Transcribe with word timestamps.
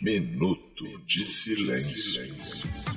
Minuto 0.00 0.84
de 1.06 1.24
silêncio. 1.24 2.89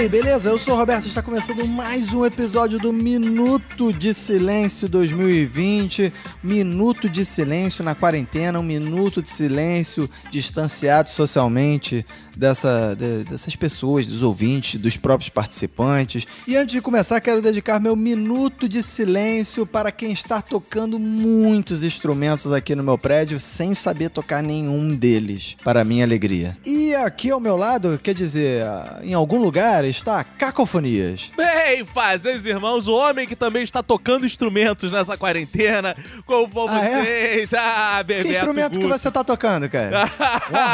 Aí, 0.00 0.08
beleza? 0.08 0.48
Eu 0.48 0.58
sou 0.58 0.72
o 0.72 0.76
Roberto, 0.78 1.06
está 1.06 1.20
começando 1.20 1.62
mais 1.66 2.14
um 2.14 2.24
episódio 2.24 2.78
do 2.78 2.90
Minuto 2.90 3.92
de 3.92 4.14
Silêncio 4.14 4.88
2020. 4.88 6.10
Minuto 6.42 7.06
de 7.06 7.22
silêncio 7.22 7.84
na 7.84 7.94
quarentena, 7.94 8.58
um 8.58 8.62
minuto 8.62 9.20
de 9.20 9.28
silêncio 9.28 10.08
distanciado 10.30 11.10
socialmente 11.10 12.06
dessa, 12.40 12.96
de- 12.96 13.24
dessas 13.24 13.54
pessoas, 13.54 14.06
dos 14.06 14.22
ouvintes, 14.22 14.80
dos 14.80 14.96
próprios 14.96 15.28
participantes. 15.28 16.26
E 16.46 16.56
antes 16.56 16.72
de 16.72 16.80
começar, 16.80 17.20
quero 17.20 17.42
dedicar 17.42 17.78
meu 17.78 17.94
minuto 17.94 18.66
de 18.66 18.82
silêncio 18.82 19.66
para 19.66 19.92
quem 19.92 20.10
está 20.12 20.40
tocando 20.40 20.98
muitos 20.98 21.82
instrumentos 21.84 22.50
aqui 22.52 22.74
no 22.74 22.82
meu 22.82 22.96
prédio 22.96 23.38
sem 23.38 23.74
saber 23.74 24.08
tocar 24.08 24.42
nenhum 24.42 24.96
deles, 24.96 25.54
para 25.62 25.84
minha 25.84 26.02
alegria. 26.04 26.56
E 26.64 26.94
aqui 26.94 27.30
ao 27.30 27.38
meu 27.38 27.56
lado, 27.56 28.00
quer 28.02 28.14
dizer, 28.14 28.64
em 29.02 29.12
algum 29.12 29.38
lugar 29.42 29.84
está 29.84 30.24
Cacofonias. 30.24 31.30
Bem, 31.36 31.84
fazeres 31.84 32.46
irmãos, 32.46 32.88
o 32.88 32.94
homem 32.94 33.26
que 33.28 33.36
também 33.36 33.62
está 33.62 33.82
tocando 33.82 34.24
instrumentos 34.24 34.90
nessa 34.90 35.14
quarentena. 35.16 35.94
Como 36.24 36.48
vão 36.48 36.66
Ah, 36.70 36.84
é? 36.84 37.02
vocês? 37.02 37.52
Ah, 37.54 38.02
Bebeto 38.02 38.28
Que 38.30 38.34
instrumento 38.34 38.78
que 38.78 38.86
você 38.86 39.10
tá 39.10 39.22
tocando, 39.22 39.68
cara? 39.68 40.10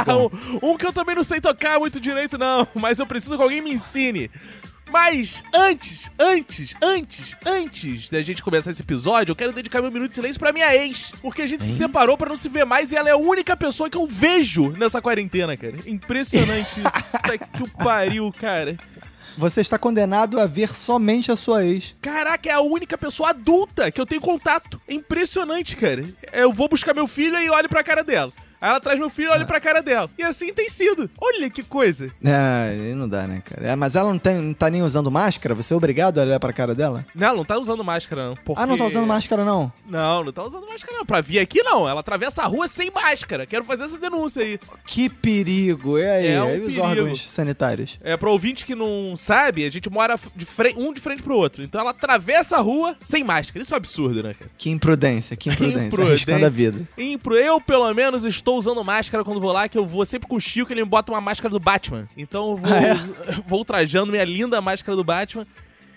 um, 0.63 0.71
um 0.73 0.77
que 0.77 0.87
eu 0.87 0.93
também 0.93 1.17
não 1.17 1.25
sei 1.25 1.41
tocar 1.41 1.56
muito 1.79 2.01
direito, 2.01 2.39
não, 2.39 2.67
mas 2.75 2.99
eu 2.99 3.07
preciso 3.07 3.37
que 3.37 3.43
alguém 3.43 3.61
me 3.61 3.73
ensine. 3.73 4.31
Mas 4.91 5.43
antes, 5.53 6.11
antes, 6.19 6.75
antes, 6.81 7.37
antes 7.45 8.09
da 8.09 8.23
gente 8.23 8.43
começar 8.43 8.71
esse 8.71 8.83
episódio, 8.83 9.33
eu 9.33 9.37
quero 9.37 9.53
dedicar 9.53 9.83
meu 9.83 9.91
minuto 9.91 10.11
de 10.11 10.15
silêncio 10.15 10.39
pra 10.39 10.53
minha 10.53 10.75
ex. 10.77 11.13
Porque 11.21 11.43
a 11.43 11.47
gente 11.47 11.65
se 11.65 11.75
separou 11.75 12.17
pra 12.17 12.29
não 12.29 12.37
se 12.37 12.49
ver 12.49 12.65
mais 12.65 12.93
e 12.93 12.97
ela 12.97 13.09
é 13.09 13.13
a 13.13 13.17
única 13.17 13.57
pessoa 13.57 13.91
que 13.91 13.97
eu 13.97 14.07
vejo 14.07 14.71
nessa 14.71 15.03
quarentena, 15.03 15.57
cara. 15.57 15.75
Impressionante 15.87 16.81
isso. 16.81 17.11
Puta 17.11 17.39
que 17.39 17.63
o 17.65 17.69
pariu, 17.69 18.33
cara. 18.33 18.79
Você 19.37 19.61
está 19.61 19.77
condenado 19.77 20.41
a 20.41 20.47
ver 20.47 20.73
somente 20.73 21.31
a 21.31 21.37
sua 21.37 21.65
ex. 21.65 21.95
Caraca, 22.01 22.49
é 22.49 22.53
a 22.53 22.61
única 22.61 22.97
pessoa 22.97 23.31
adulta 23.31 23.91
que 23.91 24.01
eu 24.01 24.07
tenho 24.07 24.21
contato. 24.21 24.81
É 24.89 24.95
impressionante, 24.95 25.77
cara. 25.77 26.05
Eu 26.33 26.53
vou 26.53 26.69
buscar 26.69 26.95
meu 26.95 27.07
filho 27.07 27.37
e 27.39 27.51
olho 27.51 27.69
pra 27.69 27.85
cara 27.85 28.03
dela. 28.03 28.33
Aí 28.67 28.71
ela 28.71 28.81
traz 28.81 28.99
meu 28.99 29.09
filho 29.09 29.29
e 29.29 29.31
olha 29.31 29.45
pra 29.47 29.61
cara 29.61 29.81
dela. 29.83 30.11
E 30.19 30.23
assim 30.25 30.53
tem 30.53 30.69
sido. 30.69 31.09
Olha 31.21 31.49
que 31.49 31.63
coisa. 31.63 32.11
Ah, 32.25 32.65
aí 32.71 32.95
não 32.95 33.09
dá, 33.09 33.27
né, 33.27 33.41
cara? 33.45 33.69
É, 33.69 33.77
mas 33.77 33.95
ela 33.95 34.11
não, 34.11 34.19
tem, 34.19 34.37
não 34.41 34.53
tá 34.53 34.69
nem 34.69 34.83
usando 34.83 35.09
máscara? 35.11 35.55
Você 35.55 35.73
é 35.73 35.77
obrigado 35.77 36.19
a 36.19 36.23
olhar 36.23 36.41
pra 36.41 36.53
cara 36.53 36.75
dela? 36.75 37.07
Não, 37.15 37.29
ela 37.29 37.37
não 37.37 37.45
tá 37.45 37.57
usando 37.59 37.85
máscara, 37.85 38.29
não. 38.31 38.35
porque- 38.45 38.61
Ah, 38.61 38.67
não 38.67 38.77
tá 38.77 38.85
usando 38.85 39.07
máscara, 39.07 39.45
não? 39.45 39.73
Não, 39.89 40.25
não 40.25 40.33
tá 40.33 40.43
usando 40.43 40.67
máscara, 40.67 40.99
não. 40.99 41.07
Pra 41.07 41.21
vir 41.21 41.39
aqui, 41.39 41.63
não. 41.63 41.89
Ela 41.89 42.01
atravessa 42.01 42.43
a 42.43 42.47
rua 42.47 42.67
sem 42.67 42.91
máscara. 42.91 43.47
Quero 43.47 43.65
fazer 43.65 43.85
essa 43.85 43.99
denúncia 43.99 44.43
aí. 44.43 44.59
Que 44.85 45.09
perigo! 45.09 45.99
E 45.99 46.05
aí? 46.05 46.27
É 46.27 46.43
um 46.43 46.55
e 46.55 46.59
os 46.61 46.67
perigo. 46.67 46.83
órgãos 46.83 47.31
sanitários? 47.31 47.99
É, 48.03 48.17
pro 48.17 48.33
ouvinte 48.33 48.67
que 48.67 48.75
não 48.75 49.17
sabe, 49.17 49.65
a 49.65 49.71
gente 49.71 49.89
mora 49.89 50.19
de 50.35 50.47
um 50.77 50.93
de 50.93 51.01
frente 51.01 51.23
pro 51.23 51.37
outro. 51.37 51.63
Então 51.63 51.81
ela 51.81 51.91
atravessa 51.91 52.57
a 52.57 52.61
rua 52.61 52.97
sem 53.05 53.23
máscara. 53.23 53.63
Isso 53.63 53.73
é 53.73 53.77
um 53.77 53.79
absurdo, 53.79 54.23
né, 54.23 54.35
cara? 54.35 54.51
Que 54.59 54.71
imprudência, 54.71 55.37
que 55.37 55.49
imprudência. 55.51 56.03
Arriscando 56.05 56.47
a 56.47 56.49
vida. 56.49 56.89
Impro- 56.97 57.37
Eu, 57.37 57.61
pelo 57.61 57.93
menos, 57.95 58.25
estou 58.25 58.56
usando 58.57 58.83
máscara 58.85 59.23
quando 59.25 59.41
vou 59.41 59.53
lá, 59.53 59.69
que 59.69 59.79
eu 59.79 59.87
vou 59.87 60.05
sempre 60.05 60.29
com 60.29 60.37
o 60.37 60.41
Chico, 60.41 60.73
ele 60.73 60.83
me 60.83 60.89
bota 60.89 61.13
uma 61.13 61.21
máscara 61.21 61.51
do 61.51 61.61
Batman. 61.61 62.09
Então 62.17 62.51
eu 62.53 62.57
vou, 62.57 62.71
Ah, 62.77 62.83
é? 62.83 63.43
vou 63.47 63.65
trajando 63.65 64.11
minha 64.13 64.25
linda 64.25 64.61
máscara 64.61 64.97
do 64.97 65.05
Batman. 65.05 65.47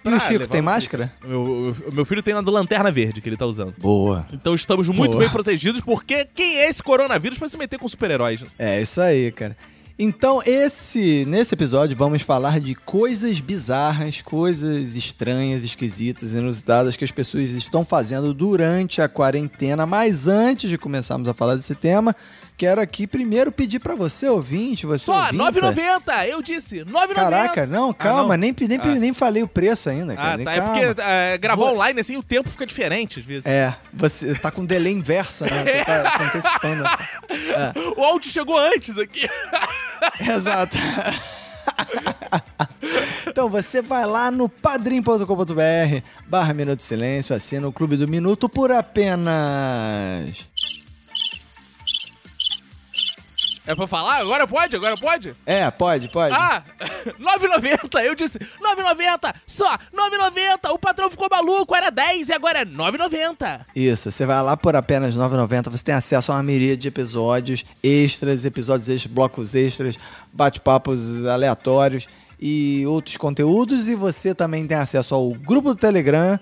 E 0.05 0.09
o 0.09 0.15
Ah, 0.15 0.19
Chico, 0.19 0.47
tem 0.47 0.61
máscara? 0.61 1.11
Meu, 1.25 1.75
meu 1.91 2.05
filho 2.05 2.23
tem 2.23 2.33
na 2.33 2.41
do 2.41 2.52
Lanterna 2.52 2.89
Verde 2.89 3.19
que 3.21 3.27
ele 3.27 3.36
tá 3.36 3.45
usando. 3.45 3.73
Boa. 3.77 4.25
Então 4.31 4.53
estamos 4.55 4.87
muito 4.87 5.11
Boa. 5.11 5.23
bem 5.23 5.30
protegidos, 5.30 5.81
porque 5.81 6.25
quem 6.33 6.58
é 6.58 6.69
esse 6.69 6.81
coronavírus 6.81 7.37
pra 7.37 7.49
se 7.49 7.58
meter 7.58 7.77
com 7.77 7.87
super-heróis? 7.87 8.42
né? 8.42 8.48
É, 8.58 8.81
isso 8.81 9.02
aí, 9.02 9.31
cara. 9.31 9.58
Então, 10.02 10.42
esse 10.45 11.25
nesse 11.27 11.53
episódio 11.53 11.98
vamos 11.98 12.21
falar 12.21 12.61
de 12.61 12.73
coisas 12.73 13.42
bizarras, 13.42 14.21
coisas 14.21 14.95
estranhas, 14.95 15.61
esquisitas, 15.61 16.33
inusitadas 16.33 16.95
que 16.95 17.03
as 17.03 17.11
pessoas 17.11 17.49
estão 17.49 17.83
fazendo 17.83 18.33
durante 18.33 19.02
a 19.02 19.09
quarentena. 19.09 19.86
Mas 19.86 20.25
antes 20.30 20.69
de 20.69 20.77
começarmos 20.77 21.27
a 21.27 21.33
falar 21.33 21.55
desse 21.58 21.75
tema, 21.75 22.15
quero 22.59 22.81
aqui 22.81 23.08
primeiro 23.08 23.53
pedir 23.53 23.80
pra 23.80 23.95
você, 23.95 24.27
ouvinte, 24.27 24.86
você 24.86 25.05
Só, 25.05 25.15
ouvinte, 25.17 25.37
9,90! 25.37 26.27
Eu 26.27 26.42
disse, 26.42 26.83
9,90! 26.83 27.14
Caraca, 27.15 27.65
não, 27.65 27.93
calma, 27.93 28.33
Ah, 28.33 28.37
não? 28.37 28.37
nem, 28.37 28.53
nem, 28.67 28.77
Ah. 28.83 28.87
nem 28.99 29.14
falei 29.14 29.42
o 29.42 29.47
preço 29.47 29.89
ainda, 29.89 30.14
cara. 30.14 30.33
Ah, 30.33 30.37
nem 30.37 30.45
tá. 30.45 30.53
É 30.53 30.58
calma. 30.59 30.73
porque 30.73 31.02
é, 31.02 31.37
gravar 31.37 31.64
Vou- 31.64 31.73
online 31.73 32.02
assim 32.02 32.17
o 32.17 32.23
tempo 32.23 32.49
fica 32.49 32.65
diferente 32.65 33.21
às 33.21 33.25
vezes. 33.25 33.45
É, 33.45 33.73
você 33.93 34.36
tá 34.36 34.52
com 34.52 34.65
delay 34.65 34.92
inverso, 34.92 35.45
né? 35.45 35.64
Você 35.64 35.86
tá 35.86 36.17
se 36.17 36.23
antecipando. 36.23 36.83
O 37.98 38.03
áudio 38.03 38.30
chegou 38.30 38.58
antes 38.58 38.98
aqui. 38.98 39.25
Exato. 40.19 40.75
então 43.27 43.49
você 43.49 43.81
vai 43.81 44.05
lá 44.05 44.31
no 44.31 44.49
padrim.com.br 44.49 46.02
barra 46.27 46.53
Minuto 46.53 46.81
Silêncio, 46.81 47.36
assina 47.36 47.67
o 47.67 47.71
Clube 47.71 47.95
do 47.95 48.08
Minuto 48.08 48.49
por 48.49 48.71
apenas... 48.71 49.30
É 53.69 53.75
pra 53.75 53.85
falar? 53.85 54.17
Agora 54.17 54.47
pode? 54.47 54.75
Agora 54.75 54.97
pode? 54.97 55.35
É, 55.45 55.69
pode, 55.69 56.09
pode. 56.09 56.33
Ah, 56.33 56.63
9,90. 57.21 58.03
Eu 58.03 58.15
disse 58.15 58.39
9,90. 58.39 59.31
Só 59.45 59.77
9,90. 59.93 60.71
O 60.71 60.80
patrão 60.80 61.07
ficou 61.07 61.27
maluco. 61.30 61.75
Era 61.75 61.91
10 61.91 62.30
e 62.30 62.33
agora 62.33 62.61
é 62.61 62.65
9,90. 62.65 63.67
Isso, 63.75 64.11
você 64.11 64.25
vai 64.25 64.41
lá 64.41 64.57
por 64.57 64.75
apenas 64.75 65.13
R$ 65.15 65.21
9,90, 65.21 65.69
você 65.69 65.83
tem 65.83 65.93
acesso 65.93 66.31
a 66.31 66.35
uma 66.37 66.41
miríade 66.41 66.81
de 66.81 66.87
episódios 66.87 67.63
extras, 67.83 68.43
episódios 68.43 68.89
extras, 68.89 69.13
blocos 69.13 69.53
extras, 69.53 69.99
bate-papos 70.33 71.23
aleatórios 71.27 72.07
e 72.39 72.83
outros 72.87 73.17
conteúdos. 73.17 73.87
E 73.87 73.93
você 73.93 74.33
também 74.33 74.65
tem 74.65 74.77
acesso 74.77 75.13
ao 75.13 75.30
grupo 75.30 75.75
do 75.75 75.80
Telegram 75.80 76.39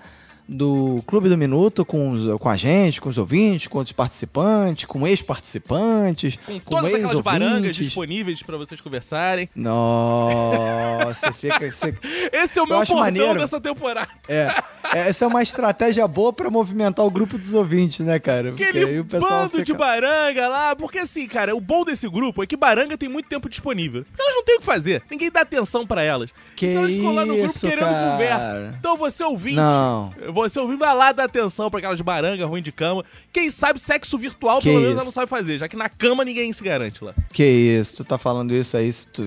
do 0.47 1.03
Clube 1.06 1.28
do 1.30 1.38
Minuto 1.38 1.84
com, 1.85 2.09
os- 2.12 2.40
com 2.40 2.47
a 2.50 2.56
gente, 2.56 3.02
com 3.02 3.09
os 3.09 3.18
ouvintes, 3.18 3.68
com 3.68 3.78
outros 3.80 3.91
participantes, 3.91 4.85
com 4.85 5.06
ex-participantes, 5.06 6.38
Com 6.46 6.59
todas 6.59 6.94
aquelas 6.94 7.19
barangas 7.19 7.75
disponíveis 7.75 8.41
pra 8.41 8.57
vocês 8.57 8.80
conversarem. 8.80 9.50
Nossa, 9.56 11.31
fica. 11.34 11.72
Você, 11.72 11.96
Esse 12.31 12.59
é 12.59 12.62
o 12.62 12.66
meu 12.68 12.78
portão 12.78 12.97
maneiro. 12.97 13.40
dessa 13.40 13.59
temporada. 13.59 14.07
é, 14.28 14.47
essa 14.94 15.25
é 15.25 15.28
uma 15.28 15.41
estratégia 15.44 16.07
boa 16.07 16.31
pra 16.31 16.50
movimentar 16.50 17.06
o 17.06 17.12
grupo 17.12 17.38
dos 17.38 17.53
ouvintes, 17.53 18.06
né, 18.06 18.19
cara? 18.19 18.50
Porque 18.50 18.63
Aquele 18.63 18.86
aí 18.86 19.00
o 19.00 19.06
pessoal 19.06 19.31
bando 19.41 19.52
fica... 19.52 19.63
de 19.63 19.74
baranga 19.74 20.47
lá. 20.47 20.75
Porque 20.75 21.00
assim, 21.00 21.28
cara, 21.28 21.56
o 21.56 21.62
bom 21.62 21.84
desse 21.84 22.07
grupo 22.07 22.44
é 22.44 22.47
que 22.47 22.56
baranga 22.56 22.97
tem 22.97 23.09
muito 23.09 23.28
tempo 23.28 23.50
disponível. 23.50 24.06
Elas 24.18 24.36
não 24.36 24.44
têm 24.44 24.56
o 24.56 24.59
que 24.59 24.66
fazer. 24.66 25.03
Ninguém 25.09 25.31
dá 25.31 25.41
atenção 25.41 25.86
pra 25.86 26.02
elas. 26.03 26.30
Que 26.56 26.68
então 26.68 26.84
elas 26.84 26.94
ficam 26.96 27.13
lá 27.16 27.25
no 27.25 27.34
grupo 27.36 27.50
isso, 27.50 27.59
querendo 27.68 27.80
cara. 27.86 28.12
conversa. 28.12 28.75
Então 28.80 28.97
você 28.97 29.24
ouvinte. 29.24 29.56
Não. 29.57 30.13
Você 30.44 30.59
ouvindo, 30.59 30.80
vai 30.80 30.96
lá 30.96 31.12
dar 31.12 31.24
atenção 31.25 31.70
pra 31.70 31.80
aquelas 31.80 32.00
baranga 32.02 32.46
ruim 32.46 32.62
de 32.62 32.72
cama. 32.72 33.03
Quem 33.31 33.50
sabe 33.50 33.80
sexo 33.80 34.18
virtual, 34.18 34.59
Que 34.59 34.70
pelo 34.70 34.80
menos, 34.81 34.96
ela 34.96 35.06
não 35.06 35.12
sabe 35.12 35.28
fazer, 35.28 35.58
já 35.58 35.68
que 35.68 35.75
na 35.75 35.90
cama 35.90 36.24
ninguém 36.25 36.52
se 36.53 36.64
garante 36.64 37.03
lá. 37.03 37.14
Que 37.34 37.44
isso, 37.46 37.98
tu 37.98 38.03
tá 38.03 38.18
falando 38.18 38.53
isso 38.53 38.75
aí, 38.78 38.92
tu- 39.12 39.24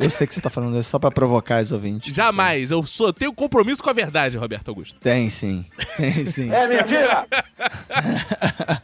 eu 0.00 0.10
sei 0.10 0.26
que 0.26 0.34
você 0.34 0.40
tá 0.40 0.50
falando 0.50 0.78
isso 0.78 0.90
só 0.90 0.98
pra 0.98 1.10
provocar 1.10 1.62
os 1.62 1.72
ouvintes. 1.72 2.14
Jamais. 2.14 2.70
Eu 2.70 2.82
sou, 2.84 3.12
tenho 3.12 3.32
compromisso 3.32 3.82
com 3.82 3.90
a 3.90 3.92
verdade, 3.92 4.36
Roberto 4.36 4.68
Augusto. 4.68 4.98
Tem 5.00 5.28
sim, 5.30 5.64
tem 5.96 6.24
sim. 6.24 6.50
É 6.52 6.66
mentira! 6.68 7.26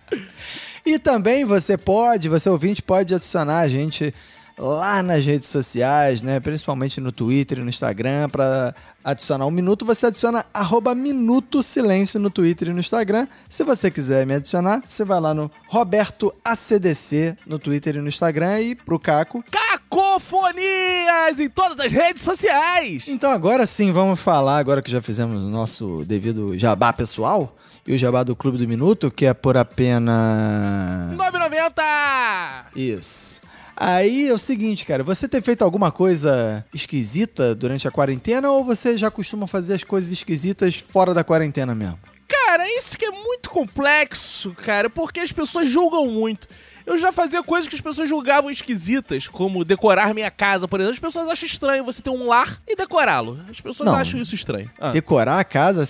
E 0.87 0.99
também 0.99 1.45
você 1.45 1.77
pode, 1.77 2.31
você 2.31 2.49
ouvinte, 2.49 2.81
pode 2.83 3.15
adicionar 3.15 3.59
a 3.59 3.69
gente 3.69 4.15
lá 4.59 5.03
nas 5.03 5.25
redes 5.25 5.49
sociais, 5.49 6.21
né? 6.21 6.41
Principalmente 6.41 7.01
no 7.01 7.13
Twitter 7.13 7.59
e 7.59 7.63
no 7.63 7.69
Instagram, 7.69 8.29
para 8.29 8.75
adicionar 9.05 9.47
um 9.47 9.51
minuto, 9.51 9.87
você 9.87 10.07
adiciona 10.07 10.45
arroba 10.53 10.95
Minuto 10.95 11.63
Silêncio 11.63 12.19
no 12.19 12.29
Twitter 12.29 12.69
e 12.69 12.73
no 12.73 12.81
Instagram. 12.81 13.27
Se 13.49 13.63
você 13.63 13.91
quiser 13.91 14.27
me 14.27 14.35
adicionar, 14.35 14.83
você 14.87 15.05
vai 15.05 15.21
lá 15.21 15.33
no 15.33 15.51
Roberto 15.69 16.35
ACDC 16.45 17.37
no 17.47 17.59
Twitter 17.59 17.97
e 17.97 18.01
no 18.01 18.09
Instagram 18.09 18.61
e 18.61 18.75
pro 18.75 18.99
Caco. 18.99 19.45
Cacofonias 19.51 21.39
em 21.39 21.49
todas 21.49 21.79
as 21.81 21.93
redes 21.93 22.23
sociais. 22.23 23.05
Então 23.07 23.31
agora 23.31 23.65
sim, 23.67 23.93
vamos 23.93 24.21
falar, 24.21 24.59
agora 24.59 24.83
que 24.83 24.91
já 24.91 25.01
fizemos 25.01 25.43
o 25.43 25.49
nosso 25.49 26.05
devido 26.05 26.59
jabá 26.59 26.93
pessoal 26.93 27.57
e 27.87 27.95
o 27.95 27.99
jabá 27.99 28.23
do 28.23 28.37
Clube 28.37 28.59
do 28.59 28.69
Minuto, 28.69 29.11
que 29.11 29.25
é 29.25 29.33
por 29.33 29.57
apenas... 29.57 31.17
9,90! 31.17 32.77
Isso. 32.77 33.41
Aí 33.81 34.29
é 34.29 34.33
o 34.33 34.39
seguinte, 34.39 34.85
cara, 34.85 35.05
você 35.05 35.29
tem 35.29 35.41
feito 35.41 35.63
alguma 35.63 35.93
coisa 35.93 36.65
esquisita 36.75 37.55
durante 37.55 37.87
a 37.87 37.93
quarentena 37.93 38.51
ou 38.51 38.65
você 38.65 38.99
já 38.99 39.09
costuma 39.09 39.47
fazer 39.47 39.75
as 39.75 39.85
coisas 39.85 40.11
esquisitas 40.11 40.77
fora 40.77 41.15
da 41.15 41.23
quarentena 41.23 41.77
mesmo? 41.77 41.99
Cara, 42.27 42.69
isso 42.77 42.99
que 42.99 43.05
é 43.05 43.11
muito 43.13 43.49
complexo, 43.49 44.53
cara, 44.65 44.91
porque 44.91 45.21
as 45.21 45.31
pessoas 45.31 45.69
julgam 45.69 46.09
muito. 46.09 46.49
Eu 46.89 46.97
já 46.97 47.13
fazia 47.13 47.43
coisas 47.43 47.69
que 47.69 47.75
as 47.75 47.83
pessoas 47.83 48.09
julgavam 48.09 48.51
esquisitas, 48.51 49.29
como 49.29 49.63
decorar 49.63 50.15
minha 50.15 50.31
casa, 50.31 50.67
por 50.67 50.81
exemplo. 50.81 50.95
As 50.95 50.99
pessoas 50.99 51.29
acham 51.29 51.47
estranho 51.47 51.85
você 51.85 52.01
ter 52.01 52.09
um 52.09 52.29
lar 52.29 52.63
e 52.67 52.75
decorá-lo. 52.75 53.39
As 53.51 53.61
pessoas 53.61 53.91
Não. 53.91 53.95
acham 53.95 54.19
isso 54.19 54.35
estranho. 54.35 54.71
Ah. 54.81 54.91
Decorar 54.91 55.39
a 55.39 55.45
casa, 55.45 55.87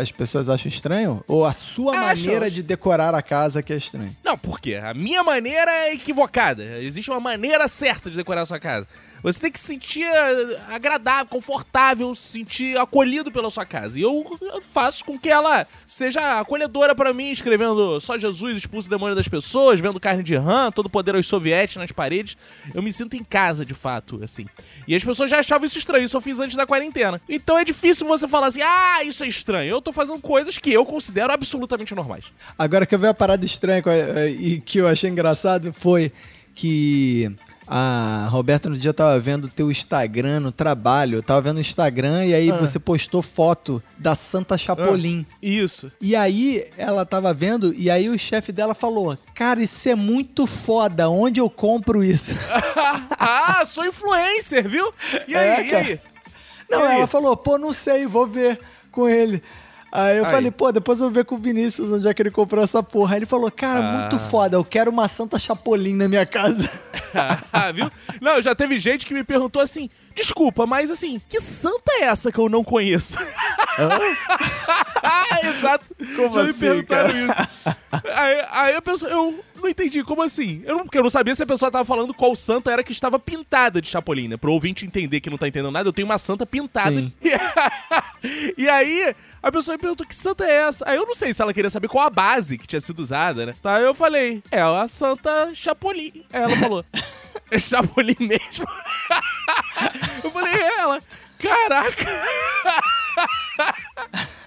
as 0.00 0.10
pessoas 0.10 0.48
acham 0.48 0.70
estranho? 0.70 1.22
Ou 1.28 1.44
a 1.44 1.52
sua 1.52 1.92
maneira 1.92 2.46
acham. 2.46 2.54
de 2.54 2.62
decorar 2.62 3.14
a 3.14 3.20
casa 3.20 3.62
que 3.62 3.74
é 3.74 3.76
estranho? 3.76 4.16
Não, 4.24 4.38
por 4.38 4.58
quê? 4.58 4.76
A 4.76 4.94
minha 4.94 5.22
maneira 5.22 5.70
é 5.70 5.92
equivocada. 5.92 6.62
Existe 6.80 7.10
uma 7.10 7.20
maneira 7.20 7.68
certa 7.68 8.08
de 8.08 8.16
decorar 8.16 8.40
a 8.40 8.46
sua 8.46 8.58
casa. 8.58 8.86
Você 9.22 9.40
tem 9.40 9.52
que 9.52 9.58
se 9.58 9.66
sentir 9.66 10.04
eh, 10.04 10.60
agradável, 10.68 11.26
confortável, 11.26 12.14
se 12.14 12.28
sentir 12.28 12.76
acolhido 12.78 13.30
pela 13.30 13.50
sua 13.50 13.64
casa. 13.64 13.98
E 13.98 14.02
eu 14.02 14.24
faço 14.62 15.04
com 15.04 15.18
que 15.18 15.28
ela 15.28 15.66
seja 15.86 16.40
acolhedora 16.40 16.94
pra 16.94 17.12
mim, 17.12 17.30
escrevendo 17.30 18.00
só 18.00 18.18
Jesus 18.18 18.56
expulsa 18.56 18.88
o 18.88 18.90
demônio 18.90 19.16
das 19.16 19.28
pessoas, 19.28 19.80
vendo 19.80 20.00
carne 20.00 20.22
de 20.22 20.36
rã, 20.36 20.70
todo 20.70 20.88
poder 20.88 21.14
aos 21.14 21.26
sovietes 21.26 21.76
nas 21.76 21.92
paredes. 21.92 22.36
Eu 22.74 22.82
me 22.82 22.92
sinto 22.92 23.16
em 23.16 23.24
casa, 23.24 23.64
de 23.64 23.74
fato, 23.74 24.20
assim. 24.22 24.46
E 24.86 24.94
as 24.94 25.04
pessoas 25.04 25.30
já 25.30 25.38
achavam 25.38 25.66
isso 25.66 25.78
estranho, 25.78 26.04
isso 26.04 26.16
eu 26.16 26.20
fiz 26.20 26.40
antes 26.40 26.56
da 26.56 26.66
quarentena. 26.66 27.20
Então 27.28 27.58
é 27.58 27.64
difícil 27.64 28.06
você 28.06 28.28
falar 28.28 28.48
assim, 28.48 28.62
ah, 28.62 29.02
isso 29.04 29.24
é 29.24 29.28
estranho. 29.28 29.70
Eu 29.70 29.82
tô 29.82 29.92
fazendo 29.92 30.20
coisas 30.20 30.58
que 30.58 30.72
eu 30.72 30.84
considero 30.84 31.32
absolutamente 31.32 31.94
normais. 31.94 32.24
Agora 32.58 32.86
que 32.86 32.94
eu 32.94 32.98
vi 32.98 33.06
a 33.06 33.14
parada 33.14 33.44
estranha 33.44 33.82
e 34.28 34.60
que 34.60 34.78
eu 34.78 34.88
achei 34.88 35.10
engraçado 35.10 35.72
foi 35.72 36.12
que 36.54 37.30
a 37.70 38.26
Roberta 38.30 38.68
no 38.70 38.76
dia 38.76 38.94
tava 38.94 39.18
vendo 39.20 39.46
teu 39.48 39.70
Instagram 39.70 40.40
no 40.40 40.50
trabalho, 40.50 41.16
eu 41.18 41.22
tava 41.22 41.42
vendo 41.42 41.58
o 41.58 41.60
Instagram 41.60 42.24
e 42.24 42.34
aí 42.34 42.50
Ah. 42.50 42.56
você 42.56 42.78
postou 42.78 43.22
foto 43.22 43.82
da 43.98 44.14
Santa 44.14 44.56
Chapolin. 44.56 45.26
Isso. 45.42 45.92
E 46.00 46.16
aí 46.16 46.64
ela 46.78 47.04
tava 47.04 47.34
vendo 47.34 47.74
e 47.74 47.90
aí 47.90 48.08
o 48.08 48.18
chefe 48.18 48.52
dela 48.52 48.74
falou: 48.74 49.18
"Cara, 49.34 49.62
isso 49.62 49.88
é 49.88 49.94
muito 49.94 50.46
foda, 50.46 51.10
onde 51.10 51.40
eu 51.40 51.50
compro 51.50 52.02
isso?" 52.02 52.32
ah, 53.18 53.62
sou 53.66 53.84
influencer, 53.84 54.68
viu? 54.68 54.92
E 55.26 55.34
aí, 55.36 55.48
É, 55.48 55.66
e 55.66 55.74
aí? 55.74 56.00
Não, 56.70 56.80
E 56.80 56.86
aí? 56.86 56.96
ela 56.98 57.06
falou: 57.06 57.36
"Pô, 57.36 57.58
não 57.58 57.72
sei, 57.72 58.06
vou 58.06 58.26
ver 58.26 58.58
com 58.90 59.08
ele." 59.08 59.42
Aí 59.90 60.18
eu 60.18 60.26
Aí. 60.26 60.30
falei, 60.30 60.50
pô, 60.50 60.70
depois 60.70 61.00
eu 61.00 61.06
vou 61.06 61.14
ver 61.14 61.24
com 61.24 61.36
o 61.36 61.38
Vinícius 61.38 61.90
onde 61.92 62.06
é 62.06 62.12
que 62.12 62.20
ele 62.20 62.30
comprou 62.30 62.62
essa 62.62 62.82
porra. 62.82 63.14
Aí 63.14 63.20
ele 63.20 63.26
falou, 63.26 63.50
cara, 63.50 63.80
Ah. 63.80 63.92
muito 63.98 64.18
foda, 64.18 64.56
eu 64.56 64.64
quero 64.64 64.90
uma 64.90 65.08
Santa 65.08 65.38
Chapolin 65.38 65.94
na 65.94 66.08
minha 66.08 66.26
casa. 66.26 66.68
Ah, 67.50 67.72
viu? 67.72 67.90
Não, 68.20 68.40
já 68.42 68.54
teve 68.54 68.78
gente 68.78 69.06
que 69.06 69.14
me 69.14 69.24
perguntou 69.24 69.62
assim: 69.62 69.88
desculpa, 70.14 70.66
mas 70.66 70.90
assim, 70.90 71.18
que 71.26 71.40
santa 71.40 71.90
é 72.00 72.04
essa 72.04 72.30
que 72.30 72.38
eu 72.38 72.50
não 72.50 72.62
conheço? 72.62 73.16
exato. 75.42 75.86
Como 76.16 76.34
já 76.34 76.44
me 76.44 76.50
assim, 76.50 76.60
perguntaram 76.60 77.16
isso. 77.16 77.48
Aí, 78.14 78.46
aí 78.50 78.74
a 78.76 78.82
pessoa, 78.82 79.10
eu 79.10 79.42
não 79.56 79.68
entendi, 79.68 80.04
como 80.04 80.22
assim? 80.22 80.62
Eu 80.66 80.76
não, 80.76 80.84
porque 80.84 80.98
eu 80.98 81.02
não 81.02 81.10
sabia 81.10 81.34
se 81.34 81.42
a 81.42 81.46
pessoa 81.46 81.70
tava 81.70 81.84
falando 81.84 82.12
qual 82.12 82.36
santa 82.36 82.70
era 82.70 82.84
que 82.84 82.92
estava 82.92 83.18
pintada 83.18 83.80
de 83.80 83.88
Chapolin, 83.88 84.28
né? 84.28 84.36
Pro 84.36 84.52
ouvinte 84.52 84.84
entender 84.84 85.20
que 85.20 85.30
não 85.30 85.38
tá 85.38 85.48
entendendo 85.48 85.72
nada, 85.72 85.88
eu 85.88 85.92
tenho 85.94 86.06
uma 86.06 86.18
santa 86.18 86.44
pintada. 86.44 87.10
E 88.56 88.68
aí, 88.68 89.14
a 89.42 89.52
pessoa 89.52 89.76
me 89.76 89.80
perguntou 89.80 90.06
que 90.06 90.14
santa 90.14 90.44
é 90.44 90.68
essa? 90.68 90.88
Aí 90.88 90.96
eu 90.96 91.06
não 91.06 91.14
sei 91.14 91.32
se 91.32 91.40
ela 91.40 91.52
queria 91.54 91.70
saber 91.70 91.88
qual 91.88 92.06
a 92.06 92.10
base 92.10 92.58
que 92.58 92.66
tinha 92.66 92.80
sido 92.80 93.00
usada, 93.00 93.46
né? 93.46 93.54
Tá, 93.62 93.76
aí 93.76 93.84
eu 93.84 93.94
falei, 93.94 94.42
é 94.50 94.60
a 94.60 94.86
santa 94.88 95.52
Chapolin. 95.54 96.24
Aí 96.32 96.42
ela 96.42 96.56
falou, 96.56 96.84
é 97.50 97.58
Chapolin 97.58 98.16
mesmo? 98.18 98.66
eu 100.24 100.30
falei, 100.30 100.54
é 100.54 100.78
ela. 100.80 101.00
Caraca! 101.38 102.04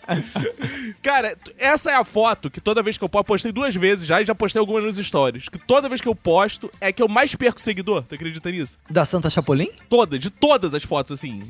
Cara, 1.01 1.37
essa 1.57 1.91
é 1.91 1.95
a 1.95 2.03
foto 2.03 2.49
que 2.49 2.59
toda 2.59 2.83
vez 2.83 2.97
que 2.97 3.03
eu 3.03 3.09
posto, 3.09 3.25
postei 3.27 3.51
duas 3.51 3.75
vezes 3.75 4.05
já 4.05 4.21
e 4.21 4.25
já 4.25 4.35
postei 4.35 4.59
algumas 4.59 4.83
nos 4.83 4.97
stories. 4.97 5.47
Que 5.47 5.57
toda 5.57 5.87
vez 5.87 6.01
que 6.01 6.07
eu 6.07 6.15
posto 6.15 6.69
é 6.81 6.91
que 6.91 7.01
eu 7.01 7.07
mais 7.07 7.33
perco 7.35 7.61
seguidor. 7.61 8.03
Tu 8.03 8.15
acredita 8.15 8.51
nisso? 8.51 8.77
Da 8.89 9.05
Santa 9.05 9.29
Chapolin? 9.29 9.69
Toda, 9.89 10.19
de 10.19 10.29
todas 10.29 10.73
as 10.73 10.83
fotos, 10.83 11.13
assim. 11.13 11.43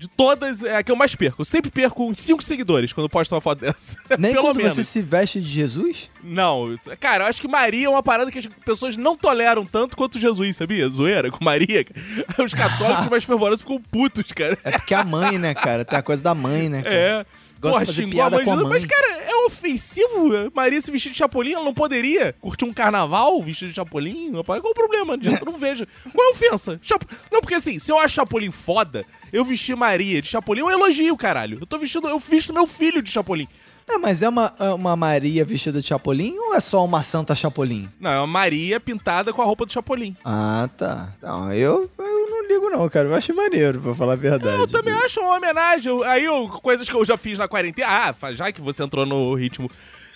De 0.00 0.08
todas, 0.08 0.64
é 0.64 0.76
a 0.76 0.82
que 0.82 0.90
eu 0.90 0.96
mais 0.96 1.14
perco. 1.14 1.42
Eu 1.42 1.44
sempre 1.44 1.70
perco 1.70 2.08
uns 2.08 2.20
5 2.20 2.42
seguidores 2.42 2.90
quando 2.90 3.06
posto 3.06 3.34
uma 3.34 3.40
foto 3.42 3.60
dessa. 3.60 3.98
Nem 4.18 4.32
Pelo 4.32 4.46
quando 4.46 4.56
menos. 4.56 4.72
você 4.72 4.82
se 4.82 5.02
veste 5.02 5.38
de 5.42 5.46
Jesus? 5.50 6.10
Não, 6.24 6.72
isso- 6.72 6.88
cara, 6.98 7.24
eu 7.24 7.28
acho 7.28 7.38
que 7.38 7.46
Maria 7.46 7.84
é 7.84 7.88
uma 7.90 8.02
parada 8.02 8.30
que 8.30 8.38
as 8.38 8.46
pessoas 8.64 8.96
não 8.96 9.14
toleram 9.14 9.66
tanto 9.66 9.98
quanto 9.98 10.18
Jesus, 10.18 10.56
sabia? 10.56 10.88
Zoeira 10.88 11.30
com 11.30 11.44
Maria. 11.44 11.84
Os 12.42 12.54
católicos 12.54 13.08
mais 13.10 13.24
fervorosos 13.24 13.60
ficam 13.60 13.78
putos, 13.78 14.32
cara. 14.32 14.56
É 14.64 14.70
porque 14.70 14.94
é 14.94 14.96
a 14.96 15.04
mãe, 15.04 15.36
né, 15.36 15.52
cara? 15.52 15.84
Tem 15.84 15.98
a 15.98 16.02
coisa 16.02 16.22
da 16.22 16.34
mãe, 16.34 16.70
né? 16.70 16.80
cara? 16.82 16.94
É. 16.94 17.26
Gosta 17.60 17.80
de 17.80 17.86
fazer 17.86 18.08
piada 18.08 18.42
com 18.42 18.52
a 18.52 18.56
mãe. 18.56 18.68
Mas, 18.68 18.84
cara, 18.84 19.16
é 19.22 19.34
ofensivo 19.46 20.50
Maria 20.54 20.80
se 20.80 20.90
vestir 20.90 21.10
de 21.10 21.18
Chapolin? 21.18 21.52
Ela 21.52 21.64
não 21.64 21.74
poderia 21.74 22.34
curtir 22.40 22.64
um 22.64 22.72
carnaval 22.72 23.42
vestido 23.42 23.68
de 23.68 23.74
Chapolin? 23.74 24.32
Rapaz, 24.34 24.60
Qual 24.60 24.72
o 24.72 24.74
problema 24.74 25.18
disso? 25.18 25.42
Eu 25.42 25.52
não 25.52 25.58
vejo. 25.58 25.86
Qual 26.14 26.26
é 26.26 26.30
a 26.30 26.32
ofensa? 26.32 26.80
Chap... 26.82 27.02
Não, 27.30 27.40
porque 27.40 27.54
assim, 27.54 27.78
se 27.78 27.92
eu 27.92 27.98
acho 27.98 28.14
Chapolin 28.14 28.50
foda, 28.50 29.04
eu 29.32 29.44
vestir 29.44 29.76
Maria 29.76 30.22
de 30.22 30.28
Chapolin, 30.28 30.60
eu 30.60 30.70
elogio, 30.70 31.16
caralho. 31.16 31.58
Eu 31.60 31.66
tô 31.66 31.78
vestindo, 31.78 32.08
eu 32.08 32.18
visto 32.18 32.52
meu 32.52 32.66
filho 32.66 33.02
de 33.02 33.10
Chapolin. 33.10 33.46
É, 33.90 33.98
mas 33.98 34.22
é 34.22 34.28
uma, 34.28 34.54
é 34.58 34.70
uma 34.70 34.94
Maria 34.94 35.44
vestida 35.44 35.80
de 35.80 35.88
Chapolin 35.88 36.38
ou 36.38 36.54
é 36.54 36.60
só 36.60 36.84
uma 36.84 37.02
Santa 37.02 37.34
Chapolin? 37.34 37.88
Não, 37.98 38.10
é 38.10 38.18
uma 38.18 38.26
Maria 38.26 38.78
pintada 38.78 39.32
com 39.32 39.42
a 39.42 39.44
roupa 39.44 39.66
do 39.66 39.72
Chapolin. 39.72 40.16
Ah, 40.24 40.68
tá. 40.76 41.08
Não, 41.20 41.52
eu, 41.52 41.90
eu 41.98 42.30
não 42.30 42.48
ligo 42.48 42.70
não, 42.70 42.88
cara. 42.88 43.08
Eu 43.08 43.14
acho 43.14 43.34
maneiro, 43.34 43.80
pra 43.80 43.94
falar 43.94 44.12
a 44.12 44.16
verdade. 44.16 44.56
Eu 44.56 44.68
também 44.68 44.94
acho 44.94 45.20
uma 45.20 45.36
homenagem. 45.36 45.92
Aí, 46.04 46.24
eu, 46.24 46.48
coisas 46.62 46.88
que 46.88 46.94
eu 46.94 47.04
já 47.04 47.16
fiz 47.16 47.36
na 47.36 47.48
quarentena. 47.48 47.88
Ah, 47.88 48.32
já 48.32 48.52
que 48.52 48.60
você 48.60 48.82
entrou 48.82 49.04
no 49.04 49.34
ritmo 49.34 49.68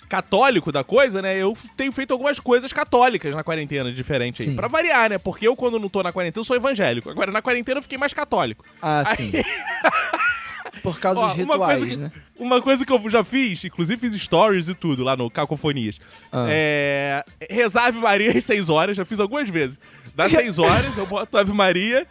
católico 0.07 0.71
da 0.71 0.83
coisa, 0.83 1.21
né? 1.21 1.35
Eu 1.37 1.57
tenho 1.75 1.91
feito 1.91 2.11
algumas 2.11 2.39
coisas 2.39 2.71
católicas 2.71 3.35
na 3.35 3.43
quarentena, 3.43 3.91
diferente 3.91 4.41
aí. 4.41 4.49
Sim. 4.49 4.55
Pra 4.55 4.67
variar, 4.67 5.09
né? 5.09 5.17
Porque 5.17 5.47
eu, 5.47 5.55
quando 5.55 5.79
não 5.79 5.89
tô 5.89 6.01
na 6.01 6.13
quarentena, 6.13 6.39
eu 6.41 6.45
sou 6.45 6.55
evangélico. 6.55 7.09
Agora, 7.09 7.31
na 7.31 7.41
quarentena, 7.41 7.79
eu 7.79 7.83
fiquei 7.83 7.97
mais 7.97 8.13
católico. 8.13 8.63
Ah, 8.81 9.03
sim. 9.17 9.31
Por 10.83 10.99
causa 10.99 11.19
Ó, 11.19 11.27
dos 11.27 11.35
rituais, 11.37 11.83
que- 11.83 11.97
né? 11.97 12.11
Uma 12.37 12.61
coisa 12.61 12.85
que 12.85 12.91
eu 12.91 13.09
já 13.09 13.23
fiz, 13.23 13.63
inclusive 13.63 13.97
fiz 13.99 14.13
stories 14.21 14.67
e 14.67 14.73
tudo 14.73 15.03
lá 15.05 15.15
no 15.15 15.29
Cacofonias. 15.31 15.97
Ah. 16.31 16.45
É. 16.49 17.23
Rezar 17.49 17.85
Ave 17.85 17.99
Maria 17.99 18.31
às 18.35 18.43
6 18.43 18.69
horas, 18.69 18.97
já 18.97 19.05
fiz 19.05 19.19
algumas 19.21 19.49
vezes. 19.49 19.79
Das 20.13 20.31
6 20.31 20.59
horas, 20.59 20.97
eu 20.97 21.05
boto 21.07 21.37
Ave 21.37 21.53
Maria 21.53 22.05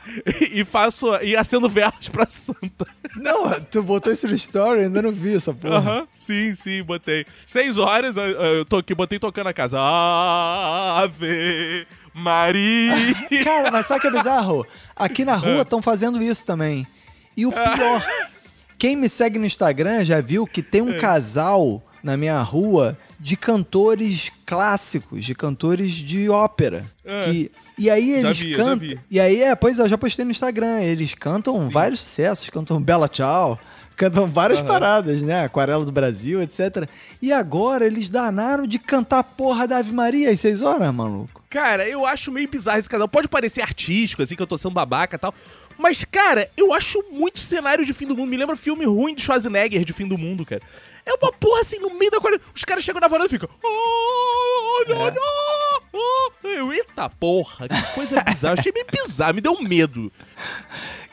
e 0.50 0.64
faço. 0.64 1.14
e 1.22 1.36
acendo 1.36 1.68
velas 1.68 2.08
pra 2.08 2.26
santa. 2.26 2.86
Não, 3.16 3.60
tu 3.70 3.82
botou 3.82 4.10
isso 4.12 4.26
no 4.26 4.34
story, 4.34 4.80
eu 4.80 4.86
ainda 4.86 5.02
não 5.02 5.12
vi 5.12 5.36
essa 5.36 5.52
porra. 5.52 5.76
Aham, 5.76 6.08
sim, 6.14 6.54
sim, 6.54 6.82
botei. 6.82 7.26
Seis 7.44 7.76
horas, 7.76 8.16
eu, 8.16 8.64
tô 8.64 8.78
aqui, 8.78 8.94
botei 8.94 9.18
tocando 9.18 9.48
a 9.48 9.52
casa. 9.52 9.78
Ave 9.78 11.86
Maria. 12.14 12.94
Cara, 13.44 13.70
mas 13.70 13.86
sabe 13.86 14.00
que 14.00 14.06
é 14.06 14.10
bizarro? 14.10 14.66
Aqui 14.96 15.22
na 15.24 15.36
rua 15.36 15.62
estão 15.62 15.82
fazendo 15.82 16.22
isso 16.22 16.46
também. 16.46 16.86
E 17.36 17.44
o 17.46 17.52
pior, 17.52 18.06
quem 18.84 18.96
me 18.96 19.08
segue 19.08 19.38
no 19.38 19.46
Instagram 19.46 20.04
já 20.04 20.20
viu 20.20 20.46
que 20.46 20.62
tem 20.62 20.82
um 20.82 20.92
É. 20.92 20.98
casal 20.98 21.82
na 22.02 22.18
minha 22.18 22.38
rua 22.42 22.98
de 23.18 23.34
cantores 23.34 24.30
clássicos, 24.44 25.24
de 25.24 25.34
cantores 25.34 25.90
de 25.94 26.28
ópera. 26.28 26.84
É. 27.02 27.24
Que, 27.24 27.50
e 27.78 27.88
aí 27.88 28.10
eles 28.10 28.38
vi, 28.38 28.54
cantam. 28.54 28.98
E 29.10 29.18
aí, 29.18 29.42
é, 29.42 29.54
pois 29.54 29.78
é, 29.78 29.82
eu 29.84 29.88
já 29.88 29.96
postei 29.96 30.22
no 30.22 30.30
Instagram. 30.30 30.82
Eles 30.82 31.14
cantam 31.14 31.70
vários 31.70 32.00
sucessos, 32.00 32.50
cantam 32.50 32.78
Bela 32.78 33.08
Tchau. 33.08 33.58
Cantam 33.96 34.28
várias 34.28 34.60
paradas, 34.60 35.22
né? 35.22 35.44
Aquarela 35.44 35.84
do 35.84 35.92
Brasil, 35.92 36.42
etc. 36.42 36.86
E 37.22 37.32
agora 37.32 37.86
eles 37.86 38.10
danaram 38.10 38.66
de 38.66 38.78
cantar 38.78 39.20
a 39.20 39.24
porra 39.24 39.68
da 39.68 39.78
Ave 39.78 39.92
Maria 39.92 40.30
às 40.30 40.40
seis 40.40 40.62
horas, 40.62 40.92
maluco. 40.92 41.42
Cara, 41.48 41.88
eu 41.88 42.04
acho 42.04 42.32
meio 42.32 42.48
bizarro 42.48 42.80
esse 42.80 42.88
casal. 42.90 43.06
Pode 43.06 43.28
parecer 43.28 43.62
artístico, 43.62 44.20
assim, 44.20 44.34
que 44.34 44.42
eu 44.42 44.46
tô 44.48 44.58
sendo 44.58 44.74
babaca 44.74 45.14
e 45.14 45.18
tal. 45.18 45.32
Mas, 45.78 46.04
cara, 46.04 46.50
eu 46.56 46.72
acho 46.72 47.02
muito 47.10 47.38
cenário 47.38 47.84
de 47.84 47.92
fim 47.92 48.06
do 48.06 48.16
mundo. 48.16 48.30
Me 48.30 48.36
lembra 48.36 48.56
filme 48.56 48.84
ruim 48.84 49.14
de 49.14 49.22
Schwarzenegger 49.22 49.84
de 49.84 49.92
fim 49.92 50.06
do 50.06 50.16
mundo, 50.16 50.44
cara. 50.44 50.62
É 51.06 51.12
uma 51.12 51.32
porra 51.32 51.60
assim, 51.60 51.78
no 51.78 51.90
meio 51.90 52.10
da 52.10 52.20
quarentena. 52.20 52.50
Os 52.54 52.64
caras 52.64 52.82
chegam 52.82 53.00
na 53.00 53.08
varanda 53.08 53.26
e 53.26 53.30
ficam. 53.30 53.48
Oh, 53.62 54.84
não, 54.88 55.10
não, 55.10 55.22
oh. 55.92 56.46
Eu, 56.46 56.72
Eita 56.72 57.10
porra, 57.10 57.68
que 57.68 57.94
coisa 57.94 58.22
bizarra. 58.22 58.54
Achei 58.58 58.72
meio 58.72 58.86
bizarro, 58.90 59.34
me 59.34 59.40
deu 59.40 59.60
medo. 59.60 60.10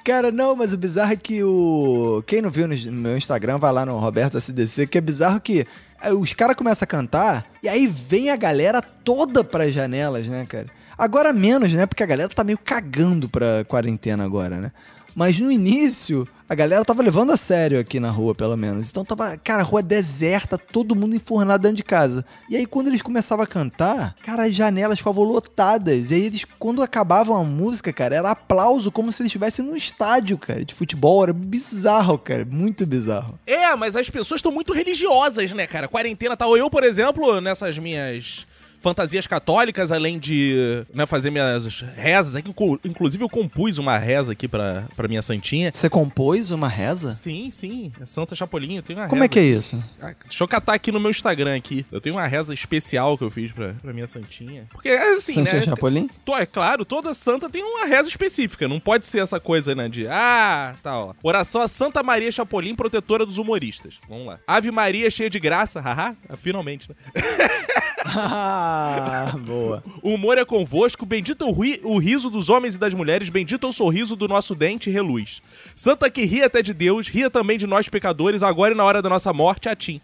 Cara, 0.03 0.31
não, 0.31 0.55
mas 0.55 0.73
o 0.73 0.77
bizarro 0.77 1.13
é 1.13 1.15
que 1.15 1.43
o. 1.43 2.23
Quem 2.25 2.41
não 2.41 2.49
viu 2.49 2.67
no 2.67 2.75
no 2.75 2.91
meu 2.91 3.17
Instagram, 3.17 3.57
vai 3.57 3.71
lá 3.71 3.85
no 3.85 3.99
Roberto 3.99 4.37
SDC, 4.37 4.87
que 4.87 4.97
é 4.97 5.01
bizarro 5.01 5.39
que 5.39 5.65
eh, 6.01 6.13
os 6.13 6.33
caras 6.33 6.55
começam 6.55 6.85
a 6.85 6.87
cantar 6.87 7.45
e 7.61 7.69
aí 7.69 7.85
vem 7.85 8.31
a 8.31 8.35
galera 8.35 8.81
toda 8.81 9.43
pras 9.43 9.73
janelas, 9.73 10.25
né, 10.25 10.45
cara? 10.47 10.67
Agora 11.01 11.33
menos, 11.33 11.73
né? 11.73 11.87
Porque 11.87 12.03
a 12.03 12.05
galera 12.05 12.29
tá 12.29 12.43
meio 12.43 12.59
cagando 12.59 13.27
pra 13.27 13.65
quarentena 13.67 14.23
agora, 14.23 14.57
né? 14.57 14.71
Mas 15.15 15.39
no 15.39 15.51
início, 15.51 16.27
a 16.47 16.53
galera 16.53 16.85
tava 16.85 17.01
levando 17.01 17.31
a 17.31 17.37
sério 17.37 17.79
aqui 17.79 17.99
na 17.99 18.11
rua, 18.11 18.35
pelo 18.35 18.55
menos. 18.55 18.87
Então 18.91 19.03
tava, 19.03 19.35
cara, 19.35 19.63
rua 19.63 19.81
deserta, 19.81 20.59
todo 20.59 20.95
mundo 20.95 21.15
enfurnado 21.15 21.63
dentro 21.63 21.77
de 21.77 21.83
casa. 21.83 22.23
E 22.47 22.55
aí 22.55 22.67
quando 22.67 22.89
eles 22.89 23.01
começavam 23.01 23.43
a 23.43 23.47
cantar, 23.47 24.15
cara, 24.23 24.43
as 24.43 24.55
janelas 24.55 24.99
ficavam 24.99 25.23
lotadas. 25.23 26.11
E 26.11 26.13
aí 26.13 26.25
eles, 26.27 26.45
quando 26.59 26.83
acabavam 26.83 27.35
a 27.35 27.43
música, 27.43 27.91
cara, 27.91 28.17
era 28.17 28.29
aplauso 28.29 28.91
como 28.91 29.11
se 29.11 29.23
eles 29.23 29.31
estivessem 29.31 29.65
num 29.65 29.75
estádio, 29.75 30.37
cara, 30.37 30.63
de 30.63 30.75
futebol. 30.75 31.23
Era 31.23 31.33
bizarro, 31.33 32.19
cara, 32.19 32.45
muito 32.45 32.85
bizarro. 32.85 33.39
É, 33.47 33.75
mas 33.75 33.95
as 33.95 34.07
pessoas 34.07 34.37
estão 34.37 34.51
muito 34.51 34.71
religiosas, 34.71 35.51
né, 35.51 35.65
cara? 35.65 35.87
Quarentena 35.87 36.37
tal. 36.37 36.55
Eu, 36.55 36.69
por 36.69 36.83
exemplo, 36.83 37.41
nessas 37.41 37.79
minhas 37.79 38.45
fantasias 38.81 39.27
católicas, 39.27 39.91
além 39.91 40.19
de 40.19 40.83
né, 40.93 41.05
fazer 41.05 41.29
minhas 41.31 41.81
rezas. 41.95 42.35
Aqui, 42.35 42.53
inclusive, 42.83 43.23
eu 43.23 43.29
compus 43.29 43.77
uma 43.77 43.97
reza 43.97 44.31
aqui 44.33 44.47
pra, 44.47 44.85
pra 44.95 45.07
minha 45.07 45.21
santinha. 45.21 45.71
Você 45.73 45.89
compôs 45.89 46.51
uma 46.51 46.67
reza? 46.67 47.13
Sim, 47.15 47.49
sim. 47.51 47.91
É 48.01 48.05
Santa 48.05 48.35
Chapolin, 48.35 48.77
eu 48.77 48.83
tenho 48.83 48.99
uma 48.99 49.07
Como 49.07 49.21
reza. 49.21 49.25
é 49.25 49.29
que 49.33 49.39
é 49.39 49.43
isso? 49.43 49.83
Ah, 50.01 50.13
Deixa 50.27 50.43
eu 50.43 50.47
catar 50.47 50.73
aqui 50.73 50.91
no 50.91 50.99
meu 50.99 51.11
Instagram 51.11 51.55
aqui. 51.55 51.85
Eu 51.91 52.01
tenho 52.01 52.15
uma 52.15 52.27
reza 52.27 52.53
especial 52.53 53.17
que 53.17 53.23
eu 53.23 53.29
fiz 53.29 53.51
pra, 53.51 53.73
pra 53.81 53.93
minha 53.93 54.07
santinha. 54.07 54.67
Porque, 54.71 54.89
assim, 54.89 55.33
Santinha 55.35 55.59
né? 55.59 55.65
Chapolin? 55.65 56.09
Tô, 56.25 56.35
é 56.35 56.45
claro, 56.45 56.83
toda 56.83 57.13
santa 57.13 57.49
tem 57.49 57.63
uma 57.63 57.85
reza 57.85 58.09
específica. 58.09 58.67
Não 58.67 58.79
pode 58.79 59.07
ser 59.07 59.19
essa 59.19 59.39
coisa, 59.39 59.75
né? 59.75 59.87
De, 59.87 60.07
ah, 60.07 60.75
tá, 60.81 60.97
ó. 60.99 61.13
Oração 61.21 61.61
a 61.61 61.67
Santa 61.67 62.01
Maria 62.01 62.31
Chapolin, 62.31 62.75
protetora 62.75 63.25
dos 63.25 63.37
humoristas. 63.37 63.99
Vamos 64.09 64.25
lá. 64.27 64.39
Ave 64.47 64.71
Maria 64.71 65.09
cheia 65.09 65.29
de 65.29 65.39
graça, 65.39 65.79
haha. 65.81 66.15
Finalmente, 66.37 66.89
né? 66.89 66.95
ah, 68.15 69.33
boa. 69.39 69.83
O 70.01 70.13
humor 70.15 70.37
é 70.37 70.45
convosco, 70.45 71.05
bendito 71.05 71.47
o, 71.47 71.51
ri- 71.51 71.79
o 71.83 71.97
riso 71.99 72.29
dos 72.29 72.49
homens 72.49 72.75
e 72.75 72.77
das 72.77 72.93
mulheres, 72.93 73.29
bendito 73.29 73.65
é 73.65 73.69
o 73.69 73.73
sorriso 73.73 74.15
do 74.15 74.27
nosso 74.27 74.53
dente 74.55 74.89
e 74.89 74.93
reluz. 74.93 75.41
Santa 75.75 76.09
que 76.09 76.25
ria 76.25 76.45
até 76.47 76.61
de 76.61 76.73
Deus, 76.73 77.07
ria 77.07 77.29
também 77.29 77.57
de 77.57 77.67
nós 77.67 77.87
pecadores, 77.89 78.43
agora 78.43 78.73
e 78.73 78.77
na 78.77 78.83
hora 78.83 79.01
da 79.01 79.09
nossa 79.09 79.31
morte, 79.31 79.69
a 79.69 79.75
Tim. 79.75 80.01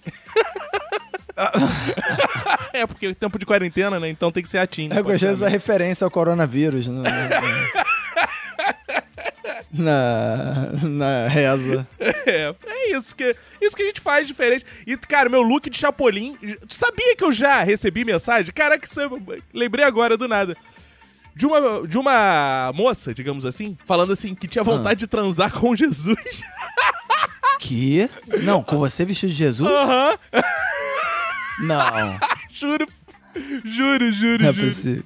é, 2.74 2.86
porque 2.88 3.08
é 3.08 3.14
tempo 3.14 3.38
de 3.40 3.46
quarentena, 3.46 4.00
né? 4.00 4.10
Então 4.10 4.32
tem 4.32 4.42
que 4.44 4.50
ser 4.50 4.58
a 4.60 4.68
Tim. 4.68 4.90
Eu 4.94 5.04
gostei 5.04 5.30
dessa 5.30 5.48
referência 5.50 6.06
ao 6.06 6.12
coronavírus. 6.12 6.88
no- 6.88 7.04
Na, 9.72 10.72
na 10.84 11.28
reza. 11.28 11.88
É, 12.30 12.54
é 12.66 12.92
isso 12.96 13.16
que, 13.16 13.34
isso 13.62 13.74
que 13.76 13.84
a 13.84 13.86
gente 13.86 14.02
faz 14.02 14.28
diferente. 14.28 14.66
E, 14.86 14.98
cara, 14.98 15.30
meu 15.30 15.42
look 15.42 15.70
de 15.70 15.78
Chapolin. 15.78 16.36
Tu 16.68 16.74
sabia 16.76 17.16
que 17.16 17.24
eu 17.24 17.32
já 17.32 17.64
recebi 17.64 18.04
mensagem? 18.04 18.52
Caraca, 18.54 18.86
isso 18.86 19.00
eu 19.00 19.22
lembrei 19.54 19.86
agora 19.86 20.18
do 20.18 20.28
nada. 20.28 20.56
De 21.34 21.46
uma, 21.46 21.88
de 21.88 21.98
uma 21.98 22.72
moça, 22.76 23.14
digamos 23.14 23.46
assim, 23.46 23.78
falando 23.86 24.12
assim, 24.12 24.36
que 24.36 24.46
tinha 24.48 24.64
vontade 24.64 25.00
de 25.00 25.08
transar 25.08 25.52
com 25.54 25.74
Jesus. 25.76 26.44
Que? 27.60 28.08
Não, 28.44 28.62
com 28.62 28.78
você 28.78 29.04
vestido 29.04 29.30
de 29.32 29.36
Jesus? 29.36 29.70
Aham, 29.70 30.18
Não, 31.60 32.20
juro. 32.52 32.88
Juro, 33.66 34.12
juro, 34.12 34.44
não 34.44 34.50
é 34.50 34.54
juro. 34.54 34.66
possível. 34.68 35.04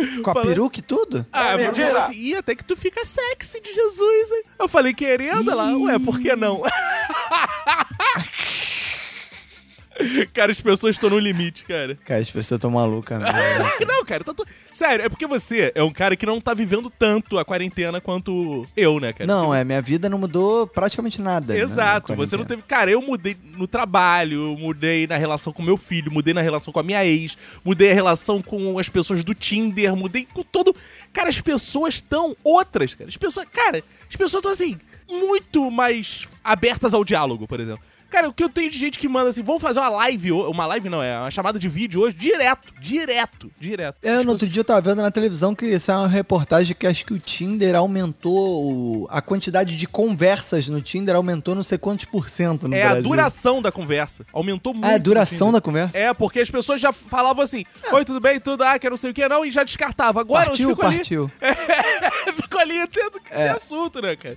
Com 0.22 0.30
a 0.30 0.42
peruca 0.42 0.78
e 0.78 0.82
tudo? 0.82 1.26
Ah, 1.32 1.56
mas 1.56 1.76
falou 1.76 1.96
assim, 1.98 2.14
Ih, 2.14 2.36
até 2.36 2.54
que 2.54 2.64
tu 2.64 2.76
fica 2.76 3.04
sexy 3.04 3.60
de 3.60 3.72
Jesus, 3.72 4.32
hein? 4.32 4.42
Eu 4.58 4.68
falei, 4.68 4.94
querendo, 4.94 5.50
ela, 5.50 5.66
ué, 5.76 5.98
por 5.98 6.18
que 6.20 6.34
não? 6.36 6.62
cara, 10.32 10.52
as 10.52 10.60
pessoas 10.60 10.94
estão 10.94 11.10
no 11.10 11.18
limite, 11.18 11.64
cara. 11.64 11.98
Cara, 12.04 12.20
as 12.20 12.30
pessoas 12.30 12.58
estão 12.58 12.70
malucas 12.70 13.20
mesmo. 13.20 13.34
Não, 13.86 14.04
cara, 14.04 14.24
tá 14.24 14.34
sério, 14.72 15.04
é 15.04 15.08
porque 15.08 15.26
você 15.26 15.72
é 15.74 15.82
um 15.82 15.92
cara 15.92 16.16
que 16.16 16.24
não 16.26 16.40
tá 16.40 16.54
vivendo 16.54 16.90
tanto 16.90 17.38
a 17.38 17.44
quarentena 17.44 18.00
quanto 18.00 18.66
eu, 18.76 18.98
né, 19.00 19.12
cara? 19.12 19.26
Não, 19.26 19.54
é, 19.54 19.64
minha 19.64 19.82
vida 19.82 20.08
não 20.08 20.18
mudou 20.18 20.66
praticamente 20.66 21.20
nada. 21.20 21.54
né, 21.54 21.60
Exato, 21.60 22.12
na 22.12 22.16
você 22.16 22.36
não 22.36 22.44
teve. 22.44 22.62
Cara, 22.62 22.90
eu 22.90 23.00
mudei 23.00 23.36
no 23.56 23.66
trabalho, 23.66 24.56
mudei 24.58 25.06
na 25.06 25.16
relação 25.16 25.52
com 25.52 25.62
meu 25.62 25.76
filho, 25.76 26.12
mudei 26.12 26.34
na 26.34 26.40
relação 26.40 26.72
com 26.72 26.80
a 26.80 26.82
minha 26.82 27.04
ex, 27.04 27.36
mudei 27.64 27.90
a 27.90 27.94
relação 27.94 28.42
com 28.42 28.78
as 28.78 28.88
pessoas 28.88 29.22
do 29.24 29.34
Tinder, 29.34 29.94
mudei 29.96 30.26
com 30.32 30.42
todo. 30.42 30.74
Cara, 31.12 31.28
as 31.28 31.40
pessoas 31.40 31.94
estão 31.94 32.36
outras, 32.42 32.94
cara. 32.94 33.08
As 33.08 33.16
pessoas. 33.16 33.46
Cara, 33.52 33.82
as 34.08 34.16
pessoas 34.16 34.40
estão 34.40 34.52
assim, 34.52 34.78
muito 35.08 35.70
mais 35.70 36.26
abertas 36.42 36.94
ao 36.94 37.04
diálogo, 37.04 37.46
por 37.46 37.60
exemplo. 37.60 37.82
Cara, 38.10 38.28
o 38.28 38.32
que 38.32 38.42
eu 38.42 38.48
tenho 38.48 38.70
de 38.70 38.78
gente 38.78 38.98
que 38.98 39.08
manda 39.08 39.30
assim, 39.30 39.42
vamos 39.42 39.62
fazer 39.62 39.78
uma 39.80 39.88
live, 39.88 40.32
uma 40.32 40.66
live 40.66 40.88
não, 40.88 41.02
é 41.02 41.18
uma 41.18 41.30
chamada 41.30 41.58
de 41.58 41.68
vídeo 41.68 42.00
hoje, 42.00 42.16
direto, 42.16 42.72
direto, 42.80 43.50
direto. 43.58 43.96
É, 44.02 44.12
Tipo 44.12 44.24
no 44.24 44.32
outro 44.32 44.46
dia 44.48 44.60
eu 44.60 44.64
tava 44.64 44.80
vendo 44.80 45.00
na 45.00 45.10
televisão 45.10 45.54
que 45.54 45.64
isso 45.66 45.90
é 45.90 45.96
uma 45.96 46.08
reportagem 46.08 46.74
que 46.76 46.86
acho 46.86 47.06
que 47.06 47.14
o 47.14 47.18
Tinder 47.18 47.74
aumentou 47.76 49.06
a 49.10 49.20
quantidade 49.20 49.76
de 49.76 49.86
conversas 49.86 50.68
no 50.68 50.80
Tinder 50.80 51.14
aumentou 51.16 51.54
não 51.54 51.62
sei 51.62 51.78
quantos 51.78 52.04
por 52.04 52.28
cento 52.28 52.66
no 52.68 52.74
É 52.74 52.82
Brasil. 52.82 52.98
a 52.98 53.02
duração 53.08 53.62
da 53.62 53.70
conversa. 53.72 54.24
Aumentou 54.32 54.72
muito. 54.74 54.86
É 54.86 54.94
a 54.94 54.98
duração 54.98 55.52
da 55.52 55.60
conversa? 55.60 55.96
É, 55.96 56.12
porque 56.12 56.40
as 56.40 56.50
pessoas 56.50 56.80
já 56.80 56.92
falavam 56.92 57.42
assim: 57.42 57.64
Oi, 57.92 58.04
tudo 58.04 58.20
bem? 58.20 58.38
Tudo, 58.40 58.62
ah, 58.64 58.78
que 58.78 58.88
não 58.90 58.96
sei 58.96 59.10
o 59.10 59.14
que, 59.14 59.26
não, 59.28 59.44
e 59.44 59.50
já 59.50 59.62
descartava. 59.64 60.20
Agora 60.20 60.46
Partiu, 60.46 60.70
eu 60.70 60.76
fico 60.76 60.86
ali. 60.86 60.96
partiu. 60.96 61.30
fico 62.42 62.58
ali 62.58 62.86
tendo 62.88 63.20
que 63.20 63.30
ter 63.30 63.38
É. 63.38 63.48
assunto, 63.50 64.00
né, 64.02 64.16
cara? 64.16 64.36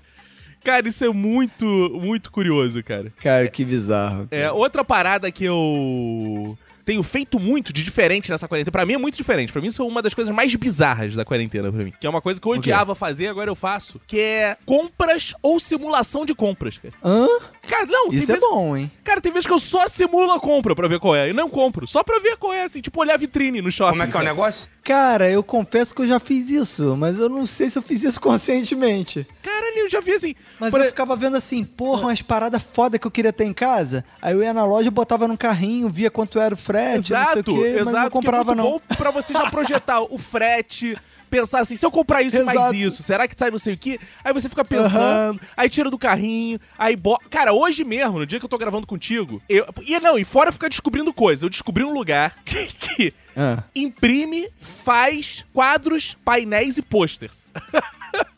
Cara, 0.64 0.88
isso 0.88 1.04
é 1.04 1.10
muito, 1.10 1.66
muito 2.02 2.32
curioso, 2.32 2.82
cara. 2.84 3.12
Cara, 3.22 3.48
que 3.48 3.66
bizarro. 3.66 4.28
É, 4.32 4.52
outra 4.52 4.84
parada 4.84 5.32
que 5.32 5.44
eu 5.44 6.58
tenho 6.84 7.02
feito 7.02 7.40
muito 7.40 7.72
de 7.74 7.84
diferente 7.84 8.30
nessa 8.30 8.48
quarentena. 8.48 8.72
Pra 8.72 8.86
mim 8.86 8.94
é 8.94 8.98
muito 8.98 9.16
diferente. 9.16 9.52
Pra 9.52 9.62
mim 9.62 9.68
isso 9.68 9.82
é 9.82 9.86
uma 9.86 10.02
das 10.02 10.14
coisas 10.14 10.34
mais 10.34 10.54
bizarras 10.56 11.16
da 11.16 11.26
quarentena 11.26 11.72
pra 11.72 11.84
mim. 11.84 11.94
Que 12.00 12.06
é 12.06 12.10
uma 12.10 12.22
coisa 12.22 12.40
que 12.40 12.48
eu 12.48 12.52
odiava 12.52 12.94
fazer, 12.94 13.28
agora 13.28 13.50
eu 13.50 13.56
faço. 13.56 14.00
Que 14.06 14.20
é 14.20 14.58
compras 14.66 15.34
ou 15.42 15.60
simulação 15.60 16.26
de 16.26 16.36
compras, 16.36 16.78
cara. 16.78 16.94
Hã? 17.04 17.28
Cara, 17.68 17.86
não, 17.86 18.10
tem 18.10 18.20
Isso 18.20 18.32
é 18.32 18.36
vezes- 18.36 18.50
bom, 18.50 18.76
hein? 18.76 18.92
Cara, 19.06 19.22
tem 19.22 19.32
vezes 19.32 19.48
que 19.48 19.54
eu 19.54 19.60
só 19.60 19.88
simulo 19.88 20.32
a 20.34 20.40
compra 20.40 20.76
pra 20.76 20.88
ver 20.88 21.00
qual 21.00 21.16
é. 21.16 21.30
E 21.30 21.34
não 21.34 21.50
compro. 21.50 21.88
Só 21.88 22.04
pra 22.04 22.20
ver 22.20 22.36
qual 22.36 22.54
é, 22.54 22.64
assim. 22.64 22.82
Tipo, 22.82 23.00
olhar 23.00 23.14
a 23.14 23.18
vitrine 23.18 23.62
no 23.62 23.72
shopping. 23.72 23.92
Como 23.92 24.04
é 24.04 24.08
que 24.08 24.18
é 24.18 24.20
o 24.20 24.24
negócio? 24.24 24.70
Cara, 24.84 25.30
eu 25.32 25.42
confesso 25.42 25.96
que 25.96 26.02
eu 26.02 26.08
já 26.08 26.20
fiz 26.20 26.50
isso, 26.50 26.98
mas 26.98 27.20
eu 27.20 27.30
não 27.30 27.46
sei 27.46 27.70
se 27.70 27.78
eu 27.80 27.82
fiz 27.82 28.04
isso 28.04 28.20
conscientemente. 28.22 29.26
Caralho, 29.42 29.78
eu 29.80 29.90
já 29.90 30.02
vi 30.02 30.12
assim. 30.12 30.36
Mas 30.60 30.72
por 30.72 30.82
eu 30.82 30.88
ficava 30.88 31.16
vendo 31.16 31.38
assim, 31.38 31.64
porra, 31.64 32.04
umas 32.08 32.22
paradas 32.22 32.62
foda 32.62 33.00
que 33.00 33.08
eu 33.08 33.12
queria 33.12 33.32
ter 33.32 33.46
em 33.46 33.54
casa. 33.54 34.04
Aí 34.22 34.34
eu 34.34 34.44
ia 34.44 34.54
na 34.54 34.66
loja, 34.66 34.92
botava 34.92 35.26
num 35.28 35.38
carrinho, 35.38 35.88
via 35.90 36.12
quanto 36.12 36.40
era 36.40 36.54
o 36.54 36.58
frete, 36.58 36.98
não 36.98 37.04
sei 37.04 37.16
o 37.18 37.22
Exato, 37.22 37.44
quê, 37.56 37.68
exato. 37.68 37.86
mas 37.86 37.94
não 37.94 38.04
que 38.04 38.10
comprava 38.10 38.52
é 38.52 38.56
muito 38.56 38.58
não. 38.58 38.72
bom 38.74 38.82
pra 38.98 39.10
você 39.12 39.32
já 39.34 39.50
projetar 39.50 40.02
o 40.02 40.18
frete. 40.18 40.98
Pensar 41.34 41.62
assim, 41.62 41.76
se 41.76 41.84
eu 41.84 41.90
comprar 41.90 42.22
isso 42.22 42.38
e 42.38 42.44
mais 42.44 42.60
Exato. 42.60 42.76
isso, 42.76 43.02
será 43.02 43.28
que 43.28 43.34
sai 43.36 43.50
não 43.50 43.58
sei 43.58 43.74
o 43.74 43.78
quê? 43.78 44.00
Aí 44.24 44.32
você 44.32 44.48
fica 44.48 44.64
pensando, 44.64 45.42
aí 45.58 45.68
tira 45.68 45.90
do 45.90 45.98
carrinho, 45.98 46.60
aí 46.78 46.96
bo... 46.96 47.18
Cara, 47.28 47.52
hoje 47.54 47.84
mesmo, 47.84 48.20
no 48.20 48.26
dia 48.28 48.38
que 48.38 48.46
eu 48.46 48.50
tô 48.50 48.56
gravando 48.56 48.86
contigo, 48.86 49.42
eu. 49.50 49.66
E 49.82 50.00
não, 50.00 50.16
e 50.16 50.24
fora 50.24 50.52
ficar 50.52 50.68
descobrindo 50.70 51.12
coisas. 51.12 51.42
Eu 51.42 51.50
descobri 51.50 51.84
um 51.84 51.92
lugar 51.92 52.36
que, 52.46 52.66
que 52.68 53.14
Ah, 53.36 53.64
imprime, 53.74 54.48
faz 54.58 55.44
quadros, 55.52 56.16
painéis 56.24 56.78
e 56.78 56.84
posters. 56.84 57.48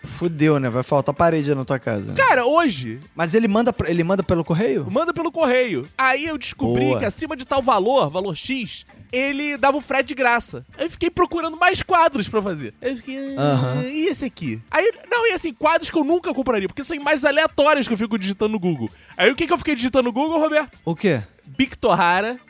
fudeu, 0.02 0.58
né? 0.58 0.70
Vai 0.70 0.84
faltar 0.84 1.14
parede 1.14 1.54
na 1.54 1.66
tua 1.66 1.78
casa. 1.78 2.14
Cara, 2.14 2.46
hoje, 2.46 3.02
Mas 3.14 3.36
ele 3.36 3.50
manda, 3.50 3.75
ele 3.88 4.06
manda 4.06 4.24
pelo 4.24 4.46
correio? 4.46 4.90
Manda 4.90 5.14
pelo 5.14 5.34
correio. 5.34 5.86
Aí 5.98 6.25
eu 6.25 6.38
descobri 6.38 6.86
Boa. 6.86 7.00
que 7.00 7.06
acima 7.06 7.36
de 7.36 7.44
tal 7.44 7.62
valor, 7.62 8.10
valor 8.10 8.36
X, 8.38 8.86
ele 9.12 9.57
dava 9.57 9.77
o 9.77 9.81
frete 9.81 10.07
de 10.09 10.15
graça. 10.15 10.65
Aí 10.77 10.85
eu 10.85 10.89
fiquei 10.89 11.09
procurando 11.09 11.57
mais 11.57 11.81
quadros 11.81 12.27
pra 12.27 12.41
fazer. 12.41 12.74
Aí 12.81 12.91
eu 12.91 12.95
fiquei, 12.97 13.35
Aham. 13.38 13.83
e 13.83 14.07
esse 14.07 14.25
aqui? 14.25 14.62
Aí, 14.69 14.91
não, 15.09 15.27
e 15.27 15.31
assim, 15.31 15.53
quadros 15.53 15.89
que 15.89 15.97
eu 15.97 16.03
nunca 16.03 16.33
compraria, 16.33 16.67
porque 16.67 16.83
são 16.83 16.95
imagens 16.95 17.25
aleatórias 17.25 17.88
que 17.88 17.93
eu 17.93 17.97
fico 17.97 18.17
digitando 18.17 18.51
no 18.53 18.59
Google. 18.59 18.89
Aí 19.17 19.31
o 19.31 19.35
que, 19.35 19.47
que 19.47 19.53
eu 19.53 19.57
fiquei 19.57 19.75
digitando 19.75 20.03
no 20.05 20.12
Google, 20.13 20.39
Roberto? 20.39 20.77
O 20.83 20.95
quê? 20.95 21.21
Bictorrara. 21.45 22.39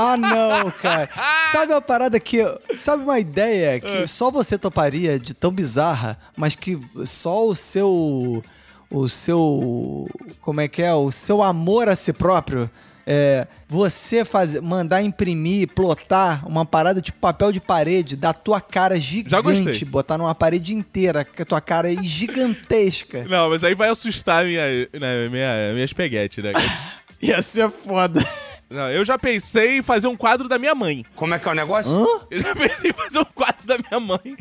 Ah, 0.00 0.16
não, 0.16 0.70
cara. 0.70 1.10
Sabe 1.50 1.72
uma 1.72 1.80
parada 1.80 2.20
que. 2.20 2.38
Sabe 2.76 3.02
uma 3.02 3.18
ideia 3.18 3.80
que 3.80 4.04
Ah. 4.04 4.06
só 4.06 4.30
você 4.30 4.56
toparia 4.56 5.18
de 5.18 5.34
tão 5.34 5.50
bizarra, 5.50 6.16
mas 6.36 6.54
que 6.54 6.78
só 7.04 7.44
o 7.48 7.52
seu. 7.52 8.44
O 8.88 9.08
seu. 9.08 10.08
Como 10.40 10.60
é 10.60 10.68
que 10.68 10.82
é? 10.82 10.94
O 10.94 11.10
seu 11.10 11.42
amor 11.42 11.88
a 11.88 11.96
si 11.96 12.12
próprio. 12.12 12.70
É, 13.10 13.46
você 13.66 14.22
fazer, 14.22 14.60
mandar 14.60 15.02
imprimir, 15.02 15.68
plotar 15.68 16.46
uma 16.46 16.66
parada 16.66 17.00
de 17.00 17.10
papel 17.10 17.50
de 17.50 17.58
parede 17.58 18.16
da 18.16 18.34
tua 18.34 18.60
cara 18.60 19.00
gigante, 19.00 19.82
botar 19.86 20.18
numa 20.18 20.34
parede 20.34 20.74
inteira, 20.74 21.24
que 21.24 21.40
a 21.40 21.44
tua 21.46 21.60
cara 21.60 21.90
é 21.90 22.02
gigantesca. 22.02 23.24
Não, 23.24 23.48
mas 23.48 23.64
aí 23.64 23.74
vai 23.74 23.88
assustar 23.88 24.44
minha, 24.44 24.62
né, 24.92 25.28
minha, 25.30 25.72
minha 25.72 25.84
espaguete, 25.86 26.42
né? 26.42 26.52
Ia 27.22 27.40
ser 27.40 27.70
foda. 27.70 28.22
Não, 28.70 28.90
eu 28.90 29.02
já 29.04 29.18
pensei 29.18 29.78
em 29.78 29.82
fazer 29.82 30.08
um 30.08 30.16
quadro 30.16 30.46
da 30.46 30.58
minha 30.58 30.74
mãe. 30.74 31.04
Como 31.14 31.32
é 31.32 31.38
que 31.38 31.48
é 31.48 31.52
o 31.52 31.54
negócio? 31.54 31.90
Hã? 31.90 32.06
Eu 32.30 32.40
já 32.40 32.54
pensei 32.54 32.90
em 32.90 32.92
fazer 32.92 33.18
um 33.18 33.24
quadro 33.24 33.66
da 33.66 33.78
minha 33.78 33.98
mãe. 33.98 34.36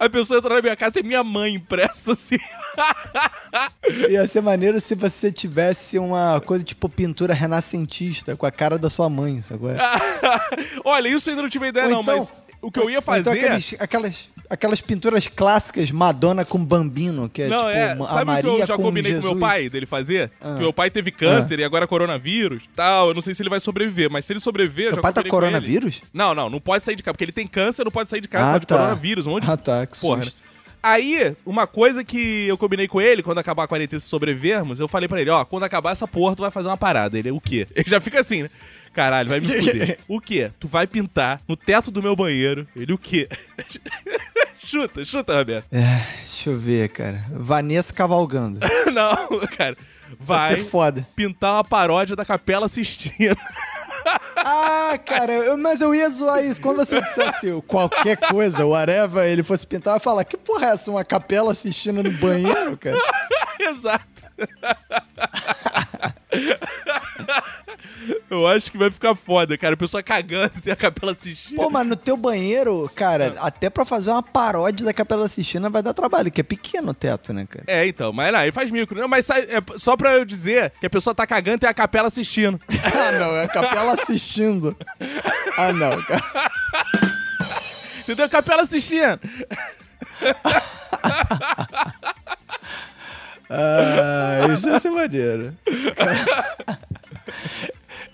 A 0.00 0.08
pessoa 0.10 0.38
entra 0.38 0.56
na 0.56 0.60
minha 0.62 0.74
casa 0.76 0.90
e 0.90 0.92
tem 0.94 1.02
minha 1.04 1.22
mãe 1.22 1.54
impressa 1.54 2.10
assim. 2.12 2.38
Ia 4.10 4.26
ser 4.26 4.40
maneiro 4.40 4.80
se 4.80 4.94
você 4.94 5.30
tivesse 5.30 5.98
uma 5.98 6.40
coisa 6.40 6.64
tipo 6.64 6.88
pintura 6.88 7.32
renascentista 7.34 8.36
com 8.36 8.46
a 8.46 8.50
cara 8.50 8.78
da 8.78 8.90
sua 8.90 9.08
mãe, 9.08 9.40
sacou? 9.40 9.70
Olha, 10.84 11.08
isso 11.08 11.28
eu 11.28 11.32
ainda 11.32 11.42
não 11.42 11.50
tive 11.50 11.68
ideia, 11.68 11.86
Ou 11.86 11.92
não, 11.92 12.00
então- 12.02 12.18
mas 12.18 12.32
o 12.60 12.70
que 12.70 12.80
eu 12.80 12.90
ia 12.90 12.98
Ou 12.98 13.02
fazer. 13.02 13.20
Então 13.20 13.32
aqueles- 13.32 13.74
aquelas, 13.78 14.30
aquelas 14.54 14.80
pinturas 14.80 15.28
clássicas 15.28 15.90
Madonna 15.90 16.44
com 16.44 16.64
Bambino, 16.64 17.28
que 17.28 17.42
é 17.42 17.48
não, 17.48 17.58
tipo 17.58 17.68
é. 17.70 17.92
a 17.92 17.96
Sabe 17.96 18.14
o 18.14 18.18
que 18.18 18.24
Maria 18.24 18.50
eu 18.50 18.66
já 18.66 18.76
com 18.76 18.82
combinei 18.82 19.12
Jesus. 19.12 19.26
com 19.28 19.34
meu 19.34 19.40
pai 19.48 19.68
dele 19.68 19.86
fazer? 19.86 20.30
Ah. 20.40 20.54
Que 20.54 20.60
meu 20.60 20.72
pai 20.72 20.90
teve 20.90 21.10
câncer 21.10 21.58
e 21.58 21.64
agora 21.64 21.86
coronavírus 21.86 22.64
tal. 22.74 23.08
Eu 23.08 23.14
não 23.14 23.20
sei 23.22 23.34
se 23.34 23.42
ele 23.42 23.50
vai 23.50 23.60
sobreviver, 23.60 24.10
mas 24.10 24.24
se 24.24 24.32
ele 24.32 24.40
sobreviver. 24.40 24.86
eu 24.86 24.90
Teu 24.90 24.96
já 24.96 25.02
pai 25.02 25.12
tá 25.12 25.22
com 25.22 25.28
coronavírus? 25.28 26.02
Não, 26.12 26.34
não, 26.34 26.48
não 26.48 26.60
pode 26.60 26.82
sair 26.84 26.96
de 26.96 27.02
casa, 27.02 27.12
porque 27.14 27.24
ele 27.24 27.32
tem 27.32 27.46
câncer, 27.46 27.84
não 27.84 27.92
pode 27.92 28.08
sair 28.08 28.20
de 28.20 28.28
casa, 28.28 28.48
Ah, 28.48 28.52
pode 28.54 28.66
tá. 28.66 28.76
coronavírus, 28.76 29.26
um 29.26 29.30
monte 29.30 29.44
de 29.44 29.50
Ah, 29.50 29.56
tá, 29.56 29.86
que 29.86 30.00
porra. 30.00 30.16
né? 30.18 30.22
susto. 30.24 30.40
Aí, 30.82 31.34
uma 31.46 31.66
coisa 31.66 32.04
que 32.04 32.46
eu 32.46 32.58
combinei 32.58 32.86
com 32.86 33.00
ele, 33.00 33.22
quando 33.22 33.38
acabar 33.38 33.64
a 33.64 33.66
quarentena 33.66 33.96
e 33.96 34.02
sobrevivermos, 34.02 34.80
eu 34.80 34.86
falei 34.86 35.08
pra 35.08 35.18
ele, 35.18 35.30
ó, 35.30 35.42
quando 35.42 35.62
acabar 35.64 35.92
essa 35.92 36.06
porra, 36.06 36.36
tu 36.36 36.42
vai 36.42 36.50
fazer 36.50 36.68
uma 36.68 36.76
parada. 36.76 37.18
Ele, 37.18 37.30
o 37.30 37.40
quê? 37.40 37.66
Ele 37.74 37.88
já 37.88 37.98
fica 38.00 38.20
assim, 38.20 38.42
né? 38.42 38.50
Caralho, 38.94 39.28
vai 39.28 39.40
me 39.40 39.46
fuder. 39.60 39.98
O 40.08 40.20
quê? 40.20 40.50
Tu 40.58 40.66
vai 40.68 40.86
pintar 40.86 41.40
no 41.48 41.56
teto 41.56 41.90
do 41.90 42.02
meu 42.02 42.14
banheiro. 42.16 42.66
Ele 42.76 42.92
o 42.92 42.98
quê? 42.98 43.28
chuta, 44.64 45.04
chuta, 45.04 45.36
Roberto. 45.36 45.66
É, 45.72 46.06
deixa 46.18 46.50
eu 46.50 46.56
ver, 46.58 46.88
cara. 46.90 47.24
Vanessa 47.30 47.92
cavalgando. 47.92 48.60
Não, 48.92 49.40
cara. 49.56 49.76
Vai 50.18 50.56
pintar 51.16 51.54
uma 51.54 51.64
paródia 51.64 52.14
da 52.14 52.24
Capela 52.24 52.68
Sistina. 52.68 53.36
Ah, 54.36 54.96
cara, 55.04 55.32
eu- 55.32 55.56
mas 55.56 55.80
eu 55.80 55.94
ia 55.94 56.08
zoar 56.08 56.44
isso. 56.44 56.60
Quando 56.60 56.76
você 56.76 57.00
dissesse 57.00 57.50
qualquer 57.66 58.16
coisa, 58.18 58.64
whatever, 58.64 59.24
ele 59.26 59.42
fosse 59.42 59.66
pintar, 59.66 59.92
eu 59.94 59.96
ia 59.96 60.00
falar, 60.00 60.24
que 60.24 60.36
porra 60.36 60.66
é 60.66 60.70
essa? 60.70 60.90
Uma 60.90 61.04
capela 61.04 61.50
assistindo 61.52 62.02
no 62.02 62.12
banheiro, 62.12 62.76
cara? 62.76 62.96
Exato. 63.58 64.04
Eu 68.30 68.46
acho 68.46 68.70
que 68.70 68.76
vai 68.76 68.90
ficar 68.90 69.14
foda, 69.14 69.56
cara. 69.56 69.74
A 69.74 69.76
pessoa 69.76 70.02
cagando 70.02 70.50
tem 70.60 70.72
a 70.72 70.76
Capela 70.76 71.12
assistindo. 71.12 71.56
Pô, 71.56 71.70
mas 71.70 71.86
no 71.86 71.96
teu 71.96 72.16
banheiro, 72.16 72.90
cara, 72.94 73.34
até 73.38 73.70
pra 73.70 73.84
fazer 73.86 74.10
uma 74.10 74.22
paródia 74.22 74.84
da 74.84 74.92
capela 74.92 75.24
assistindo 75.24 75.70
vai 75.70 75.82
dar 75.82 75.94
trabalho, 75.94 76.30
que 76.30 76.40
é 76.40 76.44
pequeno 76.44 76.90
o 76.90 76.94
teto, 76.94 77.32
né, 77.32 77.46
cara? 77.48 77.64
É, 77.66 77.86
então, 77.86 78.12
mas 78.12 78.32
não, 78.32 78.42
ele 78.42 78.52
faz 78.52 78.70
micro. 78.70 79.00
Não, 79.00 79.08
mas 79.08 79.24
sai- 79.26 79.46
é 79.48 79.62
só 79.78 79.96
pra 79.96 80.12
eu 80.14 80.24
dizer 80.24 80.72
que 80.80 80.86
a 80.86 80.90
pessoa 80.90 81.14
tá 81.14 81.26
cagando 81.26 81.56
e 81.56 81.60
tem 81.60 81.70
a 81.70 81.74
capela 81.74 82.08
assistindo. 82.08 82.60
Ah, 82.94 83.12
não, 83.12 83.34
é 83.36 83.44
a 83.44 83.48
capela 83.48 83.92
assistindo. 84.04 84.76
Ah, 85.56 85.72
não, 85.72 86.00
cara. 86.02 86.50
Entendeu? 88.00 88.26
A 88.26 88.28
capela 88.28 88.62
assistindo. 88.62 89.18
Ah, 93.50 94.46
isso 94.52 94.68
ia 94.68 94.78
ser 94.78 94.90
maneiro. 94.90 95.54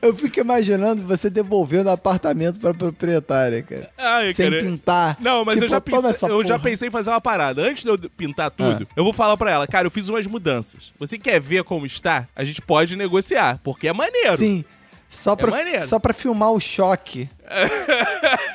Eu 0.03 0.15
fico 0.17 0.41
imaginando 0.41 1.03
você 1.03 1.29
devolvendo 1.29 1.91
apartamento 1.91 2.59
pra 2.59 2.73
proprietária, 2.73 3.63
cara. 3.63 3.91
Ai, 3.99 4.33
sem 4.33 4.51
cara. 4.51 4.63
pintar. 4.63 5.17
Não, 5.21 5.45
mas 5.45 5.57
Tipo, 5.57 5.67
eu, 5.67 5.69
já 5.69 5.81
pensei, 5.81 6.31
eu 6.31 6.47
já 6.47 6.59
pensei 6.59 6.89
em 6.89 6.91
fazer 6.91 7.11
uma 7.11 7.21
parada. 7.21 7.61
Antes 7.69 7.83
de 7.83 7.91
eu 7.91 7.99
pintar 8.17 8.51
tudo, 8.51 8.89
eu 8.97 9.05
vou 9.05 9.13
falar 9.13 9.37
pra 9.37 9.51
ela, 9.51 9.67
cara, 9.67 9.87
eu 9.87 9.91
fiz 9.91 10.09
umas 10.09 10.27
mudanças. 10.27 10.91
Você 10.99 11.19
quer 11.19 11.39
ver 11.39 11.65
como 11.65 11.85
está? 11.85 12.27
A 12.35 12.43
gente 12.45 12.63
pode 12.63 12.97
negociar, 12.97 13.61
porque 13.63 13.89
é 13.89 13.93
maneiro. 13.93 14.39
Sim. 14.39 14.65
Só 15.07 15.37
pra, 15.37 15.51
maneiro. 15.51 15.85
só 15.85 15.99
pra 15.99 16.15
filmar 16.15 16.51
o 16.53 16.61
choque. 16.61 17.29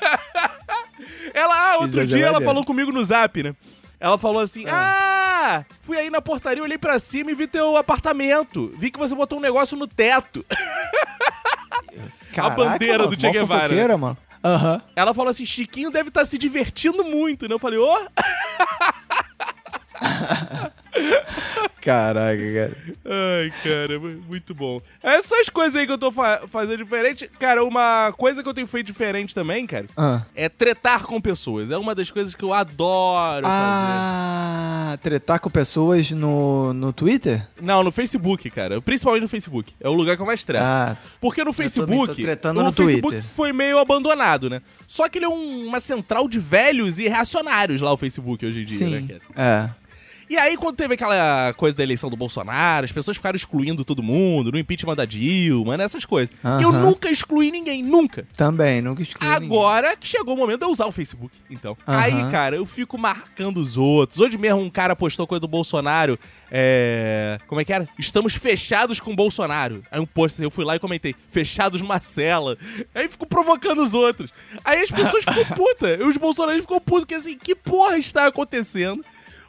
Ela, 1.34 1.53
ah, 1.53 1.74
outro 1.74 1.89
Isso 1.89 2.00
é 2.00 2.05
dia 2.05 2.17
ela 2.24 2.34
maneiro. 2.34 2.46
falou 2.46 2.63
comigo 2.63 2.91
no 2.94 3.03
zap, 3.03 3.44
né? 3.44 3.53
Ela 4.00 4.17
falou 4.17 4.41
assim: 4.41 4.63
Ah, 4.67 5.14
fui 5.81 5.97
aí 5.97 6.09
na 6.09 6.21
portaria, 6.21 6.63
olhei 6.63 6.77
pra 6.77 6.99
cima 6.99 7.31
e 7.31 7.35
vi 7.35 7.47
teu 7.47 7.77
apartamento. 7.77 8.73
Vi 8.77 8.91
que 8.91 8.99
você 8.99 9.13
botou 9.15 9.37
um 9.37 9.41
negócio 9.41 9.77
no 9.77 9.87
teto. 9.87 10.45
Caraca, 12.33 12.55
bandeira 12.55 12.97
mano, 12.99 13.09
do 13.15 13.19
Che 13.21 13.31
Guevara. 13.31 13.61
fofoqueira, 13.63 13.97
mano. 13.97 14.17
Aham. 14.43 14.81
Ela 14.95 15.13
falou 15.13 15.31
assim: 15.31 15.45
Chiquinho 15.45 15.89
deve 15.89 16.09
estar 16.09 16.25
se 16.25 16.37
divertindo 16.37 17.03
muito, 17.03 17.47
né? 17.47 17.55
Eu 17.55 17.59
falei: 17.59 17.79
Ô, 17.79 17.97
Caraca, 21.81 22.37
cara. 22.53 22.77
Ai, 23.05 23.53
cara, 23.63 23.99
mu- 23.99 24.21
muito 24.27 24.55
bom. 24.55 24.81
Essas 25.03 25.49
coisas 25.49 25.75
aí 25.75 25.85
que 25.85 25.91
eu 25.93 25.97
tô 25.99 26.11
fa- 26.11 26.41
fazendo 26.47 26.77
diferente. 26.83 27.29
Cara, 27.39 27.63
uma 27.63 28.11
coisa 28.17 28.41
que 28.41 28.49
eu 28.49 28.53
tenho 28.55 28.65
feito 28.65 28.87
diferente 28.87 29.35
também, 29.35 29.67
cara, 29.67 29.85
Ah. 29.95 30.23
é 30.33 30.49
tretar 30.49 31.03
com 31.03 31.21
pessoas. 31.21 31.69
É 31.69 31.77
uma 31.77 31.93
das 31.93 32.09
coisas 32.09 32.33
que 32.33 32.43
eu 32.43 32.53
adoro 32.53 33.45
fazer. 33.45 33.55
Ah, 33.55 34.97
tretar 35.01 35.39
com 35.39 35.49
pessoas 35.49 36.09
no, 36.11 36.73
no 36.73 36.91
Twitter? 36.91 37.45
Não, 37.61 37.83
no 37.83 37.91
Facebook, 37.91 38.49
cara. 38.49 38.81
Principalmente 38.81 39.21
no 39.23 39.29
Facebook. 39.29 39.73
É 39.79 39.87
o 39.87 39.93
lugar 39.93 40.15
que 40.15 40.21
eu 40.23 40.25
mais 40.25 40.43
treto. 40.43 40.63
Ah, 40.65 40.97
Porque 41.21 41.43
no 41.43 41.53
Facebook. 41.53 42.07
tô 42.07 42.15
tretando 42.15 42.63
no 42.63 42.73
Facebook 42.73 43.01
Twitter. 43.01 43.23
foi 43.23 43.53
meio 43.53 43.77
abandonado, 43.77 44.49
né? 44.49 44.61
Só 44.87 45.07
que 45.07 45.19
ele 45.19 45.25
é 45.25 45.29
um- 45.29 45.67
uma 45.67 45.79
central 45.79 46.27
de 46.27 46.39
velhos 46.39 46.97
e 46.97 47.07
reacionários 47.07 47.79
lá, 47.81 47.91
o 47.93 47.97
Facebook, 47.97 48.43
hoje 48.45 48.61
em 48.61 48.65
dia, 48.65 48.87
né, 48.89 48.99
sim. 49.01 49.07
cara? 49.07 49.21
É. 49.35 49.85
E 50.29 50.38
aí, 50.38 50.58
quando 50.58 50.75
teve 50.75 50.96
aquela 50.96 51.53
coisa 51.53 51.77
da 51.77 51.84
eleição 51.84 52.10
do 52.10 52.15
Bolsonaro, 52.15 52.86
as 52.86 52.91
pessoas 52.91 53.15
ficaram 53.15 53.36
excluindo 53.36 53.85
todo 53.85 54.01
mundo, 54.01 54.51
no 54.51 54.57
impeachment 54.57 54.96
da 54.96 55.05
Dilma, 55.05 55.77
né? 55.77 55.83
Essas 55.83 56.03
coisas. 56.03 56.35
Eu 56.61 56.70
Aham. 56.70 56.81
nunca 56.81 57.09
excluí 57.09 57.51
ninguém, 57.51 57.83
nunca. 57.83 58.27
Também, 58.35 58.81
nunca 58.81 59.01
excluí. 59.03 59.29
Agora 59.29 59.96
que 59.96 60.07
chegou 60.07 60.33
o 60.33 60.38
momento 60.38 60.59
de 60.59 60.66
eu 60.66 60.70
usar 60.72 60.85
o 60.88 60.92
Facebook, 60.92 61.35
então. 61.50 61.77
Aham. 61.88 62.00
Aí, 62.00 62.31
cara, 62.31 62.55
eu 62.55 62.66
fico 62.66 62.98
marcando 62.98 63.57
os 63.59 63.77
outros. 63.77 64.20
Hoje 64.20 64.38
mesmo 64.38 64.61
um 64.61 64.70
cara 64.70 64.96
postou 64.96 65.27
coisa 65.27 65.42
do 65.42 65.48
Bolsonaro. 65.48 66.18
É. 66.51 67.40
Como 67.48 67.61
é 67.61 67.66
que 67.66 67.74
era? 67.74 67.88
Estamos 68.00 68.33
fechados 68.35 69.00
com 69.00 69.11
o 69.11 69.16
Bolsonaro. 69.16 69.83
Aí 69.92 70.00
um 70.00 70.05
post, 70.05 70.42
eu 70.42 70.50
fui 70.50 70.66
lá 70.66 70.75
e 70.75 70.79
comentei, 70.79 71.16
fechados 71.29 71.81
numa 71.81 72.00
cela. 72.01 72.57
Aí 72.94 73.07
fico 73.09 73.25
provocando 73.27 73.81
os 73.81 73.94
outros. 73.94 74.31
Aí 74.64 74.81
as 74.81 74.90
pessoas 74.90 75.24
ficam 75.24 75.46
putas. 75.55 76.00
Os 76.01 76.18
bolsonaristas 76.18 76.66
ficam 76.66 76.79
putos, 76.79 77.05
que 77.05 77.14
assim, 77.16 77.38
que 77.38 77.53
porra 77.55 77.98
está 77.98 78.27
acontecendo? 78.27 79.03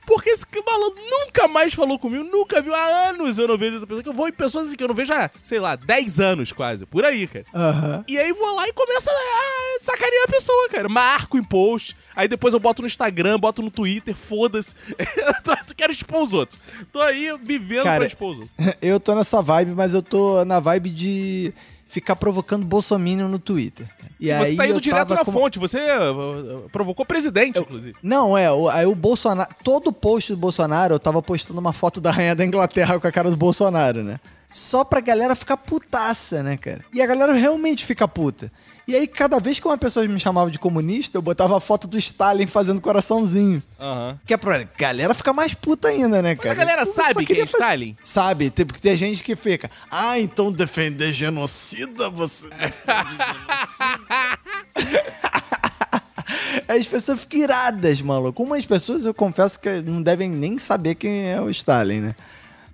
Porque 0.07 0.31
esse 0.31 0.47
malandro 0.65 1.03
nunca 1.11 1.49
mais 1.49 1.75
falou 1.75 1.99
comigo, 1.99 2.25
nunca 2.25 2.61
viu. 2.63 2.75
Há 2.75 3.09
anos 3.09 3.39
eu 3.39 3.49
não 3.49 3.59
vejo 3.59 3.77
essa 3.77 3.87
pessoa. 3.87 4.03
Que 4.03 4.09
eu 4.09 4.15
vou 4.15 4.29
em 4.29 4.33
pessoas 4.33 4.69
assim 4.69 4.77
que 4.77 4.85
eu 4.85 4.89
não 4.89 4.95
vejo 4.95 5.13
há, 5.13 5.31
sei 5.43 5.59
lá, 5.59 5.75
10 5.77 6.21
anos 6.21 6.53
quase. 6.53 6.87
Por 6.87 7.05
aí, 7.05 7.27
cara. 7.27 7.45
Aham. 7.55 8.05
E 8.07 8.17
aí 8.17 8.33
vou 8.33 8.55
lá 8.55 8.69
e 8.69 8.73
começo 8.73 9.11
a 9.11 9.79
sacanear 9.81 10.25
a 10.25 10.31
pessoa, 10.31 10.69
cara. 10.69 10.89
Marco 10.89 11.37
em 11.37 11.45
post. 11.45 11.97
Aí 12.15 12.29
depois 12.29 12.55
eu 12.55 12.61
boto 12.61 12.83
no 12.83 12.87
Instagram, 12.87 13.39
boto 13.39 13.63
no 13.63 13.71
Twitter, 13.71 14.15
foda-se. 14.15 14.75
Eu 14.99 15.57
quero 15.77 15.93
expor 15.93 16.23
os 16.23 16.33
outros. 16.33 16.59
Tô 16.93 17.01
aí 17.01 17.37
vivendo 17.43 17.83
Cara, 17.83 17.99
pra 17.99 18.07
expor 18.07 18.33
os 18.33 18.39
outros. 18.41 18.57
Eu 18.81 19.01
tô 19.01 19.15
nessa 19.15 19.43
vibe, 19.43 19.73
mas 19.73 19.95
eu 19.95 20.03
tô 20.03 20.45
na 20.45 20.61
vibe 20.61 20.91
de 20.91 21.53
ficar 21.89 22.17
provocando 22.17 22.65
Bolsonaro 22.65 23.29
no 23.29 23.39
Twitter. 23.39 23.89
E 24.19 24.27
Você 24.27 24.33
aí 24.33 24.57
tá 24.57 24.65
indo 24.67 24.75
eu 24.77 24.81
direto 24.81 25.15
na 25.15 25.25
com- 25.25 25.33
fonte. 25.33 25.59
Você 25.59 25.79
uh, 25.79 26.69
provocou 26.71 27.05
o 27.05 27.07
presidente, 27.07 27.59
inclusive. 27.59 27.95
Não, 28.03 28.37
é, 28.37 28.51
o- 28.51 28.69
aí 28.69 28.87
o 28.87 28.95
Bolsonaro. 28.95 29.49
Todo 29.63 29.93
post 29.93 30.33
do 30.33 30.39
Bolsonaro 30.39 30.95
eu 30.95 30.99
tava 30.99 31.23
postando 31.23 31.61
uma 31.61 31.73
foto 31.73 32.01
da 32.01 32.11
rainha 32.11 32.35
da 32.35 32.45
Inglaterra 32.45 32.99
com 32.99 33.07
a 33.07 33.13
cara 33.13 33.31
do 33.31 33.37
Bolsonaro, 33.37 34.03
né? 34.03 34.19
Só 34.57 34.85
pra 34.85 35.01
galera 35.01 35.37
ficar 35.37 35.57
putaça, 35.59 36.43
né, 36.43 36.57
cara? 36.57 36.83
E 36.93 37.03
a 37.03 37.07
galera 37.07 37.33
realmente 37.35 37.85
fica 37.85 38.09
puta. 38.09 38.51
E 38.89 38.95
aí, 38.95 39.07
cada 39.09 39.41
vez 39.41 39.59
que 39.59 39.67
uma 39.67 39.77
pessoa 39.77 40.07
me 40.07 40.19
chamava 40.21 40.49
de 40.51 40.59
comunista, 40.61 41.19
eu 41.19 41.23
botava 41.23 41.57
a 41.57 41.61
foto 41.61 41.89
do 41.89 41.99
Stalin 41.99 42.47
fazendo 42.47 42.81
coraçãozinho. 42.81 43.61
Aham. 43.81 44.19
Que 44.25 44.33
é 44.33 44.37
pra 44.37 44.63
galera 44.79 45.13
ficar 45.13 45.33
mais 45.33 45.53
puta 45.55 45.89
ainda, 45.89 46.23
né, 46.23 46.37
cara? 46.37 46.53
a 46.53 46.55
galera 46.55 46.83
Eu 46.83 46.87
sabe 46.87 47.27
quem 47.27 47.41
é 47.41 47.47
fazer- 47.47 47.65
Stalin? 47.65 47.97
Sabe, 48.05 48.49
tem- 48.49 48.65
porque 48.65 48.81
tem 48.81 48.97
gente 48.97 49.25
que 49.25 49.35
fica. 49.35 49.69
Ah, 49.91 50.19
então 50.21 50.53
defender 50.53 51.13
genocida, 51.13 52.09
você 52.09 52.49
defende 52.49 53.17
genocida. 53.19 54.39
As 56.69 56.87
pessoas 56.87 57.21
ficam 57.21 57.41
iradas, 57.41 58.01
maluco. 58.01 58.43
Umas 58.43 58.65
pessoas 58.65 59.05
eu 59.07 59.15
confesso 59.15 59.59
que 59.61 59.83
não 59.83 60.03
devem 60.03 60.29
nem 60.31 60.59
saber 60.59 60.95
quem 60.97 61.31
é 61.31 61.41
o 61.41 61.49
Stalin, 61.51 62.01
né? 62.01 62.15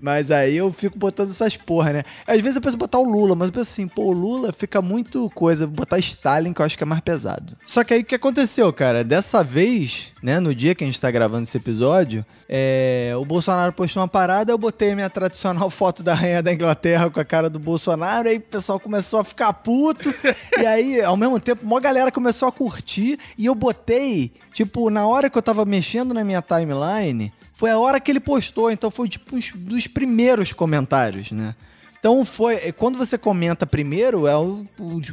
Mas 0.03 0.33
aí 0.33 0.57
eu 0.57 0.73
fico 0.73 0.99
botando 0.99 1.31
essas 1.31 1.57
porra, 1.57 1.93
né? 1.93 2.03
Às 2.27 2.41
vezes 2.41 2.57
eu 2.57 2.63
penso 2.63 2.75
em 2.75 2.79
botar 2.79 2.99
o 2.99 3.05
Lula, 3.05 3.37
mas 3.37 3.51
eu 3.51 3.53
penso 3.53 3.71
assim, 3.71 3.87
pô, 3.87 4.07
o 4.07 4.13
Lula 4.13 4.53
fica 4.53 4.83
muito 4.83 5.31
coisa. 5.31 5.65
Vou 5.65 5.77
botar 5.77 5.97
Stalin, 6.01 6.53
que 6.53 6.61
eu 6.61 6.67
acho 6.67 6.77
que 6.77 6.83
é 6.83 6.87
mais 6.87 7.01
pesado. 7.01 7.57
Só 7.65 7.85
que 7.85 7.95
aí 7.95 8.01
o 8.01 8.05
que 8.05 8.17
aconteceu, 8.17 8.73
cara? 8.73 9.05
Dessa 9.05 9.45
vez, 9.45 10.11
né, 10.21 10.41
no 10.41 10.53
dia 10.53 10.75
que 10.75 10.83
a 10.83 10.87
gente 10.89 11.01
tá 11.01 11.09
gravando 11.09 11.45
esse 11.45 11.57
episódio, 11.57 12.27
é, 12.49 13.13
o 13.17 13.25
Bolsonaro 13.25 13.73
postou 13.73 14.03
uma 14.03 14.09
parada, 14.09 14.51
eu 14.51 14.59
botei 14.59 14.91
a 14.91 14.97
minha 14.97 15.09
tradicional 15.09 15.71
foto 15.71 16.03
da 16.03 16.15
rainha 16.15 16.43
da 16.43 16.53
Inglaterra 16.53 17.09
com 17.09 17.21
a 17.21 17.25
cara 17.25 17.49
do 17.49 17.61
Bolsonaro, 17.61 18.29
aí 18.29 18.39
o 18.39 18.41
pessoal 18.41 18.81
começou 18.81 19.21
a 19.21 19.25
ficar 19.25 19.53
puto, 19.53 20.13
e 20.61 20.67
aí, 20.67 21.01
ao 21.01 21.17
mesmo 21.17 21.39
tempo, 21.39 21.65
uma 21.65 21.81
galera 21.81 22.11
começou 22.11 22.49
a 22.49 22.53
curtir, 22.53 23.21
e 23.39 23.47
eu 23.47 23.55
botei, 23.55 24.33
tipo, 24.53 24.91
na 24.91 25.07
hora 25.07 25.31
que 25.31 25.39
eu 25.39 25.43
tava 25.43 25.65
mexendo 25.65 26.13
na 26.13 26.25
minha 26.25 26.43
timeline, 26.43 27.33
foi 27.63 27.71
a 27.71 27.79
hora 27.79 28.01
que 28.01 28.11
ele 28.11 28.19
postou, 28.19 28.73
então 28.73 28.91
foi 28.91 29.09
tipo 29.09 29.37
um 29.37 29.41
dos 29.55 29.87
primeiros 29.87 30.53
comentários, 30.53 31.31
né? 31.31 31.55
Então 31.97 32.25
foi. 32.25 32.73
Quando 32.73 32.99
você 32.99 33.17
comenta 33.17 33.65
primeiro, 33.65 34.27
é 34.27 34.37
um 34.37 34.67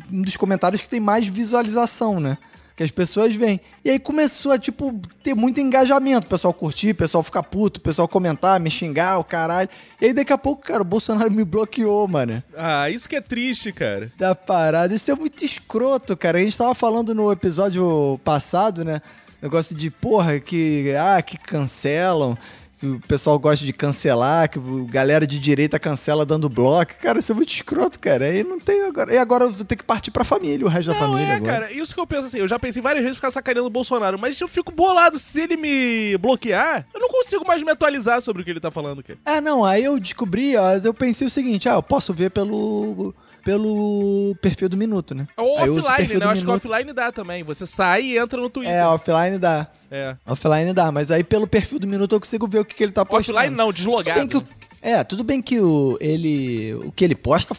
dos 0.10 0.36
comentários 0.36 0.82
que 0.82 0.90
tem 0.90 1.00
mais 1.00 1.28
visualização, 1.28 2.20
né? 2.20 2.40
Que 2.76 2.82
as 2.82 2.90
pessoas 2.90 3.36
veem. 3.36 3.62
E 3.86 3.92
aí 3.92 4.00
começou 4.00 4.52
a, 4.52 4.58
tipo, 4.58 5.00
ter 5.22 5.36
muito 5.36 5.60
engajamento. 5.60 6.26
O 6.26 6.30
pessoal 6.32 6.52
curtir, 6.52 6.90
o 6.90 6.96
pessoal 6.96 7.22
ficar 7.22 7.44
puto, 7.44 7.80
o 7.80 7.84
pessoal 7.84 8.08
comentar, 8.08 8.60
me 8.60 8.72
xingar, 8.72 9.20
o 9.20 9.24
caralho. 9.24 9.70
E 10.02 10.08
aí 10.08 10.14
daqui 10.14 10.34
a 10.34 10.38
pouco, 10.38 10.64
cara, 10.64 10.82
o 10.82 10.86
Bolsonaro 10.86 11.30
me 11.30 11.44
bloqueou, 11.44 12.08
mano. 12.08 12.42
Ah, 12.58 12.90
isso 12.90 13.08
que 13.08 13.16
é 13.16 13.22
triste, 13.22 13.72
cara. 13.72 14.12
Da 14.18 14.34
parada. 14.34 14.96
Isso 14.96 15.12
é 15.12 15.14
muito 15.14 15.46
escroto, 15.46 16.18
cara. 16.18 16.40
A 16.40 16.42
gente 16.42 16.58
tava 16.58 16.74
falando 16.74 17.14
no 17.14 17.32
episódio 17.32 18.20
passado, 18.24 18.84
né? 18.84 19.04
Negócio 19.42 19.76
de, 19.76 19.90
porra, 19.90 20.40
que. 20.40 20.94
Ah, 20.96 21.22
que 21.22 21.38
cancelam. 21.38 22.38
Que 22.80 22.88
o 22.88 22.98
pessoal 23.02 23.38
gosta 23.38 23.66
de 23.66 23.74
cancelar, 23.74 24.50
que 24.50 24.58
o 24.58 24.86
galera 24.86 25.28
de 25.28 25.38
direita 25.38 25.78
cancela 25.78 26.26
dando 26.26 26.48
bloco. 26.48 26.94
Cara, 27.02 27.20
isso 27.20 27.30
é 27.30 27.36
muito 27.36 27.52
escroto, 27.52 28.00
cara. 28.00 28.24
Aí 28.24 28.42
não 28.42 28.58
tem 28.58 28.84
agora. 28.84 29.14
E 29.14 29.18
agora 29.18 29.44
eu 29.44 29.52
vou 29.52 29.66
ter 29.66 29.76
que 29.76 29.84
partir 29.84 30.12
pra 30.12 30.24
família, 30.24 30.66
o 30.66 30.70
resto 30.70 30.94
da 30.94 30.94
Não, 30.94 31.08
família 31.12 31.34
é, 31.34 31.36
agora. 31.36 31.52
cara, 31.52 31.74
isso 31.74 31.94
que 31.94 32.00
eu 32.00 32.08
penso 32.08 32.28
assim, 32.28 32.38
eu 32.38 32.48
já 32.48 32.58
pensei 32.58 32.82
várias 32.82 33.04
vezes 33.04 33.16
em 33.16 33.20
ficar 33.20 33.32
sacaneando 33.32 33.68
o 33.68 33.70
Bolsonaro, 33.70 34.18
mas 34.18 34.40
eu 34.40 34.48
fico 34.48 34.72
bolado, 34.72 35.20
se 35.20 35.42
ele 35.42 35.58
me 35.58 36.18
bloquear, 36.20 36.88
eu 36.94 37.02
não 37.02 37.10
consigo 37.10 37.46
mais 37.46 37.62
me 37.62 37.70
atualizar 37.70 38.22
sobre 38.22 38.42
o 38.44 38.46
que 38.46 38.52
ele 38.52 38.62
tá 38.62 38.72
falando, 38.72 39.04
cara. 39.04 39.20
É, 39.26 39.42
não, 39.42 39.66
aí 39.66 39.84
eu 39.84 40.00
descobri, 40.00 40.56
ó, 40.56 40.72
eu 40.82 40.94
pensei 40.94 41.28
o 41.28 41.30
seguinte, 41.30 41.68
ah, 41.68 41.74
eu 41.74 41.84
posso 41.84 42.14
ver 42.14 42.32
pelo 42.32 43.14
pelo 43.44 44.36
perfil 44.42 44.70
do 44.70 44.78
Minuto, 44.78 45.14
né? 45.16 45.28
Ou 45.38 45.58
Aí 45.58 45.70
offline, 45.70 46.20
né? 46.20 46.26
Eu 46.26 46.30
acho 46.30 46.42
que 46.42 46.48
Minuto. 46.48 46.66
offline 46.66 46.94
dá 46.94 47.12
também. 47.12 47.44
Você 47.44 47.66
sai 47.66 48.04
e 48.04 48.18
entra 48.18 48.40
no 48.42 48.50
Twitter. 48.50 48.74
É, 48.74 48.86
offline 48.88 49.38
dá. 49.38 49.68
É. 49.92 50.16
Offline 50.26 50.74
dá, 50.74 50.92
mas 50.92 51.12
aí 51.12 51.24
pelo 51.24 51.48
perfil 51.48 51.80
do 51.80 51.88
Minuto 51.88 52.14
eu 52.16 52.20
consigo 52.20 52.48
ver 52.48 52.60
o 52.60 52.66
que, 52.66 52.76
que 52.76 52.84
ele 52.84 52.92
tá 52.92 53.06
postando. 53.06 53.38
Offline 53.38 53.56
não, 53.56 53.68
Tudo 53.68 53.76
deslogado. 53.76 54.20
bem 54.20 54.28
que 54.28 54.38
o, 54.38 54.48
é, 54.82 55.04
tudo 55.04 55.24
bem 55.24 55.42
que 55.42 55.60
o, 55.60 55.98
ele, 56.00 56.74
o 56.86 56.92
que 56.92 57.04
ele 57.04 57.16
posta, 57.16 57.56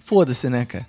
foda-se, 0.00 0.48
né, 0.50 0.64
cara? 0.66 0.86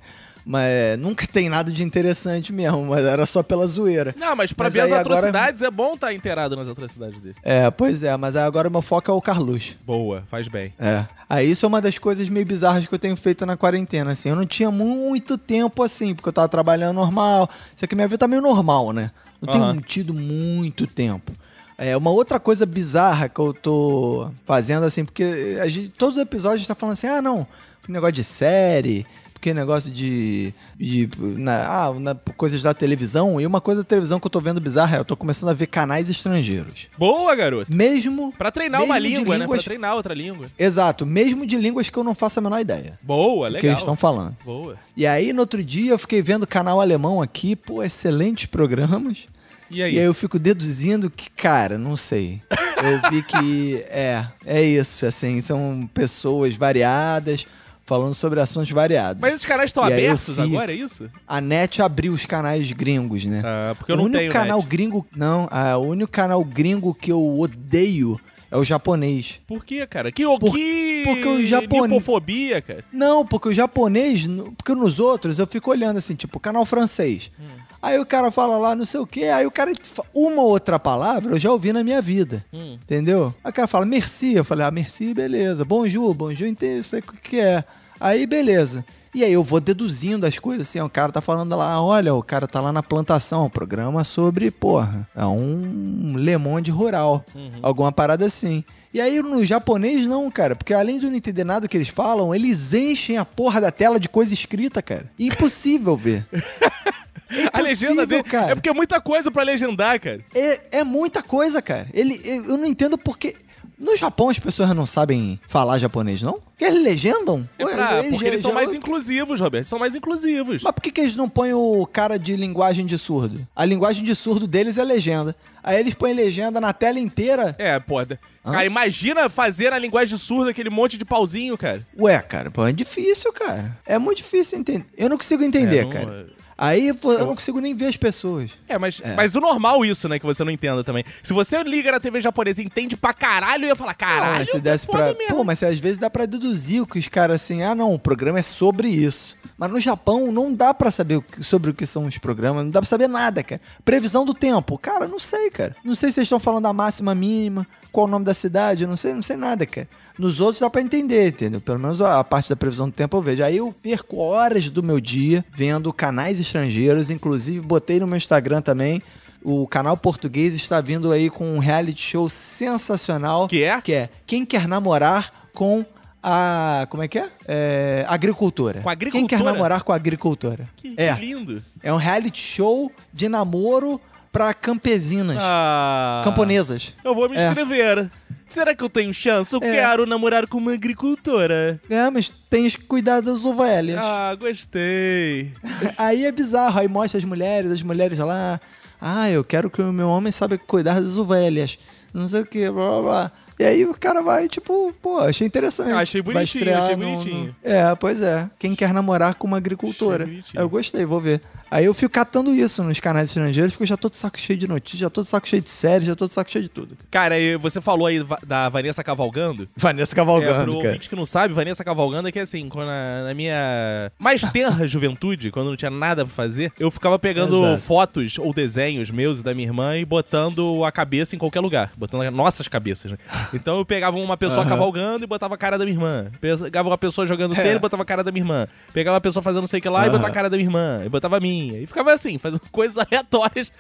Mas 0.52 0.98
nunca 0.98 1.28
tem 1.28 1.48
nada 1.48 1.72
de 1.72 1.84
interessante 1.84 2.52
mesmo, 2.52 2.84
mas 2.84 3.06
era 3.06 3.24
só 3.28 3.44
pela 3.44 3.68
zoeira. 3.68 4.16
Não, 4.18 4.36
mas 4.36 4.52
pra 4.52 4.64
Mas 4.66 4.74
ver 4.74 4.80
as 4.82 4.92
aí 4.92 4.98
agora- 4.98 5.18
atrocidades 5.18 5.62
é 5.62 5.70
bom 5.70 5.94
estar 5.94 6.12
inteirado 6.12 6.56
nas 6.56 6.68
atrocidades 6.68 7.20
dele. 7.20 7.36
É, 7.44 7.70
pois 7.70 8.02
é, 8.02 8.18
mas 8.18 8.36
agora 8.36 8.68
o 8.68 8.72
meu 8.72 8.82
foco 8.82 9.12
é 9.12 9.14
o 9.14 9.22
Carluxo. 9.22 9.78
Boa, 9.86 10.24
faz 10.28 10.48
bem. 10.48 10.74
É. 10.80 11.06
Aí 11.30 11.52
isso 11.52 11.68
é 11.68 11.68
uma 11.68 11.80
das 11.80 12.00
coisas 12.00 12.28
meio 12.30 12.48
bizarras 12.48 12.88
que 12.88 12.92
eu 12.96 12.98
tenho 12.98 13.16
feito 13.16 13.46
na 13.46 13.56
quarentena, 13.56 14.10
assim. 14.10 14.30
Eu 14.30 14.36
não 14.36 14.46
tinha 14.48 14.72
muito 14.72 15.38
tempo 15.38 15.84
assim, 15.84 16.16
porque 16.16 16.30
eu 16.30 16.34
tava 16.34 16.50
trabalhando 16.50 16.96
normal. 16.96 17.48
Isso 17.76 17.86
aqui 17.86 17.94
minha 17.94 18.08
vida 18.08 18.18
tá 18.18 18.28
meio 18.28 18.42
normal, 18.42 18.92
né? 18.92 19.12
Não 19.40 19.54
Aham. 19.54 19.70
tenho 19.74 19.84
tido 19.84 20.16
muito 20.16 20.88
tempo. 20.88 21.32
É, 21.78 21.96
uma 21.96 22.10
outra 22.10 22.40
coisa 22.40 22.66
bizarra 22.66 23.30
que 23.30 23.40
eu 23.40 23.54
tô 23.54 24.32
fazendo, 24.48 24.84
assim, 24.84 25.06
porque 25.06 25.60
a 25.62 25.70
gente, 25.70 25.90
todos 25.90 26.18
os 26.18 26.24
episódios 26.24 26.56
a 26.56 26.58
gente 26.58 26.68
tá 26.70 26.74
falando 26.74 26.94
assim, 26.94 27.06
ah, 27.08 27.22
não, 27.22 27.46
negócio 27.88 28.14
de 28.14 28.24
série, 28.24 29.06
porque 29.40 29.54
negócio 29.54 29.90
de. 29.90 30.54
de 30.78 31.10
na, 31.20 31.86
ah, 31.86 31.94
na- 31.94 32.16
coisas 32.36 32.62
da 32.62 32.74
televisão. 32.74 33.40
E 33.40 33.46
uma 33.46 33.62
coisa 33.62 33.82
da 33.82 33.88
televisão 33.88 34.20
que 34.20 34.28
eu 34.28 34.30
tô 34.30 34.42
vendo 34.42 34.60
bizarra 34.60 34.98
é 34.98 35.00
eu 35.00 35.06
tô 35.06 35.16
começando 35.16 35.50
a 35.50 35.54
ver 35.54 35.68
canais 35.68 36.10
estrangeiros. 36.10 36.88
Boa, 36.98 37.34
garoto. 37.36 37.74
Mesmo. 37.74 38.34
Pra 38.38 38.52
treinar 38.52 38.84
uma 38.84 38.96
mesmo 39.00 39.10
de 39.10 39.16
língua, 39.20 39.34
né? 39.36 39.38
Pra 39.40 39.46
línguas- 39.46 39.64
treinar 39.64 39.96
outra 39.96 40.14
língua. 40.14 40.48
Exato, 40.60 41.06
mesmo 41.06 41.46
de 41.48 41.58
línguas 41.58 41.90
que 41.90 41.98
eu 41.98 42.04
não 42.04 42.14
faço 42.14 42.40
a 42.40 42.42
menor 42.42 42.60
ideia 42.60 43.00
Boa, 43.02 43.48
legal. 43.48 43.62
que 43.62 43.68
eles 43.68 43.80
estão 43.80 43.96
falando. 43.96 44.36
Boa. 44.44 44.76
E 44.96 45.08
aí, 45.08 45.32
no 45.32 45.40
outro 45.40 45.64
dia, 45.64 45.92
eu 45.92 45.98
fiquei 46.00 46.22
vendo 46.22 46.46
canal 46.46 46.82
alemão 46.82 47.22
aqui, 47.22 47.56
pô, 47.56 47.82
excelentes 47.82 48.46
programas. 48.46 49.26
E 49.72 49.82
aí? 49.82 49.94
E 49.96 50.00
aí 50.00 50.06
eu 50.06 50.14
fico 50.14 50.38
deduzindo 50.40 51.10
que, 51.10 51.30
cara, 51.30 51.78
não 51.78 51.96
sei. 51.96 52.42
Eu 52.52 53.10
vi 53.12 53.22
que 53.24 53.86
é, 53.90 54.26
é 54.46 54.62
isso, 54.64 55.06
assim, 55.06 55.42
são 55.42 55.88
pessoas 55.94 56.56
variadas 56.56 57.46
falando 57.90 58.14
sobre 58.14 58.40
assuntos 58.40 58.70
variados. 58.70 59.20
Mas 59.20 59.34
esses 59.34 59.46
canais 59.46 59.72
estão 59.72 59.84
abertos 59.84 60.36
fico- 60.36 60.42
agora, 60.42 60.72
é 60.72 60.76
isso? 60.76 61.10
A 61.28 61.42
NET 61.42 61.82
abriu 61.82 62.14
os 62.14 62.26
canais 62.26 62.72
gringos, 62.72 63.26
né? 63.26 63.42
Ah, 63.44 63.74
porque 63.76 63.92
eu 63.92 63.96
o 63.96 63.98
não 63.98 64.06
único 64.06 64.20
tenho 64.20 64.32
canal 64.32 64.60
net. 64.60 64.68
gringo, 64.70 65.08
não, 65.16 65.48
ah, 65.50 65.76
o 65.78 65.88
único 65.88 66.12
canal 66.12 66.44
gringo 66.46 66.94
que 66.94 67.12
eu 67.12 67.40
odeio 67.40 68.20
é 68.52 68.58
o 68.58 68.64
japonês. 68.64 69.42
Por 69.48 69.66
quê, 69.66 69.86
cara? 69.88 70.12
Que, 70.12 70.26
o 70.26 70.38
Por- 70.38 70.54
que 70.56 71.02
porque 71.06 71.28
o 71.28 71.46
japone- 71.48 71.82
nipofobia, 71.94 72.62
cara. 72.62 72.84
Não, 72.94 73.26
porque 73.26 73.50
o 73.50 73.54
japonês, 73.54 74.28
porque 74.58 74.74
nos 74.74 75.00
outros 75.00 75.40
eu 75.40 75.48
fico 75.48 75.72
olhando 75.72 75.98
assim, 75.98 76.14
tipo, 76.16 76.40
canal 76.40 76.66
francês. 76.66 77.32
Hum. 77.40 77.44
Aí 77.82 77.98
o 77.98 78.06
cara 78.06 78.30
fala 78.30 78.58
lá 78.58 78.76
não 78.76 78.84
sei 78.84 79.00
o 79.00 79.08
quê, 79.08 79.26
aí 79.26 79.46
o 79.46 79.52
cara, 79.52 79.72
uma 80.14 80.42
outra 80.42 80.78
palavra 80.78 81.34
eu 81.36 81.40
já 81.40 81.50
ouvi 81.50 81.72
na 81.72 81.82
minha 81.82 82.02
vida. 82.02 82.44
Hum. 82.52 82.74
Entendeu? 82.84 83.34
Aí 83.42 83.52
o 83.52 83.54
cara 83.54 83.68
fala 83.70 83.86
merci, 83.86 84.34
eu 84.34 84.44
falei, 84.44 84.66
ah, 84.66 84.72
merci, 84.72 85.14
beleza. 85.14 85.64
Bonjour, 85.64 86.14
bonjour, 86.14 86.46
entendi, 86.48 86.84
sei 86.84 87.00
o 87.00 87.04
que 87.04 87.40
é. 87.40 87.64
Aí, 88.00 88.26
beleza. 88.26 88.86
E 89.14 89.24
aí 89.24 89.34
eu 89.34 89.44
vou 89.44 89.60
deduzindo 89.60 90.26
as 90.28 90.38
coisas 90.38 90.68
assim, 90.68 90.80
ó, 90.80 90.86
o 90.86 90.90
cara 90.90 91.12
tá 91.12 91.20
falando 91.20 91.56
lá, 91.56 91.82
olha, 91.82 92.14
o 92.14 92.22
cara 92.22 92.48
tá 92.48 92.62
lá 92.62 92.72
na 92.72 92.84
plantação, 92.84 93.46
um 93.46 93.50
programa 93.50 94.04
sobre, 94.04 94.52
porra, 94.52 95.10
é 95.16 95.26
um 95.26 96.14
Le 96.16 96.38
Monde 96.38 96.70
rural, 96.70 97.26
alguma 97.64 97.92
parada 97.92 98.26
assim. 98.28 98.64
E 98.94 99.02
aí 99.02 99.20
no 99.22 99.44
japonês 99.44 100.06
não, 100.06 100.30
cara, 100.30 100.56
porque 100.56 100.76
além 100.76 101.00
de 101.00 101.06
eu 101.06 101.10
não 101.10 101.18
entender 101.18 101.44
nada 101.44 101.68
que 101.68 101.76
eles 101.76 101.90
falam, 101.90 102.36
eles 102.36 102.72
enchem 102.72 103.18
a 103.18 103.26
porra 103.26 103.60
da 103.60 103.72
tela 103.72 104.00
de 104.00 104.08
coisa 104.08 104.32
escrita, 104.32 104.80
cara. 104.80 105.10
Impossível 105.18 105.96
ver. 105.98 106.26
A 107.54 107.62
legenda 107.62 108.08
dele. 108.08 108.24
cara. 108.24 108.54
É 108.54 108.56
porque 108.56 108.70
é 108.70 108.74
muita 108.74 109.00
coisa 109.00 109.30
pra 109.30 109.44
legendar, 109.44 110.00
cara. 110.00 110.20
É, 110.34 110.80
é 110.80 110.84
muita 110.84 111.22
coisa, 111.22 111.62
cara. 111.62 111.88
Ele, 111.94 112.20
eu 112.24 112.46
eu 112.46 112.58
não 112.58 112.66
entendo 112.66 112.98
porque. 112.98 113.36
No 113.80 113.96
Japão 113.96 114.30
as 114.30 114.38
pessoas 114.38 114.70
não 114.76 114.86
sabem 114.86 115.40
falar 115.48 115.80
japonês, 115.80 116.22
não? 116.22 116.34
Porque 116.34 116.66
eles 116.66 116.84
legendam? 116.84 117.48
É 117.58 117.66
pra- 117.66 118.00
eles 118.00 118.12
porque 118.12 118.28
eles 118.28 118.42
são 118.42 118.54
mais 118.54 118.74
inclusivos, 118.74 119.40
Roberto. 119.40 119.66
São 119.66 119.80
mais 119.80 119.96
inclusivos. 119.96 120.62
Mas 120.62 120.74
por 120.74 120.82
que, 120.82 120.92
que 120.92 121.00
eles 121.02 121.16
não 121.16 121.30
põem 121.30 121.54
o 121.54 121.86
cara 121.86 122.20
de 122.20 122.36
linguagem 122.36 122.86
de 122.86 122.98
surdo? 122.98 123.48
A 123.56 123.64
linguagem 123.64 124.04
de 124.04 124.14
surdo 124.16 124.46
deles 124.46 124.78
é 124.78 124.84
legenda. 124.84 125.34
Aí 125.64 125.80
eles 125.80 125.94
põem 125.94 126.14
legenda 126.14 126.60
na 126.60 126.74
tela 126.74 127.00
inteira. 127.00 127.56
É, 127.58 127.80
pô. 127.80 127.96
Cara, 128.44 128.66
imagina 128.66 129.30
fazer 129.30 129.70
na 129.72 129.78
linguagem 129.80 130.18
surda 130.18 130.52
aquele 130.52 130.70
monte 130.70 130.98
de 130.98 131.06
pauzinho, 131.06 131.58
cara. 131.58 131.86
Ué, 131.98 132.20
cara, 132.22 132.50
pô, 132.52 132.66
é 132.66 132.72
difícil, 132.74 133.32
cara. 133.32 133.78
É 133.86 133.98
muito 133.98 134.18
difícil 134.18 134.60
entender. 134.60 134.86
Eu 134.98 135.10
não 135.10 135.18
consigo 135.18 135.44
entender, 135.44 135.80
É, 135.80 135.84
não- 135.84 135.90
cara. 135.90 136.28
Aí 136.62 136.94
pô, 136.94 137.14
eu 137.14 137.26
não 137.26 137.36
consigo 137.36 137.62
nem 137.62 137.74
ver 137.74 137.86
as 137.86 137.96
pessoas. 137.96 138.52
É, 138.68 138.78
mas, 138.78 139.02
mas 139.16 139.34
o 139.34 139.40
normal 139.40 139.86
isso, 139.86 140.10
né, 140.10 140.20
que 140.20 140.26
você 140.26 140.44
não 140.44 140.52
entenda 140.52 140.84
também. 140.84 141.06
Se 141.24 141.32
você 141.32 141.64
liga 141.64 141.90
na 141.90 142.02
TV 142.02 142.20
japonesa 142.20 142.62
e 142.62 142.66
entende 142.66 142.98
pra 142.98 143.14
caralho, 143.14 143.64
eu 143.64 143.70
ia 143.70 143.76
falar, 143.78 143.94
caralho, 143.94 144.40
mas 144.40 144.52
se 144.52 144.60
desse 144.60 144.86
pra. 144.86 145.14
mesmo. 145.14 145.38
Pô, 145.38 145.44
mas 145.46 145.64
às 145.64 145.80
vezes 145.80 145.98
dá 145.98 146.10
pra 146.10 146.26
deduzir 146.26 146.82
o 146.82 146.86
que 146.86 147.00
os 147.00 147.08
caras 147.08 147.42
assim, 147.42 147.64
ah 147.64 147.74
não, 147.74 147.94
o 147.94 148.00
programa 148.00 148.40
é 148.40 148.42
sobre 148.42 148.90
isso. 148.90 149.38
Mas 149.58 149.72
no 149.72 149.80
Japão 149.80 150.34
não 150.34 150.54
dá 150.54 150.74
pra 150.74 150.92
saber 150.92 151.24
sobre 151.40 151.72
o 151.72 151.74
que 151.74 151.86
são 151.86 152.06
os 152.06 152.18
programas, 152.18 152.66
não 152.66 152.72
dá 152.72 152.82
pra 152.82 152.88
saber 152.88 153.08
nada, 153.08 153.42
cara. 153.42 153.62
Previsão 153.86 154.26
do 154.26 154.34
tempo, 154.34 154.78
cara, 154.78 155.08
não 155.08 155.20
sei, 155.20 155.50
cara. 155.50 155.78
Não 155.82 155.96
sei 155.96 156.12
se 156.12 156.20
eles 156.20 156.28
estão 156.28 156.42
falando 156.42 156.64
da 156.64 156.74
máxima 156.74 157.16
mínima, 157.16 157.66
qual 157.92 158.06
o 158.06 158.10
nome 158.10 158.26
da 158.26 158.34
cidade, 158.34 158.86
não 158.86 158.98
sei, 158.98 159.14
não 159.14 159.22
sei 159.22 159.36
nada, 159.36 159.66
cara. 159.66 159.88
Nos 160.18 160.42
outros 160.42 160.60
dá 160.60 160.70
pra 160.70 160.82
entender, 160.82 161.30
entendeu? 161.30 161.62
Pelo 161.62 161.80
menos 161.80 162.02
a 162.02 162.22
parte 162.24 162.50
da 162.50 162.56
previsão 162.56 162.90
do 162.90 162.92
tempo 162.92 163.16
eu 163.16 163.22
vejo. 163.22 163.44
Aí 163.44 163.58
eu 163.58 163.74
perco 163.82 164.18
horas 164.18 164.70
do 164.70 164.84
meu 164.84 165.00
dia 165.00 165.46
vendo 165.54 165.94
canais 165.94 166.40
estrangeiros, 166.40 167.10
inclusive 167.10 167.62
botei 167.62 168.00
no 168.00 168.08
meu 168.08 168.18
Instagram 168.18 168.62
também. 168.62 169.02
O 169.42 169.66
canal 169.66 169.96
português 169.96 170.54
está 170.54 170.82
vindo 170.82 171.12
aí 171.14 171.30
com 171.30 171.50
um 171.50 171.60
reality 171.60 172.02
show 172.02 172.28
sensacional. 172.28 173.48
Que 173.48 173.64
é? 173.64 173.80
Que 173.82 173.94
é 173.94 174.10
Quem 174.28 174.46
Quer 174.46 174.68
Namorar 174.68 175.32
com 175.54 175.86
a. 176.22 176.86
Como 176.90 177.02
é 177.02 177.08
que 177.08 177.18
é? 177.18 177.30
É, 177.48 178.06
agricultora. 178.08 178.82
Com 178.82 178.90
a 178.90 178.96
Quem 178.96 179.10
quer 179.12 179.18
agricultora? 179.18 179.54
namorar 179.54 179.84
com 179.84 179.92
a 179.94 179.96
agricultora? 179.96 180.70
Que, 180.76 180.94
é. 180.98 181.16
que 181.16 181.22
lindo. 181.22 181.64
É 181.82 181.94
um 181.94 181.98
reality 181.98 182.42
show 182.42 182.92
de 183.14 183.30
namoro 183.30 184.00
pra 184.32 184.54
campesinas. 184.54 185.38
Ah. 185.40 186.22
Camponesas. 186.24 186.94
Eu 187.04 187.14
vou 187.16 187.30
me 187.30 187.38
É. 187.38 187.48
inscrever. 187.48 188.10
Será 188.48 188.74
que 188.74 188.84
eu 188.84 188.90
tenho 188.90 189.14
chance? 189.14 189.54
Eu 189.54 189.60
É. 189.62 189.72
quero 189.72 190.06
namorar 190.08 190.48
com 190.48 190.58
uma 190.58 190.74
agricultora. 190.74 191.80
É, 191.90 192.10
mas 192.10 192.32
tens 192.50 192.76
que 192.76 192.84
cuidar 192.84 193.22
das 193.22 193.46
ovelhas. 193.46 194.00
Ah, 194.02 194.34
gostei. 194.36 195.54
Aí 195.98 196.26
é 196.26 196.32
bizarro, 196.32 196.80
aí 196.80 196.88
mostra 196.88 197.18
as 197.18 197.24
mulheres, 197.24 197.72
as 197.72 197.82
mulheres 197.84 198.18
lá. 198.20 198.60
Ah, 199.00 199.30
eu 199.30 199.44
quero 199.44 199.70
que 199.70 199.82
o 199.82 199.94
meu 199.94 200.08
homem 200.10 200.32
saiba 200.32 200.58
cuidar 200.58 201.00
das 201.00 201.18
ovelhas. 201.18 201.78
Não 202.14 202.28
sei 202.28 202.42
o 202.42 202.46
que, 202.46 202.70
blá 202.72 202.88
blá 202.90 203.02
blá. 203.02 203.32
E 203.60 203.64
aí 203.66 203.86
o 203.86 203.94
cara 203.94 204.22
vai, 204.24 204.48
tipo, 204.48 204.94
pô, 205.02 205.20
achei 205.20 205.46
interessante. 205.46 205.92
Ah, 205.92 206.00
achei 206.00 206.22
bonitinho, 206.22 206.78
achei 206.78 206.96
no- 206.96 207.06
bonitinho. 207.06 207.46
no- 207.48 207.56
É, 207.72 207.94
pois 207.96 208.22
é. 208.22 208.50
Quem 208.58 208.74
quer 208.74 208.94
namorar 208.94 209.36
com 209.36 209.46
uma 209.46 209.58
agricultora. 209.58 210.28
Eu 210.54 210.68
gostei, 210.70 211.04
vou 211.06 211.20
ver. 211.20 211.42
Aí 211.72 211.86
eu 211.86 211.94
fico 211.94 212.12
catando 212.12 212.54
isso 212.54 212.84
nos 212.84 213.00
canais 213.00 213.30
estrangeiros, 213.30 213.72
porque 213.74 213.84
eu 213.84 213.88
já 213.88 213.98
tô 213.98 214.10
de 214.10 214.18
saco 214.18 214.40
cheio 214.40 214.58
de 214.58 214.68
notícias, 214.68 215.00
já 215.02 215.10
tô 215.10 215.22
de 215.22 215.28
saco 215.28 215.48
cheio 215.48 215.62
de 215.62 215.70
séries, 215.70 216.08
já 216.08 216.16
tô 216.16 216.26
de 216.28 216.34
saco 216.34 216.50
cheio 216.50 216.64
de 216.64 216.70
tudo. 216.70 216.98
Cara, 217.12 217.40
e 217.40 217.56
você 217.58 217.80
falou 217.80 218.08
aí 218.08 218.26
da 218.46 218.70
Vanessa 218.70 219.04
Cavalgando. 219.04 219.68
Vanessa 219.76 220.14
É, 220.14 220.16
Cavalgando, 220.16 220.72
pro 220.74 220.82
cara. 220.84 220.98
que 221.00 221.16
não 221.16 221.26
sabe, 221.26 221.54
Vanessa 221.54 221.84
Cavalgando 221.84 222.28
é 222.28 222.32
que 222.32 222.40
assim, 222.40 222.68
quando 222.70 222.88
na, 222.88 223.24
na 223.26 223.34
minha 223.34 224.12
mais 224.18 224.42
tenra 224.42 224.86
juventude, 224.88 225.52
quando 225.52 225.70
não 225.70 225.76
tinha 225.78 225.92
nada 225.92 226.26
pra 226.26 226.34
fazer, 226.34 226.72
eu 226.80 226.90
ficava 226.90 227.20
pegando 227.20 227.64
Exato. 227.66 227.82
fotos 227.82 228.38
ou 228.40 228.54
desenhos 228.54 229.10
meus 229.12 229.40
e 229.40 229.44
da 229.44 229.54
minha 229.54 229.68
irmã 229.68 229.98
e 229.98 230.06
botando 230.06 230.84
a 230.84 230.92
cabeça 230.92 231.36
em 231.36 231.40
qualquer 231.40 231.60
lugar. 231.60 231.92
Botando 231.98 232.22
as 232.24 232.34
nossas 232.34 232.68
cabeças, 232.68 233.12
né? 233.12 233.18
Então 233.54 233.78
eu 233.78 233.86
pegava 233.86 234.18
uma 234.18 234.38
pessoa 234.38 234.62
Aham. 234.62 234.70
cavalgando 234.70 235.24
e 235.24 235.28
botava 235.28 235.54
a 235.56 235.58
cara 235.58 235.78
da 235.78 235.86
minha 235.86 235.96
irmã. 235.96 236.28
Pegava 236.42 236.90
uma 236.90 236.98
pessoa 236.98 237.28
jogando 237.28 237.54
É. 237.54 237.62
tênis 237.62 237.78
e 237.78 237.80
botava 237.80 238.04
a 238.04 238.06
cara 238.06 238.24
da 238.24 238.32
minha 238.32 238.42
irmã. 238.42 238.68
Pegava 238.94 239.16
uma 239.16 239.22
pessoa 239.22 239.44
fazendo 239.44 239.62
não 239.62 239.68
sei 239.68 239.80
o 239.80 239.82
que 239.84 239.90
lá 239.90 240.02
e 240.02 240.04
Aham. 240.04 240.12
botava 240.14 240.28
a 240.30 240.34
cara 240.34 240.50
da 240.50 240.58
minha 240.58 240.68
irmã. 240.68 241.02
E 241.06 241.10
botava 241.10 241.38
a 241.38 241.40
minha. 241.40 241.59
E 241.68 241.86
ficava 241.86 242.14
assim, 242.14 242.38
fazendo 242.38 242.62
coisas 242.72 242.98
aleatórias. 242.98 243.72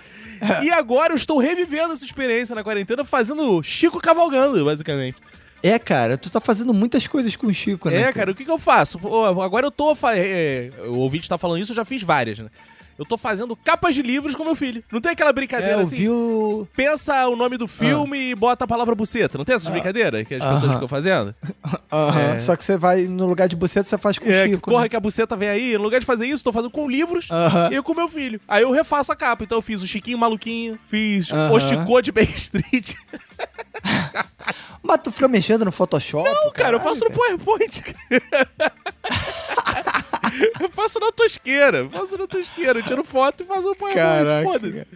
É. 0.42 0.66
E 0.66 0.72
agora 0.72 1.14
eu 1.14 1.18
estou 1.18 1.38
revivendo 1.38 1.94
essa 1.94 2.06
experiência 2.06 2.56
na 2.56 2.64
quarentena, 2.64 3.04
fazendo 3.06 3.62
Chico 3.64 4.00
cavalgando, 4.00 4.64
basicamente. 4.64 5.18
É, 5.62 5.78
cara, 5.78 6.18
tu 6.18 6.30
tá 6.32 6.40
fazendo 6.40 6.74
muitas 6.74 7.06
coisas 7.08 7.36
com 7.36 7.48
o 7.48 7.54
Chico, 7.54 7.90
né? 7.90 8.04
É, 8.04 8.14
cara, 8.14 8.32
o 8.32 8.36
que, 8.36 8.46
que 8.46 8.52
eu 8.52 8.60
faço? 8.60 8.98
Agora 9.44 9.66
eu 9.66 9.72
tô. 9.72 9.94
fa- 9.94 10.16
é, 10.16 10.72
o 10.88 10.94
ouvinte 10.96 11.28
tá 11.28 11.38
falando 11.38 11.62
isso, 11.62 11.72
eu 11.74 11.76
já 11.76 11.84
fiz 11.84 12.02
várias, 12.02 12.40
né? 12.40 12.50
Eu 13.00 13.06
tô 13.06 13.18
fazendo 13.18 13.56
capas 13.56 13.96
de 13.96 14.02
livros 14.02 14.36
com 14.36 14.44
meu 14.44 14.58
filho. 14.58 14.84
Não 14.92 15.00
tem 15.00 15.14
aquela 15.14 15.30
É, 15.30 15.34
brincadeira 15.34 15.76
eu 15.78 15.80
assim? 15.80 15.96
vi 15.96 16.10
o. 16.10 16.68
Pensa 16.76 17.30
o 17.30 17.36
nome 17.38 17.56
do 17.58 17.66
filme 17.66 18.32
e 18.32 18.36
bota 18.36 18.66
a 18.66 18.68
palavra 18.68 18.94
buceta. 18.94 19.38
Não 19.38 19.46
tem 19.46 19.56
essas 19.56 19.70
brincadeiras 19.70 20.28
que 20.28 20.36
as 20.36 20.44
pessoas 20.44 20.72
Ah. 20.72 20.74
Ficam 20.74 20.88
fazendo? 20.90 21.34
Aham, 21.92 22.34
É. 22.36 22.40
Só 22.40 22.58
que 22.58 22.64
você 22.64 22.78
vai, 22.78 23.04
no 23.06 23.26
lugar 23.26 23.48
de 23.48 23.56
buceta, 23.56 23.88
você 23.88 23.98
faz 23.98 24.20
com 24.20 24.28
o 24.28 24.32
É, 24.32 24.44
que 24.44 24.50
Chico. 24.56 24.70
corra 24.70 24.84
né? 24.84 24.90
que 24.90 24.98
a 24.98 25.00
buceta 25.00 25.34
vem 25.38 25.48
aí. 25.48 25.78
No 25.78 25.84
lugar 25.84 26.02
de 26.02 26.06
fazer 26.06 26.28
isso, 26.28 26.44
tô 26.44 26.52
fazendo 26.52 26.70
com 26.72 26.90
livros 26.90 27.30
e 27.72 27.82
com 27.82 27.94
meu 27.94 28.10
filho. 28.10 28.42
Aí 28.48 28.64
eu 28.64 28.72
refaço 28.72 29.14
a 29.14 29.16
capa. 29.16 29.46
Então 29.46 29.58
eu 29.58 29.62
fiz 29.62 29.82
o 29.82 29.88
Chiquinho 29.88 30.18
Maluquinho, 30.18 30.78
fiz 30.90 31.30
o 31.32 31.60
Chicô 31.62 32.02
de 32.02 32.12
Baker 32.12 32.36
Street. 32.36 32.96
Mas 34.84 35.02
tu 35.04 35.12
fica 35.12 35.28
mexendo 35.30 35.64
no 35.64 35.72
Photoshop? 35.72 36.28
Não, 36.28 36.52
cara, 36.52 36.76
eu 36.76 36.80
faço 36.82 37.06
no 37.06 37.12
caralho, 37.12 37.40
PowerPoint. 37.40 37.82
Eu 40.60 40.70
faço 40.70 41.00
na 41.00 41.12
tosqueira, 41.12 41.90
faço 41.90 42.18
na 42.18 42.28
tosqueira. 42.28 42.80
Eu 42.80 42.84
tiro 42.84 43.04
foto 43.04 43.44
e 43.44 43.48
faço 43.48 43.72
o 43.72 43.76
PowerPoint. 43.76 43.96
Caraca. 43.96 44.50
Foda-se. 44.50 44.88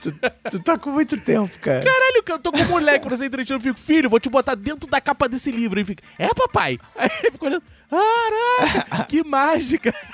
Tu, 0.00 0.12
tu 0.50 0.62
tá 0.62 0.78
com 0.78 0.90
muito 0.90 1.16
tempo, 1.20 1.58
cara. 1.58 1.82
Caralho, 1.82 2.22
eu 2.26 2.38
tô 2.38 2.52
com 2.52 2.58
um 2.58 2.68
moleque 2.68 3.04
quando 3.04 3.16
você 3.16 3.26
entrevista, 3.26 3.54
eu 3.54 3.60
fico, 3.60 3.78
filho, 3.78 4.10
vou 4.10 4.20
te 4.20 4.28
botar 4.28 4.54
dentro 4.54 4.88
da 4.88 5.00
capa 5.00 5.28
desse 5.28 5.50
livro. 5.50 5.78
Ele 5.78 5.86
fica, 5.86 6.02
é, 6.18 6.28
papai? 6.34 6.78
Aí 6.96 7.10
ele 7.22 7.32
fica 7.32 7.46
olhando, 7.46 7.62
caraca, 7.90 9.04
que 9.04 9.22
mágica. 9.24 9.94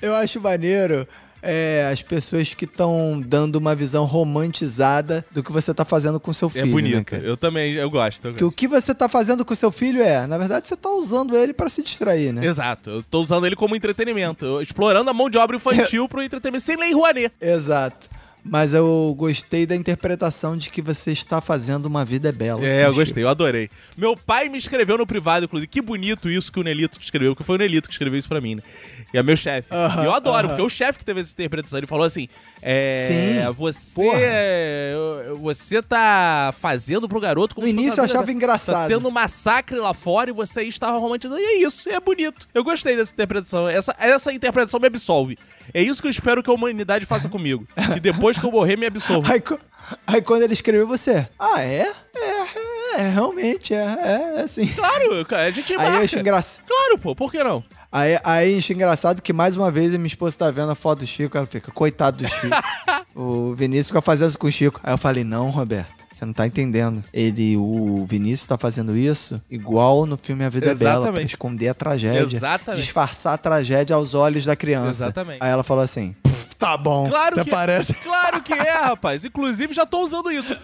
Eu 0.00 0.14
acho 0.14 0.40
maneiro 0.40 1.08
é, 1.42 1.88
as 1.92 2.02
pessoas 2.02 2.54
que 2.54 2.64
estão 2.64 3.22
dando 3.24 3.56
uma 3.56 3.74
visão 3.74 4.04
romantizada 4.04 5.24
do 5.30 5.42
que 5.42 5.52
você 5.52 5.72
tá 5.72 5.84
fazendo 5.84 6.18
com 6.20 6.32
seu 6.32 6.48
filho. 6.48 6.62
É 6.62 6.66
Né, 6.66 6.72
bonito, 6.72 7.04
cara? 7.04 7.22
eu 7.22 7.36
também, 7.36 7.74
eu 7.74 7.90
gosto. 7.90 8.28
eu 8.28 8.34
Que 8.34 8.44
o 8.44 8.52
que 8.52 8.66
você 8.68 8.94
tá 8.94 9.08
fazendo 9.08 9.44
com 9.44 9.54
seu 9.54 9.70
filho 9.70 10.02
é, 10.02 10.26
na 10.26 10.38
verdade, 10.38 10.68
você 10.68 10.76
tá 10.76 10.90
usando 10.90 11.36
ele 11.36 11.52
pra 11.52 11.68
se 11.68 11.82
distrair, 11.82 12.32
né? 12.32 12.44
Exato, 12.44 12.90
eu 12.90 13.02
tô 13.02 13.20
usando 13.20 13.46
ele 13.46 13.56
como 13.56 13.76
entretenimento, 13.76 14.60
explorando 14.60 15.10
a 15.10 15.14
mão 15.14 15.30
de 15.30 15.38
obra 15.38 15.56
infantil 15.56 16.06
pro 16.08 16.22
entretenimento, 16.22 16.64
sem 16.64 16.76
lei 16.76 16.92
Rouanet. 16.92 17.32
Exato. 17.40 18.08
Mas 18.44 18.72
eu 18.72 19.14
gostei 19.16 19.66
da 19.66 19.76
interpretação 19.76 20.56
de 20.56 20.70
que 20.70 20.80
você 20.80 21.12
está 21.12 21.40
fazendo 21.40 21.86
uma 21.86 22.04
vida 22.04 22.32
bela. 22.32 22.64
É, 22.64 22.86
eu 22.86 22.94
gostei, 22.94 23.22
eu 23.22 23.28
adorei. 23.28 23.68
Meu 23.96 24.16
pai 24.16 24.48
me 24.48 24.56
escreveu 24.56 24.96
no 24.96 25.06
privado, 25.06 25.44
inclusive. 25.44 25.66
Que 25.66 25.82
bonito 25.82 26.28
isso 26.28 26.50
que 26.50 26.58
o 26.58 26.62
Nelito 26.62 26.98
escreveu, 27.00 27.36
que 27.36 27.44
foi 27.44 27.56
o 27.56 27.58
Nelito 27.58 27.88
que 27.88 27.94
escreveu 27.94 28.18
isso 28.18 28.28
pra 28.28 28.40
mim, 28.40 28.56
né? 28.56 28.62
E 29.12 29.18
é 29.18 29.22
meu 29.22 29.36
chefe. 29.36 29.72
Aham, 29.72 30.02
e 30.02 30.06
eu 30.06 30.14
adoro, 30.14 30.38
aham. 30.38 30.48
porque 30.48 30.62
é 30.62 30.64
o 30.64 30.70
chefe 30.70 30.98
que 30.98 31.04
teve 31.04 31.20
essa 31.20 31.32
interpretação. 31.32 31.78
Ele 31.78 31.86
falou 31.86 32.04
assim: 32.04 32.28
é. 32.62 33.06
Sim, 33.08 33.52
Você. 33.52 33.94
porra. 33.94 34.20
Você 35.40 35.82
tá 35.82 36.52
fazendo 36.58 37.08
pro 37.08 37.20
garoto 37.20 37.54
como 37.54 37.66
No 37.66 37.72
início 37.72 38.00
eu 38.00 38.04
achava 38.04 38.30
engraçado. 38.30 38.88
Tá 38.88 38.88
tendo 38.88 39.08
um 39.08 39.10
massacre 39.10 39.78
lá 39.78 39.94
fora 39.94 40.30
e 40.30 40.32
você 40.32 40.60
aí 40.60 40.68
estava 40.68 40.98
romantizando. 40.98 41.40
E 41.40 41.44
é 41.44 41.58
isso, 41.58 41.88
é 41.88 41.98
bonito. 42.00 42.48
Eu 42.54 42.62
gostei 42.62 42.96
dessa 42.96 43.12
interpretação. 43.12 43.68
Essa, 43.68 43.94
essa 43.98 44.32
interpretação 44.32 44.78
me 44.80 44.86
absolve. 44.86 45.38
É 45.72 45.82
isso 45.82 46.00
que 46.00 46.08
eu 46.08 46.10
espero 46.10 46.42
que 46.42 46.50
a 46.50 46.52
humanidade 46.52 47.06
faça 47.06 47.28
comigo. 47.30 47.66
Que 47.94 48.00
depois 48.00 48.38
que 48.38 48.44
eu 48.44 48.50
morrer, 48.50 48.76
me 48.76 48.86
absolva. 48.86 49.32
Aí, 49.32 49.42
aí 50.06 50.22
quando 50.22 50.42
ele 50.42 50.52
escreveu 50.52 50.86
você, 50.86 51.26
ah, 51.38 51.62
é? 51.62 51.90
É, 52.14 53.00
é, 53.00 53.08
realmente, 53.08 53.72
é, 53.72 53.78
é, 53.78 54.38
é 54.38 54.42
assim. 54.42 54.66
Claro, 54.66 55.26
a 55.30 55.50
gente 55.50 55.72
Aí 55.72 55.78
marca. 55.78 55.96
eu 55.98 56.04
acho 56.04 56.18
engraçado. 56.18 56.64
Claro, 56.66 56.98
pô, 56.98 57.14
por 57.14 57.30
que 57.30 57.42
não? 57.42 57.64
Aí, 57.92 58.18
aí 58.22 58.58
acho 58.58 58.72
engraçado 58.72 59.20
que 59.20 59.32
mais 59.32 59.56
uma 59.56 59.70
vez 59.70 59.90
minha 59.96 60.06
esposa 60.06 60.38
tá 60.38 60.50
vendo 60.50 60.70
a 60.70 60.74
foto 60.76 61.00
do 61.00 61.06
Chico, 61.06 61.36
ela 61.36 61.46
fica, 61.46 61.72
coitado 61.72 62.18
do 62.22 62.28
Chico. 62.28 62.56
o 63.14 63.54
Vinícius 63.54 63.88
fica 63.88 64.00
fazendo 64.00 64.28
isso 64.28 64.38
com 64.38 64.46
o 64.46 64.52
Chico. 64.52 64.80
Aí 64.84 64.92
eu 64.94 64.98
falei, 64.98 65.24
não, 65.24 65.50
Roberto. 65.50 66.00
Você 66.14 66.24
não 66.26 66.32
tá 66.34 66.46
entendendo. 66.46 67.02
Ele, 67.14 67.56
o 67.56 68.04
Vinícius 68.06 68.46
tá 68.46 68.58
fazendo 68.58 68.94
isso 68.94 69.40
igual 69.50 70.04
no 70.04 70.18
filme 70.18 70.44
A 70.44 70.50
Vida 70.50 70.66
é 70.72 70.74
Bela, 70.74 70.90
pra 70.92 71.00
Exatamente. 71.08 71.30
esconder 71.30 71.68
a 71.68 71.74
tragédia. 71.74 72.36
Exatamente. 72.36 72.82
Disfarçar 72.82 73.32
a 73.34 73.38
tragédia 73.38 73.96
aos 73.96 74.12
olhos 74.12 74.44
da 74.44 74.54
criança. 74.54 75.04
Exatamente. 75.06 75.38
Aí 75.42 75.50
ela 75.50 75.64
falou 75.64 75.82
assim, 75.82 76.14
"Pff, 76.22 76.49
tá 76.60 76.76
bom. 76.76 77.08
Claro 77.08 77.34
até 77.34 77.44
que 77.44 77.50
parece. 77.50 77.94
Claro 78.04 78.42
que 78.42 78.52
é, 78.52 78.72
rapaz. 78.74 79.24
Inclusive, 79.24 79.72
já 79.74 79.84
tô 79.86 80.00
usando 80.02 80.30
isso. 80.30 80.54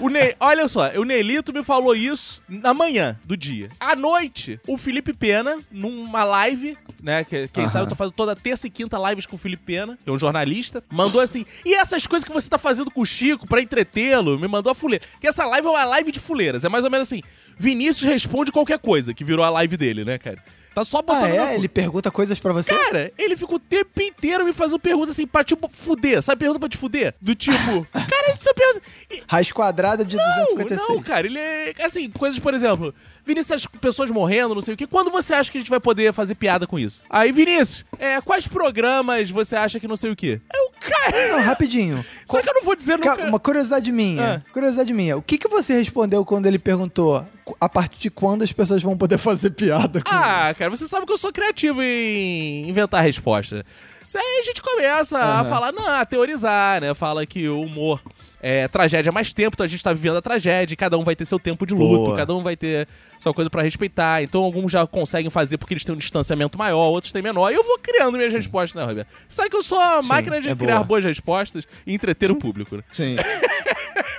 O 0.00 0.08
Ne- 0.08 0.36
Olha 0.38 0.68
só, 0.68 0.88
o 0.92 1.02
Nelito 1.04 1.52
me 1.52 1.64
falou 1.64 1.94
isso 1.96 2.40
na 2.48 2.72
manhã 2.74 3.18
do 3.24 3.36
dia. 3.36 3.70
À 3.80 3.96
noite, 3.96 4.60
o 4.68 4.76
Felipe 4.78 5.12
Pena, 5.12 5.58
numa 5.70 6.22
live, 6.24 6.76
né? 7.02 7.24
Que, 7.24 7.48
quem 7.48 7.64
Aham. 7.64 7.72
sabe 7.72 7.84
eu 7.86 7.88
tô 7.88 7.94
fazendo 7.96 8.14
toda 8.14 8.36
terça 8.36 8.66
e 8.66 8.70
quinta 8.70 8.98
lives 9.08 9.24
com 9.26 9.34
o 9.36 9.38
Felipe 9.38 9.64
Pena, 9.64 9.98
que 10.04 10.08
é 10.08 10.12
um 10.12 10.18
jornalista, 10.18 10.84
mandou 10.90 11.20
assim: 11.20 11.44
e 11.64 11.74
essas 11.74 12.06
coisas 12.06 12.26
que 12.26 12.32
você 12.32 12.48
tá 12.48 12.58
fazendo 12.58 12.90
com 12.90 13.00
o 13.00 13.06
Chico 13.06 13.46
pra 13.46 13.60
entretê-lo? 13.62 14.38
Me 14.38 14.46
mandou 14.46 14.70
a 14.70 14.74
fuleira. 14.74 15.04
Que 15.20 15.26
essa 15.26 15.44
live 15.46 15.66
é 15.66 15.70
uma 15.70 15.84
live 15.84 16.12
de 16.12 16.20
fuleiras. 16.20 16.64
É 16.64 16.68
mais 16.68 16.84
ou 16.84 16.90
menos 16.90 17.08
assim: 17.08 17.22
Vinícius 17.56 18.10
responde 18.10 18.52
qualquer 18.52 18.78
coisa, 18.78 19.14
que 19.14 19.24
virou 19.24 19.44
a 19.44 19.50
live 19.50 19.76
dele, 19.76 20.04
né, 20.04 20.18
cara? 20.18 20.42
Tá 20.76 20.84
só 20.84 21.00
botando. 21.00 21.24
Ah, 21.24 21.52
é? 21.52 21.54
Ele 21.54 21.70
pergunta 21.70 22.10
coisas 22.10 22.38
pra 22.38 22.52
você? 22.52 22.68
Cara, 22.76 23.10
ele 23.16 23.34
fica 23.34 23.54
o 23.54 23.58
tempo 23.58 23.98
inteiro 24.02 24.44
me 24.44 24.52
fazendo 24.52 24.78
perguntas 24.78 25.12
assim, 25.12 25.26
pra 25.26 25.42
tipo, 25.42 25.70
fuder. 25.72 26.20
Sabe 26.20 26.40
pergunta 26.40 26.60
pra 26.60 26.68
te 26.68 26.76
fuder? 26.76 27.14
Do 27.18 27.34
tipo, 27.34 27.56
cara, 27.90 28.28
essa 28.28 28.52
pergunta. 28.52 28.82
E- 29.10 29.22
Raiz 29.26 29.50
quadrada 29.50 30.04
de 30.04 30.18
Não, 30.18 30.22
256. 30.22 30.88
não, 30.90 31.02
cara, 31.02 31.26
ele 31.26 31.38
é. 31.38 31.72
Assim, 31.82 32.10
coisas, 32.10 32.38
por 32.38 32.52
exemplo, 32.52 32.94
Vinícius, 33.24 33.64
as 33.64 33.66
pessoas 33.80 34.10
morrendo, 34.10 34.54
não 34.54 34.60
sei 34.60 34.74
o 34.74 34.76
que. 34.76 34.86
Quando 34.86 35.10
você 35.10 35.32
acha 35.32 35.50
que 35.50 35.56
a 35.56 35.60
gente 35.62 35.70
vai 35.70 35.80
poder 35.80 36.12
fazer 36.12 36.34
piada 36.34 36.66
com 36.66 36.78
isso? 36.78 37.02
Aí, 37.08 37.32
Vinícius, 37.32 37.86
é, 37.98 38.20
quais 38.20 38.46
programas 38.46 39.30
você 39.30 39.56
acha 39.56 39.80
que 39.80 39.88
não 39.88 39.96
sei 39.96 40.10
o 40.10 40.16
que? 40.16 40.42
É 40.52 40.60
cara. 40.88 41.28
Não, 41.32 41.42
rapidinho. 41.42 42.04
Só 42.24 42.40
que 42.40 42.48
eu 42.48 42.54
não 42.54 42.62
vou 42.64 42.74
dizer 42.76 42.98
Ca- 42.98 43.10
nunca. 43.16 43.24
Uma 43.28 43.38
curiosidade 43.40 43.90
minha. 43.92 44.42
Ah. 44.46 44.52
Curiosidade 44.52 44.92
minha. 44.92 45.16
O 45.16 45.22
que, 45.22 45.38
que 45.38 45.48
você 45.48 45.74
respondeu 45.78 46.24
quando 46.24 46.46
ele 46.46 46.58
perguntou 46.58 47.26
a 47.60 47.68
partir 47.68 48.00
de 48.00 48.10
quando 48.10 48.42
as 48.42 48.52
pessoas 48.52 48.82
vão 48.82 48.96
poder 48.96 49.18
fazer 49.18 49.50
piada 49.50 50.00
com 50.02 50.10
Ah, 50.10 50.48
isso? 50.50 50.58
cara, 50.58 50.70
você 50.70 50.88
sabe 50.88 51.06
que 51.06 51.12
eu 51.12 51.18
sou 51.18 51.32
criativo 51.32 51.82
em 51.82 52.68
inventar 52.68 53.02
resposta. 53.02 53.64
Isso 54.06 54.18
aí 54.18 54.38
a 54.40 54.42
gente 54.44 54.62
começa 54.62 55.18
a 55.18 55.40
Aham. 55.40 55.48
falar, 55.50 55.72
não, 55.72 55.86
a 55.88 56.04
teorizar, 56.06 56.80
né? 56.80 56.94
Fala 56.94 57.26
que 57.26 57.48
o 57.48 57.60
humor 57.62 58.00
é 58.40 58.68
tragédia 58.68 59.10
há 59.10 59.12
mais 59.12 59.32
tempo, 59.32 59.54
então 59.54 59.64
a 59.64 59.68
gente 59.68 59.82
tá 59.82 59.92
vivendo 59.92 60.16
a 60.16 60.22
tragédia, 60.22 60.76
cada 60.76 60.96
um 60.96 61.02
vai 61.02 61.16
ter 61.16 61.24
seu 61.24 61.38
tempo 61.40 61.66
de 61.66 61.74
luto, 61.74 62.04
Boa. 62.06 62.16
cada 62.16 62.32
um 62.34 62.40
vai 62.42 62.56
ter 62.56 62.86
sua 63.18 63.32
coisa 63.34 63.50
pra 63.50 63.62
respeitar. 63.62 64.22
Então 64.22 64.42
alguns 64.42 64.70
já 64.72 64.86
conseguem 64.86 65.30
fazer 65.30 65.58
porque 65.58 65.74
eles 65.74 65.84
têm 65.84 65.94
um 65.94 65.98
distanciamento 65.98 66.56
maior, 66.58 66.88
outros 66.88 67.12
têm 67.12 67.22
menor. 67.22 67.50
E 67.50 67.54
eu 67.54 67.64
vou 67.64 67.78
criando 67.78 68.16
minhas 68.16 68.32
respostas, 68.32 68.80
né, 68.80 68.86
Roberto? 68.88 69.08
Sabe 69.28 69.50
que 69.50 69.56
eu 69.56 69.62
sou 69.62 69.78
a 69.80 70.02
Sim, 70.02 70.08
máquina 70.08 70.40
de 70.40 70.48
é 70.48 70.54
criar 70.54 70.74
boa. 70.76 70.84
boas 70.84 71.04
respostas 71.04 71.66
e 71.86 71.94
entreter 71.94 72.30
o 72.30 72.36
público, 72.36 72.76
né? 72.76 72.82
Sim. 72.90 73.16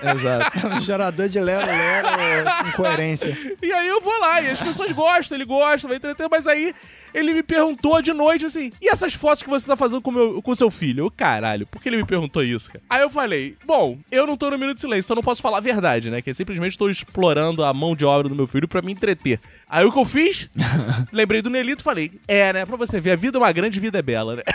Exato. 0.01 0.67
É 0.67 0.75
um 0.75 0.81
gerador 0.81 1.27
de 1.27 1.39
lero-lero 1.39 2.07
com 2.65 2.71
coerência. 2.83 3.35
E 3.61 3.71
aí 3.71 3.87
eu 3.87 3.99
vou 3.99 4.17
lá, 4.19 4.41
e 4.41 4.49
as 4.49 4.59
pessoas 4.59 4.91
gostam, 4.91 5.37
ele 5.37 5.45
gosta, 5.45 5.87
vai 5.87 5.97
entreter, 5.97 6.27
mas 6.29 6.45
aí 6.47 6.73
ele 7.17 7.33
me 7.33 7.43
perguntou 7.43 8.01
de 8.01 8.13
noite 8.13 8.45
assim: 8.45 8.71
e 8.81 8.89
essas 8.89 9.13
fotos 9.13 9.41
que 9.41 9.49
você 9.49 9.65
tá 9.65 9.75
fazendo 9.75 10.01
com 10.01 10.11
meu, 10.11 10.41
com 10.41 10.55
seu 10.55 10.69
filho? 10.69 11.05
Eu, 11.05 11.11
caralho, 11.11 11.65
por 11.65 11.81
que 11.81 11.89
ele 11.89 11.97
me 11.97 12.05
perguntou 12.05 12.43
isso, 12.43 12.71
cara? 12.71 12.83
Aí 12.89 13.01
eu 13.01 13.09
falei: 13.09 13.55
bom, 13.65 13.97
eu 14.11 14.27
não 14.27 14.37
tô 14.37 14.51
no 14.51 14.57
minuto 14.57 14.75
de 14.75 14.81
silêncio, 14.81 15.07
então 15.07 15.15
eu 15.15 15.17
não 15.17 15.23
posso 15.23 15.41
falar 15.41 15.57
a 15.57 15.61
verdade, 15.61 16.09
né? 16.09 16.21
Que 16.21 16.29
eu 16.29 16.35
simplesmente 16.35 16.71
estou 16.71 16.89
explorando 16.89 17.63
a 17.63 17.73
mão 17.73 17.95
de 17.95 18.05
obra 18.05 18.29
do 18.29 18.35
meu 18.35 18.45
filho 18.45 18.67
pra 18.67 18.81
me 18.81 18.91
entreter. 18.91 19.39
Aí 19.67 19.83
o 19.83 19.91
que 19.91 19.99
eu 19.99 20.05
fiz? 20.05 20.49
Lembrei 21.11 21.41
do 21.41 21.49
Nelito 21.49 21.81
e 21.81 21.83
falei: 21.83 22.11
é, 22.27 22.53
né? 22.53 22.65
Pra 22.65 22.77
você 22.77 23.01
ver, 23.01 23.11
a 23.11 23.15
vida 23.15 23.37
é 23.37 23.41
uma 23.41 23.51
grande 23.51 23.79
vida 23.79 23.97
é 23.97 24.01
bela, 24.01 24.35
né? 24.35 24.43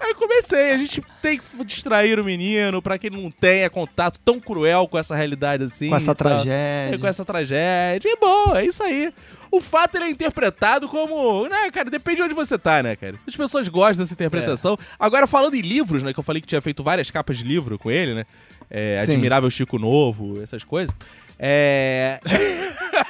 Aí 0.00 0.14
comecei, 0.14 0.72
a 0.72 0.78
gente 0.78 1.02
tem 1.20 1.38
que 1.38 1.64
distrair 1.64 2.18
o 2.18 2.24
menino 2.24 2.80
pra 2.80 2.98
que 2.98 3.08
ele 3.08 3.22
não 3.22 3.30
tenha 3.30 3.68
contato 3.68 4.18
tão 4.24 4.40
cruel 4.40 4.88
com 4.88 4.98
essa 4.98 5.14
realidade 5.14 5.64
assim. 5.64 5.90
Com 5.90 5.96
essa 5.96 6.14
tal. 6.14 6.28
tragédia. 6.28 6.94
É, 6.94 6.98
com 6.98 7.06
essa 7.06 7.24
tragédia. 7.24 8.08
E 8.08 8.16
bom, 8.16 8.56
é 8.56 8.64
isso 8.64 8.82
aí. 8.82 9.12
O 9.50 9.60
fato 9.60 9.96
ele 9.96 10.04
é 10.04 10.10
interpretado 10.10 10.88
como. 10.88 11.48
Né, 11.48 11.70
cara, 11.70 11.90
depende 11.90 12.18
de 12.18 12.22
onde 12.22 12.34
você 12.34 12.58
tá, 12.58 12.82
né, 12.82 12.94
cara? 12.94 13.16
As 13.26 13.34
pessoas 13.34 13.66
gostam 13.68 14.04
dessa 14.04 14.14
interpretação. 14.14 14.78
É. 14.80 14.84
Agora, 14.98 15.26
falando 15.26 15.54
em 15.54 15.60
livros, 15.60 16.02
né? 16.02 16.12
Que 16.12 16.20
eu 16.20 16.24
falei 16.24 16.40
que 16.40 16.46
tinha 16.46 16.60
feito 16.60 16.82
várias 16.84 17.10
capas 17.10 17.38
de 17.38 17.44
livro 17.44 17.78
com 17.78 17.90
ele, 17.90 18.14
né? 18.14 18.26
É. 18.70 18.98
Admirável 19.00 19.50
Chico 19.50 19.78
Novo, 19.78 20.40
essas 20.40 20.62
coisas. 20.62 20.94
É. 21.38 22.20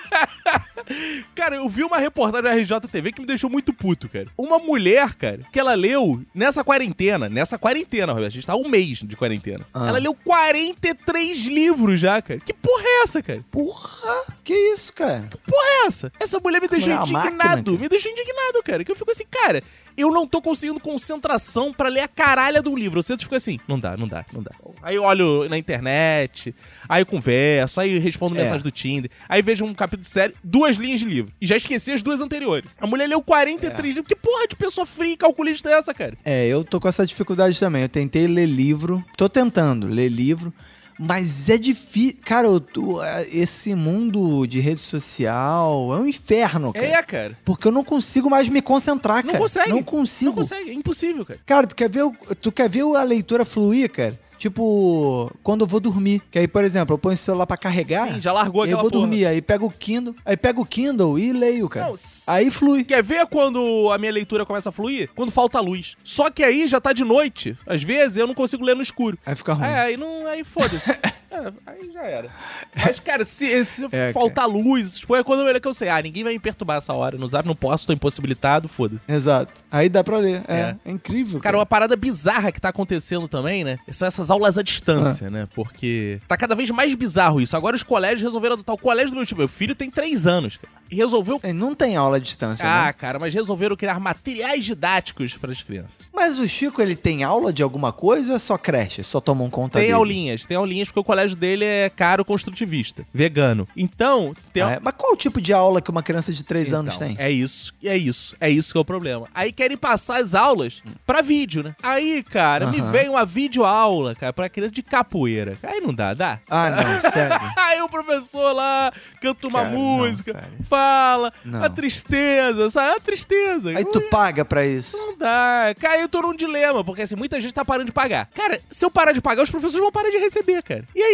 Cara, 1.35 1.57
eu 1.57 1.69
vi 1.69 1.85
uma 1.85 1.99
reportagem 1.99 2.43
da 2.43 2.55
RJTV 2.55 3.12
que 3.12 3.21
me 3.21 3.27
deixou 3.27 3.49
muito 3.49 3.73
puto, 3.73 4.09
cara. 4.09 4.27
Uma 4.37 4.59
mulher, 4.59 5.14
cara, 5.14 5.40
que 5.53 5.59
ela 5.59 5.75
leu 5.75 6.23
nessa 6.35 6.62
quarentena, 6.62 7.29
nessa 7.29 7.59
quarentena, 7.59 8.12
Roberto, 8.12 8.29
a 8.29 8.35
gente 8.35 8.47
tá 8.47 8.57
um 8.57 8.69
mês 8.69 8.99
de 8.99 9.16
quarentena. 9.16 9.66
Ah. 9.73 9.88
Ela 9.88 9.99
leu 9.99 10.14
43 10.14 11.47
livros 11.47 12.01
já, 12.01 12.21
cara. 12.21 12.40
Que 12.40 12.53
porra 12.53 12.85
é 12.85 13.03
essa, 13.03 13.23
cara? 13.23 13.40
Porra! 13.51 14.25
Que 14.45 14.55
isso, 14.55 14.93
cara? 14.93 15.29
porra 15.47 15.66
é 15.66 15.87
essa? 15.87 16.12
Essa 16.19 16.38
mulher 16.40 16.61
me 16.61 16.69
deixou 16.69 16.93
é 16.93 16.97
indignado. 16.97 17.43
máquina, 17.43 17.79
me 17.79 17.88
deixou 17.88 18.11
indignado, 18.11 18.62
cara. 18.64 18.85
Que 18.85 18.90
eu 18.90 18.97
fico 18.97 19.11
assim, 19.11 19.25
cara, 19.31 19.62
eu 19.96 20.11
não 20.11 20.26
tô 20.26 20.40
conseguindo 20.40 20.81
concentração 20.81 21.72
pra 21.72 21.88
ler 21.88 22.00
a 22.00 22.09
caralha 22.09 22.62
um 22.66 22.76
livro. 22.76 23.03
Você 23.03 23.16
fica 23.18 23.37
assim, 23.37 23.59
não 23.66 23.79
dá, 23.79 23.96
não 23.96 24.07
dá, 24.07 24.24
não 24.33 24.42
dá. 24.42 24.50
Aí 24.83 24.96
eu 24.96 25.03
olho 25.03 25.48
na 25.48 25.59
internet, 25.59 26.55
aí 26.88 27.03
eu 27.03 27.07
converso, 27.07 27.81
aí 27.81 27.94
eu 27.94 28.00
respondo 28.00 28.37
É. 28.37 28.42
mensagem 28.42 28.62
do 28.62 28.70
Tinder, 28.70 29.11
aí 29.29 29.42
vejo 29.42 29.64
um 29.64 29.74
capítulo 29.74 30.03
de 30.03 30.09
série, 30.09 30.35
duas 30.42 30.76
linhas 30.76 31.00
de 31.00 31.07
livro. 31.07 31.33
E 31.40 31.46
já 31.46 31.57
esqueci 31.57 31.92
as 31.92 32.03
duas 32.03 32.20
anteriores. 32.20 32.70
A 32.81 32.87
mulher 32.87 33.09
leu 33.09 33.20
43 33.22 33.94
livros. 33.94 34.07
Que 34.09 34.16
porra 34.16 34.46
de 34.46 34.57
pessoa 34.57 34.87
fria 34.87 35.14
e 35.14 35.16
calculista 35.16 35.68
é 35.70 35.74
essa, 35.74 35.92
cara? 35.94 36.16
É, 36.24 36.46
eu 36.46 36.62
tô 36.64 36.81
com 36.81 36.88
essa 36.88 37.07
dificuldade 37.07 37.59
também. 37.59 37.83
Eu 37.83 37.88
tentei 37.88 38.26
ler 38.26 38.46
livro, 38.46 39.05
tô 39.16 39.29
tentando 39.29 39.87
ler 39.88 40.09
livro, 40.09 40.53
mas 41.01 41.49
é 41.49 41.57
difícil. 41.57 42.19
Cara, 42.25 42.47
eu 42.47 42.61
tô- 42.61 42.99
esse 43.33 43.75
mundo 43.75 44.47
de 44.47 44.61
rede 44.61 44.81
social 44.81 45.95
é 45.95 45.97
um 45.97 46.07
inferno, 46.07 46.73
cara. 46.73 46.85
É, 46.87 47.03
cara. 47.03 47.39
Porque 47.45 47.67
eu 47.69 47.73
não 47.73 47.83
consigo 47.83 48.29
mais 48.29 48.49
me 48.49 48.61
concentrar, 48.61 49.25
Não 49.25 49.33
cara. 49.33 49.39
consegue. 49.39 49.71
Não 49.71 49.83
consigo. 49.83 50.31
Não 50.31 50.37
consegue, 50.37 50.71
é 50.71 50.75
impossível, 50.75 51.25
cara. 51.25 51.41
Cara, 51.47 51.67
tu 51.67 51.75
quer 51.75 51.89
ver, 51.89 52.05
tu 52.41 52.53
quer 52.53 52.69
ver 52.69 52.83
a 52.95 53.03
leitura 53.03 53.45
fluir, 53.47 53.91
cara? 53.91 54.19
Tipo, 54.40 55.31
quando 55.42 55.61
eu 55.61 55.66
vou 55.66 55.79
dormir. 55.81 56.22
Que 56.31 56.38
aí, 56.38 56.48
por 56.48 56.64
exemplo, 56.64 56.94
eu 56.94 56.98
ponho 56.98 57.12
o 57.12 57.16
celular 57.18 57.46
pra 57.46 57.59
carregar. 57.59 58.14
Sim, 58.14 58.22
já 58.22 58.33
largou 58.33 58.62
aí 58.62 58.70
eu 58.70 58.79
aquela 58.79 58.83
vou 58.85 58.90
porra. 58.90 59.03
dormir, 59.07 59.26
aí 59.26 59.42
pego 59.42 59.66
o 59.66 59.70
Kindle, 59.70 60.16
aí 60.24 60.35
pego 60.35 60.62
o 60.62 60.64
Kindle 60.64 61.18
e 61.18 61.31
leio, 61.31 61.68
cara. 61.68 61.88
Não, 61.88 61.94
aí 62.26 62.50
flui. 62.50 62.83
Quer 62.83 63.03
ver 63.03 63.26
quando 63.26 63.90
a 63.92 63.98
minha 63.98 64.11
leitura 64.11 64.46
começa 64.46 64.70
a 64.70 64.72
fluir? 64.72 65.11
Quando 65.14 65.31
falta 65.31 65.61
luz. 65.61 65.94
Só 66.03 66.31
que 66.31 66.42
aí 66.42 66.66
já 66.66 66.81
tá 66.81 66.94
de 66.94 67.05
noite. 67.05 67.55
Às 67.66 67.83
vezes 67.83 68.16
eu 68.16 68.26
não 68.26 68.35
consigo 68.35 68.64
ler 68.64 68.74
no 68.74 68.81
escuro. 68.81 69.18
Aí 69.26 69.37
fica 69.37 69.53
ruim. 69.53 69.66
É, 69.68 69.79
aí 69.79 69.96
não. 69.98 70.26
Aí 70.26 70.42
foda-se. 70.42 70.90
É, 71.31 71.53
aí 71.66 71.90
já 71.93 72.03
era. 72.03 72.31
Mas, 72.75 72.99
cara, 73.01 73.25
se, 73.25 73.64
se 73.64 73.87
É, 73.93 74.12
faltar 74.12 74.49
luz, 74.49 74.99
tipo, 74.99 75.14
é 75.14 75.23
quando 75.23 75.49
é 75.49 75.61
que 75.61 75.69
eu 75.69 75.75
sei, 75.75 75.88
ah, 75.88 76.01
ninguém 76.03 76.25
vai 76.25 76.33
me 76.33 76.38
perturbar 76.38 76.79
essa 76.79 76.93
hora 76.93 77.16
no 77.16 77.27
zap, 77.27 77.47
não 77.47 77.55
posso, 77.55 77.87
tô 77.87 77.93
impossibilitado, 77.93 78.69
foda-se. 78.69 79.05
Exato. 79.09 79.62
Aí 79.71 79.88
dá 79.88 80.03
pra 80.03 80.19
ler. 80.19 80.43
É, 80.49 80.55
É. 80.61 80.77
é 80.85 80.90
incrível. 80.90 81.40
Cara, 81.40 81.57
uma 81.59 81.66
parada 81.66 81.95
bizarra 81.97 82.51
que 82.51 82.61
tá 82.61 82.69
acontecendo 82.71 83.29
também, 83.29 83.62
né? 83.64 83.79
São 83.90 84.07
essas 84.09 84.31
aulas 84.31 84.59
à 84.59 84.62
distância, 84.62 85.29
Ah. 85.29 85.31
né? 85.31 85.49
Porque 85.55 86.21
tá 86.27 86.37
cada 86.37 86.55
vez 86.55 86.71
mais 86.71 86.95
bizarro 86.95 87.40
isso. 87.40 87.57
Agora 87.57 87.77
os 87.77 87.83
colégios 87.83 88.23
resolveram 88.23 88.55
adotar. 88.55 88.75
O 88.75 88.79
colégio 88.79 89.11
do 89.12 89.16
meu 89.16 89.27
tipo, 89.27 89.38
meu 89.40 89.49
filho 89.49 89.75
tem 89.75 89.90
três 89.90 90.27
anos. 90.27 90.57
cara, 90.57 90.73
E 90.90 90.97
resolveu. 90.97 91.38
É, 91.43 91.53
Não 91.53 91.75
tem 91.75 91.97
aula 91.97 92.16
à 92.16 92.19
distância, 92.21 92.66
Ah, 92.69 92.87
né? 92.87 92.93
cara, 92.93 93.19
mas 93.19 93.33
resolveram 93.35 93.77
criar 93.77 94.01
materiais 94.01 94.64
didáticos 94.64 95.35
para 95.37 95.53
as 95.53 95.62
crianças. 95.62 95.99
Mas 96.12 96.38
o 96.38 96.49
Chico, 96.49 96.81
ele 96.83 96.97
tem 96.97 97.23
aula 97.23 97.53
de 97.53 97.62
alguma 97.62 97.93
coisa 97.93 98.31
ou 98.31 98.37
é 98.37 98.38
só 98.38 98.57
creche? 98.59 99.03
Só 99.05 99.21
tomam 99.21 99.49
conta 99.51 99.75
Tem 99.79 99.83
dele? 99.88 99.93
aulinhas, 99.95 100.47
tem 100.47 100.57
aulinhas 100.57 100.88
porque 100.88 101.01
o 101.01 101.05
colégio 101.05 101.19
dele 101.28 101.64
é 101.64 101.88
caro 101.90 102.24
construtivista, 102.24 103.04
vegano. 103.12 103.66
Então, 103.76 104.35
tem 104.52 104.62
Ah, 104.62 104.72
é? 104.72 104.78
Mas 104.80 104.94
qual 104.96 105.12
o 105.12 105.16
tipo 105.16 105.40
de 105.40 105.52
aula 105.52 105.80
que 105.80 105.90
uma 105.90 106.02
criança 106.02 106.33
de 106.33 106.42
3 106.44 106.72
anos 106.72 106.94
Então, 106.96 107.09
tem? 107.09 107.16
É 107.18 107.30
isso, 107.30 107.72
é 107.85 107.96
isso, 107.96 108.37
é 108.40 108.48
isso 108.50 108.72
que 108.72 108.78
é 108.78 108.80
o 108.80 108.85
problema. 108.85 109.28
Aí 109.35 109.52
querem 109.52 109.76
passar 109.76 110.20
as 110.20 110.35
aulas 110.35 110.83
pra 111.06 111.20
vídeo, 111.22 111.62
né? 111.62 111.74
Aí, 111.83 112.22
cara, 112.22 112.66
me 112.66 112.80
vem 112.80 113.09
uma 113.09 113.24
videoaula, 113.26 114.14
cara, 114.14 114.33
pra 114.33 114.48
criança 114.48 114.72
de 114.72 114.83
capoeira. 114.83 115.56
Aí 115.62 115.80
não 115.80 115.92
dá, 115.94 116.14
dá? 116.14 116.40
Ah, 116.48 116.70
não, 116.70 117.11
sério. 117.11 117.38
Aí 117.56 117.80
o 117.83 117.88
professor 117.88 118.52
lá 118.52 118.92
canta 119.20 119.46
uma 119.48 119.61
Cara, 119.62 119.72
não, 119.72 119.78
música, 119.80 120.33
cara. 120.35 120.48
fala, 120.68 121.33
Não. 121.44 121.62
a 121.64 121.68
tristeza, 121.68 122.70
sabe? 122.70 122.96
A 122.96 123.00
tristeza. 123.00 123.70
Aí 123.76 123.85
tu 123.85 124.00
paga 124.02 124.44
pra 124.44 124.64
isso. 124.66 124.96
Não 124.96 125.16
dá. 125.18 125.74
Cara, 125.78 126.00
eu 126.00 126.09
tô 126.09 126.22
num 126.22 126.35
dilema, 126.35 126.83
porque 126.85 127.02
assim, 127.02 127.16
muita 127.16 127.40
gente 127.40 127.52
tá 127.54 127.64
parando 127.64 127.87
de 127.87 127.92
pagar. 127.92 128.28
Cara, 128.35 128.61
se 128.70 128.85
eu 128.85 128.90
parar 128.90 129.12
de 129.12 129.20
pagar, 129.20 129.42
os 129.42 129.50
professores 129.50 129.80
vão 129.83 129.92
parar 129.92 130.11
de 130.11 130.18
receber, 130.18 130.62
cara. 130.62 130.85
E 130.94 131.02
aí? 131.02 131.10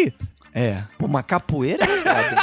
É. 0.55 0.83
Pô, 0.99 1.07
uma 1.07 1.23
capoeira 1.23 1.85
é 1.85 1.87
foda. 1.89 2.43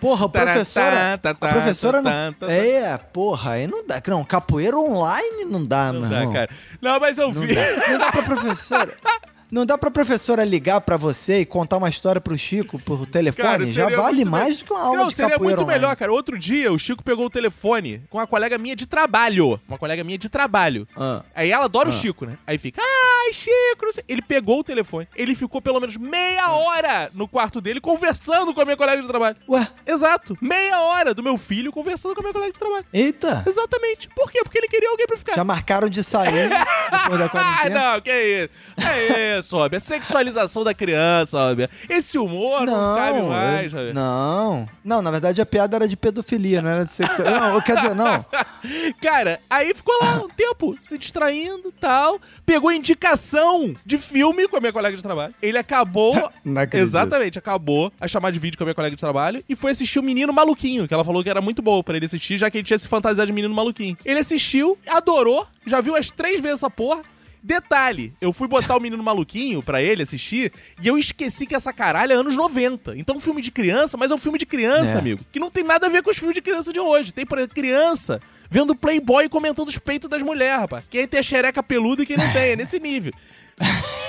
Porra, 0.00 0.28
professora. 0.28 1.20
A 1.22 1.34
professora 1.34 2.02
não. 2.02 2.34
É, 2.48 2.96
porra, 3.12 3.52
aí 3.52 3.66
não 3.66 3.86
dá. 3.86 4.02
Não, 4.06 4.24
capoeira 4.24 4.76
online 4.76 5.44
não 5.44 5.64
dá, 5.64 5.92
Não 5.92 6.00
meu 6.00 6.10
dá, 6.10 6.16
irmão. 6.20 6.32
cara. 6.32 6.50
Não, 6.80 6.98
mas 7.00 7.18
eu 7.18 7.32
Não 7.32 7.40
vi. 7.40 7.54
dá. 7.54 7.88
Não 7.88 7.98
dá 7.98 8.10
pra 8.12 8.22
professora. 8.22 8.94
Não 9.50 9.64
dá 9.64 9.78
pra 9.78 9.90
professora 9.90 10.44
ligar 10.44 10.80
pra 10.80 10.96
você 10.96 11.40
e 11.40 11.46
contar 11.46 11.76
uma 11.76 11.88
história 11.88 12.20
pro 12.20 12.36
Chico 12.36 12.78
por 12.78 13.06
telefone? 13.06 13.48
Cara, 13.48 13.66
Já 13.66 13.88
vale 13.90 14.24
mais 14.24 14.58
do 14.58 14.64
que 14.64 14.72
uma 14.72 14.80
aula 14.82 14.96
Não, 14.98 15.06
de 15.06 15.14
seria 15.14 15.30
capoeira 15.32 15.56
muito 15.56 15.64
online. 15.64 15.80
melhor, 15.80 15.96
cara. 15.96 16.12
Outro 16.12 16.38
dia, 16.38 16.72
o 16.72 16.78
Chico 16.78 17.02
pegou 17.04 17.26
o 17.26 17.30
telefone 17.30 18.02
com 18.10 18.18
uma 18.18 18.26
colega 18.26 18.58
minha 18.58 18.74
de 18.74 18.86
trabalho. 18.86 19.60
Uma 19.68 19.78
colega 19.78 20.02
minha 20.02 20.18
de 20.18 20.28
trabalho. 20.28 20.88
Ah. 20.96 21.22
Aí 21.34 21.50
ela 21.52 21.66
adora 21.66 21.88
o 21.88 21.92
Ah. 21.92 21.94
Chico, 21.94 22.26
né? 22.26 22.36
Aí 22.46 22.58
fica, 22.58 22.80
ai, 22.82 23.32
Chico, 23.32 23.84
não 23.84 23.92
sei. 23.92 24.04
Ele 24.08 24.22
pegou 24.22 24.58
o 24.60 24.64
telefone. 24.64 25.06
Ele 25.14 25.34
ficou 25.34 25.62
pelo 25.62 25.78
menos 25.80 25.96
meia 25.96 26.50
hora 26.50 27.10
no 27.14 27.28
quarto 27.28 27.60
dele 27.60 27.80
conversando 27.80 28.52
com 28.52 28.60
a 28.60 28.64
minha 28.64 28.76
colega 28.76 29.00
de 29.00 29.06
trabalho. 29.08 29.36
Ué, 29.48 29.66
Exato. 29.86 30.36
Meia 30.40 30.80
hora 30.82 31.14
do 31.14 31.22
meu 31.22 31.38
filho 31.38 31.70
conversando 31.70 32.14
com 32.14 32.20
a 32.20 32.24
minha 32.24 32.32
colega 32.32 32.52
de 32.52 32.58
trabalho. 32.58 32.84
eita. 32.92 33.44
Exatamente. 33.46 34.08
Por 34.08 34.30
quê? 34.32 34.40
Porque 34.42 34.58
ele 34.58 34.68
queria 34.68 34.88
alguém 34.90 35.06
pra 35.06 35.16
ficar. 35.16 35.34
Já 35.36 35.44
marcaram 35.44 35.88
de 35.88 36.02
sair 36.02 36.48
depois 36.90 37.18
da 37.18 37.26
Ah, 37.26 37.28
quarentena? 37.28 37.92
não, 37.92 38.00
que 38.00 38.10
isso. 38.12 38.50
É 38.76 39.33
isso, 39.38 39.56
Rob. 39.56 39.76
A 39.76 39.80
sexualização 39.80 40.64
da 40.64 40.74
criança, 40.74 41.38
Rob. 41.38 41.68
Esse 41.88 42.18
humor 42.18 42.66
não, 42.66 42.96
cabe 42.96 43.22
mais, 43.22 43.72
Rob. 43.72 43.92
não. 43.92 44.68
Não, 44.84 45.00
na 45.00 45.10
verdade 45.10 45.40
a 45.40 45.46
piada 45.46 45.76
era 45.76 45.88
de 45.88 45.96
pedofilia, 45.96 46.60
não 46.60 46.70
era 46.70 46.84
de 46.84 46.92
sexual. 46.92 47.28
Não, 47.30 47.54
eu 47.54 47.62
quero 47.62 47.80
dizer, 47.80 47.94
não. 47.94 48.24
Cara, 49.00 49.40
aí 49.48 49.72
ficou 49.74 49.94
lá 50.00 50.22
um 50.24 50.28
tempo 50.28 50.76
se 50.80 50.98
distraindo 50.98 51.68
e 51.68 51.72
tal. 51.72 52.20
Pegou 52.44 52.70
indicação 52.70 53.74
de 53.84 53.98
filme 53.98 54.46
com 54.48 54.56
a 54.56 54.60
minha 54.60 54.72
colega 54.72 54.96
de 54.96 55.02
trabalho. 55.02 55.34
Ele 55.40 55.58
acabou. 55.58 56.14
Não. 56.44 56.62
Exatamente, 56.72 57.38
acabou 57.38 57.92
a 58.00 58.06
chamar 58.06 58.30
de 58.30 58.38
vídeo 58.38 58.56
com 58.58 58.64
a 58.64 58.66
minha 58.66 58.74
colega 58.74 58.94
de 58.94 59.00
trabalho 59.00 59.42
e 59.48 59.56
foi 59.56 59.70
assistir 59.70 59.98
o 59.98 60.02
Menino 60.02 60.32
Maluquinho, 60.32 60.86
que 60.86 60.92
ela 60.94 61.04
falou 61.04 61.22
que 61.22 61.30
era 61.30 61.40
muito 61.40 61.62
bom 61.62 61.82
pra 61.82 61.96
ele 61.96 62.06
assistir, 62.06 62.36
já 62.36 62.50
que 62.50 62.58
ele 62.58 62.64
tinha 62.64 62.78
se 62.78 62.86
fantasiado 62.88 63.26
de 63.26 63.32
Menino 63.32 63.54
Maluquinho. 63.54 63.96
Ele 64.04 64.20
assistiu, 64.20 64.78
adorou, 64.88 65.46
já 65.66 65.80
viu 65.80 65.96
as 65.96 66.10
três 66.10 66.40
vezes 66.40 66.58
essa 66.58 66.70
porra. 66.70 67.02
Detalhe, 67.46 68.10
eu 68.22 68.32
fui 68.32 68.48
botar 68.48 68.74
o 68.74 68.80
Menino 68.80 69.02
Maluquinho 69.02 69.62
pra 69.62 69.82
ele 69.82 70.02
assistir 70.02 70.50
e 70.80 70.88
eu 70.88 70.96
esqueci 70.96 71.44
que 71.44 71.54
essa 71.54 71.74
caralho 71.74 72.12
é 72.12 72.14
anos 72.16 72.34
90. 72.34 72.96
Então, 72.96 73.16
um 73.16 73.20
filme 73.20 73.42
de 73.42 73.50
criança, 73.50 73.98
mas 73.98 74.10
é 74.10 74.14
um 74.14 74.18
filme 74.18 74.38
de 74.38 74.46
criança, 74.46 74.96
É. 74.96 74.98
amigo. 74.98 75.22
Que 75.30 75.38
não 75.38 75.50
tem 75.50 75.62
nada 75.62 75.86
a 75.86 75.90
ver 75.90 76.02
com 76.02 76.08
os 76.10 76.16
filmes 76.16 76.34
de 76.34 76.40
criança 76.40 76.72
de 76.72 76.80
hoje. 76.80 77.12
Tem, 77.12 77.26
por 77.26 77.36
exemplo, 77.36 77.54
criança 77.54 78.18
vendo 78.50 78.74
Playboy 78.74 79.28
comentando 79.28 79.68
os 79.68 79.76
peitos 79.76 80.08
das 80.08 80.22
mulheres, 80.22 80.58
rapaz. 80.60 80.84
Quem 80.88 81.06
tem 81.06 81.20
a 81.20 81.22
xereca 81.22 81.62
peluda 81.62 82.02
e 82.02 82.06
quem 82.06 82.16
não 82.16 82.32
tem, 82.32 82.52
é 82.52 82.56
nesse 82.56 82.78
nível. 82.80 83.12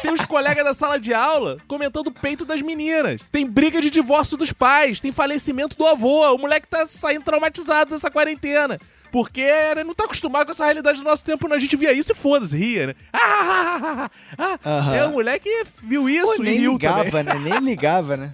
Tem 0.01 0.13
os 0.13 0.23
colegas 0.25 0.63
da 0.63 0.73
sala 0.73 0.97
de 0.97 1.13
aula 1.13 1.57
comentando 1.67 2.07
o 2.07 2.11
peito 2.11 2.45
das 2.45 2.61
meninas. 2.61 3.19
Tem 3.31 3.45
briga 3.45 3.81
de 3.81 3.89
divórcio 3.91 4.37
dos 4.37 4.53
pais. 4.53 4.99
Tem 5.01 5.11
falecimento 5.11 5.75
do 5.77 5.85
avô. 5.85 6.33
O 6.33 6.37
moleque 6.37 6.67
tá 6.67 6.85
saindo 6.85 7.23
traumatizado 7.23 7.91
dessa 7.91 8.09
quarentena. 8.09 8.79
Porque 9.15 9.39
ele 9.39 9.85
não 9.85 9.93
tá 9.93 10.03
acostumado 10.03 10.45
com 10.45 10.51
essa 10.51 10.65
realidade 10.65 10.97
do 10.99 11.05
nosso 11.05 11.23
tempo, 11.23 11.47
não. 11.47 11.55
A 11.55 11.59
gente 11.59 11.77
via 11.77 11.93
isso 11.93 12.11
e 12.11 12.15
foda-se, 12.15 12.57
ria, 12.57 12.87
né? 12.87 12.95
Ah, 13.13 13.21
ah, 13.21 14.11
ah, 14.37 14.59
ah. 14.61 14.77
Aham. 14.77 14.93
É, 14.93 15.05
o 15.05 15.11
moleque 15.13 15.49
viu 15.81 16.09
isso 16.09 16.35
Pô, 16.35 16.41
e 16.41 16.45
nem 16.45 16.57
riu 16.57 16.77
também. 16.77 17.03
ligava, 17.05 17.23
né? 17.23 17.33
Nem 17.39 17.59
ligava, 17.61 18.17
né? 18.17 18.33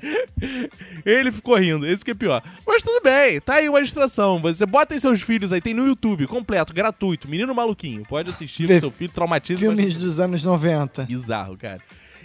Ele 1.06 1.32
ficou 1.32 1.56
rindo, 1.56 1.86
esse 1.86 2.04
que 2.04 2.10
é 2.10 2.16
pior. 2.16 2.42
Mas 2.66 2.82
tudo 2.82 3.00
bem, 3.04 3.40
tá 3.40 3.58
aí 3.58 3.70
uma 3.70 3.80
distração. 3.84 4.42
Você 4.42 4.66
bota 4.66 4.96
em 4.96 4.98
seus 4.98 5.22
filhos 5.22 5.54
aí, 5.54 5.62
tem 5.62 5.76
no 5.76 5.86
YouTube, 5.86 6.26
completo, 6.26 6.74
gratuito, 6.74 7.30
Menino 7.30 7.54
Maluquinho. 7.54 8.04
Pode 8.04 8.32
assistir 8.32 8.66
Vê 8.66 8.80
seu 8.80 8.90
filho, 8.90 9.12
traumatiza. 9.14 9.60
Filmes 9.60 10.00
dos 10.00 10.20
anos 10.20 10.44
90. 10.44 11.04
Bizarro, 11.04 11.56
cara. 11.58 11.80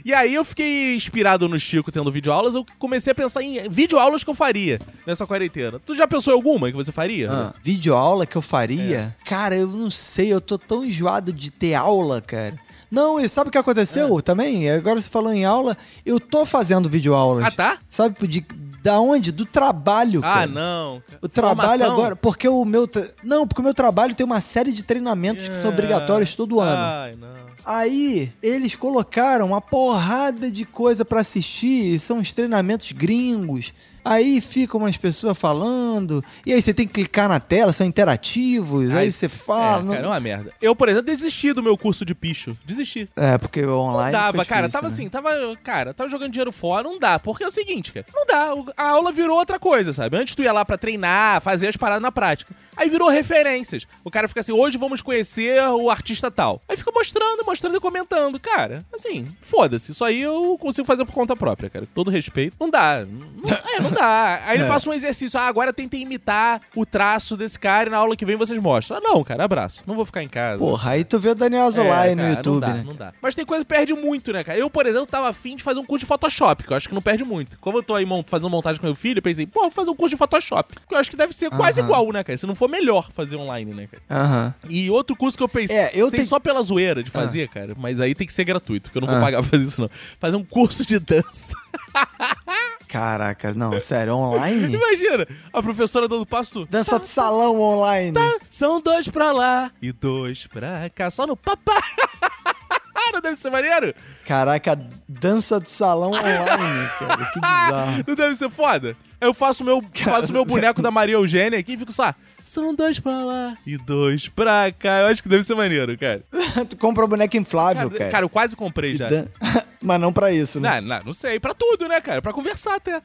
E 0.06 0.14
aí 0.14 0.34
eu 0.34 0.44
fiquei 0.44 0.94
inspirado 0.94 1.48
no 1.48 1.58
Chico 1.58 1.90
tendo 1.90 2.12
videoaulas, 2.12 2.54
eu 2.54 2.64
comecei 2.78 3.10
a 3.10 3.14
pensar 3.14 3.42
em 3.42 3.68
videoaulas 3.68 4.22
que 4.22 4.30
eu 4.30 4.36
faria 4.36 4.78
nessa 5.04 5.26
quarentena. 5.26 5.80
Tu 5.84 5.96
já 5.96 6.06
pensou 6.06 6.32
em 6.32 6.36
alguma 6.36 6.70
que 6.70 6.76
você 6.76 6.92
faria? 6.92 7.28
Ah, 7.28 7.52
videoaula 7.60 8.24
que 8.24 8.36
eu 8.36 8.40
faria? 8.40 9.16
Cara, 9.24 9.56
eu 9.56 9.66
não 9.66 9.90
sei, 9.90 10.32
eu 10.32 10.40
tô 10.40 10.56
tão 10.56 10.84
enjoado 10.84 11.32
de 11.32 11.50
ter 11.50 11.74
aula, 11.74 12.20
cara. 12.20 12.54
Não, 12.88 13.18
e 13.18 13.28
sabe 13.28 13.48
o 13.48 13.50
que 13.50 13.58
aconteceu 13.58 14.22
também? 14.22 14.70
Agora 14.70 15.00
você 15.00 15.08
falou 15.08 15.32
em 15.32 15.44
aula, 15.44 15.76
eu 16.04 16.20
tô 16.20 16.46
fazendo 16.46 16.88
videoaulas. 16.88 17.42
Ah, 17.42 17.50
tá? 17.50 17.78
Sabe 17.90 18.28
de, 18.28 18.46
da 18.84 19.00
onde? 19.00 19.32
Do 19.32 19.44
trabalho, 19.44 20.20
cara. 20.20 20.42
Ah, 20.42 20.46
não. 20.46 21.02
O 21.20 21.28
trabalho 21.28 21.70
Formação? 21.70 21.92
agora, 21.92 22.14
porque 22.14 22.48
o 22.48 22.64
meu. 22.64 22.88
Não, 23.24 23.44
porque 23.44 23.60
o 23.60 23.64
meu 23.64 23.74
trabalho 23.74 24.14
tem 24.14 24.24
uma 24.24 24.40
série 24.40 24.72
de 24.72 24.84
treinamentos 24.84 25.48
que 25.48 25.56
são 25.56 25.70
obrigatórios 25.70 26.36
todo 26.36 26.60
ano. 26.60 26.80
Ai, 26.80 27.16
não. 27.16 27.45
Aí, 27.66 28.32
eles 28.40 28.76
colocaram 28.76 29.46
uma 29.48 29.60
porrada 29.60 30.50
de 30.52 30.64
coisa 30.64 31.04
pra 31.04 31.20
assistir, 31.20 31.92
e 31.94 31.98
são 31.98 32.18
os 32.18 32.32
treinamentos 32.32 32.92
gringos. 32.92 33.72
Aí 34.04 34.40
ficam 34.40 34.78
umas 34.78 34.96
pessoas 34.96 35.36
falando, 35.36 36.24
e 36.46 36.52
aí 36.52 36.62
você 36.62 36.72
tem 36.72 36.86
que 36.86 36.92
clicar 36.94 37.28
na 37.28 37.40
tela, 37.40 37.72
são 37.72 37.84
interativos, 37.84 38.88
Ai, 38.92 39.06
aí 39.06 39.12
você 39.12 39.28
fala. 39.28 39.80
é, 39.80 39.82
não- 39.82 39.94
cara, 39.94 40.06
é 40.06 40.08
uma 40.08 40.20
merda. 40.20 40.52
Eu, 40.62 40.76
por 40.76 40.88
exemplo, 40.88 41.06
desisti 41.06 41.52
do 41.52 41.60
meu 41.60 41.76
curso 41.76 42.04
de 42.04 42.14
picho. 42.14 42.56
Desisti. 42.64 43.08
É, 43.16 43.36
porque 43.36 43.66
online. 43.66 44.12
Não 44.12 44.20
dava, 44.20 44.44
cara. 44.44 44.68
difícil, 44.68 44.80
Tava 44.80 44.88
né? 44.88 44.94
assim, 44.94 45.08
tava. 45.08 45.56
Cara, 45.64 45.92
tava 45.92 46.08
jogando 46.08 46.30
dinheiro 46.30 46.52
fora, 46.52 46.84
não 46.84 47.00
dá. 47.00 47.18
Porque 47.18 47.42
é 47.42 47.48
o 47.48 47.50
seguinte, 47.50 47.92
cara. 47.92 48.06
Não 48.14 48.24
dá. 48.24 48.72
A 48.76 48.90
aula 48.90 49.10
virou 49.10 49.36
outra 49.36 49.58
coisa, 49.58 49.92
sabe? 49.92 50.16
Antes 50.16 50.36
tu 50.36 50.42
ia 50.44 50.52
lá 50.52 50.64
pra 50.64 50.78
treinar, 50.78 51.40
fazer 51.40 51.66
as 51.66 51.76
paradas 51.76 52.02
na 52.02 52.12
prática. 52.12 52.54
Aí 52.76 52.88
virou 52.90 53.08
referências. 53.08 53.86
O 54.04 54.10
cara 54.10 54.28
fica 54.28 54.40
assim, 54.40 54.52
hoje 54.52 54.76
vamos 54.78 55.00
conhecer 55.02 55.60
o 55.68 55.90
artista 55.90 56.30
tal. 56.30 56.60
Aí 56.68 56.76
fica 56.76 56.90
mostrando, 56.92 57.44
mostrando 57.44 57.76
e 57.76 57.80
comentando. 57.80 58.38
Cara, 58.38 58.84
assim, 58.94 59.26
foda-se. 59.40 59.92
Isso 59.92 60.04
aí 60.04 60.20
eu 60.22 60.56
consigo 60.60 60.86
fazer 60.86 61.04
por 61.04 61.12
conta 61.14 61.34
própria, 61.36 61.70
cara. 61.70 61.86
Todo 61.94 62.10
respeito. 62.10 62.56
Não 62.60 62.68
dá. 62.70 63.04
Não, 63.06 63.56
é, 63.76 63.80
não 63.80 63.90
dá. 63.90 64.42
Aí 64.46 64.56
ele 64.56 64.64
É. 64.64 64.68
passa 64.68 64.90
um 64.90 64.92
exercício. 64.92 65.38
Ah, 65.38 65.46
agora 65.46 65.72
tentem 65.72 66.02
imitar 66.02 66.60
o 66.74 66.84
traço 66.84 67.36
desse 67.36 67.58
cara 67.58 67.88
e 67.88 67.90
na 67.92 67.98
aula 67.98 68.16
que 68.16 68.24
vem 68.26 68.36
vocês 68.36 68.58
mostram. 68.58 68.98
Ah, 68.98 69.00
não, 69.00 69.24
cara, 69.24 69.44
abraço. 69.44 69.82
Não 69.86 69.94
vou 69.94 70.04
ficar 70.04 70.22
em 70.22 70.28
casa. 70.28 70.58
Porra, 70.58 70.90
aí 70.92 71.04
tu 71.04 71.18
vê 71.18 71.30
o 71.30 71.34
Daniel 71.34 71.64
Azulay 71.66 72.10
É, 72.10 72.14
no 72.14 72.22
cara, 72.22 72.34
YouTube, 72.34 72.52
não 72.54 72.60
dá, 72.60 72.74
né? 72.74 72.84
Não 72.86 72.94
dá. 72.94 73.12
Mas 73.22 73.34
tem 73.34 73.44
coisa 73.44 73.64
que 73.64 73.68
perde 73.68 73.94
muito, 73.94 74.32
né, 74.32 74.44
cara? 74.44 74.58
Eu, 74.58 74.68
por 74.70 74.86
exemplo, 74.86 75.06
tava 75.06 75.28
afim 75.28 75.56
de 75.56 75.62
fazer 75.62 75.80
um 75.80 75.84
curso 75.84 76.00
de 76.04 76.06
Photoshop, 76.06 76.64
que 76.64 76.72
eu 76.72 76.76
acho 76.76 76.88
que 76.88 76.94
não 76.94 77.02
perde 77.02 77.24
muito. 77.24 77.58
Como 77.60 77.78
eu 77.78 77.82
tô 77.82 77.94
aí 77.94 78.06
fazendo 78.26 78.50
montagem 78.50 78.80
com 78.80 78.86
meu 78.86 78.94
filho, 78.96 79.18
eu 79.18 79.22
pensei, 79.22 79.46
pô, 79.46 79.62
vou 79.62 79.70
fazer 79.70 79.90
um 79.90 79.94
curso 79.96 80.14
de 80.14 80.18
Photoshop. 80.18 80.74
Que 80.88 80.94
eu 80.94 80.98
acho 80.98 81.10
que 81.10 81.16
deve 81.16 81.32
ser 81.32 81.50
quase 81.50 81.80
Aham. 81.80 81.88
igual, 81.88 82.12
né, 82.12 82.22
cara? 82.24 82.36
Se 82.36 82.46
não 82.46 82.54
for 82.54 82.65
melhor 82.68 83.10
fazer 83.12 83.36
online, 83.36 83.72
né, 83.74 83.88
cara? 83.90 84.02
Aham. 84.22 84.54
E 84.68 84.90
outro 84.90 85.14
curso 85.16 85.36
que 85.36 85.42
eu 85.42 85.48
pensei, 85.48 85.76
É, 85.76 85.90
eu 85.94 86.08
sei 86.10 86.18
tenho- 86.18 86.28
só 86.28 86.38
pela 86.40 86.62
zoeira 86.62 87.02
de 87.02 87.10
fazer, 87.10 87.48
cara, 87.48 87.74
mas 87.76 88.00
aí 88.00 88.14
tem 88.14 88.26
que 88.26 88.32
ser 88.32 88.44
gratuito, 88.44 88.84
porque 88.90 88.98
eu 88.98 89.00
não 89.00 89.08
vou 89.08 89.16
Ah. 89.18 89.20
pagar 89.20 89.40
pra 89.42 89.50
fazer 89.50 89.64
isso, 89.64 89.80
não. 89.80 89.90
Fazer 90.20 90.36
um 90.36 90.44
curso 90.44 90.84
de 90.86 90.98
dança. 90.98 91.52
Caraca, 92.88 93.52
não, 93.52 93.78
sério, 93.80 94.14
online? 94.14 94.66
Imagina, 94.72 95.26
a 95.52 95.62
professora 95.62 96.08
dando 96.08 96.24
passo. 96.24 96.66
Dança 96.70 96.98
de 97.00 97.06
salão 97.08 97.60
online. 97.60 98.16
São 98.48 98.80
dois 98.80 99.08
pra 99.08 99.32
lá 99.32 99.70
e 99.82 99.92
dois 99.92 100.46
pra 100.46 100.88
cá, 100.94 101.10
só 101.10 101.26
no 101.26 101.36
papá. 101.36 101.82
não 103.12 103.20
deve 103.20 103.36
ser 103.36 103.50
maneiro? 103.50 103.94
Caraca, 104.24 104.78
dança 105.08 105.60
de 105.60 105.70
salão 105.70 106.10
online, 106.12 106.88
cara. 106.98 107.26
Que 107.32 107.40
bizarro. 107.40 108.04
Não 108.06 108.14
deve 108.14 108.34
ser 108.34 108.50
foda? 108.50 108.96
Eu 109.20 109.32
faço 109.32 109.64
meu, 109.64 109.82
faço 109.94 110.32
meu 110.32 110.44
boneco 110.44 110.82
da 110.82 110.90
Maria 110.90 111.14
Eugênia 111.14 111.58
aqui 111.58 111.72
e 111.72 111.78
fico 111.78 111.92
só. 111.92 112.14
São 112.44 112.74
dois 112.74 113.00
pra 113.00 113.24
lá 113.24 113.56
e 113.66 113.76
dois 113.78 114.28
pra 114.28 114.70
cá. 114.72 115.00
Eu 115.00 115.06
acho 115.06 115.22
que 115.22 115.28
deve 115.28 115.42
ser 115.42 115.54
maneiro, 115.54 115.96
cara. 115.98 116.22
tu 116.68 116.76
compra 116.76 117.04
um 117.04 117.08
boneco 117.08 117.36
inflável, 117.36 117.90
cara. 117.90 118.10
Cara, 118.10 118.24
eu 118.24 118.28
quase 118.28 118.54
comprei 118.54 118.94
já. 118.94 119.08
Dan- 119.08 119.26
Mas 119.82 120.00
não 120.00 120.12
pra 120.12 120.32
isso, 120.32 120.60
né? 120.60 120.80
Não, 120.80 120.88
não, 120.98 121.04
não 121.06 121.14
sei. 121.14 121.38
Pra 121.40 121.54
tudo, 121.54 121.88
né, 121.88 122.00
cara? 122.00 122.20
Pra 122.22 122.32
conversar 122.32 122.76
até. 122.76 123.00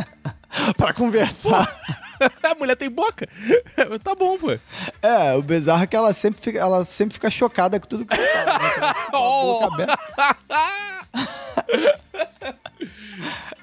pra 0.76 0.92
conversar. 0.92 1.68
A 2.42 2.54
mulher 2.54 2.76
tem 2.76 2.88
boca. 2.90 3.26
tá 4.04 4.14
bom, 4.14 4.38
pô. 4.38 4.52
É, 5.02 5.34
o 5.34 5.42
bizarro 5.42 5.82
é 5.82 5.86
que 5.86 5.96
ela 5.96 6.12
sempre 6.12 6.40
fica, 6.40 6.58
ela 6.58 6.84
sempre 6.84 7.14
fica 7.14 7.30
chocada 7.30 7.80
com 7.80 7.88
tudo 7.88 8.06
que 8.06 8.14
você 8.14 8.26
fala. 8.28 8.58
Né? 8.58 8.70
cara? 8.70 8.94
Com 8.94 9.16
a 9.16 9.70
boca 9.70 9.98
Oh. 12.52 12.54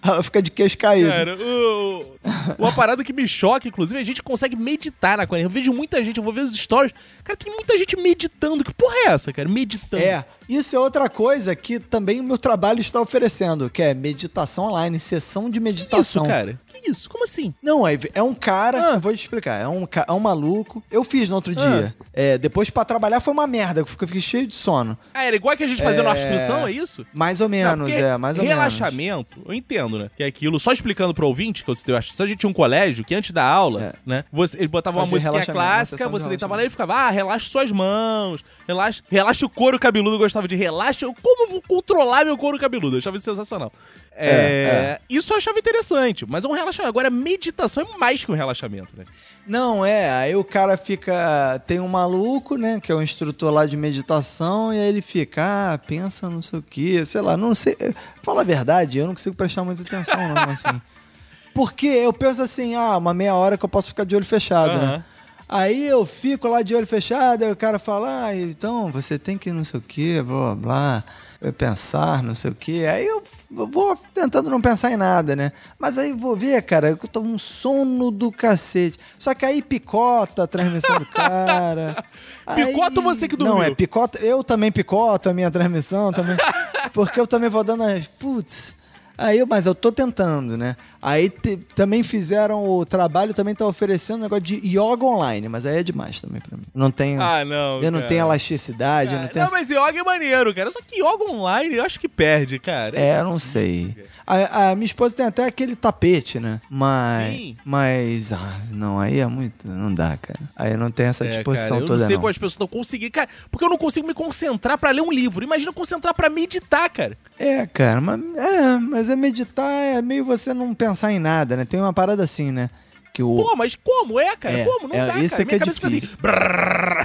Ela 0.04 0.22
fica 0.24 0.42
de 0.42 0.52
queixo 0.52 0.78
caído. 0.78 1.10
Cara, 1.10 1.36
o- 1.38 2.16
uma 2.58 2.72
parada 2.72 3.04
que 3.04 3.12
me 3.14 3.28
choca, 3.28 3.68
inclusive, 3.68 4.00
a 4.00 4.04
gente 4.04 4.22
consegue 4.24 4.56
meditar 4.56 5.18
na 5.18 5.28
quarentena. 5.28 5.50
Eu 5.50 5.54
vejo 5.54 5.74
muita 5.74 6.04
gente, 6.04 6.18
eu 6.18 6.24
vou 6.24 6.34
ver 6.34 6.42
os 6.42 6.56
stories. 6.56 6.94
Cara, 7.24 7.38
tem 7.38 7.54
muita 7.54 7.78
gente 7.78 7.96
meditando. 7.98 8.64
Que 8.64 8.74
porra 8.74 8.96
é 8.96 9.06
essa, 9.08 9.32
cara? 9.34 9.48
Meditando. 9.50 10.04
É, 10.04 10.26
isso 10.50 10.76
é 10.76 10.80
outra 10.80 11.08
coisa 11.10 11.56
que 11.56 11.80
também 11.80 12.20
o 12.20 12.24
meu 12.24 12.38
trabalho 12.38 12.80
está 12.82 13.00
oferecendo, 13.00 13.70
que 13.70 13.82
é 13.82 13.94
meditação 13.94 14.66
online, 14.66 15.00
sessão 15.00 15.46
de 15.50 15.60
Que 15.60 15.64
meditação. 15.64 16.24
isso, 16.24 16.30
cara? 16.32 16.60
Que 16.68 16.90
isso? 16.92 17.10
Como 17.10 17.24
assim? 17.24 17.54
Não, 17.62 17.86
é, 17.88 17.98
é 18.14 18.24
um 18.24 18.34
cara, 18.34 18.94
Ah. 18.94 18.98
vou 19.00 19.12
te 19.14 19.20
explicar, 19.20 19.60
é 19.62 19.68
um, 19.68 19.86
é 20.08 20.12
um 20.12 20.20
maluco. 20.20 20.84
Eu 20.90 21.04
fiz 21.04 21.30
no 21.30 21.36
outro 21.36 21.54
dia. 21.56 21.94
É, 22.14 22.38
depois 22.38 22.70
pra 22.70 22.84
trabalhar 22.86 23.20
foi 23.20 23.34
uma 23.34 23.46
merda, 23.48 23.82
eu 23.82 23.86
fiquei, 23.86 24.04
eu 24.06 24.08
fiquei 24.08 24.22
cheio 24.22 24.48
de 24.48 24.56
sono. 24.56 24.98
Ah, 25.14 25.24
era 25.24 25.36
igual 25.36 25.56
que 25.58 25.64
a 25.64 25.68
gente 25.68 25.82
fazia 25.82 26.04
na 26.04 26.12
É. 26.12 26.14
instrução, 26.20 26.68
é 26.68 26.72
isso? 26.72 27.06
Mais 27.14 27.40
ou 27.42 27.46
Não, 27.48 27.58
menos, 27.58 27.88
porque 27.90 28.02
é, 28.02 28.18
mais 28.18 28.38
ou 28.38 28.44
menos. 28.44 28.58
relaxamento, 28.58 29.38
eu 29.46 29.54
entendo, 29.54 30.00
né? 30.00 30.10
Que 30.16 30.24
é 30.24 30.28
aquilo, 30.28 30.60
só 30.60 30.72
explicando 30.72 31.14
pro 31.14 31.28
ouvinte, 31.28 31.64
que 31.64 31.70
eu 31.72 31.98
acho 31.98 32.16
que 32.16 32.24
a 32.24 32.26
gente 32.28 32.40
tinha 32.40 32.50
um 32.50 32.54
colégio 32.54 33.04
que 33.06 33.14
antes 33.16 33.32
da 33.32 33.44
aula, 33.44 33.82
É. 33.84 33.94
né? 34.06 34.24
Você, 34.32 34.58
ele 34.58 34.68
botava 34.68 34.98
uma 35.00 35.06
Fazia 35.06 35.20
relaxamento, 35.20 35.52
uma 35.52 35.64
clássica, 35.66 35.98
sessão 35.98 36.12
de 36.12 36.20
você 36.20 36.30
deitava 36.30 36.56
lá 36.56 36.62
relaxamento. 36.62 36.68
e 36.68 36.72
ficava, 36.72 36.94
ah, 36.96 37.10
relaxa 37.10 37.50
suas 37.50 37.72
mãos, 37.72 38.44
relaxa, 38.68 39.04
relaxa 39.10 39.46
o 39.46 39.50
couro 39.50 39.78
cabeludo, 39.80 40.16
eu 40.16 40.20
gostava 40.40 40.48
de 40.48 40.56
relaxa. 40.56 41.06
eu- 41.06 41.14
Como 41.22 41.44
eu 41.46 41.50
vou 41.52 41.62
controlar 41.62 42.26
meu 42.26 42.38
couro 42.38 42.58
cabeludo? 42.58 42.96
Eu 42.96 43.00
achava 43.00 43.18
isso 43.18 43.26
sensacional. 43.26 43.72
É, 44.16 44.30
É, 44.30 45.02
Isso 45.10 45.32
eu 45.34 45.38
achava 45.38 45.58
interessante, 45.60 46.26
mas 46.28 46.44
é 46.44 46.48
um 46.48 46.52
relaxamento. 46.52 46.90
Agora, 46.90 47.10
meditação 47.10 47.88
é 47.94 47.98
mais 47.98 48.24
que 48.24 48.32
um 48.32 48.36
relaxamento, 48.36 48.90
né? 48.98 49.06
Não, 49.48 49.86
é, 49.86 50.10
aí 50.12 50.36
o 50.36 50.44
cara 50.44 50.76
fica. 50.78 51.62
Tem 51.66 51.80
um 51.80 51.88
maluco, 51.88 52.58
né? 52.58 52.80
Que 52.82 52.92
é 52.92 52.96
o 52.96 53.02
instrutor 53.02 53.52
lá 53.52 53.66
de 53.66 53.78
meditação, 53.78 54.74
e 54.74 54.78
aí 54.80 54.90
ele 54.90 55.02
fica, 55.02 55.74
ah, 55.74 55.78
pensa 55.78 56.30
não 56.30 56.42
sei 56.42 56.60
o 56.60 56.62
quê, 56.62 57.06
sei 57.06 57.22
lá, 57.22 57.38
não 57.38 57.56
sei. 57.56 57.76
Fala 58.22 58.42
a 58.42 58.44
verdade, 58.46 58.98
eu 58.98 59.08
não 59.08 59.14
consigo 59.14 59.36
prestar 59.36 59.64
muita 59.64 59.82
atenção, 59.82 60.18
não, 60.34 60.44
assim. 60.52 60.82
Porque 61.54 61.88
eu 61.88 62.14
penso 62.14 62.42
assim, 62.42 62.76
ah, 62.76 62.98
uma 62.98 63.14
meia 63.14 63.34
hora 63.36 63.58
que 63.58 63.66
eu 63.66 63.70
posso 63.70 63.88
ficar 63.90 64.04
de 64.06 64.16
olho 64.16 64.26
fechado, 64.26 64.72
Aham. 64.72 64.98
né? 64.98 65.04
Aí 65.52 65.88
eu 65.88 66.06
fico 66.06 66.48
lá 66.48 66.62
de 66.62 66.76
olho 66.76 66.86
fechado, 66.86 67.44
aí 67.44 67.52
o 67.52 67.56
cara 67.56 67.80
fala, 67.80 68.26
ah, 68.26 68.36
então 68.36 68.92
você 68.92 69.18
tem 69.18 69.36
que 69.36 69.52
não 69.52 69.64
sei 69.64 69.80
o 69.80 69.84
quê, 69.84 70.22
blá 70.24 70.54
blá 70.54 70.56
blá, 70.56 71.04
vai 71.42 71.52
pensar, 71.52 72.22
não 72.22 72.36
sei 72.36 72.52
o 72.52 72.56
quê. 72.56 72.86
Aí 72.88 73.08
eu 73.08 73.24
vou 73.50 73.98
tentando 74.14 74.48
não 74.48 74.62
pensar 74.62 74.92
em 74.92 74.96
nada, 74.96 75.36
né? 75.36 75.52
Mas 75.80 75.98
aí 75.98 76.14
vou 76.14 76.36
ver, 76.36 76.62
cara, 76.62 76.90
eu 76.90 76.98
tô 76.98 77.22
um 77.22 77.40
sono 77.40 78.12
do 78.12 78.32
cacete. 78.32 79.00
Só 79.18 79.34
que 79.34 79.44
aí 79.44 79.64
picota 79.64 80.44
a 80.44 80.48
transmissão 80.48 81.00
do 81.00 81.06
cara. 81.08 82.04
Picota 82.56 83.00
ou 83.00 83.04
você 83.04 83.28
que 83.28 83.36
dormiu? 83.36 83.56
Não, 83.56 83.64
é 83.64 83.74
picota. 83.74 84.20
Eu 84.20 84.44
também 84.44 84.72
picoto 84.72 85.30
a 85.30 85.34
minha 85.34 85.50
transmissão 85.50 86.12
também. 86.12 86.38
porque 86.94 87.20
eu 87.20 87.26
também 87.26 87.50
vou 87.50 87.64
dando 87.64 87.84
as. 87.84 88.08
Putz. 88.08 88.76
Aí 89.18 89.40
eu, 89.40 89.46
mas 89.46 89.66
eu 89.66 89.76
tô 89.76 89.92
tentando, 89.92 90.58
né? 90.58 90.78
Aí 91.02 91.30
te- 91.30 91.58
também 91.76 92.04
fizeram 92.04 92.68
o 92.68 92.86
trabalho, 92.86 93.34
também 93.34 93.56
tá 93.56 93.66
oferecendo 93.66 94.20
um 94.20 94.24
negócio 94.24 94.44
de 94.44 94.56
yoga 94.68 95.06
online, 95.06 95.48
mas 95.48 95.66
aí 95.66 95.78
é 95.80 95.84
demais 95.84 96.20
também 96.22 96.42
pra 96.42 96.58
mim. 96.58 96.64
Não 96.76 96.92
tenho. 96.92 97.22
Ah, 97.22 97.46
não. 97.46 97.82
eu 97.82 97.90
não 97.92 98.00
cara. 98.00 98.08
tenho 98.10 98.22
elasticidade, 98.26 99.12
eu 99.12 99.18
Cara, 99.18 99.22
não 99.24 99.30
tenho. 99.32 99.46
Não, 99.46 99.52
mas 99.52 99.70
yoga 99.70 100.00
é 100.00 100.04
maneiro, 100.04 100.54
cara. 100.54 100.70
Só 100.72 100.80
que 100.86 101.00
yoga 101.02 101.32
online 101.32 101.76
eu 101.76 101.84
acho 101.86 102.00
que 102.00 102.10
perde, 102.10 102.60
cara. 102.60 103.00
É, 103.00 103.20
eu 103.20 103.24
não 103.24 103.40
sei. 103.40 103.96
A, 104.28 104.70
a 104.72 104.76
minha 104.76 104.86
esposa 104.86 105.16
tem 105.16 105.26
até 105.26 105.46
aquele 105.46 105.76
tapete, 105.76 106.40
né? 106.40 106.60
Mas. 106.70 107.34
Sim. 107.34 107.58
Mas. 107.66 108.34
Ah, 108.34 108.60
não, 108.70 109.00
aí 109.00 109.20
é 109.20 109.26
muito. 109.26 109.68
Não 109.68 109.94
dá, 109.94 110.18
cara. 110.22 110.40
Aí 110.56 110.74
eu 110.74 110.78
não 110.78 110.92
tenho 110.92 111.10
essa 111.10 111.26
É, 111.26 111.30
disposição 111.30 111.70
cara, 111.78 111.82
eu 111.82 111.86
toda. 111.88 112.00
não 112.02 112.08
sei 112.08 112.16
não. 112.18 112.22
como 112.22 112.30
as 112.30 112.38
pessoas 112.38 112.52
estão 112.54 112.68
conseguindo, 112.68 113.12
cara, 113.12 113.30
porque 113.50 113.64
eu 113.66 113.70
não 113.70 113.78
consigo 113.78 114.06
me 114.06 114.14
concentrar 114.14 114.78
pra 114.78 114.92
ler 114.92 115.02
um 115.02 115.12
livro. 115.12 115.44
Imagina 115.44 115.72
concentrar 115.74 116.14
pra 116.14 116.30
meditar, 116.30 116.90
cara. 116.90 117.18
É, 117.40 117.66
cara, 117.66 118.02
mas, 118.02 118.20
é, 118.36 118.78
mas 118.78 119.10
é 119.10 119.16
meditar 119.16 119.72
é 119.72 120.02
meio 120.02 120.26
você 120.26 120.54
não 120.54 120.74
pensar 120.74 120.89
em 121.12 121.20
nada, 121.20 121.56
né? 121.56 121.66
Tem 121.66 121.80
uma 121.80 121.94
parada 121.94 122.24
assim, 122.24 122.52
né? 122.52 122.70
Que 123.14 123.24
o. 123.24 123.36
Pô, 123.36 123.56
mas 123.56 123.76
como 123.76 124.20
é, 124.20 124.36
cara? 124.36 124.60
É, 124.60 124.66
como? 124.66 124.88
Não 124.88 124.96
é, 124.96 125.08
dá, 125.08 125.18
isso 125.20 125.32
cara. 125.32 125.42
é 125.42 125.46
que 125.46 125.56
é 125.56 125.58
Minha 125.60 125.74
fica 125.74 125.88
assim, 125.88 125.98
difícil. 125.98 126.18
brrr. 126.22 127.04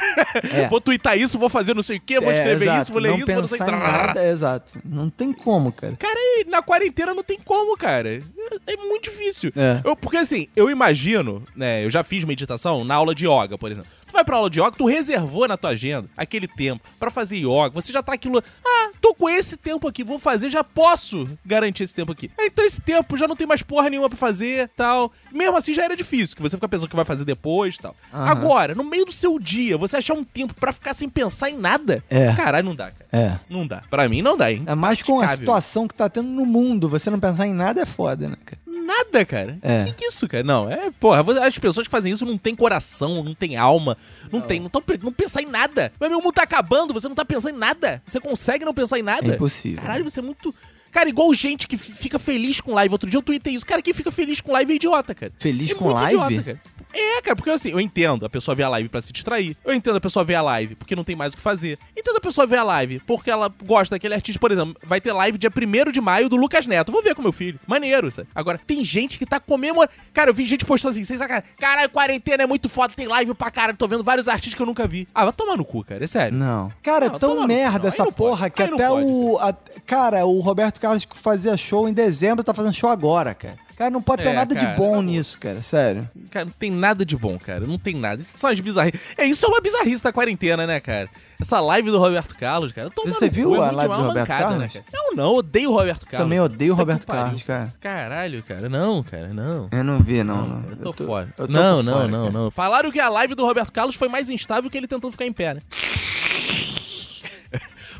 É. 0.52 0.68
Vou 0.68 0.80
twittar 0.80 1.16
isso, 1.16 1.38
vou 1.38 1.48
fazer 1.48 1.74
não 1.74 1.82
sei 1.82 1.96
o 1.96 2.00
quê, 2.00 2.20
vou 2.20 2.30
é, 2.30 2.36
escrever 2.36 2.64
exato, 2.64 2.82
isso, 2.82 2.92
vou 2.92 3.02
ler 3.02 3.08
não 3.10 3.18
isso, 3.18 3.26
vou 3.26 3.40
não 3.40 3.48
sei... 3.48 3.58
pensar 3.58 3.72
em 3.72 3.78
nada, 3.78 4.22
é, 4.22 4.30
exato. 4.30 4.78
Não 4.84 5.08
tem 5.08 5.32
como, 5.32 5.72
cara. 5.72 5.96
Cara, 5.96 6.18
e 6.18 6.44
na 6.48 6.60
quarentena 6.62 7.14
não 7.14 7.22
tem 7.22 7.38
como, 7.38 7.76
cara. 7.76 8.22
É 8.66 8.76
muito 8.76 9.04
difícil. 9.04 9.52
É. 9.56 9.80
Eu, 9.84 9.96
porque 9.96 10.16
assim, 10.16 10.48
eu 10.54 10.68
imagino, 10.70 11.42
né? 11.54 11.84
Eu 11.84 11.90
já 11.90 12.02
fiz 12.02 12.24
meditação 12.24 12.84
na 12.84 12.94
aula 12.96 13.14
de 13.14 13.26
yoga, 13.26 13.56
por 13.56 13.70
exemplo. 13.70 13.90
Vai 14.14 14.24
pra 14.24 14.36
aula 14.36 14.48
de 14.48 14.60
yoga, 14.60 14.70
tu 14.70 14.86
reservou 14.86 15.48
na 15.48 15.56
tua 15.56 15.70
agenda 15.70 16.08
aquele 16.16 16.46
tempo 16.46 16.88
pra 17.00 17.10
fazer 17.10 17.36
yoga. 17.38 17.70
Você 17.74 17.92
já 17.92 18.00
tá 18.00 18.12
aquilo. 18.14 18.40
Ah, 18.64 18.90
tô 19.00 19.12
com 19.12 19.28
esse 19.28 19.56
tempo 19.56 19.88
aqui, 19.88 20.04
vou 20.04 20.20
fazer, 20.20 20.48
já 20.50 20.62
posso 20.62 21.28
garantir 21.44 21.82
esse 21.82 21.92
tempo 21.94 22.12
aqui. 22.12 22.30
Ah, 22.38 22.46
Então 22.46 22.64
esse 22.64 22.80
tempo 22.80 23.16
já 23.16 23.26
não 23.26 23.34
tem 23.34 23.46
mais 23.46 23.62
porra 23.62 23.90
nenhuma 23.90 24.08
pra 24.08 24.16
fazer 24.16 24.70
tal. 24.76 25.12
Mesmo 25.32 25.56
assim 25.56 25.74
já 25.74 25.82
era 25.84 25.96
difícil, 25.96 26.36
que 26.36 26.42
você 26.42 26.56
fica 26.56 26.68
pensando 26.68 26.88
que 26.88 26.94
vai 26.96 27.04
fazer 27.04 27.24
depois 27.24 27.76
tal. 27.76 27.94
Aham. 28.12 28.30
Agora, 28.30 28.74
no 28.74 28.84
meio 28.84 29.04
do 29.04 29.12
seu 29.12 29.36
dia, 29.38 29.76
você 29.76 29.96
achar 29.96 30.14
um 30.14 30.22
tempo 30.22 30.54
pra 30.54 30.72
ficar 30.72 30.94
sem 30.94 31.08
pensar 31.08 31.50
em 31.50 31.58
nada. 31.58 32.02
É. 32.08 32.32
Caralho, 32.34 32.66
não 32.68 32.76
dá, 32.76 32.92
cara. 32.92 33.06
É. 33.12 33.38
Não 33.50 33.66
dá. 33.66 33.82
Pra 33.90 34.08
mim 34.08 34.22
não 34.22 34.36
dá, 34.36 34.52
hein? 34.52 34.62
É 34.66 34.74
mais 34.76 35.02
com 35.02 35.20
a 35.20 35.24
situação 35.36 35.88
que 35.88 35.94
tá 35.94 36.08
tendo 36.08 36.28
no 36.28 36.46
mundo. 36.46 36.88
Você 36.88 37.10
não 37.10 37.18
pensar 37.18 37.46
em 37.48 37.52
nada 37.52 37.80
é 37.80 37.86
foda, 37.86 38.28
né, 38.28 38.36
cara? 38.44 38.60
Nada, 38.84 39.24
cara. 39.24 39.58
É. 39.62 39.84
Que 39.84 39.92
que 39.92 40.04
isso, 40.06 40.28
cara? 40.28 40.44
Não, 40.44 40.70
é, 40.70 40.90
porra, 41.00 41.24
as 41.46 41.58
pessoas 41.58 41.86
que 41.86 41.90
fazem 41.90 42.12
isso 42.12 42.26
não 42.26 42.36
tem 42.36 42.54
coração, 42.54 43.24
não 43.24 43.34
tem 43.34 43.56
alma, 43.56 43.96
não, 44.30 44.40
tem, 44.40 44.60
não, 44.60 44.68
tão, 44.68 44.82
não 45.02 45.12
pensar 45.12 45.42
em 45.42 45.46
nada. 45.46 45.90
Mas 45.98 46.10
meu 46.10 46.20
mundo 46.20 46.34
tá 46.34 46.42
acabando, 46.42 46.92
você 46.92 47.08
não 47.08 47.14
tá 47.14 47.24
pensando 47.24 47.54
em 47.54 47.58
nada. 47.58 48.02
Você 48.06 48.20
consegue 48.20 48.64
não 48.64 48.74
pensar 48.74 48.98
em 48.98 49.02
nada? 49.02 49.26
É 49.26 49.34
impossível. 49.34 49.80
Caralho, 49.80 50.04
você 50.04 50.20
é 50.20 50.22
muito. 50.22 50.54
Cara, 50.92 51.08
igual 51.08 51.32
gente 51.34 51.66
que 51.66 51.76
fica 51.76 52.20
feliz 52.20 52.60
com 52.60 52.72
live. 52.74 52.92
Outro 52.92 53.10
dia 53.10 53.18
eu 53.18 53.22
tuitei 53.22 53.54
isso. 53.54 53.66
Cara, 53.66 53.82
quem 53.82 53.92
fica 53.92 54.12
feliz 54.12 54.40
com 54.40 54.52
live 54.52 54.72
é 54.72 54.76
idiota, 54.76 55.12
cara. 55.12 55.32
Feliz 55.40 55.70
É 55.72 55.74
com 55.74 55.88
live? 55.90 56.42
cara. 56.44 56.60
É, 56.94 57.20
cara, 57.22 57.34
porque 57.36 57.50
assim, 57.50 57.70
eu 57.70 57.80
entendo 57.80 58.24
a 58.24 58.30
pessoa 58.30 58.54
ver 58.54 58.62
a 58.64 58.68
live 58.68 58.88
pra 58.88 59.00
se 59.00 59.12
distrair. 59.12 59.56
Eu 59.64 59.74
entendo 59.74 59.96
a 59.96 60.00
pessoa 60.00 60.24
ver 60.24 60.36
a 60.36 60.42
live 60.42 60.74
porque 60.76 60.94
não 60.94 61.04
tem 61.04 61.16
mais 61.16 61.32
o 61.34 61.36
que 61.36 61.42
fazer. 61.42 61.78
Entendo 61.96 62.16
a 62.16 62.20
pessoa 62.20 62.46
ver 62.46 62.56
a 62.58 62.62
live 62.62 63.00
porque 63.06 63.30
ela 63.30 63.52
gosta 63.64 63.94
daquele 63.96 64.14
artista. 64.14 64.38
Por 64.38 64.52
exemplo, 64.52 64.76
vai 64.84 65.00
ter 65.00 65.12
live 65.12 65.36
dia 65.38 65.50
1 65.50 65.90
de 65.92 66.00
maio 66.00 66.28
do 66.28 66.36
Lucas 66.36 66.66
Neto. 66.66 66.92
Vou 66.92 67.02
ver 67.02 67.14
com 67.14 67.22
meu 67.22 67.32
filho. 67.32 67.58
Maneiro, 67.66 68.10
sabe? 68.10 68.28
Agora, 68.34 68.58
tem 68.64 68.84
gente 68.84 69.18
que 69.18 69.26
tá 69.26 69.40
comemorando. 69.40 69.92
Cara, 70.12 70.30
eu 70.30 70.34
vi 70.34 70.46
gente 70.46 70.64
postando 70.64 70.92
assim, 70.92 71.04
sem 71.04 71.16
sacanagem. 71.18 71.48
Caralho, 71.58 71.90
quarentena 71.90 72.44
é 72.44 72.46
muito 72.46 72.68
foda, 72.68 72.94
tem 72.94 73.06
live 73.08 73.34
pra 73.34 73.50
caralho. 73.50 73.76
Tô 73.76 73.88
vendo 73.88 74.04
vários 74.04 74.28
artistas 74.28 74.54
que 74.54 74.62
eu 74.62 74.66
nunca 74.66 74.86
vi. 74.86 75.08
Ah, 75.14 75.24
vai 75.24 75.32
tomar 75.32 75.56
no 75.56 75.64
cu, 75.64 75.84
cara. 75.84 76.04
É 76.04 76.06
sério. 76.06 76.36
Não. 76.36 76.72
Cara, 76.82 77.08
Não, 77.08 77.16
é 77.16 77.18
tão 77.18 77.46
merda 77.46 77.88
essa 77.88 78.10
porra 78.12 78.48
que 78.50 78.62
até 78.62 78.88
pode, 78.88 79.06
o. 79.06 79.38
a- 79.38 79.54
cara, 79.86 80.24
o 80.26 80.40
Roberto 80.40 80.80
Carlos 80.80 81.04
que 81.04 81.16
fazia 81.16 81.56
show 81.56 81.88
em 81.88 81.92
dezembro 81.92 82.44
tá 82.44 82.54
fazendo 82.54 82.74
show 82.74 82.88
agora, 82.90 83.34
cara. 83.34 83.58
Cara, 83.76 83.90
não 83.90 84.00
pode 84.02 84.22
ter 84.22 84.28
É, 84.28 84.32
nada 84.32 84.54
cara, 84.54 84.66
de 84.70 84.76
bom 84.76 85.02
nisso, 85.02 85.38
cara. 85.38 85.60
Sério. 85.62 86.08
Cara, 86.30 86.44
não 86.46 86.52
tem 86.52 86.70
nada 86.70 87.04
de 87.04 87.16
bom, 87.16 87.38
cara. 87.38 87.66
Não 87.66 87.78
tem 87.78 87.94
nada. 87.96 88.22
Isso 88.22 88.38
são 88.38 88.50
as 88.50 88.60
bizarrices. 88.60 89.00
É, 89.16 89.24
isso 89.24 89.44
é 89.44 89.48
uma 89.48 89.60
bizarrice 89.60 90.02
da 90.02 90.12
quarentena, 90.12 90.66
né, 90.66 90.78
cara? 90.80 91.08
Essa 91.40 91.60
live 91.60 91.90
do 91.90 91.98
Roberto 91.98 92.34
Carlos, 92.36 92.72
cara. 92.72 92.90
Você 93.04 93.28
cu, 93.28 93.34
viu 93.34 93.56
é 93.56 93.68
a 93.68 93.70
live 93.72 93.94
do 93.94 94.02
Roberto 94.02 94.28
mancada, 94.30 94.44
Carlos? 94.44 94.58
Né, 94.58 94.68
cara? 94.68 94.84
Não, 94.92 95.16
não, 95.16 95.34
odeio 95.34 95.70
o 95.70 95.76
Roberto 95.76 96.06
Carlos. 96.06 96.24
Também 96.24 96.40
odeio 96.40 96.72
o 96.72 96.76
Roberto. 96.76 97.06
Carlos, 97.06 97.42
cara. 97.42 97.74
Caralho, 97.80 98.42
cara. 98.44 98.68
Não, 98.68 99.02
cara, 99.02 99.28
não. 99.28 99.68
Eu 99.72 99.84
não 99.84 99.98
vi, 100.00 100.22
não. 100.22 100.36
Não, 100.46 100.60
não. 100.60 100.70
eu 100.70 100.76
tô, 100.76 100.92
tô- 100.92 101.04
fora. 101.06 101.28
eu 101.36 101.46
tô 101.46 101.52
não, 101.52 101.82
não, 101.82 101.92
fora, 101.92 102.08
não, 102.08 102.20
cara. 102.26 102.32
não. 102.32 102.50
Falaram 102.50 102.90
que 102.92 103.00
a 103.00 103.08
live 103.08 103.34
do 103.34 103.44
Roberto 103.44 103.72
Carlos 103.72 103.96
foi 103.96 104.08
mais 104.08 104.30
instável 104.30 104.70
que 104.70 104.78
ele 104.78 104.86
tentando 104.86 105.10
ficar 105.10 105.26
em 105.26 105.32
pé, 105.32 105.54
né? 105.54 105.60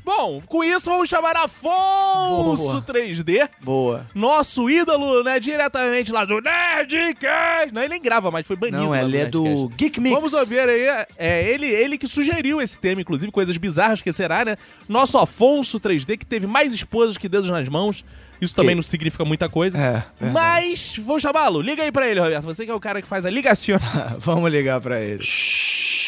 Bom, 0.05 0.43
com 0.47 0.63
isso 0.63 0.91
vamos 0.91 1.09
chamar 1.09 1.35
Afonso 1.37 2.63
Boa. 2.63 2.83
3D. 2.83 3.49
Boa. 3.63 4.07
Nosso 4.15 4.69
ídolo, 4.69 5.23
né, 5.25 5.41
diretamente 5.41 6.13
lá 6.13 6.25
do 6.27 6.41
Nerdcast. 6.43 7.73
Não, 7.73 7.81
ele 7.83 7.89
nem 7.95 8.03
grava 8.03 8.31
mais, 8.31 8.47
foi 8.47 8.55
banido. 8.57 8.79
Não, 8.85 8.95
ele 8.95 9.17
é 9.17 9.27
do. 9.27 9.69
Geek 9.71 9.99
Mix. 10.01 10.15
Vamos 10.15 10.35
ouvir 10.35 10.61
aí, 10.69 11.07
é 11.17 11.43
ele, 11.51 11.67
ele 11.67 11.97
que 11.97 12.07
sugeriu 12.07 12.61
esse 12.61 12.79
tema, 12.79 13.01
inclusive, 13.01 13.33
coisas 13.33 13.57
bizarras 13.57 14.03
que 14.03 14.13
será, 14.13 14.45
né? 14.45 14.57
Nosso 14.89 15.17
Afonso 15.17 15.81
3D, 15.81 16.19
que 16.19 16.27
teve 16.27 16.47
mais 16.47 16.73
esposas 16.75 17.17
que 17.17 17.29
dedos 17.29 17.49
nas 17.49 17.69
mãos. 17.69 18.05
Isso 18.41 18.55
também 18.55 18.71
Que- 18.71 18.77
não 18.77 18.83
significa 18.83 19.25
muita 19.25 19.49
coisa. 19.49 19.79
É. 19.79 20.03
Mas, 20.33 20.97
vou 20.99 21.19
chamá-lo. 21.19 21.63
Liga 21.63 21.83
aí 21.83 21.91
pra 21.91 22.07
ele, 22.07 22.21
Roberto. 22.21 22.45
Você 22.45 22.67
que 22.67 22.71
é 22.71 22.75
o 22.75 22.81
cara 22.81 23.01
que 23.01 23.09
faz 23.09 23.25
a 23.25 23.31
ligação. 23.31 23.79
Vamos 24.19 24.51
ligar 24.53 24.81
pra 24.83 25.01
ele. 25.01 25.23
E 25.23 26.04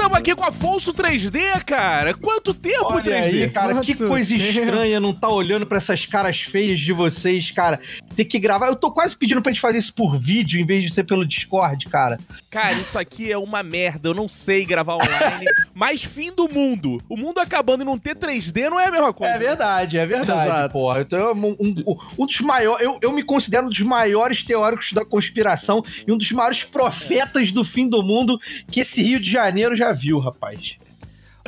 estamos 0.00 0.16
aqui 0.18 0.34
com 0.34 0.44
Afonso 0.44 0.94
3D, 0.94 1.62
cara. 1.64 2.14
Quanto 2.14 2.54
tempo, 2.54 2.86
Olha 2.86 3.02
3D? 3.02 3.42
aí, 3.42 3.50
cara, 3.50 3.80
que 3.82 3.94
Quanto 3.94 4.08
coisa 4.08 4.34
tempo? 4.34 4.58
estranha 4.58 4.98
não 4.98 5.12
tá 5.12 5.28
olhando 5.28 5.66
pra 5.66 5.76
essas 5.76 6.06
caras 6.06 6.40
feias 6.40 6.80
de 6.80 6.90
vocês, 6.92 7.50
cara. 7.50 7.78
Ter 8.16 8.24
que 8.24 8.38
gravar. 8.38 8.68
Eu 8.68 8.76
tô 8.76 8.90
quase 8.90 9.14
pedindo 9.14 9.42
pra 9.42 9.52
gente 9.52 9.60
fazer 9.60 9.78
isso 9.78 9.92
por 9.92 10.16
vídeo 10.18 10.58
em 10.58 10.64
vez 10.64 10.84
de 10.84 10.94
ser 10.94 11.04
pelo 11.04 11.26
Discord, 11.26 11.84
cara. 11.86 12.18
Cara, 12.50 12.72
isso 12.72 12.98
aqui 12.98 13.30
é 13.30 13.36
uma 13.36 13.62
merda. 13.62 14.08
Eu 14.08 14.14
não 14.14 14.26
sei 14.26 14.64
gravar 14.64 14.94
online. 14.96 15.44
mas 15.74 16.02
fim 16.02 16.32
do 16.32 16.48
mundo. 16.48 17.02
O 17.08 17.16
mundo 17.16 17.38
acabando 17.38 17.82
e 17.82 17.86
não 17.86 17.98
ter 17.98 18.16
3D 18.16 18.70
não 18.70 18.80
é 18.80 18.86
a 18.86 18.90
mesma 18.90 19.12
coisa. 19.12 19.34
É 19.34 19.38
verdade, 19.38 19.98
é 19.98 20.06
verdade, 20.06 20.48
Exato. 20.48 20.72
porra. 20.72 21.02
Então, 21.02 21.32
um, 21.34 21.56
um- 21.60 21.96
um 22.20 22.26
dos 22.26 22.40
maiores. 22.40 22.82
Eu, 22.84 22.98
eu 23.02 23.12
me 23.12 23.22
considero 23.22 23.66
um 23.66 23.70
dos 23.70 23.80
maiores 23.80 24.42
teóricos 24.42 24.92
da 24.94 25.04
conspiração 25.04 25.82
e 26.06 26.10
um 26.10 26.16
dos 26.16 26.30
maiores 26.32 26.62
profetas 26.64 27.52
do 27.52 27.62
fim 27.64 27.86
do 27.88 28.02
mundo 28.02 28.40
que 28.70 28.80
esse 28.80 29.02
Rio 29.02 29.20
de 29.20 29.30
Janeiro 29.30 29.76
já 29.76 29.89
viu, 29.92 30.18
rapaz. 30.18 30.60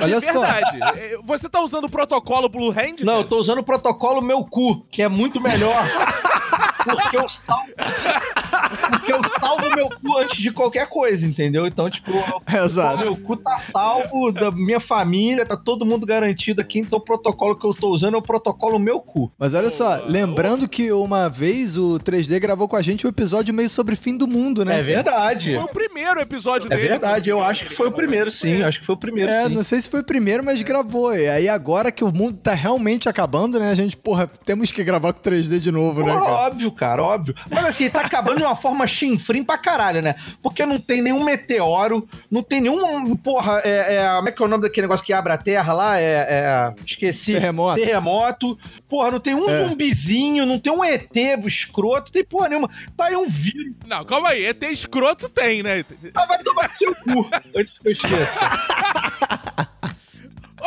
Olha 0.01 0.17
é 0.17 0.21
só. 0.21 0.41
verdade. 0.41 0.79
É, 0.99 1.19
Você 1.23 1.49
tá 1.49 1.61
usando 1.61 1.85
o 1.85 1.91
protocolo 1.91 2.49
Blue 2.49 2.71
Hand? 2.71 3.03
Não, 3.03 3.19
eu 3.19 3.25
tô 3.25 3.39
usando 3.39 3.59
o 3.59 3.65
protocolo 3.65 4.23
meu 4.23 4.45
cu, 4.45 4.81
que 4.91 5.03
é 5.03 5.09
muito 5.09 5.41
melhor. 5.41 5.85
Porque 6.85 7.17
eu 7.17 7.29
salvo. 7.29 7.65
Porque 8.91 9.13
eu 9.13 9.21
salvo 9.41 9.71
meu 9.75 9.89
cu 9.89 10.19
antes 10.19 10.39
de 10.39 10.51
qualquer 10.51 10.87
coisa, 10.89 11.25
entendeu? 11.27 11.67
Então, 11.67 11.89
tipo, 11.91 12.11
Exato. 12.53 12.99
meu 13.05 13.17
cu 13.17 13.37
tá 13.37 13.59
salvo, 13.61 14.33
da 14.33 14.51
minha 14.51 14.81
família, 14.81 15.45
tá 15.47 15.57
todo 15.57 15.85
mundo 15.85 16.07
garantido 16.07 16.61
aqui. 16.61 16.79
Então, 16.81 16.99
o 16.99 17.03
protocolo 17.03 17.57
que 17.57 17.67
eu 17.67 17.75
tô 17.75 17.89
usando 17.91 18.15
é 18.15 18.19
o 18.19 18.23
protocolo 18.23 18.79
meu 18.79 19.01
cu. 19.01 19.31
Mas 19.39 19.55
olha 19.55 19.71
só, 19.71 20.03
lembrando 20.07 20.69
que 20.69 20.93
uma 20.93 21.29
vez 21.29 21.77
o 21.77 21.99
3D 22.03 22.39
gravou 22.41 22.69
com 22.69 22.77
a 22.77 22.83
gente 22.83 23.07
um 23.07 23.11
episódio 23.11 23.53
meio 23.55 23.69
sobre 23.69 23.97
fim 23.97 24.17
do 24.17 24.27
mundo, 24.27 24.65
né? 24.65 24.81
É 24.81 24.83
verdade. 24.83 25.55
Foi 25.55 25.65
o 25.65 25.69
primeiro 25.69 26.21
episódio 26.21 26.73
É 26.73 26.77
dele. 26.77 26.89
verdade, 26.89 27.31
eu 27.31 27.43
acho 27.43 27.67
que 27.67 27.75
foi 27.75 27.89
o 27.89 27.93
primeiro, 27.93 28.31
sim. 28.31 28.63
Acho 28.63 28.81
que 28.81 28.87
foi 28.87 28.95
o 28.95 28.99
primeiro. 28.99 29.31
É, 29.31 29.49
sim. 29.49 29.55
não 29.55 29.63
sei 29.63 29.81
se 29.81 29.89
foi 29.89 30.01
o 30.01 30.05
primeiro, 30.05 30.45
mas 30.45 30.63
gravou. 30.63 31.15
E 31.15 31.29
aí 31.29 31.49
agora 31.49 31.91
que 31.93 32.05
o 32.05 32.13
mundo 32.13 32.39
tá 32.43 32.55
realmente 32.55 33.09
acabando, 33.09 33.59
né? 33.59 33.71
A 33.71 33.75
gente, 33.75 33.97
porra, 33.97 34.27
temos 34.45 34.71
que 34.71 34.83
gravar 34.85 35.13
com 35.13 35.21
3D 35.21 35.59
de 35.59 35.71
novo, 35.71 36.01
né, 36.05 36.13
cara? 36.13 36.25
óbvio, 36.25 36.73
cara, 36.73 37.03
óbvio. 37.03 37.35
Mas 37.51 37.65
assim, 37.67 37.89
tá 37.91 38.01
acabando 38.01 38.37
de 38.39 38.43
uma 38.45 38.57
forma 38.63 38.87
chinfrim 38.87 39.43
pra 39.45 39.59
caralho, 39.59 40.01
né? 40.01 40.15
Porque 40.43 40.65
não 40.65 40.79
tem 40.79 41.03
nenhum 41.03 41.23
meteoro, 41.25 42.09
não 42.31 42.43
tem 42.43 42.61
nenhum. 42.61 43.15
Porra, 43.17 43.61
é, 43.65 43.97
é- 43.97 44.09
como 44.17 44.29
é 44.29 44.33
que 44.33 44.43
é 44.43 44.47
o 44.47 44.49
nome 44.49 44.63
daquele 44.63 44.87
negócio 44.87 45.05
que 45.05 45.13
abre 45.13 45.33
a 45.33 45.39
terra 45.39 45.73
lá? 45.73 46.01
É. 46.01 46.05
é- 46.31 46.75
esqueci. 46.87 47.33
Terremoto. 47.33 47.81
Terremoto. 47.81 48.59
Porra, 48.89 49.11
não 49.11 49.21
tem 49.21 49.35
um 49.35 49.49
É. 49.51 49.65
zumbizinho, 49.65 50.47
não 50.47 50.59
tem 50.59 50.73
um 50.73 50.85
ET 50.85 51.11
escroto, 51.47 52.07
não 52.07 52.13
tem 52.13 52.25
porra 52.25 52.49
nenhuma. 52.49 52.71
Tá 52.97 53.07
aí 53.07 53.17
um 53.17 53.29
vírus. 53.29 53.75
Não, 53.87 54.05
calma 54.05 54.29
aí. 54.31 54.45
ET 54.47 54.63
escroto 54.71 55.29
tem, 55.29 55.63
né? 55.63 55.85
Ah, 56.15 56.27
vai 56.27 56.39
tomar 56.43 56.71
seu 56.77 56.95
cu. 56.95 57.29
Antes 57.57 57.79
que 57.79 57.89
eu 57.89 57.93
esqueça. 57.93 58.41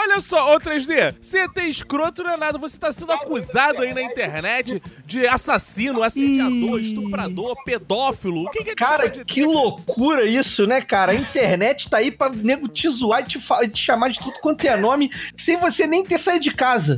Olha 0.06 0.22
só, 0.22 0.54
ô 0.54 0.60
3D, 0.60 1.18
você 1.20 1.50
tem 1.50 1.68
escroto 1.68 2.24
não 2.24 2.30
é 2.30 2.38
nada, 2.38 2.60
você 2.60 2.78
tá 2.78 2.92
sendo 2.92 3.12
acusado 3.12 3.82
aí 3.82 3.92
na 3.92 4.04
internet 4.04 4.82
de 5.04 5.26
assassino, 5.26 6.04
assediador, 6.04 6.80
Ih. 6.80 6.94
estuprador, 6.94 7.64
pedófilo. 7.64 8.44
O 8.44 8.50
que 8.52 8.64
que 8.64 8.70
é 8.70 8.76
Cara, 8.76 9.10
de... 9.10 9.26
que 9.26 9.44
loucura 9.44 10.24
isso, 10.24 10.68
né, 10.68 10.80
cara? 10.80 11.12
A 11.12 11.16
internet 11.16 11.90
tá 11.90 11.98
aí 11.98 12.12
pra 12.12 12.30
nego 12.30 12.68
te 12.68 12.88
zoar 12.88 13.22
e 13.22 13.24
te, 13.24 13.40
te 13.72 13.84
chamar 13.84 14.10
de 14.12 14.20
tudo 14.20 14.40
quanto 14.42 14.64
é 14.66 14.78
nome, 14.78 15.10
sem 15.36 15.58
você 15.58 15.88
nem 15.88 16.04
ter 16.06 16.20
saído 16.20 16.44
de 16.44 16.54
casa. 16.54 16.98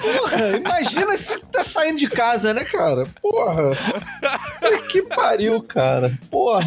Porra, 0.00 0.56
imagina 0.56 1.16
se 1.16 1.38
tá 1.52 1.64
saindo 1.64 1.98
de 1.98 2.08
casa, 2.08 2.52
né, 2.52 2.64
cara? 2.64 3.04
Porra. 3.20 3.70
Que 4.90 5.02
pariu, 5.02 5.62
cara. 5.62 6.12
Porra. 6.30 6.66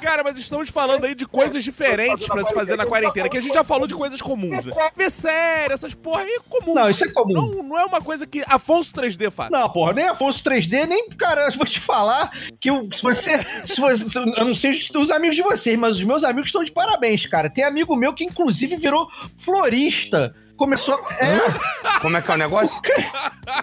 Cara, 0.00 0.24
mas 0.24 0.38
estamos 0.38 0.70
falando 0.70 1.04
aí 1.04 1.14
de 1.14 1.26
coisas 1.26 1.62
diferentes 1.62 2.26
pra 2.26 2.42
se 2.42 2.54
fazer 2.54 2.76
na 2.76 2.86
quarentena, 2.86 3.28
que 3.28 3.36
a 3.36 3.40
gente 3.40 3.54
já 3.54 3.62
falou 3.62 3.86
de 3.86 3.94
coisas 3.94 4.09
comuns, 4.20 4.64
né? 4.64 4.72
Ver 4.96 5.10
série, 5.10 5.74
essas 5.74 5.94
porra 5.94 6.22
aí 6.22 6.30
é 6.30 6.40
comum. 6.48 6.74
Não, 6.74 6.88
isso 6.90 7.04
é 7.04 7.08
comum. 7.12 7.32
Não, 7.34 7.62
não 7.62 7.78
é 7.78 7.84
uma 7.84 8.00
coisa 8.00 8.26
que 8.26 8.42
Afonso 8.46 8.92
3D 8.94 9.30
faz. 9.30 9.50
Não, 9.50 9.68
porra, 9.70 9.92
nem 9.92 10.08
Afonso 10.08 10.42
3D, 10.42 10.86
nem, 10.86 11.08
cara, 11.10 11.46
eu 11.46 11.52
vou 11.52 11.66
te 11.66 11.78
falar 11.78 12.30
que 12.58 12.70
eu- 12.70 12.88
se 12.94 13.02
você, 13.02 13.38
se 13.66 13.80
você. 13.80 14.04
Eu 14.36 14.44
não 14.46 14.54
sei 14.54 14.70
os 14.96 15.10
amigos 15.10 15.36
de 15.36 15.42
vocês, 15.42 15.78
mas 15.78 15.96
os 15.96 16.02
meus 16.02 16.24
amigos 16.24 16.46
estão 16.46 16.64
de 16.64 16.72
parabéns, 16.72 17.26
cara. 17.26 17.50
Tem 17.50 17.62
amigo 17.64 17.94
meu 17.94 18.14
que, 18.14 18.24
inclusive, 18.24 18.76
virou 18.76 19.08
florista. 19.44 20.34
Começou. 20.56 20.94
É, 21.18 21.98
Como 22.02 22.18
é 22.18 22.20
que 22.20 22.30
é 22.30 22.34
o 22.34 22.36
negócio? 22.36 22.78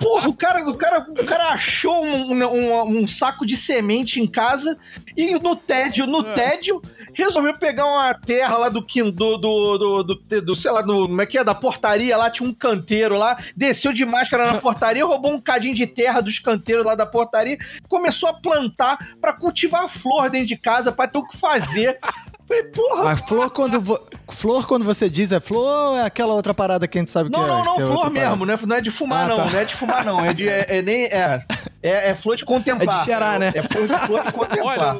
porra, 0.01 0.27
o 0.29 0.33
cara, 0.35 0.67
o 0.67 0.73
cara, 0.75 1.05
o 1.07 1.25
cara 1.25 1.49
achou 1.49 2.03
um, 2.03 2.33
um- 2.43 3.01
um 3.03 3.07
saco 3.07 3.45
de 3.45 3.55
semente 3.55 4.19
em 4.19 4.25
casa 4.25 4.75
e 5.15 5.35
no 5.35 5.55
tédio, 5.55 6.07
no 6.07 6.33
tédio, 6.33 6.81
resolveu 7.17 7.57
pegar 7.57 7.85
uma 7.85 8.13
terra 8.13 8.57
lá 8.57 8.69
do 8.69 8.81
do, 8.81 9.11
do, 9.11 9.37
do, 9.37 10.03
do, 10.03 10.41
do, 10.41 10.55
sei 10.55 10.71
lá, 10.71 10.81
do, 10.81 11.07
como 11.07 11.21
é 11.21 11.25
que 11.25 11.37
é, 11.37 11.43
da 11.43 11.55
portaria 11.55 12.15
lá, 12.15 12.29
tinha 12.29 12.47
um 12.47 12.53
canteiro 12.53 13.17
lá, 13.17 13.37
desceu 13.55 13.91
de 13.91 14.05
máscara 14.05 14.53
na 14.53 14.59
portaria, 14.61 15.05
roubou 15.05 15.33
um 15.33 15.41
cadinho 15.41 15.75
de 15.75 15.85
terra 15.87 16.21
dos 16.21 16.39
canteiros 16.39 16.85
lá 16.85 16.95
da 16.95 17.05
portaria, 17.05 17.57
começou 17.89 18.29
a 18.29 18.33
plantar 18.33 18.97
pra 19.19 19.33
cultivar 19.33 19.89
flor 19.89 20.29
dentro 20.29 20.47
de 20.47 20.55
casa, 20.57 20.91
pra 20.91 21.07
ter 21.07 21.17
o 21.17 21.27
que 21.27 21.37
fazer. 21.37 21.99
Falei, 22.47 22.63
porra, 22.63 23.03
Mas 23.03 23.19
flor 23.27 23.49
quando, 23.49 23.81
vo- 23.81 23.99
flor, 24.31 24.65
quando 24.65 24.85
você 24.85 25.09
diz 25.09 25.33
é 25.33 25.39
flor 25.41 25.89
ou 25.91 25.97
é 25.97 26.03
aquela 26.05 26.33
outra 26.33 26.53
parada 26.53 26.87
que 26.87 26.97
a 26.97 27.01
gente 27.01 27.11
sabe 27.11 27.29
Não, 27.29 27.39
que 27.39 27.45
é? 27.45 27.47
não, 27.49 27.63
não, 27.65 27.73
é 27.73 27.77
flor 27.77 28.09
mesmo, 28.09 28.11
parada? 28.13 28.45
não 28.45 28.53
é, 28.53 28.59
não 28.67 28.75
é 28.77 28.81
de 28.81 28.91
fumar, 28.91 29.25
Ah, 29.25 29.27
não. 29.27 29.35
tá. 29.35 29.45
Não 29.49 29.59
é 29.59 29.65
de 29.65 29.75
fumar, 29.75 30.05
não. 30.05 30.19
É 30.25 30.33
de. 30.33 30.47
É, 30.47 30.77
é 30.77 30.81
nem. 30.81 31.03
É, 31.05 31.43
é, 31.83 32.09
é 32.11 32.15
flor 32.15 32.37
de 32.37 32.45
contemplar. 32.45 32.87
É 32.95 32.99
de 32.99 33.05
cheirar, 33.05 33.37
né? 33.37 33.51
É 33.53 33.61
flor, 33.61 33.87
flor 34.05 34.23
de 34.23 34.31
contemplar. 34.31 34.95
Olha, 34.95 34.99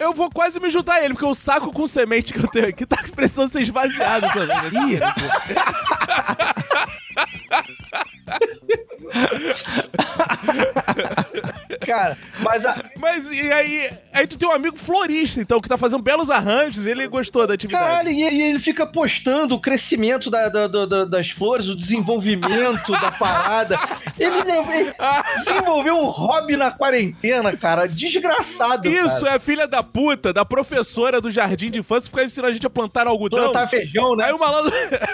eu 0.00 0.12
vou 0.12 0.30
quase 0.30 0.58
me 0.60 0.70
juntar 0.70 0.94
a 0.94 1.04
ele, 1.04 1.14
porque 1.14 1.26
o 1.26 1.34
saco 1.34 1.72
com 1.72 1.86
semente 1.86 2.32
que 2.32 2.40
eu 2.40 2.48
tenho 2.48 2.68
aqui 2.68 2.86
tá 2.86 2.98
precisando 3.14 3.50
ser 3.50 3.62
esvaziado 3.62 4.26
também. 4.32 4.58
Ih, 4.92 4.98
Cara, 11.86 12.16
mas 12.40 12.66
a, 12.66 12.76
Mas 12.98 13.30
e 13.30 13.52
aí, 13.52 13.90
aí 14.12 14.26
tu 14.26 14.36
tem 14.36 14.48
um 14.48 14.52
amigo 14.52 14.76
florista, 14.76 15.40
então, 15.40 15.60
que 15.60 15.68
tá 15.68 15.78
fazendo 15.78 16.02
belos 16.02 16.30
arranjos, 16.30 16.86
ele 16.86 17.06
gostou 17.08 17.46
da 17.46 17.54
atividade. 17.54 17.84
Caralho, 17.84 18.10
e, 18.10 18.20
e 18.22 18.42
ele 18.42 18.58
fica 18.58 18.86
postando 18.86 19.54
o 19.54 19.60
crescimento 19.60 20.30
da- 20.30 20.48
da- 20.48 20.66
da- 20.66 20.86
da- 20.86 21.04
das 21.04 21.30
flores, 21.30 21.68
o 21.68 21.76
desenvolvimento 21.76 22.92
da 22.92 23.12
parada. 23.12 23.78
Ele, 24.18 24.36
ele 24.40 24.92
desenvolveu 25.44 25.94
um 25.96 26.06
hobby 26.06 26.56
na 26.56 26.72
quarentena, 26.72 27.56
cara. 27.56 27.86
Desgraçado. 27.86 28.88
Isso 28.88 29.20
cara. 29.24 29.36
é 29.36 29.38
filha 29.38 29.68
da 29.68 29.80
puta, 29.80 30.32
da 30.32 30.44
professora 30.44 31.20
do 31.20 31.30
jardim 31.30 31.70
de 31.70 31.78
infância, 31.78 32.10
ficar 32.10 32.24
ensinando 32.24 32.50
a 32.50 32.52
gente 32.52 32.66
a 32.66 32.70
plantar 32.70 33.06
algodão. 33.06 33.52
Plantar 33.52 33.68
feijão, 33.68 34.16
né? 34.16 34.24
Aí 34.24 34.32
o 34.32 34.38
malandro. 34.38 34.72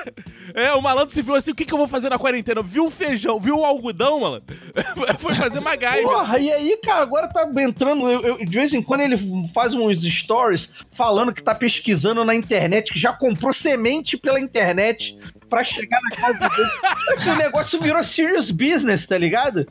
é, 0.54 0.72
o 0.72 0.80
malandro 0.80 1.12
se 1.12 1.20
viu 1.20 1.34
assim: 1.34 1.50
o 1.50 1.54
que, 1.54 1.66
que 1.66 1.74
eu 1.74 1.76
vou 1.76 1.86
fazer 1.86 2.08
na 2.08 2.18
quarentena? 2.18 2.62
Viu 2.62 2.86
um 2.86 2.90
feijão, 2.90 3.03
viu 3.40 3.56
um 3.58 3.64
algodão, 3.64 4.20
malandro? 4.20 4.56
Foi 5.18 5.34
fazer 5.34 5.60
MacGyver. 5.60 6.02
Porra, 6.04 6.38
e 6.38 6.52
aí, 6.52 6.76
cara, 6.84 7.02
agora 7.02 7.28
tá 7.28 7.48
entrando. 7.62 8.10
eu- 8.10 8.20
eu- 8.22 8.38
de 8.44 8.52
vez 8.54 8.72
em 8.72 8.82
quando 8.82 9.00
ele 9.00 9.16
faz 9.54 9.74
uns 9.74 10.02
stories 10.02 10.70
falando 10.92 11.32
que 11.32 11.42
tá 11.42 11.54
pesquisando 11.54 12.24
na 12.24 12.34
internet, 12.34 12.92
que 12.92 12.98
já 12.98 13.12
comprou 13.12 13.52
semente 13.52 14.16
pela 14.16 14.40
internet 14.40 15.16
pra 15.48 15.62
chegar 15.64 16.00
na 16.02 16.16
casa 16.16 16.38
dele. 16.38 16.70
Esse 17.16 17.34
negócio 17.36 17.80
virou 17.80 18.02
serious 18.02 18.50
business, 18.50 19.06
tá 19.06 19.16
ligado? 19.18 19.66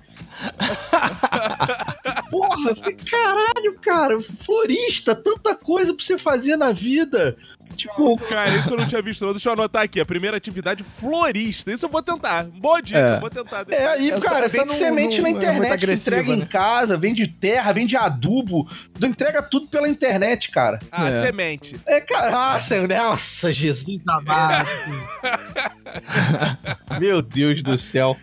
Porra, 2.29 2.75
caralho, 3.09 3.79
cara, 3.81 4.19
florista, 4.45 5.15
tanta 5.15 5.55
coisa 5.55 5.93
pra 5.93 6.03
você 6.03 6.17
fazer 6.17 6.55
na 6.55 6.71
vida. 6.71 7.35
Tipo, 7.75 8.17
Cara, 8.27 8.49
isso 8.49 8.73
eu 8.73 8.77
não 8.77 8.87
tinha 8.87 9.01
visto, 9.01 9.25
não. 9.25 9.31
Deixa 9.33 9.49
eu 9.49 9.53
anotar 9.53 9.83
aqui. 9.83 9.99
A 9.99 10.05
primeira 10.05 10.37
atividade 10.37 10.83
florista. 10.83 11.71
Isso 11.71 11.85
eu 11.85 11.89
vou 11.89 12.01
tentar. 12.01 12.45
Boa 12.45 12.81
dica, 12.81 12.99
É. 12.99 13.15
eu 13.15 13.19
vou 13.19 13.29
tentar. 13.29 13.65
É, 13.69 13.85
aí, 13.87 14.09
Essa- 14.11 14.29
cara, 14.29 14.45
essa 14.45 14.57
vende 14.57 14.69
não- 14.69 14.75
semente 14.77 15.15
não 15.17 15.23
na 15.23 15.27
é 15.27 15.31
internet, 15.31 15.71
agressiva, 15.73 16.15
entrega 16.17 16.33
em 16.35 16.39
né? 16.41 16.47
casa, 16.49 16.97
vende 16.97 17.27
terra, 17.27 17.71
vende 17.73 17.95
adubo, 17.97 18.67
entrega 19.01 19.41
tudo 19.41 19.67
pela 19.67 19.87
internet, 19.89 20.49
cara. 20.51 20.79
Ah, 20.91 21.09
É. 21.09 21.21
semente. 21.21 21.75
É, 21.85 21.99
cara, 22.01 22.31
nossa, 22.31 22.87
nossa, 22.87 23.53
Jesus 23.53 24.01
amado. 24.07 24.67
Meu 26.99 27.21
Deus 27.21 27.61
do 27.63 27.77
céu. 27.77 28.17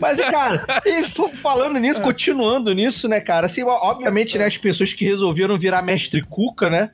Mas, 0.00 0.18
cara, 0.18 0.64
e 0.84 1.04
falando 1.36 1.78
nisso, 1.78 2.00
continuando 2.00 2.72
nisso, 2.72 3.06
né, 3.08 3.20
cara, 3.20 3.46
assim, 3.46 3.62
obviamente, 3.62 4.36
né, 4.36 4.46
as 4.46 4.56
pessoas 4.56 4.92
que 4.92 5.04
resolveram 5.04 5.58
virar 5.58 5.82
mestre 5.82 6.22
cuca, 6.22 6.68
né, 6.68 6.90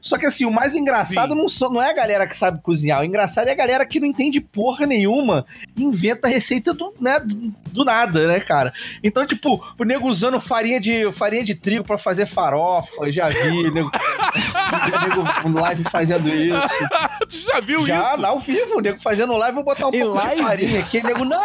só 0.00 0.16
que, 0.18 0.26
assim, 0.26 0.44
o 0.44 0.50
mais 0.50 0.74
engraçado 0.74 1.34
não, 1.34 1.48
são- 1.48 1.70
não 1.70 1.82
é 1.82 1.90
a 1.90 1.94
galera 1.94 2.26
que 2.26 2.36
sabe 2.36 2.60
cozinhar, 2.62 3.00
o 3.00 3.04
engraçado 3.04 3.48
é 3.48 3.52
a 3.52 3.56
galera 3.56 3.84
que 3.86 3.98
não 4.00 4.06
entende 4.06 4.40
porra 4.40 4.86
nenhuma 4.86 5.46
e 5.76 5.82
inventa 5.82 6.28
receita 6.28 6.72
do, 6.72 6.92
né, 7.00 7.18
do, 7.20 7.52
do 7.72 7.84
nada, 7.84 8.26
né, 8.28 8.40
cara. 8.40 8.72
Então, 9.02 9.26
tipo, 9.26 9.64
o 9.78 9.84
nego 9.84 10.08
usando 10.08 10.40
farinha 10.40 10.80
de, 10.80 11.10
farinha 11.12 11.44
de 11.44 11.54
trigo 11.54 11.84
pra 11.84 11.98
fazer 11.98 12.26
farofa, 12.26 13.10
já 13.10 13.28
vi, 13.28 13.70
nego, 13.70 13.90
nego 15.02 15.48
no 15.48 15.60
live 15.60 15.84
fazendo 15.90 16.28
isso. 16.28 16.58
tu 17.28 17.36
já 17.52 17.60
viu 17.60 17.86
Já, 17.86 18.12
isso? 18.12 18.20
lá 18.20 18.28
ao 18.28 18.40
vivo, 18.40 18.76
o 18.76 18.80
nego 18.80 19.00
fazendo 19.00 19.36
live, 19.36 19.54
vou 19.54 19.64
botar 19.64 19.88
um 19.88 19.90
pouco 19.90 20.14
live? 20.14 20.36
de 20.36 20.42
farinha 20.46 20.80
aqui, 20.80 20.98
o 20.98 21.04
nego, 21.04 21.24
não! 21.24 21.42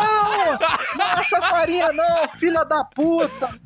Não, 0.98 1.06
essa 1.20 1.42
farinha 1.42 1.92
não, 1.94 2.28
filha 2.38 2.64
da 2.64 2.84
puta. 2.84 3.50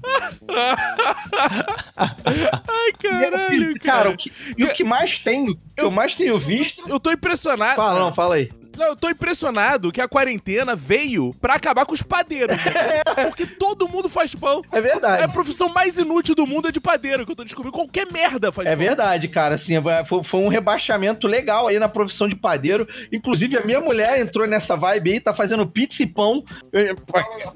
Ai, 1.96 2.92
caralho, 3.02 3.72
E, 3.72 3.80
cara, 3.80 4.10
o 4.10 4.18
que, 4.18 4.32
e 4.58 4.64
o 4.64 4.74
que 4.74 4.84
mais 4.84 5.20
tenho, 5.20 5.52
o 5.52 5.56
que 5.56 5.82
eu 5.82 5.92
mais 5.92 6.16
tenho 6.16 6.38
visto. 6.40 6.84
Eu 6.88 7.00
tô 7.00 7.12
impressionado. 7.12 7.76
Fala, 7.76 8.00
não, 8.00 8.14
fala 8.14 8.36
aí. 8.36 8.50
Não, 8.78 8.88
eu 8.88 8.96
tô 8.96 9.10
impressionado 9.10 9.92
que 9.92 10.02
a 10.02 10.08
quarentena 10.08 10.76
veio 10.76 11.34
pra 11.40 11.56
acabar 11.56 11.86
com 11.86 11.94
os 11.94 12.02
padeiros. 12.02 12.56
né? 12.58 13.04
Porque 13.30 13.46
todo 13.46 13.88
mundo 13.88 14.10
faz 14.10 14.34
pão. 14.34 14.62
É 14.72 14.76
É 14.76 14.80
a 14.80 14.82
verdade. 14.82 15.34
profissão 15.34 15.70
mais 15.70 15.98
inútil 15.98 16.36
do 16.36 16.46
mundo 16.48 16.68
é 16.68 16.72
de 16.72 16.80
padeiro, 16.80 17.26
que 17.26 17.32
eu 17.32 17.36
tô 17.36 17.44
descobrindo. 17.44 17.76
Qualquer 17.76 18.08
merda 18.12 18.52
faz 18.52 18.68
É 18.68 18.72
pão. 18.76 18.80
verdade, 18.86 19.28
cara, 19.28 19.56
assim, 19.56 19.74
foi, 20.08 20.24
foi 20.24 20.40
um 20.42 20.48
rebaixamento 20.48 21.28
legal 21.28 21.68
aí 21.68 21.78
na 21.80 21.88
profissão 21.88 22.28
de 22.28 22.36
padeiro. 22.36 22.88
Inclusive, 23.12 23.58
a 23.58 23.62
minha 23.66 23.80
mulher 23.80 24.20
entrou 24.20 24.48
nessa 24.48 24.76
vibe 24.76 25.12
aí, 25.14 25.20
tá 25.20 25.34
fazendo 25.34 25.66
pizza 25.68 26.02
e 26.04 26.08
pão. 26.08 26.44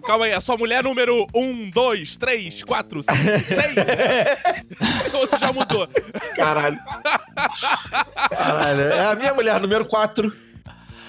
Calma 0.05 0.25
aí, 0.25 0.33
a 0.33 0.41
sua 0.41 0.57
mulher 0.57 0.83
número 0.83 1.27
1, 1.33 1.69
2, 1.71 2.17
3, 2.17 2.63
4, 2.63 3.01
5, 3.03 3.15
6. 3.45 5.13
Outro 5.13 5.39
já 5.39 5.51
mudou. 5.51 5.87
Caralho. 6.35 6.77
Caralho. 8.29 8.81
É 8.81 9.05
a 9.05 9.15
minha 9.15 9.33
mulher 9.33 9.59
número 9.59 9.85
4. 9.85 10.31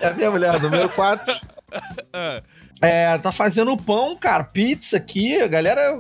É 0.01 0.09
a 0.09 0.15
minha 0.15 0.31
mulher 0.31 0.61
número 0.61 0.89
4. 0.91 1.35
Ah, 2.13 2.43
É, 2.81 3.19
tá 3.19 3.33
fazendo 3.33 3.77
pão, 3.77 4.17
cara, 4.17 4.45
pizza 4.45 4.97
aqui, 4.97 5.41
a 5.41 5.49
galera. 5.49 5.99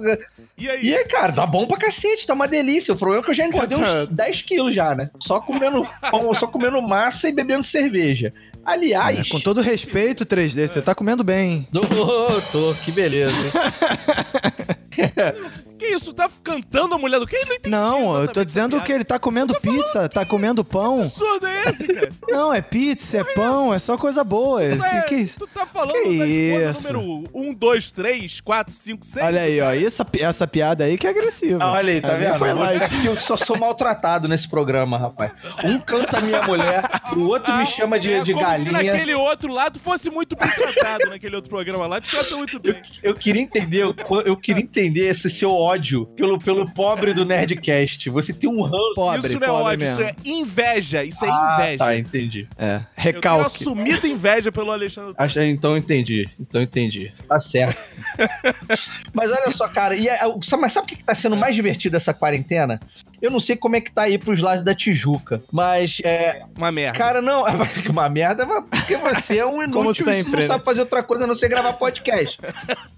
E 0.56 0.68
aí? 0.70 0.86
E 0.86 0.94
aí, 0.94 1.04
cara, 1.06 1.32
tá 1.32 1.44
bom 1.44 1.66
pra 1.66 1.76
cacete, 1.76 2.26
tá 2.26 2.34
uma 2.34 2.46
delícia. 2.46 2.94
O 2.94 2.96
problema 2.96 3.22
é 3.22 3.24
que 3.24 3.30
eu 3.30 3.34
já 3.34 3.46
engordei 3.46 3.76
uns 3.76 4.08
10 4.08 4.42
quilos 4.42 4.74
já, 4.74 4.94
né? 4.94 5.10
Só 5.22 5.40
comendo 5.40 5.86
pão, 6.10 6.32
só 6.34 6.46
comendo 6.46 6.80
massa 6.80 7.28
e 7.28 7.32
bebendo 7.32 7.64
cerveja. 7.64 8.32
Aliás. 8.64 9.18
É, 9.20 9.24
com 9.28 9.40
todo 9.40 9.60
respeito, 9.60 10.24
3D, 10.26 10.66
você 10.68 10.80
tá 10.82 10.94
comendo 10.94 11.24
bem. 11.24 11.66
Tô, 11.72 11.80
tô, 12.52 12.74
que 12.84 12.92
beleza. 12.92 13.34
Que 15.78 15.86
isso? 15.86 16.12
Tá 16.12 16.28
cantando 16.42 16.94
a 16.94 16.98
mulher 16.98 17.20
do 17.20 17.26
quê? 17.26 17.44
Não 17.46 17.54
entendi. 17.54 17.70
Não, 17.70 18.20
eu 18.20 18.28
tô 18.28 18.44
dizendo 18.44 18.82
que 18.82 18.92
ele 18.92 19.04
tá 19.04 19.16
comendo 19.18 19.54
pizza, 19.60 20.08
tá 20.08 20.26
comendo 20.26 20.64
pão. 20.64 20.96
Que 20.96 21.02
absurdo 21.02 21.46
é 21.46 21.64
esse, 21.70 21.86
cara? 21.86 22.10
Não, 22.28 22.52
é 22.52 22.60
pizza, 22.60 23.18
é 23.18 23.24
pão, 23.24 23.72
é 23.72 23.78
só 23.78 23.96
coisa 23.96 24.24
boa. 24.24 24.60
Ué, 24.60 24.76
Que, 24.76 25.08
que 25.08 25.14
isso? 25.14 25.38
Tu 25.38 25.46
tá 25.46 25.64
falando 25.64 25.92
Que 25.92 26.18
da 26.18 26.26
esposa 26.26 26.70
isso? 26.70 26.92
número 26.92 27.30
1, 27.32 27.54
2, 27.54 27.92
3, 27.92 28.40
4, 28.40 28.74
5, 28.74 29.06
6? 29.06 29.26
Olha 29.26 29.40
aí, 29.42 29.60
ó, 29.60 29.70
essa, 29.72 30.06
essa 30.18 30.46
piada 30.48 30.82
aí 30.82 30.98
que 30.98 31.06
é 31.06 31.10
agressiva. 31.10 31.62
Ah, 31.62 31.72
olha 31.72 31.92
aí, 31.92 32.00
tá 32.00 32.14
A 32.14 32.16
minha 32.16 32.30
vendo? 32.32 32.38
Foi 32.38 32.52
light. 32.52 33.06
Eu 33.06 33.16
só 33.16 33.36
sou 33.36 33.56
maltratado 33.56 34.26
nesse 34.26 34.48
programa, 34.48 34.98
rapaz. 34.98 35.30
Um 35.62 35.78
canta 35.78 36.20
minha 36.20 36.42
mulher, 36.42 36.82
o 37.16 37.20
outro 37.20 37.56
me 37.56 37.66
chama 37.66 38.00
de, 38.00 38.12
é 38.12 38.24
de 38.24 38.32
como 38.32 38.44
se 38.44 38.50
galinha. 38.64 38.72
naquele 38.72 39.14
outro 39.14 39.48
tu 39.72 39.78
fosse 39.78 40.10
muito 40.10 40.34
bem 40.34 40.50
tratado, 40.50 41.08
naquele 41.08 41.36
outro 41.36 41.50
programa 41.50 41.86
lá. 41.86 42.00
Tu 42.00 42.10
trata 42.10 42.36
muito 42.36 42.58
bem. 42.58 42.82
Eu 43.02 43.14
queria 43.14 43.42
entender, 43.42 43.82
eu, 43.84 43.94
eu 44.24 44.36
queria 44.36 44.62
entender 44.62 44.87
esse 44.96 45.28
seu 45.30 45.52
ódio 45.52 46.06
pelo, 46.16 46.38
pelo 46.38 46.64
pobre 46.72 47.12
do 47.12 47.24
Nerdcast. 47.24 48.08
Você 48.10 48.32
tem 48.32 48.48
um 48.48 48.62
ranço. 48.62 48.94
Pobre, 48.94 49.18
isso 49.26 49.38
não 49.40 49.46
é 49.46 49.50
pobre 49.50 49.64
ódio, 49.64 49.78
mesmo. 49.80 49.94
isso 49.94 50.02
é 50.02 50.14
inveja. 50.24 51.04
Isso 51.04 51.24
é 51.24 51.28
Ah, 51.30 51.56
inveja. 51.60 51.78
tá, 51.84 51.96
entendi. 51.96 52.48
É, 52.56 52.76
Eu 52.76 52.80
tenho 52.80 52.84
recalque. 52.96 53.46
assumida 53.46 54.06
inveja 54.06 54.50
pelo 54.52 54.70
Alexandre. 54.72 55.14
Acho, 55.18 55.40
então 55.40 55.76
entendi. 55.76 56.28
Então 56.40 56.62
entendi. 56.62 57.12
Tá 57.28 57.40
certo. 57.40 57.78
mas 59.12 59.30
olha 59.30 59.50
só, 59.50 59.68
cara, 59.68 59.94
e 59.94 60.08
a- 60.08 60.28
o- 60.28 60.42
sabe- 60.42 60.62
mas 60.62 60.72
sabe 60.72 60.84
o 60.84 60.88
que, 60.96 61.02
tá 61.02 61.14
sendo 61.14 61.36
mais 61.36 61.54
divertido 61.54 61.96
essa 61.96 62.12
quarentena? 62.14 62.80
Eu 63.20 63.30
não 63.32 63.40
sei 63.40 63.56
como 63.56 63.74
é 63.74 63.80
que 63.80 63.90
tá 63.90 64.02
aí 64.02 64.16
pros 64.16 64.40
lados 64.40 64.64
da 64.64 64.74
Tijuca, 64.74 65.42
mas 65.52 65.98
é, 66.04 66.42
Uma 66.56 66.70
merda. 66.70 66.96
Cara, 66.96 67.20
não, 67.20 67.46
é 67.46 67.50
uma 67.90 68.08
merda, 68.08 68.46
porque 68.46 68.96
você 68.96 69.38
é 69.38 69.46
um 69.46 69.60
inútil 69.62 69.72
Como 69.82 69.94
sempre, 69.94 70.30
não 70.32 70.38
né? 70.40 70.46
sabe 70.46 70.64
fazer 70.64 70.80
outra 70.80 71.02
coisa 71.02 71.24
a 71.24 71.26
não 71.26 71.34
ser 71.34 71.48
gravar 71.48 71.72
podcast. 71.72 72.38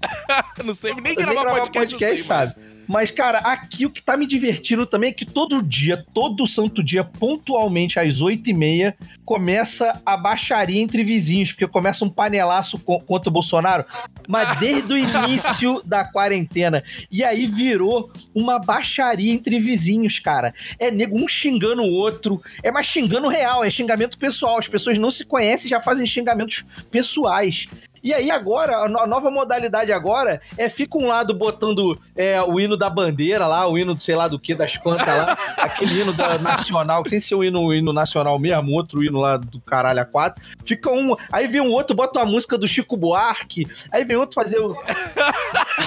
não 0.64 0.74
sei 0.74 0.92
nem 0.94 1.02
Nem 1.02 1.14
gravar, 1.14 1.46
podcast, 1.50 1.79
sei, 1.98 2.08
sabe? 2.24 2.54
Mas, 2.88 3.08
cara, 3.08 3.38
aqui 3.38 3.86
o 3.86 3.90
que 3.90 4.02
tá 4.02 4.16
me 4.16 4.26
divertindo 4.26 4.84
também 4.84 5.10
é 5.10 5.12
que 5.12 5.24
todo 5.24 5.62
dia, 5.62 6.04
todo 6.12 6.48
santo 6.48 6.82
dia, 6.82 7.04
pontualmente 7.04 8.00
às 8.00 8.18
8h30, 8.20 8.94
começa 9.24 10.02
a 10.04 10.16
baixaria 10.16 10.80
entre 10.82 11.04
vizinhos, 11.04 11.52
porque 11.52 11.68
começa 11.68 12.04
um 12.04 12.10
panelaço 12.10 12.76
co- 12.80 12.98
contra 12.98 13.28
o 13.30 13.32
Bolsonaro, 13.32 13.84
mas 14.26 14.54
desde 14.58 14.92
o 14.92 14.98
início 14.98 15.80
da 15.84 16.02
quarentena. 16.04 16.82
E 17.12 17.22
aí 17.22 17.46
virou 17.46 18.10
uma 18.34 18.58
baixaria 18.58 19.32
entre 19.32 19.60
vizinhos, 19.60 20.18
cara. 20.18 20.52
É 20.76 20.90
nego 20.90 21.16
um 21.16 21.28
xingando 21.28 21.82
o 21.82 21.92
outro, 21.92 22.42
é 22.60 22.72
mais 22.72 22.88
xingando 22.88 23.28
real, 23.28 23.62
é 23.62 23.70
xingamento 23.70 24.18
pessoal. 24.18 24.58
As 24.58 24.66
pessoas 24.66 24.98
não 24.98 25.12
se 25.12 25.24
conhecem 25.24 25.68
e 25.68 25.70
já 25.70 25.80
fazem 25.80 26.08
xingamentos 26.08 26.64
pessoais. 26.90 27.66
E 28.02 28.14
aí 28.14 28.30
agora, 28.30 28.78
a 28.78 28.88
no- 28.88 29.00
a 29.00 29.06
nova 29.06 29.30
modalidade 29.30 29.92
agora 29.92 30.40
é 30.56 30.68
fica 30.68 30.96
um 30.98 31.06
lado 31.06 31.34
botando 31.34 31.98
é, 32.16 32.40
o 32.42 32.58
hino 32.60 32.76
da 32.76 32.88
bandeira 32.88 33.46
lá, 33.46 33.66
o 33.68 33.76
hino 33.78 33.94
do 33.94 34.00
sei 34.00 34.14
lá 34.16 34.26
do 34.28 34.38
que, 34.38 34.54
das 34.54 34.76
quantas 34.76 35.06
lá, 35.06 35.36
aquele 35.58 36.00
hino 36.00 36.12
da 36.12 36.38
nacional, 36.38 37.02
sem 37.08 37.20
ser 37.20 37.34
o 37.34 37.44
hino, 37.44 37.60
o 37.62 37.74
hino 37.74 37.92
nacional 37.92 38.38
mesmo, 38.38 38.72
outro 38.72 39.04
hino 39.04 39.18
lá 39.20 39.36
do 39.36 39.60
caralho 39.60 40.00
a 40.00 40.04
quatro. 40.04 40.42
Fica 40.64 40.90
um, 40.90 41.14
aí 41.30 41.46
vem 41.46 41.60
um 41.60 41.70
outro, 41.72 41.94
bota 41.94 42.18
uma 42.20 42.26
música 42.26 42.56
do 42.56 42.66
Chico 42.66 42.96
Buarque, 42.96 43.66
aí 43.92 44.04
vem 44.04 44.16
outro 44.16 44.34
fazer 44.34 44.58
o... 44.58 44.68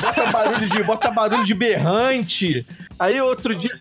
bota 0.02 0.32
barulho 0.32 0.70
de, 0.70 0.84
bota 0.84 1.12
barulho 1.12 1.46
de 1.46 1.54
berrante. 1.54 2.66
Aí 3.00 3.20
outro 3.22 3.56
dia, 3.56 3.72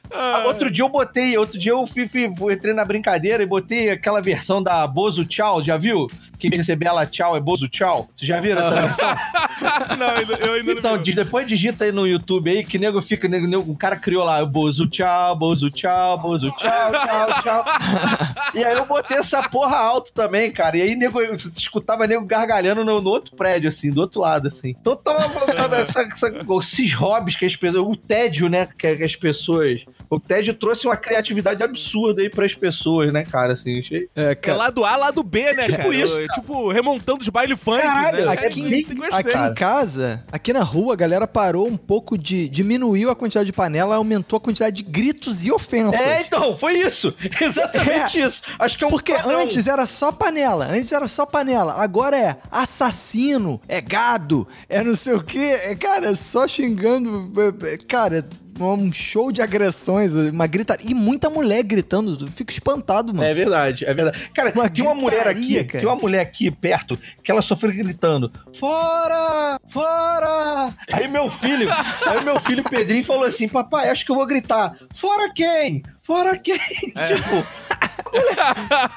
Outro 0.46 0.70
dia 0.70 0.84
eu 0.84 0.88
botei, 0.88 1.36
outro 1.36 1.58
dia 1.58 1.72
eu 1.72 1.86
fui, 1.86 2.08
fui- 2.08 2.52
entrei 2.52 2.74
na 2.74 2.84
brincadeira 2.84 3.42
e 3.42 3.46
botei 3.46 3.90
aquela 3.90 4.20
versão 4.20 4.62
da 4.62 4.86
Bozo 4.86 5.24
Tchau, 5.24 5.64
já 5.64 5.76
viu? 5.76 6.06
Que 6.38 6.46
em 6.48 6.50
vez 6.50 6.62
de 6.62 6.66
ser 6.66 6.76
Bela 6.76 7.06
Tchau 7.06 7.36
é 7.36 7.40
Bozo 7.40 7.68
Tchau. 7.68 8.08
Vocês 8.22 8.28
já 8.28 8.40
viram 8.40 8.62
essa 8.62 8.70
versão? 8.86 9.96
não, 9.98 10.36
eu 10.46 10.54
ainda 10.54 10.72
Então, 10.72 10.96
não 10.96 11.02
depois 11.02 11.46
digita 11.46 11.84
aí 11.84 11.90
no 11.92 12.06
YouTube 12.06 12.48
aí 12.50 12.64
que 12.64 12.78
nego 12.78 13.02
fica, 13.02 13.26
nego, 13.26 13.48
nego, 13.48 13.70
o 13.72 13.76
cara 13.76 13.96
criou 13.96 14.24
lá, 14.24 14.44
Bozo 14.44 14.86
Tchau, 14.88 15.34
Bozo 15.36 15.70
Tchau, 15.70 16.18
Bozo 16.18 16.50
Tchau, 16.52 16.92
Tchau, 16.92 17.42
Tchau. 17.42 17.64
e 18.54 18.64
aí 18.64 18.74
eu 18.76 18.86
botei 18.86 19.16
essa 19.16 19.42
porra 19.48 19.76
alto 19.76 20.12
também, 20.12 20.52
cara. 20.52 20.76
E 20.76 20.82
aí 20.82 20.94
nego, 20.94 21.20
eu 21.20 21.34
escutava 21.34 22.06
nego 22.06 22.24
gargalhando 22.24 22.84
no, 22.84 23.00
no 23.00 23.10
outro 23.10 23.34
prédio, 23.34 23.68
assim, 23.68 23.90
do 23.90 24.00
outro 24.02 24.20
lado, 24.20 24.46
assim. 24.48 24.76
Então 24.80 24.94
tava 24.94 25.24
essa- 25.82 26.02
essa- 26.02 26.32
esses 26.62 26.92
hobbies 26.94 27.34
que 27.36 27.44
as 27.44 27.56
pessoas. 27.56 27.84
O 27.86 27.96
tédio, 27.96 28.48
né? 28.48 28.68
Que, 28.78 28.94
que 28.96 29.02
as 29.04 29.16
pessoas. 29.16 29.80
O 30.08 30.20
tédio 30.20 30.54
trouxe 30.54 30.86
uma 30.86 30.96
criatividade 30.96 31.62
absurda 31.62 32.22
aí 32.22 32.28
pras 32.30 32.54
pessoas, 32.54 33.12
né, 33.12 33.24
cara? 33.24 33.54
Assim, 33.54 33.80
achei. 33.80 34.08
É, 34.14 34.32
É 34.32 34.34
cara, 34.34 34.58
lado 34.58 34.84
A, 34.84 34.94
lado 34.96 35.22
B, 35.22 35.52
né, 35.54 35.68
cara? 35.68 35.94
isso, 35.96 36.18
É, 36.18 36.26
Tipo, 36.28 36.70
remontando 36.70 37.20
os 37.22 37.28
baile 37.28 37.56
funk, 37.56 37.80
Caralho, 37.82 38.11
né? 38.12 38.24
é 38.24 38.46
aqui, 38.46 38.84
Gostei. 38.94 39.18
aqui 39.18 39.38
em 39.38 39.54
casa, 39.54 40.24
aqui 40.30 40.52
na 40.52 40.62
rua, 40.62 40.94
a 40.94 40.96
galera 40.96 41.26
parou 41.26 41.66
um 41.66 41.76
pouco 41.76 42.16
de. 42.16 42.48
diminuiu 42.48 43.10
a 43.10 43.16
quantidade 43.16 43.46
de 43.46 43.52
panela, 43.52 43.96
aumentou 43.96 44.36
a 44.36 44.40
quantidade 44.40 44.76
de 44.76 44.82
gritos 44.82 45.44
e 45.44 45.50
ofensas. 45.50 46.00
É, 46.00 46.22
então, 46.22 46.56
foi 46.58 46.78
isso. 46.86 47.14
Exatamente 47.40 48.20
isso. 48.20 48.42
Acho 48.58 48.78
que 48.78 48.84
é 48.84 48.86
um 48.86 48.90
Porque 48.90 49.14
padrão. 49.14 49.40
antes 49.40 49.66
era 49.66 49.86
só 49.86 50.12
panela, 50.12 50.66
antes 50.66 50.92
era 50.92 51.08
só 51.08 51.26
panela, 51.26 51.82
agora 51.82 52.16
é 52.16 52.36
assassino, 52.50 53.60
é 53.68 53.80
gado, 53.80 54.46
é 54.68 54.82
não 54.82 54.94
sei 54.94 55.14
o 55.14 55.22
quê, 55.22 55.60
é, 55.64 55.74
cara, 55.74 56.10
é 56.10 56.14
só 56.14 56.46
xingando, 56.46 57.32
é, 57.36 57.74
é, 57.74 57.76
cara, 57.78 58.26
um 58.60 58.92
show 58.92 59.32
de 59.32 59.40
agressões, 59.42 60.14
uma 60.14 60.46
gritaria, 60.46 60.90
e 60.90 60.94
muita 60.94 61.30
mulher 61.30 61.62
gritando, 61.62 62.16
eu 62.20 62.28
fico 62.28 62.50
espantado, 62.50 63.14
mano. 63.14 63.26
É 63.26 63.34
verdade, 63.34 63.84
é 63.84 63.94
verdade. 63.94 64.30
Cara, 64.34 64.52
Uma 64.54 64.68
tem 64.68 64.84
uma 64.84 64.94
mulher 64.94 65.26
aqui, 65.26 65.64
cara. 65.64 65.80
tem 65.80 65.88
uma 65.88 65.96
mulher 65.96 66.20
aqui 66.20 66.50
perto 66.50 66.98
que 67.22 67.30
ela 67.30 67.42
foi 67.42 67.72
gritando: 67.72 68.30
Fora! 68.58 69.58
Fora! 69.70 70.72
Aí 70.92 71.08
meu 71.08 71.30
filho, 71.30 71.68
aí 72.06 72.24
meu 72.24 72.38
filho 72.40 72.62
Pedrinho 72.64 73.04
falou 73.04 73.24
assim: 73.24 73.48
Papai, 73.48 73.88
acho 73.88 74.04
que 74.04 74.10
eu 74.10 74.16
vou 74.16 74.26
gritar: 74.26 74.76
Fora 74.94 75.32
quem? 75.32 75.82
Fora 76.02 76.38
quem? 76.38 76.58
Tipo. 76.58 77.72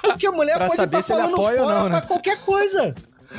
Porque 0.01 0.27
a 0.27 0.31
mulher 0.31 0.53
É. 0.53 0.57
Pra 0.57 0.65
pode 0.67 0.75
saber 0.77 0.97
tá 0.97 1.03
se 1.03 1.13
ele 1.13 1.21
apoia 1.21 1.61
ou 1.61 1.69
não, 1.69 1.83
né? 1.89 1.99
pra 1.99 2.01
qualquer 2.07 2.37
coisa. 2.39 2.93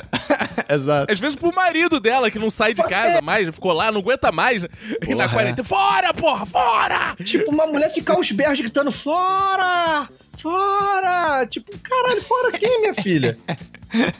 Exato. 0.69 1.13
Às 1.13 1.19
vezes 1.19 1.37
pro 1.37 1.55
marido 1.55 2.01
dela, 2.01 2.31
que 2.31 2.39
não 2.39 2.51
sai 2.51 2.75
de 2.75 2.83
casa 2.83 3.21
mais, 3.21 3.49
ficou 3.49 3.73
lá, 3.73 3.91
não 3.93 4.01
aguenta 4.01 4.33
mais. 4.33 4.65
E 4.65 5.15
na 5.15 5.25
Porra, 5.25 5.29
quarentena, 5.29 5.65
fora, 5.69 6.15
porra, 6.15 6.47
fora! 6.47 7.17
Tipo, 7.25 7.51
uma 7.51 7.67
mulher 7.67 7.93
ficar 7.93 8.15
aos 8.15 8.31
berros 8.31 8.59
gritando: 8.59 8.91
Fora! 8.91 10.09
Fora! 10.51 11.45
Tipo, 11.47 11.77
caralho, 11.81 12.23
fora 12.23 12.53
quem, 12.53 12.81
minha 12.81 12.95
filha? 12.95 13.37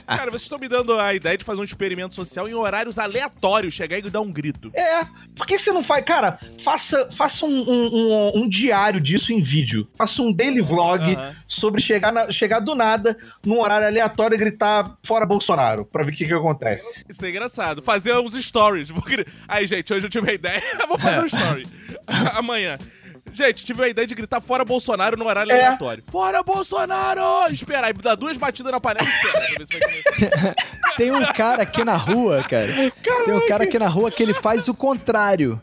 Cara, 0.07 0.31
vocês 0.31 0.43
estão 0.43 0.59
me 0.59 0.69
dando 0.69 0.99
a 0.99 1.13
ideia 1.13 1.37
de 1.37 1.45
fazer 1.45 1.61
um 1.61 1.65
experimento 1.65 2.15
social 2.15 2.49
em 2.49 2.55
horários 2.55 2.99
aleatórios, 2.99 3.75
chegar 3.75 3.99
e 3.99 4.03
dar 4.03 4.21
um 4.21 4.31
grito. 4.33 4.71
É, 4.75 5.05
por 5.37 5.45
que 5.47 5.59
você 5.59 5.73
não 5.73 5.83
faz? 5.85 6.05
Cara, 6.05 6.39
faça, 6.65 7.09
faça 7.13 7.45
um, 7.45 7.51
um- 7.69 7.95
um- 7.95 8.33
um 8.43 8.49
diário 8.49 9.01
disso 9.01 9.33
em 9.33 9.41
vídeo. 9.43 9.87
Faça 9.99 10.23
um 10.23 10.33
daily 10.33 10.61
vlog 10.63 11.03
Aham. 11.15 11.37
sobre 11.49 11.83
chegar, 11.83 12.13
na- 12.13 12.31
chegar 12.31 12.61
do 12.61 12.75
nada, 12.77 13.19
num 13.45 13.59
horário 13.61 13.87
aleatório 13.89 14.37
e 14.37 14.39
gritar 14.39 14.97
fora 15.05 15.27
Bolsonaro, 15.27 15.85
pra 15.85 16.05
ver 16.05 16.13
o 16.13 16.17
que, 16.17 16.25
que 16.27 16.33
acontece. 16.35 17.05
Isso 17.09 17.25
é 17.27 17.31
engraçado. 17.31 17.83
Fazer 17.83 18.15
uns 18.15 18.35
stories. 18.35 18.89
Aí, 19.49 19.67
gente, 19.67 19.93
hoje 19.93 20.07
eu 20.07 20.11
tive 20.11 20.27
uma 20.27 20.33
ideia. 20.33 20.63
Vou 20.89 20.97
fazer 20.97 21.23
um 21.23 21.27
story. 21.27 21.67
Amanhã. 22.37 22.79
Gente, 23.37 23.65
tive 23.65 23.85
a 23.85 23.89
ideia 23.89 24.07
de 24.07 24.15
gritar 24.15 24.41
fora 24.41 24.65
Bolsonaro 24.65 25.17
no 25.17 25.27
horário 25.27 25.53
É. 25.53 25.55
aleatório. 25.57 26.03
Fora 26.11 26.43
Bolsonaro! 26.43 27.53
Esperar, 27.53 27.85
aí 27.85 27.93
dá 27.93 28.15
duas 28.15 28.37
batidas 28.37 28.73
na 28.73 28.81
panela 28.81 29.07
e 29.07 29.11
espera 29.11 29.33
pra 29.47 29.59
ver 29.59 29.67
se 29.67 29.79
vai 29.79 29.83
começar. 29.83 30.55
Tem 30.97 31.13
um 31.13 31.25
cara 31.33 31.63
aqui 31.63 31.85
na 31.85 31.97
rua, 31.97 32.43
cara. 32.45 32.93
Tem 33.27 33.35
um 33.35 33.47
cara 33.47 33.65
aqui 33.65 33.79
na 33.79 33.89
rua 33.89 34.11
que 34.11 34.23
ele 34.23 34.33
faz 34.33 34.67
o 34.69 34.75
contrário. 34.75 35.61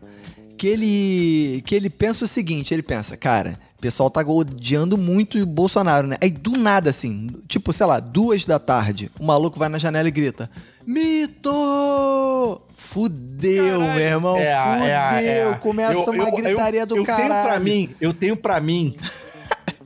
Que 0.56 0.68
ele, 0.68 1.64
que 1.66 1.74
ele 1.74 1.90
pensa 1.90 2.26
o 2.26 2.28
seguinte, 2.28 2.74
ele 2.74 2.84
pensa, 2.84 3.18
cara, 3.18 3.58
o 3.76 3.82
pessoal 3.82 4.10
tá 4.10 4.22
odiando 4.22 4.96
muito 4.98 5.40
o 5.40 5.46
Bolsonaro, 5.48 6.06
né? 6.06 6.16
Aí 6.22 6.30
do 6.30 6.52
nada, 6.52 6.92
assim, 6.92 7.32
tipo, 7.48 7.74
sei 7.74 7.88
lá, 7.88 8.00
duas 8.00 8.46
da 8.46 8.60
tarde, 8.60 9.10
o 9.20 9.26
maluco 9.26 9.58
vai 9.58 9.68
na 9.68 9.80
janela 9.80 10.08
e 10.08 10.12
grita, 10.12 10.50
Mito! 10.86 12.62
Fudeu, 12.84 13.80
Caralho. 13.80 13.94
meu 13.96 14.04
irmão, 14.06 14.38
É, 14.38 14.56
fudeu. 14.64 14.96
é, 14.96 15.38
é. 15.52 15.54
Começa 15.56 15.94
Eu- 15.94 16.14
uma 16.14 16.24
eu- 16.26 16.32
gritaria 16.36 16.80
eu, 16.82 16.86
do 16.86 16.98
eu 16.98 17.04
caralho. 17.04 17.30
Tenho 17.34 17.44
pra 17.46 17.60
mim, 17.60 17.90
eu 18.02 18.14
tenho 18.14 18.38
pra 18.38 18.60
mim 18.60 18.96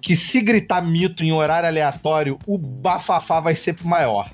que 0.01 0.15
se 0.15 0.41
gritar 0.41 0.81
mito 0.81 1.23
em 1.23 1.31
horário 1.31 1.67
aleatório, 1.69 2.37
o 2.45 2.57
bafafá 2.57 3.39
vai 3.39 3.55
ser 3.55 3.75
maior. 3.83 4.29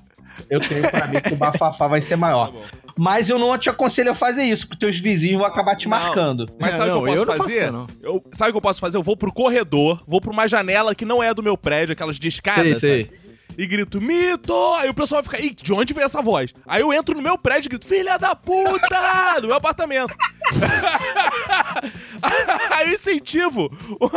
Eu 0.50 0.60
tenho 0.60 0.90
pra 0.90 1.08
mim 1.08 1.20
que 1.22 1.34
o 1.34 1.36
bafafá 1.36 1.88
vai 1.88 2.02
ser 2.02 2.12
Tá 2.12 2.18
maior. 2.18 2.52
bom. 2.52 2.64
Mas 2.98 3.30
eu 3.30 3.38
não 3.40 3.56
te 3.58 3.70
aconselho 3.70 4.12
a 4.12 4.16
fazer 4.16 4.44
isso, 4.44 4.68
porque 4.68 4.86
teus 4.86 5.00
vizinhos 5.00 5.38
vão 5.40 5.48
acabar 5.48 5.76
te 5.76 5.88
Não. 5.88 5.98
marcando. 5.98 6.48
Mas 6.62 6.76
sabe 6.76 6.92
o 6.92 7.04
que 7.04 7.10
eu 7.10 7.14
eu 7.14 7.16
posso 7.16 7.18
não 7.18 7.26
faço 7.36 7.50
fazer? 7.50 7.72
não. 7.72 7.88
Eu, 8.02 8.24
sabe 8.32 8.50
o 8.50 8.54
que 8.54 8.58
eu 8.58 8.62
posso 8.62 8.80
fazer? 8.80 8.98
Eu 8.98 9.04
vou 9.04 9.18
pro 9.18 9.32
corredor, 9.34 10.04
vou 10.08 10.22
pra 10.22 10.32
uma 10.32 10.48
janela 10.48 10.94
que 10.96 11.06
não 11.06 11.22
é 11.22 11.34
do 11.34 11.44
meu 11.44 11.58
prédio, 11.58 11.94
aquelas 11.94 12.18
de 12.20 12.28
escada, 12.28 12.64
Sei, 12.64 12.76
sei. 12.76 13.12
E 13.58 13.68
grito, 13.68 14.02
mito! 14.02 14.54
Aí 14.76 14.90
o 14.90 14.94
pessoal 14.94 15.22
vai 15.22 15.32
ficar, 15.32 15.46
Ih, 15.46 15.54
de 15.54 15.72
onde 15.72 15.94
veio 15.94 16.06
essa 16.06 16.22
voz? 16.22 16.54
Aí 16.68 16.82
eu 16.82 16.92
entro 16.92 17.16
no 17.16 17.22
meu 17.22 17.38
prédio 17.38 17.68
e 17.68 17.70
grito, 17.70 17.86
filha 17.86 18.18
da 18.18 18.34
puta! 18.36 19.38
no 19.42 19.48
meu 19.48 19.58
apartamento. 19.58 20.14
Aí 22.72 22.88
eu 22.88 22.94
incentivo 22.94 23.70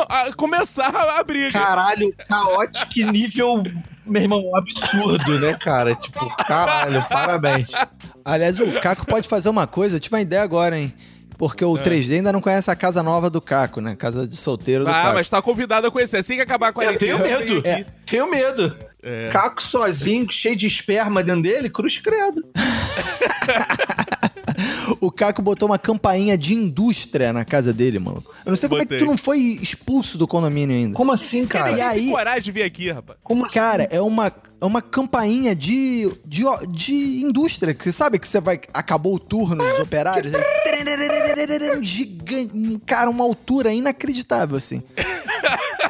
a 0.09 0.33
começar 0.35 0.89
a 0.89 1.22
briga. 1.22 1.53
Caralho, 1.53 2.14
caótico, 2.29 2.89
que 2.89 3.05
nível, 3.05 3.62
meu 4.07 4.22
irmão, 4.22 4.51
absurdo, 4.57 5.39
né, 5.39 5.55
cara? 5.55 5.95
Tipo, 5.97 6.35
caralho, 6.37 7.05
parabéns. 7.09 7.68
Aliás, 8.24 8.59
o 8.59 8.81
Caco 8.81 9.07
pode 9.07 9.29
fazer 9.29 9.49
uma 9.49 9.66
coisa, 9.66 9.97
eu 9.97 10.01
tive 10.01 10.14
uma 10.14 10.22
ideia 10.22 10.43
agora, 10.43 10.79
hein? 10.79 10.95
Porque 11.39 11.64
o 11.64 11.74
3D 11.74 12.14
ainda 12.14 12.32
não 12.32 12.41
conhece 12.41 12.70
a 12.70 12.76
casa 12.76 13.03
nova 13.03 13.28
do 13.28 13.41
Caco, 13.41 13.80
né? 13.80 13.95
Casa 13.95 14.26
de 14.26 14.37
solteiro 14.37 14.84
do 14.84 14.91
Ah, 14.91 14.95
Caco. 15.03 15.14
mas 15.14 15.28
tá 15.30 15.43
convidado 15.43 15.87
a 15.87 15.91
conhecer. 15.91 16.16
Assim 16.18 16.37
que 16.37 16.41
acabar 16.43 16.66
a 16.66 16.70
Eu 16.70 16.74
quarentena, 16.74 16.99
tenho 16.99 17.12
eu 17.34 17.39
venho 17.39 17.55
medo. 17.62 17.68
aqui. 17.70 17.87
Tenho 18.07 18.30
medo. 18.30 18.76
É. 19.03 19.28
Caco 19.30 19.62
sozinho, 19.62 20.26
cheio 20.32 20.57
de 20.57 20.66
esperma 20.66 21.22
dentro 21.22 21.43
dele, 21.43 21.68
cruz 21.70 21.99
credo. 21.99 22.43
O 25.07 25.11
Caco 25.12 25.40
botou 25.40 25.68
uma 25.68 25.78
campainha 25.78 26.36
de 26.36 26.52
indústria 26.52 27.32
na 27.32 27.44
casa 27.44 27.72
dele, 27.72 27.98
mano. 27.98 28.22
Eu 28.44 28.50
não 28.50 28.57
sei 28.57 28.68
como 28.68 28.82
é 28.82 28.84
que 28.84 28.94
Botei. 28.94 29.07
tu 29.07 29.11
não 29.11 29.16
foi 29.16 29.38
expulso 29.38 30.18
do 30.18 30.26
condomínio 30.26 30.74
ainda. 30.76 30.94
Como 30.96 31.12
assim, 31.12 31.46
Cara, 31.46 31.66
cara? 31.66 31.76
E 31.78 31.80
aí- 31.80 32.02
tem 32.07 32.11
coragem 32.11 32.42
de 32.42 32.52
vir 32.52 32.62
aqui, 32.64 32.90
rapaz. 32.90 33.18
Como 33.22 33.44
assim? 33.46 33.54
Cara, 33.54 33.84
é 33.90 34.00
uma, 34.00 34.32
é 34.61 34.64
uma 34.64 34.82
campainha 34.82 35.54
de, 35.54 36.11
de, 36.24 36.42
de 36.70 36.92
indústria. 37.22 37.72
Que 37.72 37.84
você 37.84 37.92
sabe 37.92 38.18
que 38.18 38.26
você 38.26 38.40
vai. 38.40 38.61
Acabou 38.74 39.14
o 39.14 39.18
turno 39.18 39.64
dos 39.64 39.78
operários. 39.78 40.32
Aí, 40.34 40.42
gigante. 41.84 42.80
Cara, 42.84 43.09
uma 43.09 43.22
altura 43.24 43.72
inacreditável, 43.72 44.57
assim. 44.57 44.82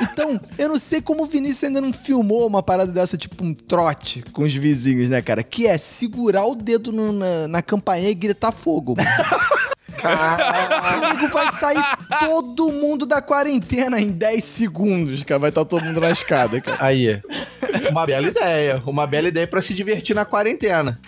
Então, 0.00 0.40
eu 0.58 0.68
não 0.68 0.78
sei 0.78 1.00
como 1.00 1.22
o 1.22 1.26
Vinícius 1.26 1.64
ainda 1.64 1.80
não 1.80 1.92
filmou 1.92 2.46
uma 2.46 2.62
parada 2.62 2.90
dessa, 2.92 3.16
tipo 3.16 3.42
um 3.44 3.54
trote 3.54 4.22
com 4.32 4.42
os 4.42 4.54
vizinhos, 4.54 5.10
né, 5.10 5.20
cara? 5.22 5.42
Que 5.42 5.66
é 5.66 5.76
segurar 5.78 6.44
o 6.46 6.54
dedo 6.54 6.92
no- 6.92 7.12
na, 7.12 7.48
na 7.48 7.62
campainha 7.62 8.10
e 8.10 8.14
gritar 8.14 8.52
fogo, 8.52 8.94
mano. 8.96 9.08
Amigo, 10.02 11.28
vai 11.28 11.50
sair 11.52 11.82
todo 12.20 12.70
mundo 12.70 13.06
da 13.06 13.20
quarentena 13.22 14.00
em 14.00 14.10
10 14.12 14.44
segundos, 14.44 15.24
cara. 15.24 15.38
Vai 15.40 15.48
estar 15.48 15.64
todo 15.64 15.84
mundo 15.84 16.00
na 16.00 16.10
escada, 16.10 16.60
cara. 16.60 16.78
Aí, 16.84 17.20
uma 17.90 18.06
bela 18.06 18.28
ideia. 18.28 18.82
Uma 18.86 19.06
bela 19.06 19.28
ideia 19.28 19.46
pra 19.46 19.62
se 19.62 19.72
divertir 19.74 20.14
na 20.14 20.24
quarentena. 20.24 20.98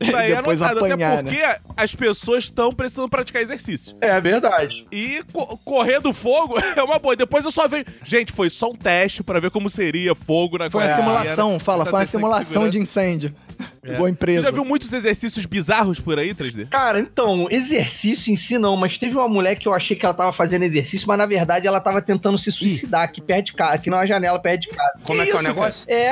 Isso 0.00 0.16
aí 0.16 0.32
é 0.32 0.36
Depois 0.36 0.62
anotado, 0.62 0.86
apanhar, 0.86 1.12
até 1.18 1.22
porque 1.22 1.60
as 1.76 1.94
pessoas 1.94 2.44
estão 2.44 2.72
precisando 2.74 3.08
praticar 3.08 3.42
exercício. 3.42 3.96
É 4.00 4.20
verdade. 4.20 4.86
E 4.90 5.22
co- 5.32 5.58
correr 5.58 6.00
do 6.00 6.12
fogo 6.12 6.56
é 6.76 6.82
uma 6.82 6.98
boa. 6.98 7.14
Depois 7.14 7.44
eu 7.44 7.50
só 7.50 7.68
vejo. 7.68 7.84
Gente, 8.04 8.32
foi 8.32 8.48
só 8.50 8.70
um 8.70 8.74
teste 8.76 9.22
pra 9.22 9.38
ver 9.40 9.50
como 9.50 9.68
seria 9.68 10.14
fogo 10.14 10.56
na 10.58 10.70
Foi 10.70 10.82
uma 10.84 10.88
simulação, 10.94 11.58
fala, 11.58 11.82
Essa 11.82 11.90
foi 11.90 11.98
uma 12.00 12.06
simulação 12.06 12.68
de 12.68 12.78
incêndio. 12.78 13.32
É. 13.82 13.96
Você 13.96 14.10
empresa. 14.10 14.42
já 14.42 14.50
viu 14.50 14.62
muitos 14.64 14.92
exercícios 14.92 15.46
bizarros 15.46 15.98
por 15.98 16.18
aí, 16.18 16.34
3D? 16.34 16.68
Cara, 16.68 17.00
então, 17.00 17.46
exercício 17.50 18.30
em 18.30 18.36
si 18.36 18.58
não, 18.58 18.76
mas 18.76 18.98
teve 18.98 19.16
uma 19.16 19.26
mulher 19.28 19.54
que 19.54 19.66
eu 19.66 19.72
achei 19.74 19.96
que 19.96 20.04
ela 20.04 20.14
tava 20.14 20.32
fazendo 20.32 20.64
exercício, 20.64 21.08
mas 21.08 21.16
na 21.16 21.24
verdade 21.24 21.66
ela 21.66 21.80
tava 21.80 22.02
tentando 22.02 22.38
se 22.38 22.52
suicidar 22.52 23.02
aqui 23.02 23.22
perto 23.22 23.46
de 23.46 23.52
casa, 23.54 23.72
aqui 23.74 23.88
numa 23.88 24.06
janela 24.06 24.38
perto 24.38 24.62
de 24.62 24.68
casa. 24.68 24.92
Como 25.02 25.20
é 25.22 25.24
que 25.26 25.32
é 25.32 25.36
o 25.36 25.42
negócio? 25.42 25.90
É, 25.90 26.10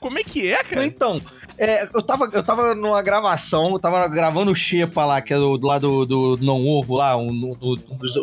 Como 0.00 0.18
é 0.18 0.24
que 0.24 0.52
é, 0.52 0.62
cara? 0.62 0.84
então, 0.84 1.20
é, 1.58 1.88
eu, 1.92 2.02
tava, 2.02 2.28
eu 2.32 2.42
tava 2.42 2.74
numa 2.74 3.02
gravação, 3.02 3.72
eu 3.72 3.78
tava 3.78 4.06
gravando 4.08 4.50
o 4.50 4.54
Xepa 4.54 5.04
lá, 5.04 5.20
que 5.20 5.34
é 5.34 5.36
do, 5.36 5.58
do 5.58 5.66
lado 5.66 6.06
do, 6.06 6.36
do 6.36 6.44
Não 6.44 6.64
Ovo 6.66 6.94
lá, 6.96 7.16
um, 7.16 7.32
do- 7.36 7.54
dos, 7.54 7.84
um, 7.86 7.96
dos, 7.96 8.16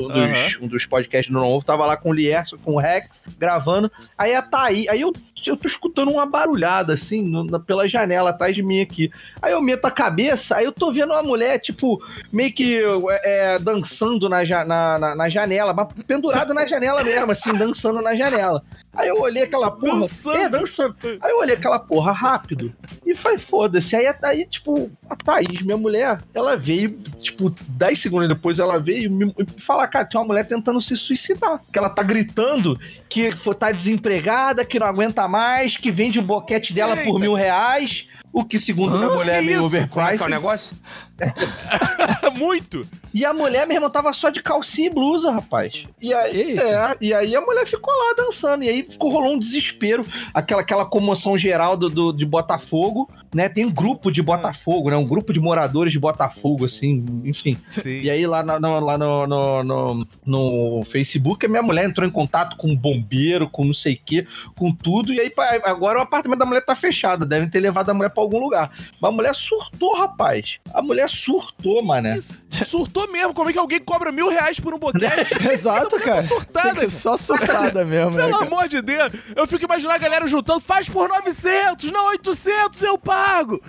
um 0.61 0.67
dos 0.67 0.85
podcasts 0.85 1.31
do 1.33 1.39
Não 1.39 1.49
Ovo, 1.49 1.65
tava 1.65 1.85
lá 1.85 1.97
com 1.97 2.09
o 2.09 2.13
Lierson, 2.13 2.57
com 2.63 2.73
o 2.75 2.79
Rex, 2.79 3.21
gravando, 3.37 3.91
aí 4.17 4.33
a 4.33 4.41
Thaí, 4.41 4.87
aí 4.89 5.01
eu, 5.01 5.11
eu 5.45 5.57
tô 5.57 5.67
escutando 5.67 6.11
uma 6.11 6.25
barulhada, 6.25 6.93
assim, 6.93 7.21
no- 7.21 7.59
pela 7.59 7.87
janela 7.87 8.29
atrás 8.31 8.55
de 8.55 8.63
mim 8.63 8.81
aqui. 8.81 9.11
Aí 9.41 9.51
eu 9.51 9.61
meto 9.61 9.85
a 9.85 9.91
cabeça, 9.91 10.55
aí 10.57 10.65
eu 10.65 10.71
tô 10.71 10.91
vendo 10.91 11.11
uma 11.11 11.21
mulher, 11.23 11.59
tipo, 11.59 12.01
meio 12.31 12.51
que 12.53 12.77
é, 13.23 13.53
é, 13.55 13.59
dançando 13.59 14.27
na, 14.29 14.43
na, 14.65 14.97
na, 14.99 15.15
na 15.15 15.29
janela, 15.29 15.73
mas 15.73 15.87
pendurada 16.07 16.53
na 16.53 16.65
janela 16.65 17.03
mesmo, 17.03 17.31
assim, 17.31 17.53
dançando 17.53 18.01
na 18.01 18.15
janela. 18.15 18.63
Aí 18.93 19.09
eu 19.09 19.19
olhei 19.19 19.43
aquela 19.43 19.69
porra. 19.69 19.99
Dançando? 19.99 20.37
É, 20.37 20.47
dançando. 20.49 20.95
Aí 21.21 21.31
eu 21.31 21.39
olhei 21.39 21.55
aquela 21.55 21.77
porra 21.77 22.13
rápido 22.13 22.73
e 23.05 23.13
falei, 23.25 23.39
foda-se. 23.39 23.95
Aí, 23.95 24.05
aí, 24.23 24.45
tipo, 24.45 24.91
a 25.09 25.15
Thaís, 25.15 25.61
minha 25.61 25.77
mulher, 25.77 26.21
ela 26.33 26.55
veio, 26.55 26.91
tipo, 27.21 27.49
10 27.49 27.99
segundos 27.99 28.27
depois 28.27 28.59
ela 28.59 28.79
veio 28.79 29.11
me, 29.11 29.25
me 29.25 29.45
falar, 29.65 29.87
cara, 29.87 30.05
tem 30.05 30.19
uma 30.19 30.27
mulher 30.27 30.47
tentando 30.47 30.81
se 30.81 30.95
suicidar. 30.95 31.59
Que 31.71 31.79
ela 31.79 31.89
tá 31.89 32.03
gritando 32.03 32.79
que 33.09 33.31
tá 33.57 33.71
desempregada, 33.71 34.65
que 34.65 34.79
não 34.79 34.87
aguenta 34.87 35.27
mais, 35.27 35.77
que 35.77 35.91
vende 35.91 36.19
o 36.19 36.23
boquete 36.23 36.73
dela 36.73 36.95
por 36.95 37.05
Eita. 37.05 37.19
mil 37.19 37.33
reais. 37.33 38.07
O 38.37 38.43
que, 38.43 38.59
segundo 38.59 38.91
minha 38.97 39.07
Hã? 39.09 39.15
mulher, 39.15 39.41
é 39.41 39.45
meio 39.45 39.59
isso? 39.61 39.69
Como 39.69 39.77
é 39.77 39.87
que 39.87 39.97
é 39.97 40.27
o 40.27 40.27
overpriced. 40.27 40.29
negócio? 40.29 40.77
Muito! 42.37 42.85
E 43.13 43.23
a 43.23 43.33
mulher, 43.33 43.65
meu 43.65 43.77
irmão, 43.77 43.89
tava 43.89 44.11
só 44.11 44.29
de 44.29 44.41
calcinha 44.41 44.87
e 44.87 44.93
blusa, 44.93 45.31
rapaz. 45.31 45.85
E 46.01 46.13
aí, 46.13 46.59
é, 46.59 46.97
e 46.99 47.13
aí 47.13 47.33
a 47.35 47.39
mulher 47.41 47.65
ficou 47.65 47.93
lá 47.93 48.13
dançando. 48.17 48.63
E 48.65 48.69
aí 48.69 48.83
ficou, 48.83 49.09
rolou 49.09 49.33
um 49.35 49.39
desespero, 49.39 50.05
aquela, 50.33 50.61
aquela 50.61 50.85
comoção 50.85 51.37
geral 51.37 51.77
do, 51.77 51.87
do- 51.89 52.11
de 52.11 52.25
Botafogo, 52.25 53.09
né? 53.33 53.47
Tem 53.47 53.65
um 53.65 53.71
grupo 53.71 54.11
de 54.11 54.21
Botafogo, 54.21 54.89
né? 54.89 54.97
Um 54.97 55.07
grupo 55.07 55.31
de 55.31 55.39
moradores 55.39 55.93
de 55.93 55.99
Botafogo, 55.99 56.65
assim, 56.65 57.05
enfim. 57.23 57.57
Sim. 57.69 58.01
E 58.01 58.09
aí 58.09 58.27
lá, 58.27 58.43
no, 58.43 58.79
lá 58.81 58.97
no, 58.97 59.25
no, 59.27 59.63
no, 59.63 60.07
no 60.25 60.85
Facebook, 60.91 61.45
a 61.45 61.49
minha 61.49 61.63
mulher 61.63 61.85
entrou 61.85 62.05
em 62.07 62.11
contato 62.11 62.57
com 62.57 62.67
um 62.67 62.75
bombeiro, 62.75 63.49
com 63.49 63.63
não 63.63 63.73
sei 63.73 63.93
o 63.93 63.99
quê, 64.05 64.27
com 64.57 64.73
tudo. 64.73 65.13
E 65.13 65.21
aí 65.21 65.31
agora 65.63 65.99
o 65.99 66.01
apartamento 66.01 66.39
da 66.39 66.45
mulher 66.45 66.65
tá 66.65 66.75
fechado. 66.75 67.25
Devem 67.25 67.49
ter 67.49 67.61
levado 67.61 67.89
a 67.89 67.93
mulher 67.93 68.09
pra 68.09 68.24
algum 68.25 68.39
lugar. 68.39 68.71
Mas 68.99 69.09
a 69.09 69.15
mulher 69.15 69.35
surtou, 69.35 69.95
rapaz. 69.95 70.57
A 70.73 70.81
mulher 70.81 71.09
surtou, 71.09 71.83
mané. 71.83 72.17
Isso. 72.17 72.43
Surtou 72.65 73.11
mesmo. 73.11 73.33
Como 73.33 73.49
é 73.49 73.53
que 73.53 73.59
alguém 73.59 73.79
cobra 73.79 74.11
mil 74.11 74.29
reais 74.29 74.59
por 74.59 74.73
um 74.73 74.79
boquete? 74.79 75.35
Exato, 75.51 75.95
mulher 75.95 76.05
cara. 76.05 76.15
tá 76.15 76.21
surtada, 76.21 76.63
Tem 76.63 76.71
que 76.73 76.77
cara. 76.79 76.89
ser 76.89 76.97
só 76.97 77.17
surtada 77.17 77.83
mesmo, 77.85 78.11
né? 78.11 78.25
Pelo 78.25 78.39
cara? 78.39 78.45
amor 78.45 78.67
de 78.67 78.81
Deus, 78.81 79.13
eu 79.35 79.47
fico 79.47 79.65
imaginando 79.65 79.95
a 79.95 79.99
galera 79.99 80.27
juntando, 80.27 80.59
faz 80.59 80.89
por 80.89 81.09
900, 81.09 81.91
não 81.91 82.07
800 82.09 82.81
eu 82.83 82.97
pago. 82.97 83.61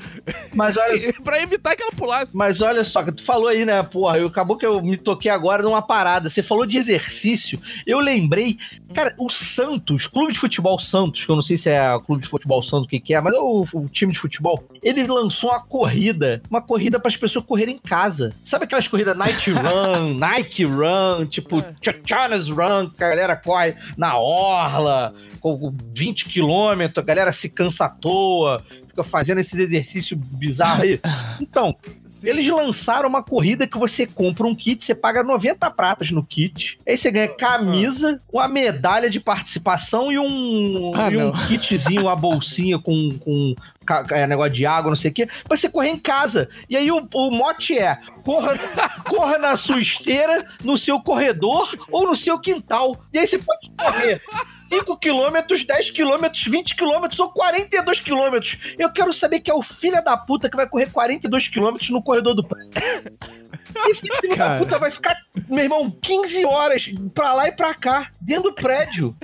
Mas 0.55 0.77
olha, 0.77 1.13
pra 1.23 1.43
evitar 1.43 1.77
que 1.77 1.83
ela 1.83 1.93
pulasse. 1.93 2.37
Mas 2.37 2.61
olha 2.61 2.85
só, 2.85 3.03
que 3.03 3.13
tu 3.13 3.25
falou 3.25 3.49
aí, 3.49 3.65
né, 3.65 3.83
porra, 3.83 4.19
eu, 4.19 4.29
acabou 4.29 4.57
que 4.57 4.67
eu 4.67 4.81
me 4.83 4.97
toquei 4.97 5.31
agora 5.31 5.63
numa 5.63 5.83
parada. 5.83 6.29
Você 6.29 6.43
falou 6.43 6.67
de 6.67 6.77
exercício, 6.77 7.61
eu 7.87 7.99
lembrei, 7.99 8.57
cara, 8.95 9.15
o 9.19 9.29
Santos, 9.29 10.07
Clube 10.07 10.33
de 10.33 10.39
Futebol 10.39 10.79
Santos, 10.79 11.25
que 11.25 11.31
eu 11.31 11.37
não 11.37 11.43
sei 11.43 11.57
se 11.57 11.71
é 11.71 11.95
o 11.95 12.01
Clube 12.01 12.23
de 12.23 12.29
Futebol 12.29 12.63
Santos 12.63 12.87
o 12.87 12.89
que, 12.89 13.01
que 13.01 13.15
é, 13.15 13.21
mas 13.21 13.35
é 13.35 13.39
o, 13.39 13.67
o 13.73 13.89
time 13.89 14.13
de 14.13 14.19
futebol, 14.19 14.46
ele 14.83 15.05
lançou 15.07 15.51
uma 15.51 15.61
corrida, 15.61 16.43
uma 16.49 16.61
corrida 16.63 16.99
para 16.99 17.09
as 17.09 17.17
pessoas 17.17 17.45
correrem 17.45 17.77
em 17.77 17.79
casa. 17.79 18.33
Sabe 18.45 18.65
aquelas 18.65 18.89
corridas 18.89 19.17
Night 19.17 19.51
Run, 19.51 20.15
Nike 20.15 20.65
Run, 20.65 21.27
tipo 21.27 21.63
Chachanas 21.83 22.49
Run, 22.49 22.91
que 22.91 23.03
a 23.03 23.09
galera 23.09 23.37
corre 23.37 23.75
na 23.97 24.17
orla, 24.19 25.15
com 25.41 25.75
20 25.95 26.27
quilômetros, 26.27 27.03
a 27.03 27.07
galera 27.07 27.33
se 27.33 27.49
cansa 27.49 27.87
à 27.87 27.89
toa, 27.89 28.63
fica 28.97 29.03
fazendo 29.03 29.39
esses 29.39 29.59
exercícios 29.59 30.19
bizarros 30.19 30.83
aí. 30.83 31.01
Então, 31.39 31.77
Sim. 32.07 32.31
eles 32.31 32.49
lançaram 32.49 33.09
uma 33.09 33.23
corrida 33.23 33.67
que 33.67 33.77
você 33.77 34.07
compra 34.07 34.47
um 34.47 34.55
kit, 34.55 34.85
você 34.85 34.95
paga 34.95 35.23
90 35.23 35.71
pratas 35.71 36.11
no 36.11 36.25
kit. 36.25 36.79
Aí 36.87 36.97
você 36.97 37.11
ganha 37.11 37.29
camisa, 37.29 38.21
uma 38.33 38.49
medalha 38.49 39.11
de 39.11 39.21
participação 39.21 40.11
e 40.11 40.19
um, 40.19 40.93
Ah, 40.95 41.11
e 41.11 41.17
um 41.17 41.33
kitzinho, 41.47 42.03
uma 42.03 42.17
bolsinha 42.17 42.79
com, 42.79 43.11
com 43.19 43.55
é, 44.11 44.27
negócio 44.27 44.53
de 44.53 44.65
água, 44.65 44.91
não 44.91 44.97
sei 44.97 45.11
o 45.11 45.15
quê, 45.15 45.27
pra 45.47 45.57
você 45.57 45.69
correr 45.69 45.91
em 45.91 45.99
casa. 45.99 46.49
E 46.69 46.77
aí 46.77 46.91
o, 46.91 47.07
o 47.15 47.31
mote 47.31 47.79
é: 47.79 47.99
corra, 48.25 48.55
corra 49.05 49.39
na 49.39 49.57
sua 49.57 49.81
esteira, 49.81 50.47
no 50.65 50.79
seu 50.79 51.01
corredor 51.01 51.71
ou 51.91 52.07
no 52.07 52.17
seu 52.17 52.39
quintal. 52.39 52.99
E 53.13 53.19
aí 53.19 53.27
você 53.27 53.39
pode 53.39 53.71
correr. 53.79 54.23
5 54.69 54.97
quilômetros, 54.99 55.65
10 55.65 55.91
quilômetros, 55.91 56.45
20 56.45 56.75
quilômetros 56.75 57.19
ou 57.19 57.31
42 57.31 58.01
quilômetros. 58.01 58.59
Eu 58.79 58.91
quero 58.93 59.13
saber 59.13 59.41
que 59.41 59.51
é 59.51 59.55
o 59.55 59.63
filho 59.63 60.03
da 60.05 60.17
puta 60.17 60.51
que 60.51 60.57
vai 60.57 60.69
correr 60.69 60.91
42 60.91 61.49
quilômetros 61.49 61.91
no 61.91 62.03
corredor 62.03 62.35
do 62.35 62.47
prédio. 62.47 62.71
Esse 63.89 64.01
filho 64.01 64.37
da 64.37 64.59
puta 64.59 64.79
vai 64.79 64.91
ficar, 64.91 65.17
meu 65.49 65.65
irmão, 65.65 65.91
15 66.03 66.45
horas 66.45 66.85
pra 67.15 67.35
lá 67.35 67.49
e 67.49 67.53
pra 67.53 67.75
cá, 67.75 68.11
dentro 68.21 68.45
do 68.45 68.53
prédio. 68.55 69.15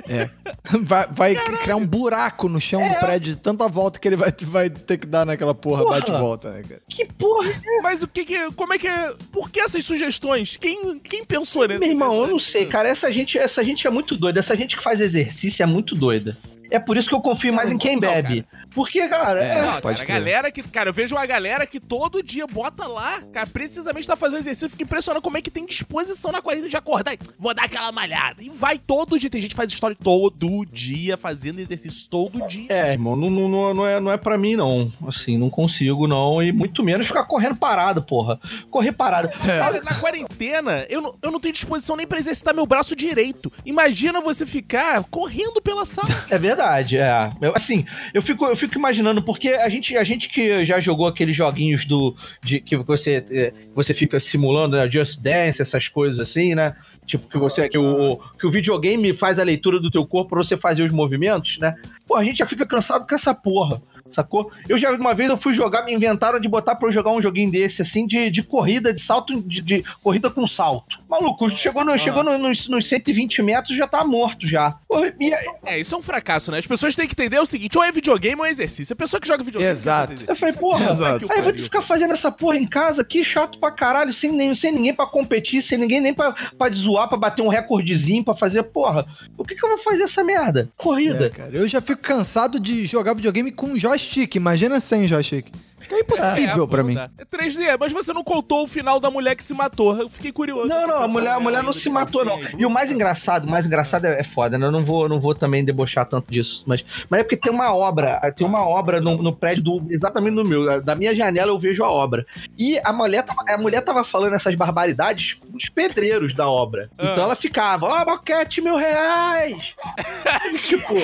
Vai, 0.83 1.07
vai 1.11 1.35
criar 1.35 1.77
um 1.77 1.87
buraco 1.87 2.49
no 2.49 2.61
chão 2.61 2.81
do 2.81 2.95
É. 2.95 2.99
prédio 2.99 3.35
de 3.35 3.41
tanta 3.41 3.69
volta 3.69 3.99
que 3.99 4.09
ele 4.09 4.17
vai, 4.17 4.31
vai 4.43 4.71
ter 4.71 4.99
que 4.99 5.07
dar 5.07 5.25
naquela 5.27 5.55
porra, 5.55 5.83
Porra. 5.83 5.99
bate 6.01 6.11
e 6.13 6.17
volta, 6.17 6.51
né, 6.53 6.63
cara? 6.63 6.83
Que 6.89 7.05
porra 7.07 7.49
Mas 7.83 8.03
o 8.03 8.09
que 8.09 8.25
que. 8.25 8.53
Como 8.53 8.73
é 8.75 8.79
que 8.79 8.87
é. 8.89 9.13
Por 9.31 9.51
que 9.51 9.61
essas 9.61 9.85
sugestões? 9.85 10.57
Quem, 10.57 10.99
quem 10.99 11.25
pensou 11.25 11.67
nesse 11.67 11.81
Meu 11.81 11.91
irmão, 11.91 12.21
eu 12.23 12.27
não 12.29 12.39
sei, 12.39 12.67
cara. 12.67 12.89
Essa 12.89 13.11
gente, 13.13 13.39
essa 13.39 13.65
gente 13.65 13.87
é 13.87 13.91
muito 13.91 14.17
doida. 14.17 14.39
Essa 14.41 14.57
gente 14.57 14.77
que 14.77 14.83
faz 14.83 15.01
exercício 15.01 15.63
é 15.63 15.67
muito 15.67 15.95
doida. 15.95 16.37
É 16.73 16.79
por 16.79 16.97
isso 16.97 17.09
que 17.09 17.15
eu 17.15 17.21
confio 17.21 17.53
mais 17.53 17.71
em 17.71 17.79
quem 17.79 17.95
não, 17.95 18.01
bebe. 18.01 18.45
Porque, 18.75 19.07
cara, 19.09 19.45
É. 19.45 19.59
é- 19.59 19.63
Não, 19.63 19.81
Pode 19.81 19.83
cara, 19.83 19.93
a 19.93 19.97
crer. 20.07 20.19
galera 20.19 20.51
que. 20.51 20.63
Cara, 20.63 20.89
eu 20.91 20.93
vejo 20.95 21.15
uma 21.15 21.27
galera 21.27 21.67
que 21.67 21.79
todo 21.79 22.23
dia 22.23 22.47
bota 22.47 22.87
lá, 22.89 23.21
cara, 23.33 23.47
precisamente 23.47 24.07
tá 24.07 24.17
fazendo 24.17 24.39
exercício. 24.41 24.67
Eu 24.67 24.71
fico 24.71 24.83
impressionado 24.83 25.23
como 25.23 25.37
é 25.37 25.43
que 25.43 25.51
tem 25.51 25.67
disposição 25.67 26.33
na 26.33 26.41
quarenta 26.41 26.69
de 26.69 26.77
acordar. 26.77 27.13
e, 27.15 27.19
Vou 27.39 27.53
dar 27.55 27.65
aquela 27.65 27.93
malhada. 27.93 28.43
E 28.43 28.49
vai 28.49 28.79
todo 28.79 29.19
dia. 29.19 29.29
Tem 29.29 29.41
gente 29.41 29.51
que 29.51 29.57
faz 29.57 29.71
história 29.71 29.97
todo 30.03 30.65
dia, 30.65 31.17
fazendo 31.17 31.61
exercício 31.61 32.09
todo 32.09 32.47
dia. 32.49 32.67
É, 32.71 32.93
irmão, 32.93 33.15
não, 33.15 33.29
não, 33.29 33.49
não, 33.49 33.75
não 33.75 33.87
é, 33.87 34.01
não 34.01 34.11
é 34.11 34.17
pra 34.17 34.39
mim, 34.39 34.57
não. 34.57 34.91
Assim, 35.07 35.37
não 35.37 35.51
consigo, 35.51 36.07
não. 36.07 36.43
E 36.43 36.51
muito 36.53 36.83
menos 36.83 37.07
ficar 37.07 37.25
correndo 37.25 37.57
parado, 37.57 38.03
porra. 38.03 38.41
Correr 38.71 38.93
parado. 38.93 39.29
Cara, 39.45 39.83
na 39.83 39.95
quarentena, 39.95 40.87
eu 40.89 41.01
não, 41.03 41.15
eu 41.23 41.31
não 41.31 41.41
tenho 41.41 41.53
disposição 41.53 41.97
nem 41.97 42.07
pra 42.07 42.19
exercitar 42.19 42.55
meu 42.55 42.65
braço 42.67 42.97
direito. 42.97 43.53
Imagina 43.67 44.21
você 44.21 44.47
ficar 44.47 45.05
correndo 45.11 45.61
pela 45.61 45.85
sala. 45.85 46.09
É 46.31 46.39
verdade, 46.39 46.62
é. 46.97 47.31
Eu, 47.41 47.53
assim, 47.55 47.85
eu 48.15 48.23
fico, 48.23 48.45
eu 48.47 48.57
fico 48.57 48.77
imaginando, 48.77 49.23
porque 49.23 49.49
a 49.49 49.69
gente, 49.69 49.97
a 49.97 50.05
gente 50.05 50.29
que 50.29 50.65
já 50.65 50.81
jogou 50.81 51.07
aqueles 51.07 51.37
joguinhos 51.37 51.85
do. 51.85 52.17
De, 52.43 52.61
que 52.61 52.77
você, 52.77 53.25
é, 53.31 53.53
você 53.75 53.93
fica 53.93 54.19
simulando, 54.21 54.77
né? 54.77 54.89
Just 54.89 55.21
Dance, 55.21 55.61
essas 55.61 55.89
coisas 55.89 56.21
assim, 56.21 56.55
né? 56.55 56.75
Tipo, 57.07 57.29
que 57.29 57.39
você. 57.39 57.69
Que 57.69 57.79
o, 57.79 58.19
que 58.39 58.47
o 58.47 58.51
videogame 58.51 59.13
faz 59.13 59.39
a 59.39 59.43
leitura 59.43 59.81
do 59.81 59.91
teu 59.91 60.07
corpo 60.07 60.31
pra 60.31 60.45
você 60.45 60.57
fazer 60.57 60.83
os 60.83 60.93
movimentos, 60.93 61.59
né? 61.59 61.75
Pô, 62.07 62.17
a 62.17 62.25
gente 62.25 62.39
já 62.39 62.47
fica 62.47 62.67
cansado 62.67 63.07
com 63.07 63.15
essa 63.15 63.35
porra. 63.35 63.83
Sacou? 64.13 64.51
Eu 64.69 64.77
já, 64.79 64.91
uma 64.93 65.15
vez 65.15 65.31
eu 65.31 65.37
fui 65.39 65.55
jogar, 65.55 65.85
me 65.85 65.93
inventaram 65.93 66.39
de 66.41 66.49
botar 66.49 66.75
pra 66.75 66.89
eu 66.89 66.93
jogar 66.93 67.11
um 67.13 67.21
joguinho 67.23 67.51
desse, 67.51 67.83
assim, 67.83 68.07
de, 68.07 68.31
de 68.31 68.43
corrida, 68.43 68.93
de 68.93 69.01
salto, 69.01 69.41
de, 69.43 69.61
de 69.63 69.85
corrida 70.03 70.31
com 70.31 70.47
salto. 70.47 70.99
Maluco, 71.09 71.49
chegou, 71.51 71.85
no, 71.85 71.99
chegou 71.99 72.23
no- 72.23 72.39
nos, 72.39 72.69
nos 72.69 72.89
120 72.89 73.43
metros, 73.43 73.77
já 73.77 73.87
tá 73.87 74.05
morto 74.05 74.47
já. 74.47 74.77
Pô, 74.89 75.05
e, 75.05 75.33
É, 75.65 75.79
isso 75.81 75.95
é 75.95 75.99
um 75.99 76.03
fracasso, 76.03 76.51
né? 76.51 76.59
As 76.59 76.67
pessoas 76.67 76.95
têm 76.97 77.07
que 77.07 77.13
entender 77.15 77.39
o 77.39 77.47
seguinte: 77.47 77.77
ou 77.79 77.85
é 77.85 77.91
videogame 77.93 78.41
ou 78.41 78.47
é 78.47 78.51
exercício. 78.51 78.93
A 78.93 78.97
pessoa 78.97 79.21
que 79.21 79.27
joga 79.29 79.43
videogame. 79.43 79.71
Exato. 79.73 80.15
Eu 80.29 80.37
falei, 80.37 80.55
porra, 80.55 80.91
Exato. 80.91 81.25
aí 81.33 81.41
vou 81.43 81.51
ter 81.53 81.59
que 81.59 81.65
ficar 81.65 81.83
fazendo 81.83 82.13
essa 82.13 82.31
porra 82.31 82.57
em 82.57 82.67
casa, 82.67 83.03
que 83.05 83.25
chato 83.25 83.59
pra 83.59 83.71
caralho, 83.71 84.13
sem, 84.13 84.33
nem, 84.33 84.55
sem 84.55 84.73
ninguém 84.73 84.95
pra 84.95 85.07
competir, 85.07 85.63
sem 85.63 85.79
ninguém 85.79 86.01
nem 86.01 86.13
pra, 86.15 86.33
pra 86.57 86.71
zoar, 86.71 87.09
pra 87.09 87.19
bater 87.19 87.43
um 87.43 87.49
recordezinho, 87.49 88.25
pra 88.25 88.35
fazer, 88.35 88.63
porra, 88.65 89.05
por 89.37 89.47
que 89.47 89.55
que 89.55 89.65
eu 89.65 89.69
vou 89.71 89.79
fazer 89.79 90.03
essa 90.05 90.23
merda? 90.25 90.69
É, 90.79 90.83
Corrida. 90.83 91.31
cara. 91.31 91.51
Eu 91.53 91.67
já 91.69 91.81
fico 91.81 92.03
cansado 92.03 92.59
de 92.61 92.87
jogar 92.87 93.15
videogame 93.15 93.51
com 93.53 93.79
joystick. 93.79 94.02
Imagina 94.37 94.81
sem 94.81 95.07
joystick. 95.07 95.53
Fica 95.83 95.99
impossível 95.99 96.65
É, 96.65 96.67
pra 96.67 96.83
pô, 96.83 96.89
mim. 96.89 96.97
É 96.97 97.25
3D, 97.25 97.77
mas 97.79 97.93
você 97.93 98.13
não 98.13 98.23
contou 98.23 98.65
o 98.65 98.69
final 98.69 99.01
da 99.01 99.11
mulher 99.11 99.35
que 99.35 99.43
se 99.43 99.53
matou. 99.53 99.97
Eu 99.99 100.09
fiquei 100.09 100.31
curioso. 100.33 100.69
Não, 100.69 100.87
não, 100.87 101.03
a 101.03 101.09
mulher, 101.09 101.33
a 101.33 101.41
mulher 101.41 101.63
não 101.63 101.73
se 101.73 101.91
matou, 101.91 102.25
não. 102.25 102.39
calcinha 102.39 102.57
E 102.59 102.65
o 102.65 102.71
mais 102.71 102.91
engraçado, 102.91 103.47
o 103.47 103.51
mais 103.51 103.67
engraçado 103.67 104.07
é, 104.07 104.21
é 104.21 104.25
foda, 104.25 104.57
né? 104.57 104.67
Eu 104.67 104.71
não 104.71 104.85
vou, 104.85 105.09
não 105.09 105.21
vou 105.21 105.35
também 105.35 105.65
debochar 105.65 106.07
tanto 106.07 106.31
disso. 106.31 106.63
Mas, 106.67 106.85
mas 107.11 107.21
é 107.21 107.23
porque 107.25 107.37
tem 107.37 107.53
uma 107.53 107.75
obra, 107.75 108.21
tem 108.37 108.47
uma 108.47 108.67
obra 108.67 109.01
no, 109.01 109.21
no 109.21 109.35
prédio 109.35 109.65
do, 109.65 109.87
exatamente 109.91 110.35
no 110.35 110.45
meu. 110.45 110.81
Da 110.81 110.95
minha 110.95 111.15
janela 111.15 111.51
eu 111.51 111.59
vejo 111.59 111.83
a 111.83 111.91
obra. 111.91 112.25
E 112.57 112.79
a 112.85 112.93
mulher 112.93 113.23
tava, 113.25 113.43
a 113.47 113.59
mulher 113.59 113.81
tava 113.83 114.05
falando 114.05 114.35
essas 114.35 114.55
barbaridades 114.55 115.35
com 115.35 115.57
os 115.57 115.69
pedreiros 115.69 116.35
da 116.35 116.49
obra. 116.49 116.91
Ah. 116.97 117.13
Então 117.13 117.25
ela 117.25 117.37
ficava, 117.37 117.87
ó, 117.87 118.05
boquete 118.05 118.61
mil 118.61 118.77
reais. 118.77 119.75
tipo. 120.69 120.95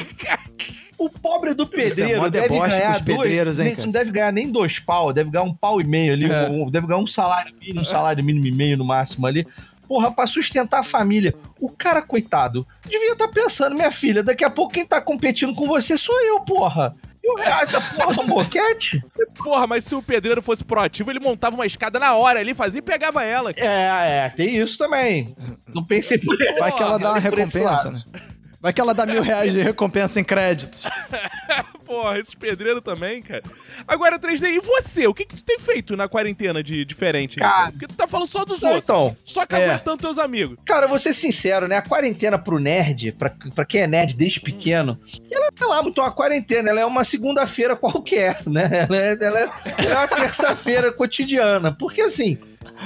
O 0.99 1.09
pobre 1.09 1.55
do 1.55 1.63
é 1.63 1.67
pedreiro 1.67 2.21
mó 2.21 2.29
deve 2.29 2.49
deboche 2.49 2.71
ganhar 2.71 2.91
os 2.93 3.01
pedreiros, 3.03 3.57
dois, 3.59 3.69
hein, 3.69 3.77
não 3.79 3.91
deve 3.93 4.11
ganhar 4.11 4.33
nem 4.33 4.51
dois 4.51 4.79
pau, 4.79 5.13
deve 5.13 5.31
ganhar 5.31 5.45
um 5.45 5.55
pau 5.55 5.81
e 5.81 5.85
meio 5.85 6.13
ali, 6.13 6.31
É. 6.31 6.49
um- 6.49 6.69
deve 6.71 6.87
ganhar 6.87 6.99
um 7.01 7.07
salário 7.07 7.55
mínimo, 7.61 7.81
um 7.81 7.85
salário 7.85 8.25
mínimo 8.25 8.47
e 8.47 8.53
meio 8.53 8.77
no 8.77 8.85
máximo 8.85 9.27
ali. 9.27 9.47
Porra, 9.87 10.11
pra 10.13 10.27
sustentar 10.27 10.81
a 10.81 10.85
família. 10.85 11.35
O 11.59 11.71
cara, 11.71 12.03
coitado, 12.03 12.67
devia 12.87 13.13
estar 13.13 13.29
pensando, 13.29 13.75
minha 13.75 13.91
filha, 13.91 14.23
daqui 14.23 14.45
a 14.45 14.51
pouco 14.51 14.75
quem 14.75 14.85
tá 14.85 15.01
competindo 15.01 15.55
com 15.55 15.67
você 15.67 15.97
sou 15.97 16.21
eu, 16.21 16.41
porra. 16.41 16.95
E 17.25 17.31
o 17.33 17.37
reais 17.37 17.71
da 17.73 17.81
porra 17.81 18.15
do 18.15 18.23
boquete? 18.25 19.03
Porra, 19.43 19.67
mas 19.67 19.85
se 19.85 19.95
o 19.95 20.01
pedreiro 20.03 20.41
fosse 20.41 20.65
proativo, 20.65 21.11
ele 21.11 21.19
montava 21.21 21.55
uma 21.57 21.67
escada 21.67 21.99
na 21.99 22.15
hora 22.15 22.39
ali, 22.41 22.55
fazia 22.55 22.79
e 22.79 22.83
pegava 22.83 23.23
ela. 23.25 23.51
É, 23.57 24.27
é, 24.27 24.33
tem 24.37 24.57
isso 24.57 24.79
também. 24.79 25.35
Não 25.75 25.85
pensei 25.85 26.17
por 26.19 26.37
Vai 26.59 26.73
que 26.73 26.83
ela 26.83 26.99
dá 26.99 27.11
uma 27.13 27.19
recompensa, 27.19 27.91
né? 27.91 28.03
Vai 28.61 28.73
que 28.73 28.81
ela 28.81 28.93
dá 28.93 29.07
mil 29.07 29.23
reais 29.23 29.53
de 29.53 29.61
recompensa 29.61 30.19
em 30.19 30.25
créditos. 30.25 30.85
Porra, 31.87 32.19
esses 32.19 32.35
pedreiros 32.35 32.83
também, 32.83 33.23
cara. 33.23 33.43
Agora, 33.87 34.19
3D, 34.19 34.49
e 34.57 34.61
você? 34.61 35.07
O 35.07 35.15
que, 35.15 35.25
que 35.25 35.37
tu 35.37 35.45
tem 35.45 35.59
feito 35.59 35.97
na 35.97 36.09
quarentena 36.09 36.63
de 36.63 36.85
diferente? 36.85 37.37
Cara. 37.39 37.71
Porque 37.71 37.87
tu 37.87 37.95
tá 37.97 38.07
falando 38.07 38.27
só 38.29 38.45
dos 38.45 38.61
Não, 38.61 38.73
outros. 38.75 38.85
então, 38.85 39.17
Só 39.25 39.47
que 39.47 39.55
É. 39.55 39.71
aguentando 39.71 39.97
teus 40.03 40.19
amigos. 40.19 40.59
Cara, 40.67 40.85
eu 40.87 40.89
vou 40.91 40.99
ser 40.99 41.15
sincero, 41.15 41.67
né? 41.69 41.77
A 41.77 41.83
quarentena 41.83 42.39
pro 42.39 42.59
nerd, 42.59 43.13
pra, 43.13 43.31
pra 43.55 43.65
quem 43.65 43.83
é 43.83 43.87
nerd 43.87 44.15
desde 44.15 44.41
pequeno, 44.41 44.99
ela 45.31 45.47
é 45.59 45.65
lá, 45.65 45.83
muito 45.83 46.01
uma 46.01 46.11
quarentena, 46.11 46.69
ela 46.71 46.81
é 46.81 46.85
uma 46.85 47.05
segunda-feira 47.05 47.75
qualquer, 47.77 48.41
né? 48.47 48.87
Ela 48.89 48.97
é, 48.97 49.17
ela 49.21 49.41
é- 49.41 49.51
ela 49.85 49.91
é 49.93 49.97
uma 49.99 50.09
terça-feira 50.09 50.93
cotidiana. 50.93 51.73
Porque 51.79 52.03
assim, 52.03 52.37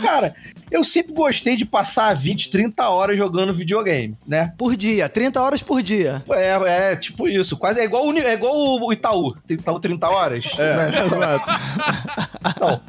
cara, 0.03 0.35
eu 0.71 0.85
sempre 0.85 1.13
gostei 1.13 1.57
de 1.57 1.65
passar 1.65 2.15
20, 2.15 2.51
30 2.51 2.89
horas 2.89 3.17
jogando 3.17 3.55
videogame, 3.55 4.17
né? 4.27 4.53
Por 4.59 4.77
dia, 4.77 5.09
30 5.09 5.41
horas 5.43 5.63
por 5.63 5.83
dia. 5.83 6.23
É, 6.31 6.93
é 6.93 6.97
tipo 6.97 7.29
isso, 7.29 7.57
quase 7.57 7.81
é 7.81 7.85
igual, 7.85 8.11
é 8.13 8.33
igual 8.33 8.55
o 8.81 8.93
Itaú, 8.93 9.35
Itaú 9.49 9.79
30 9.81 10.09
horas. 10.09 10.45
É, 10.59 10.77
né? 10.77 10.91
exato. 11.05 11.51
Então, 12.57 12.81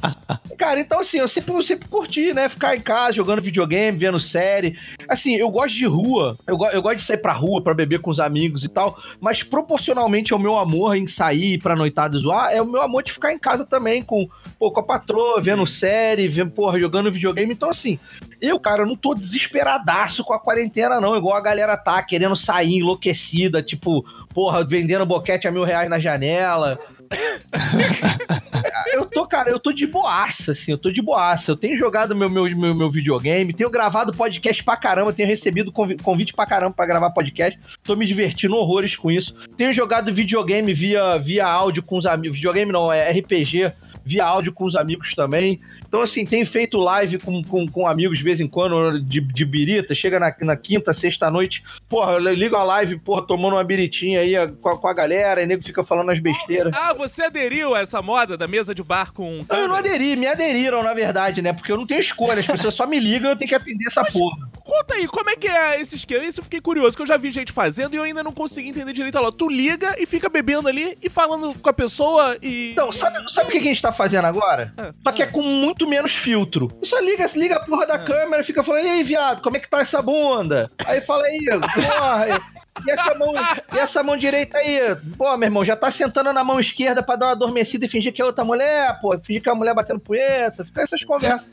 cara, 0.58 0.80
então 0.80 1.00
assim, 1.00 1.18
eu 1.18 1.28
sempre, 1.28 1.54
eu 1.54 1.64
sempre 1.64 1.88
curti, 1.88 2.34
né? 2.34 2.50
Ficar 2.50 2.76
em 2.76 2.82
casa, 2.82 3.14
jogando 3.14 3.42
videogame, 3.42 3.98
vendo 3.98 4.20
série. 4.20 4.78
Assim, 5.08 5.36
eu 5.36 5.50
gosto 5.50 5.76
de 5.76 5.86
rua, 5.86 6.38
eu, 6.48 6.58
go- 6.58 6.70
eu 6.70 6.82
gosto 6.82 6.98
de 6.98 7.04
sair 7.04 7.18
pra 7.18 7.34
rua 7.34 7.62
pra 7.62 7.74
beber 7.74 8.00
com 8.00 8.10
os 8.12 8.20
amigos 8.20 8.64
e 8.64 8.70
tal, 8.70 8.98
mas 9.20 9.44
proporcionalmente 9.44 10.34
ao 10.34 10.40
meu 10.40 10.58
amor 10.58 10.96
em 10.96 11.08
sair 11.08 11.58
pra 11.60 11.76
noitada 11.76 12.18
zoar, 12.18 12.52
é 12.52 12.62
o 12.62 12.66
meu 12.66 12.82
amor 12.82 13.04
de 13.04 13.12
ficar 13.14 13.34
em 13.34 13.40
casa 13.40 13.66
também, 13.66 14.02
com, 14.02 14.28
pô, 14.58 14.72
com 14.72 14.80
a 14.80 14.84
patroa, 14.84 15.42
vendo 15.42 15.66
série, 15.68 16.28
vendo, 16.28 16.52
porra, 16.52 16.78
jogando 16.84 17.12
videogame. 17.12 17.54
Então, 17.54 17.70
assim, 17.70 17.98
eu, 18.42 18.60
cara, 18.60 18.86
não 18.86 18.96
tô 18.96 19.16
desesperadaço 19.16 20.24
com 20.24 20.34
a 20.34 20.40
quarentena, 20.40 21.00
não, 21.00 21.16
igual 21.16 21.38
a 21.38 21.42
galera 21.42 21.78
tá, 21.78 22.04
querendo 22.04 22.36
sair 22.36 22.76
enlouquecida, 22.76 23.64
tipo, 23.64 24.06
porra, 24.34 24.66
vendendo 24.66 25.06
boquete 25.06 25.48
a 25.48 25.52
mil 25.52 25.64
reais 25.64 25.90
na 25.90 26.00
janela. 26.00 26.78
eu 28.94 29.06
tô, 29.06 29.26
cara, 29.26 29.50
eu 29.50 29.60
tô 29.60 29.72
de 29.72 29.88
boaça, 29.88 30.52
assim, 30.52 30.72
eu 30.72 30.78
tô 30.78 30.92
de 30.92 31.02
boaça. 31.02 31.52
Eu 31.52 31.56
tenho 31.56 31.78
jogado 31.78 32.14
meu, 32.16 32.30
meu, 32.30 32.44
meu, 32.44 32.76
meu 32.76 32.90
videogame, 32.90 33.54
tenho 33.54 33.70
gravado 33.70 34.12
podcast 34.12 34.62
pra 34.64 34.76
caramba, 34.76 35.14
tenho 35.14 35.30
recebido 35.30 35.72
convi- 35.72 35.98
convite 35.98 36.34
pra 36.34 36.46
caramba 36.46 36.74
pra 36.74 36.86
gravar 36.86 37.12
podcast. 37.12 37.58
Tô 37.84 37.96
me 37.96 38.06
divertindo 38.06 38.56
horrores 38.56 38.96
com 38.96 39.10
isso. 39.10 39.34
Tenho 39.56 39.72
jogado 39.72 40.14
videogame 40.14 40.74
via, 40.74 41.18
via 41.18 41.46
áudio 41.48 41.84
com 41.84 41.98
os 41.98 42.06
amigos. 42.06 42.38
Videogame 42.38 42.72
não, 42.72 42.92
é 42.92 43.10
RPG 43.12 43.72
via 44.06 44.26
áudio 44.26 44.52
com 44.52 44.66
os 44.66 44.76
amigos 44.76 45.14
também. 45.14 45.62
Então, 45.94 46.02
assim, 46.02 46.26
tem 46.26 46.44
feito 46.44 46.80
live 46.80 47.20
com, 47.20 47.44
com, 47.44 47.68
com 47.68 47.88
amigos 47.88 48.18
de 48.18 48.24
vez 48.24 48.40
em 48.40 48.48
quando, 48.48 49.00
de, 49.00 49.22
de 49.22 49.46
birita, 49.46 49.94
chega 49.94 50.20
na, 50.20 50.36
na 50.42 50.56
quinta, 50.56 50.92
sexta 50.92 51.30
noite, 51.30 51.64
porra, 51.88 52.14
eu 52.14 52.34
ligo 52.34 52.56
a 52.56 52.64
live, 52.64 52.98
porra, 52.98 53.22
tomando 53.22 53.54
uma 53.54 53.64
biritinha 53.64 54.22
aí 54.22 54.34
com 54.60 54.70
a, 54.70 54.78
com 54.80 54.88
a 54.88 54.94
galera, 54.94 55.44
e 55.44 55.46
nego 55.46 55.64
fica 55.64 55.84
falando 55.84 56.10
as 56.10 56.18
besteiras. 56.18 56.74
Ah, 56.76 56.94
você 56.94 57.26
aderiu 57.26 57.76
a 57.76 57.82
essa 57.82 58.02
moda 58.02 58.36
da 58.36 58.48
mesa 58.48 58.74
de 58.74 58.82
bar 58.82 59.14
com. 59.14 59.42
Não, 59.48 59.60
eu 59.60 59.68
não 59.68 59.76
aderi, 59.76 60.16
me 60.16 60.26
aderiram, 60.26 60.82
na 60.82 60.96
verdade, 60.96 61.44
né? 61.44 61.54
Porque 61.54 61.72
eu 61.72 61.78
não 61.78 61.86
tenho 61.86 62.02
escolha, 62.02 62.40
as 62.40 62.48
pessoas 62.48 62.74
só 62.74 62.88
me 62.88 63.00
ligam 63.00 63.30
e 63.30 63.34
eu 63.34 63.38
tenho 63.38 63.50
que 63.50 63.56
atender 63.56 63.86
essa 63.86 64.04
porra. 64.04 64.50
Conta 64.64 64.96
aí, 64.96 65.08
como 65.08 65.30
é 65.30 65.36
que 65.36 65.48
é 65.48 65.80
esse 65.80 65.96
esquema? 65.96 66.24
Isso 66.24 66.40
eu 66.40 66.44
fiquei 66.44 66.62
curioso, 66.62 66.96
que 66.96 67.04
eu 67.04 67.08
já 67.08 67.18
vi 67.18 67.32
gente 67.32 67.52
fazendo 67.52 67.94
e 67.94 67.98
eu 67.98 68.04
ainda 68.04 68.24
não 68.24 68.32
consegui 68.32 68.70
entender 68.70 68.94
direito. 68.94 69.20
Olha, 69.20 69.32
tu 69.32 69.48
liga 69.48 69.96
e 70.00 70.06
fica 70.06 70.30
bebendo 70.30 70.68
ali 70.68 70.98
e 71.04 71.10
falando 71.10 71.54
com 71.54 71.70
a 71.70 71.74
pessoa 71.74 72.36
e. 72.42 72.72
Então, 72.72 72.92
sabe, 72.92 73.32
sabe 73.32 73.50
o 73.50 73.52
que 73.52 73.58
a 73.60 73.64
gente 73.64 73.82
tá 73.82 73.94
fazendo 73.94 74.26
agora? 74.26 74.74
É, 74.78 74.94
Só 75.04 75.12
que 75.12 75.22
é 75.22 75.26
é. 75.26 75.30
com 75.30 75.44
muito 75.44 75.83
menos 75.88 76.14
filtro. 76.14 76.72
Só 76.84 77.00
liga, 77.00 77.30
liga 77.36 77.56
a 77.56 77.60
porra 77.60 77.86
da 77.86 78.00
câmera 78.00 78.42
e 78.42 78.46
fica 78.46 78.64
falando, 78.64 78.86
e 78.86 78.90
aí, 78.90 79.04
viado, 79.04 79.42
como 79.42 79.58
é 79.58 79.60
que 79.60 79.70
tá 79.70 79.82
essa 79.82 80.02
bunda? 80.02 80.70
Aí 80.86 81.02
fala 81.02 81.26
aí, 81.26 81.40
porra, 81.46 82.42
e 82.86 82.90
essa 82.90 83.14
mão, 83.16 83.34
e 83.74 83.80
essa 83.80 84.04
mão 84.04 84.18
direita 84.18 84.58
aí? 84.58 84.80
Pô, 85.18 85.36
meu 85.38 85.48
irmão, 85.48 85.64
já 85.64 85.76
tá 85.76 85.92
sentando 85.92 86.34
na 86.34 86.44
mão 86.44 86.60
esquerda 86.60 87.04
pra 87.04 87.16
dar 87.16 87.28
uma 87.28 87.32
adormecida 87.34 87.86
e 87.86 87.90
fingir 87.90 88.12
que 88.14 88.22
é 88.22 88.26
outra 88.26 88.44
mulher, 88.44 89.00
pô, 89.00 89.18
fingir 89.20 89.42
que 89.42 89.50
é 89.50 89.52
a 89.52 89.56
mulher 89.56 89.76
batendo 89.76 90.00
punheta, 90.00 90.66
fica 90.66 90.82
essas 90.82 91.04
conversas. 91.04 91.50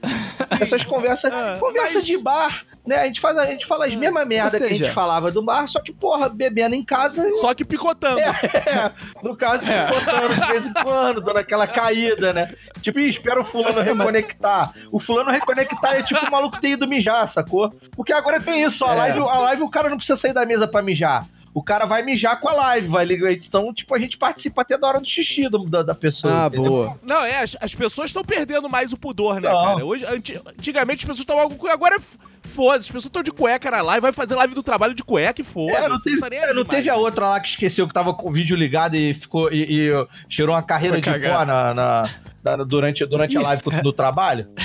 essas 0.61 0.84
conversas, 0.84 1.32
Ah, 1.32 1.57
conversas 1.59 1.95
mas- 1.97 2.07
de 2.07 2.16
bar, 2.18 2.64
né? 2.86 3.01
A 3.01 3.07
gente, 3.07 3.20
faz, 3.20 3.36
a 3.38 3.47
gente 3.47 3.66
fala 3.66 3.86
as 3.86 3.95
mesmas 3.95 4.26
merda 4.26 4.57
que 4.59 4.64
a 4.64 4.68
gente 4.68 4.91
falava 4.93 5.30
do 5.30 5.43
bar, 5.43 5.66
só 5.66 5.80
que, 5.80 5.93
porra, 5.93 6.28
bebendo 6.28 6.74
em 6.74 6.84
casa 6.84 7.30
Só 7.34 7.53
que 7.55 7.64
picotando. 7.64 8.20
é, 8.20 8.93
no 9.22 9.36
caso, 9.36 9.62
botando 9.88 10.41
de 10.41 10.47
vez 10.53 10.66
em 10.66 10.72
quando, 10.72 11.20
dando 11.20 11.38
aquela 11.38 11.66
caída, 11.66 12.32
né? 12.32 12.55
Tipo, 12.82 12.99
espera 13.01 13.41
o 13.41 13.45
fulano 13.45 13.80
reconectar. 13.82 14.72
O 14.91 14.99
fulano 15.01 15.30
reconectar 15.30 15.95
é 15.97 16.03
tipo 16.03 16.24
o 16.26 16.30
maluco 16.30 16.61
ter 16.61 16.70
ido 16.70 16.86
mijar, 16.88 17.28
sacou? 17.28 17.70
Porque 17.97 18.12
agora 18.12 18.41
tem 18.41 18.62
isso, 18.64 18.84
a 18.84 18.93
É. 18.93 18.97
live, 18.97 19.18
a 19.20 19.38
live 19.38 19.62
o 19.62 19.70
cara 19.70 19.88
não 19.91 19.97
precisa 19.97 20.18
sair 20.18 20.32
da 20.32 20.45
mesa 20.47 20.66
pra 20.66 20.82
mijar. 20.82 21.24
O 21.53 21.62
cara 21.64 21.84
vai 21.84 22.01
mijar 22.03 22.38
com 22.40 22.48
a 22.48 22.53
live, 22.53 22.86
vai 22.86 23.05
ligar. 23.05 23.32
Então, 23.32 23.74
tipo, 23.74 23.92
a 23.92 23.98
gente 23.98 24.16
participa 24.16 24.62
até 24.62 24.78
da 24.78 24.86
hora 24.86 25.01
do 25.01 25.09
xixi 25.09 25.48
do- 25.48 25.68
da, 25.68 25.82
da 25.82 25.94
pessoa. 25.96 26.44
Ah, 26.44 26.46
entendeu? 26.46 26.70
boa. 26.70 26.98
Não, 27.03 27.24
é, 27.24 27.42
as, 27.42 27.57
as 27.61 27.74
pessoas 27.74 28.11
estão 28.11 28.24
perdendo 28.24 28.68
mais 28.70 28.92
o 28.92 28.96
pudor, 28.96 29.40
né, 29.40 29.48
Não. 29.53 29.64
cara? 29.64 29.84
Hoje, 29.84 30.05
anti- 30.07 30.40
antigamente 30.46 30.98
as 31.01 31.05
pessoas 31.07 31.18
estavam 31.20 31.51
com. 31.51 31.66
Agora 31.66 31.96
f- 31.96 32.16
foda-se, 32.44 32.82
as 32.84 32.86
pessoas 32.86 33.05
estão 33.07 33.22
de 33.22 33.32
cueca 33.32 33.68
na 33.68 33.82
live, 33.82 34.01
vai 34.01 34.12
fazer 34.12 34.36
live 34.36 34.55
do 34.55 34.62
trabalho 34.62 34.94
de 34.94 35.03
cueca 35.03 35.40
e 35.40 35.44
foda-se. 35.44 35.76
É, 35.84 35.88
não 35.88 36.01
teve, 36.01 36.20
tá 36.20 36.30
nem 36.30 36.38
é, 36.38 36.55
não 36.55 36.64
teve 36.64 36.88
a 36.88 36.94
outra 36.94 37.28
lá 37.30 37.40
que 37.40 37.48
esqueceu 37.48 37.88
que 37.88 37.94
tava 37.94 38.14
com 38.14 38.28
o 38.28 38.32
vídeo 38.32 38.57
ligado 38.57 38.94
e 38.94 39.12
ficou 39.14 39.53
e, 39.53 39.88
e 39.90 40.07
tirou 40.28 40.55
uma 40.55 40.62
carreira 40.62 40.94
Foi 40.96 41.01
de 41.03 41.11
cagar. 41.11 41.38
pó 41.40 41.44
na, 41.44 41.74
na- 41.74 42.11
na- 42.43 42.57
durante, 42.57 43.05
durante 43.07 43.36
a 43.36 43.41
live 43.43 43.62
do 43.82 43.93
trabalho. 43.93 44.49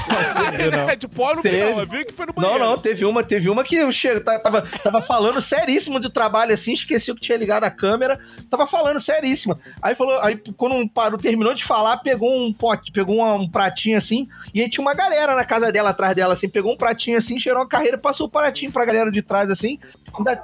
É, 0.92 0.96
de 0.96 1.08
pó 1.08 1.36
no 1.36 1.42
final, 1.42 1.80
eu 1.80 1.86
vi 1.86 2.06
que 2.06 2.14
foi 2.14 2.26
no 2.26 2.34
Não, 2.36 2.44
banheiro. 2.44 2.66
não, 2.66 2.78
teve 2.78 3.06
uma, 3.06 3.24
teve 3.24 3.50
uma 3.50 3.64
que 3.64 3.76
eu 3.76 3.92
chego, 3.92 4.22
tava, 4.22 4.62
tava 4.62 5.02
falando 5.02 5.42
seríssimo 5.42 6.00
do 6.00 6.10
trabalho 6.10 6.54
assim, 6.54 6.74
esqueceu 6.74 7.14
que 7.16 7.22
tinha 7.22 7.38
ligado 7.38 7.64
a 7.64 7.72
câmera, 7.72 8.20
tava 8.50 8.66
falando 8.66 9.00
seríssima. 9.00 9.60
Aí 9.82 9.94
falou, 9.96 10.20
aí 10.22 10.40
quando 10.58 10.88
parou, 10.90 11.18
terminou 11.20 11.54
de 11.54 11.64
falar, 11.64 11.98
pegou 11.98 12.32
um 12.36 12.54
pote, 12.54 12.92
pegou 12.92 13.18
uma- 13.18 13.34
um 13.34 13.50
pratinho 13.50 13.98
assim, 13.98 14.28
e 14.54 14.62
aí 14.62 14.70
tinha 14.70 14.82
uma 14.82 14.94
galera 14.94 15.36
na 15.36 15.44
casa 15.46 15.72
dela, 15.72 15.90
atrás 15.92 16.16
dela, 16.16 16.34
assim, 16.34 16.48
pegou 16.50 16.74
um 16.74 16.78
pratinho 16.78 17.18
assim, 17.18 17.40
cheirou 17.40 17.64
a 17.64 17.68
carreira, 17.68 17.98
passou 17.98 18.28
o 18.28 18.30
pratinho 18.30 18.72
pra 18.72 18.86
galera 18.86 19.12
de 19.12 19.22
trás 19.22 19.50
assim, 19.50 19.80
ainda, 20.18 20.44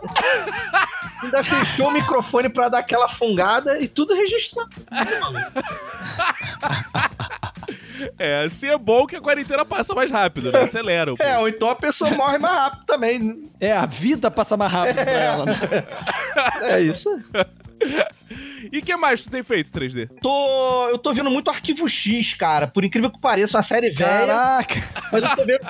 ainda 1.23 1.43
fechou 1.43 1.87
o 1.87 1.91
microfone 1.91 2.49
pra 2.49 2.69
dar 2.69 2.79
aquela 2.79 3.09
fungada 3.09 3.79
e 3.79 3.87
tudo 3.87 4.13
registrado. 4.13 4.69
É, 8.17 8.43
assim 8.43 8.67
é 8.67 8.77
bom 8.77 9.05
que 9.05 9.15
a 9.15 9.21
quarentena 9.21 9.63
passa 9.63 9.93
mais 9.93 10.09
rápido, 10.09 10.51
né? 10.51 10.61
Acelera. 10.61 11.13
É, 11.19 11.37
ou 11.37 11.47
então 11.47 11.69
a 11.69 11.75
pessoa 11.75 12.09
morre 12.11 12.37
mais 12.37 12.55
rápido 12.55 12.85
também. 12.85 13.51
É, 13.59 13.73
a 13.73 13.85
vida 13.85 14.31
passa 14.31 14.57
mais 14.57 14.71
rápido 14.71 14.95
pra 14.95 15.11
ela, 15.11 15.45
né? 15.45 15.53
É 16.61 16.79
isso. 16.79 17.09
E 18.71 18.79
o 18.79 18.81
que 18.81 18.95
mais 18.95 19.23
tu 19.23 19.29
tem 19.29 19.43
feito, 19.43 19.71
3D? 19.71 20.09
Tô, 20.21 20.89
eu 20.89 20.97
tô 20.97 21.13
vendo 21.13 21.29
muito 21.29 21.49
Arquivo 21.49 21.87
X, 21.87 22.33
cara. 22.33 22.67
Por 22.67 22.83
incrível 22.83 23.09
que 23.09 23.19
pareça, 23.19 23.57
uma 23.57 23.63
série 23.63 23.91
velha. 23.91 24.27
Caraca! 24.27 24.75
Mas 25.11 25.23
eu 25.23 25.35
tô 25.35 25.45
vendo. 25.45 25.61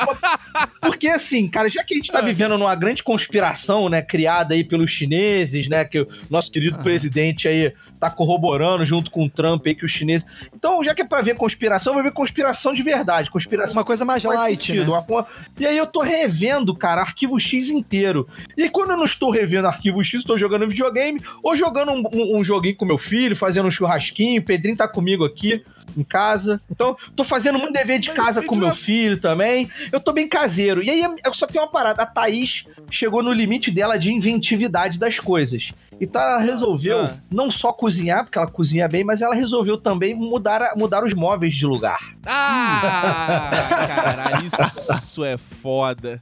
Porque 0.82 1.08
assim, 1.08 1.48
cara, 1.48 1.70
já 1.70 1.84
que 1.84 1.94
a 1.94 1.98
gente 1.98 2.12
tá 2.12 2.22
vivendo 2.22 2.58
numa 2.58 2.76
grande 2.76 3.04
conspiração, 3.04 3.90
né, 3.90 4.02
criada 4.02 4.54
aí 4.54 4.64
pelos 4.64 4.92
chineses, 4.92 5.68
né, 5.68 5.86
que 5.86 6.00
o 6.00 6.08
nosso 6.30 6.52
querido 6.52 6.80
presidente 6.80 7.48
aí 7.48 7.74
tá 8.02 8.10
corroborando 8.10 8.84
junto 8.86 9.10
com 9.12 9.24
o 9.26 9.30
Trump 9.30 9.66
aí 9.68 9.76
que 9.76 9.86
os 9.86 9.92
chineses. 9.92 10.26
Então, 10.54 10.84
já 10.84 10.94
que 10.96 11.04
é 11.04 11.06
pra 11.06 11.22
ver 11.22 11.36
conspiração, 11.36 11.94
vai 11.94 12.02
ver 12.04 12.12
conspiração 12.12 12.74
de 12.74 12.82
verdade, 12.82 13.30
conspiração 13.30 13.76
Uma 13.78 13.86
coisa 13.86 14.04
mais 14.04 14.24
light, 14.24 14.66
sentido, 14.66 14.92
né? 14.92 15.04
uma 15.08 15.28
E 15.60 15.66
aí 15.68 15.78
eu 15.78 15.86
tô 15.86 16.02
revendo, 16.02 16.76
cara, 16.76 17.02
Arquivo 17.02 17.40
X 17.40 17.70
inteiro. 17.70 18.28
E 18.58 18.68
quando 18.70 18.92
eu 18.92 18.98
não 18.98 19.06
estou 19.06 19.30
revendo 19.30 19.68
Arquivo 19.68 20.04
X, 20.04 20.22
estou 20.22 20.38
jogando 20.38 20.68
videogame 20.68 21.22
ou 21.44 21.56
jogando 21.56 21.92
um, 21.92 22.04
um- 22.12 22.40
um 22.40 22.44
joguinho 22.44 22.76
com 22.76 22.86
meu 22.86 22.98
filho, 22.98 23.36
fazendo 23.36 23.68
um 23.68 23.72
churrasquinho. 23.72 24.42
O 24.42 24.46
Pedrinho 24.46 24.76
tá 24.76 24.88
comigo 24.88 25.24
aqui 25.24 25.64
em 25.96 26.04
casa. 26.04 26.60
Então, 26.72 26.98
tô 27.16 27.24
fazendo 27.24 27.60
muito 27.60 27.74
dever 27.74 28.00
de 28.00 28.10
casa 28.12 28.42
com 28.42 28.56
meu 28.56 28.68
uma- 28.70 28.76
filho 28.76 29.20
também. 29.20 29.70
Eu 29.94 30.00
tô 30.00 30.12
bem 30.12 30.28
caseiro. 30.28 30.82
E 30.82 30.90
aí 30.90 31.04
eu 31.24 31.34
só 31.36 31.46
tenho 31.46 31.64
uma 31.64 31.70
parada. 31.70 32.02
A 32.02 32.06
Thaís 32.06 32.64
chegou 32.90 33.22
no 33.22 33.32
limite 33.32 33.70
dela 33.70 33.98
de 33.98 34.12
inventividade 34.12 34.98
das 34.98 35.20
coisas. 35.20 35.72
Então 36.00 36.22
ela 36.22 36.40
resolveu 36.40 37.02
Ah. 37.02 37.14
não 37.30 37.52
só 37.52 37.72
cozinhar, 37.72 38.24
porque 38.24 38.38
ela 38.38 38.48
cozinha 38.48 38.88
bem, 38.88 39.04
mas 39.04 39.22
ela 39.22 39.36
resolveu 39.36 39.78
também 39.78 40.14
mudar, 40.16 40.72
mudar 40.76 41.04
os 41.04 41.14
móveis 41.14 41.56
de 41.56 41.66
lugar. 41.66 42.00
Ah, 42.26 43.50
caralho, 43.96 44.46
isso 44.46 45.24
é 45.24 45.38
foda. 45.38 46.22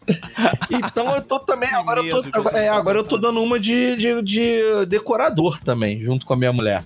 Então 0.69 1.15
eu 1.15 1.21
tô 1.21 1.39
também. 1.39 1.69
Agora 1.73 2.01
eu 2.01 2.23
tô, 2.23 2.29
agora- 2.37 2.57
é, 2.57 2.69
agora 2.69 2.99
eu 2.99 3.03
tô 3.03 3.17
dando 3.17 3.41
uma 3.41 3.59
de, 3.59 3.95
de, 3.95 4.21
de 4.21 4.85
decorador 4.87 5.59
também, 5.63 6.01
junto 6.01 6.25
com 6.25 6.33
a 6.33 6.37
minha 6.37 6.51
mulher. 6.53 6.81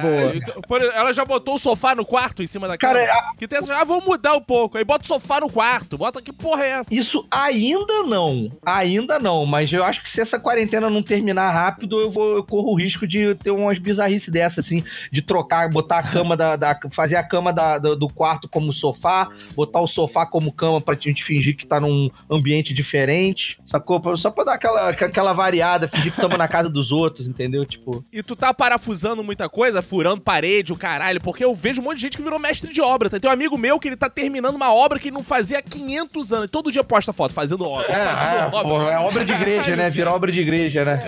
Boa. 0.00 0.80
Ela 0.94 1.12
já 1.12 1.24
botou 1.24 1.54
o 1.54 1.58
sofá 1.58 1.94
no 1.94 2.04
quarto 2.04 2.42
em 2.42 2.46
cima 2.46 2.66
da 2.68 2.76
cama? 2.78 2.94
Cara, 2.94 3.12
a- 3.12 3.34
Que 3.36 3.46
tem 3.48 3.58
essa. 3.58 3.74
Ah, 3.74 3.84
vamos 3.84 4.04
mudar 4.04 4.34
um 4.34 4.40
pouco. 4.42 4.78
Aí 4.78 4.84
bota 4.84 5.04
o 5.04 5.06
sofá 5.06 5.40
no 5.40 5.50
quarto. 5.50 5.96
Bota 5.98 6.20
que 6.22 6.32
porra 6.32 6.64
é 6.64 6.70
essa? 6.70 6.94
isso 6.94 7.26
ainda 7.30 8.02
não. 8.04 8.50
Ainda 8.64 9.18
não. 9.18 9.44
Mas 9.46 9.72
eu 9.72 9.82
acho 9.84 10.02
que 10.02 10.10
se 10.10 10.20
essa 10.20 10.38
quarentena 10.38 10.88
não 10.90 11.02
terminar 11.02 11.50
rápido, 11.50 11.81
eu, 11.90 12.10
vou, 12.10 12.36
eu 12.36 12.44
corro 12.44 12.72
o 12.72 12.76
risco 12.76 13.06
de 13.06 13.34
ter 13.36 13.50
umas 13.50 13.78
bizarrices 13.78 14.28
dessas, 14.32 14.64
assim, 14.64 14.82
de 15.10 15.22
trocar, 15.22 15.68
botar 15.70 15.98
a 15.98 16.02
cama 16.02 16.36
da. 16.36 16.56
da- 16.56 16.78
fazer 16.92 17.16
a 17.16 17.22
cama 17.22 17.52
da- 17.52 17.78
do, 17.78 17.96
do 17.96 18.08
quarto 18.08 18.48
como 18.48 18.72
sofá, 18.72 19.28
botar 19.54 19.80
o 19.80 19.86
sofá 19.86 20.24
como 20.26 20.52
cama 20.52 20.80
pra 20.80 20.94
gente 20.94 21.22
fingir 21.24 21.56
que 21.56 21.66
tá 21.66 21.80
num 21.80 22.10
ambiente 22.30 22.72
diferente. 22.74 23.58
Sacou? 23.66 24.00
Só 24.16 24.30
pra 24.30 24.44
dar 24.44 24.54
aquela, 24.54 24.88
aquela 24.90 25.32
variada, 25.32 25.88
fingir 25.88 26.12
que 26.12 26.18
estamos 26.18 26.36
na 26.38 26.48
casa 26.48 26.68
dos 26.68 26.92
outros, 26.92 27.26
entendeu? 27.26 27.64
Tipo. 27.64 28.04
E 28.12 28.22
tu 28.22 28.34
tá 28.36 28.52
parafusando 28.52 29.22
muita 29.22 29.48
coisa, 29.48 29.80
furando 29.82 30.20
parede, 30.20 30.72
o 30.72 30.76
caralho, 30.76 31.20
porque 31.20 31.44
eu 31.44 31.54
vejo 31.54 31.80
um 31.80 31.84
monte 31.84 31.96
de 31.96 32.02
gente 32.02 32.16
que 32.16 32.22
virou 32.22 32.38
mestre 32.38 32.72
de 32.72 32.80
obra. 32.80 33.08
Tá? 33.10 33.18
Tem 33.20 33.30
um 33.30 33.32
amigo 33.34 33.56
meu 33.58 33.78
que 33.78 33.88
ele 33.88 33.96
tá 33.96 34.08
terminando 34.08 34.54
uma 34.54 34.72
obra 34.72 34.98
que 34.98 35.08
ele 35.08 35.14
não 35.14 35.22
fazia 35.22 35.58
há 35.58 35.62
500 35.62 36.32
anos. 36.32 36.50
Todo 36.50 36.70
dia 36.72 36.84
posta 36.84 37.12
foto 37.12 37.32
fazendo 37.34 37.64
obra. 37.64 37.86
É, 37.92 38.04
fazendo 38.06 38.40
é, 38.40 38.46
obra. 38.46 38.62
pô, 38.62 38.82
é 38.82 38.98
obra 38.98 39.24
de 39.24 39.32
igreja, 39.32 39.76
né? 39.76 39.90
Virar 39.90 40.14
obra 40.14 40.32
de 40.32 40.40
igreja, 40.40 40.84
né? 40.84 40.98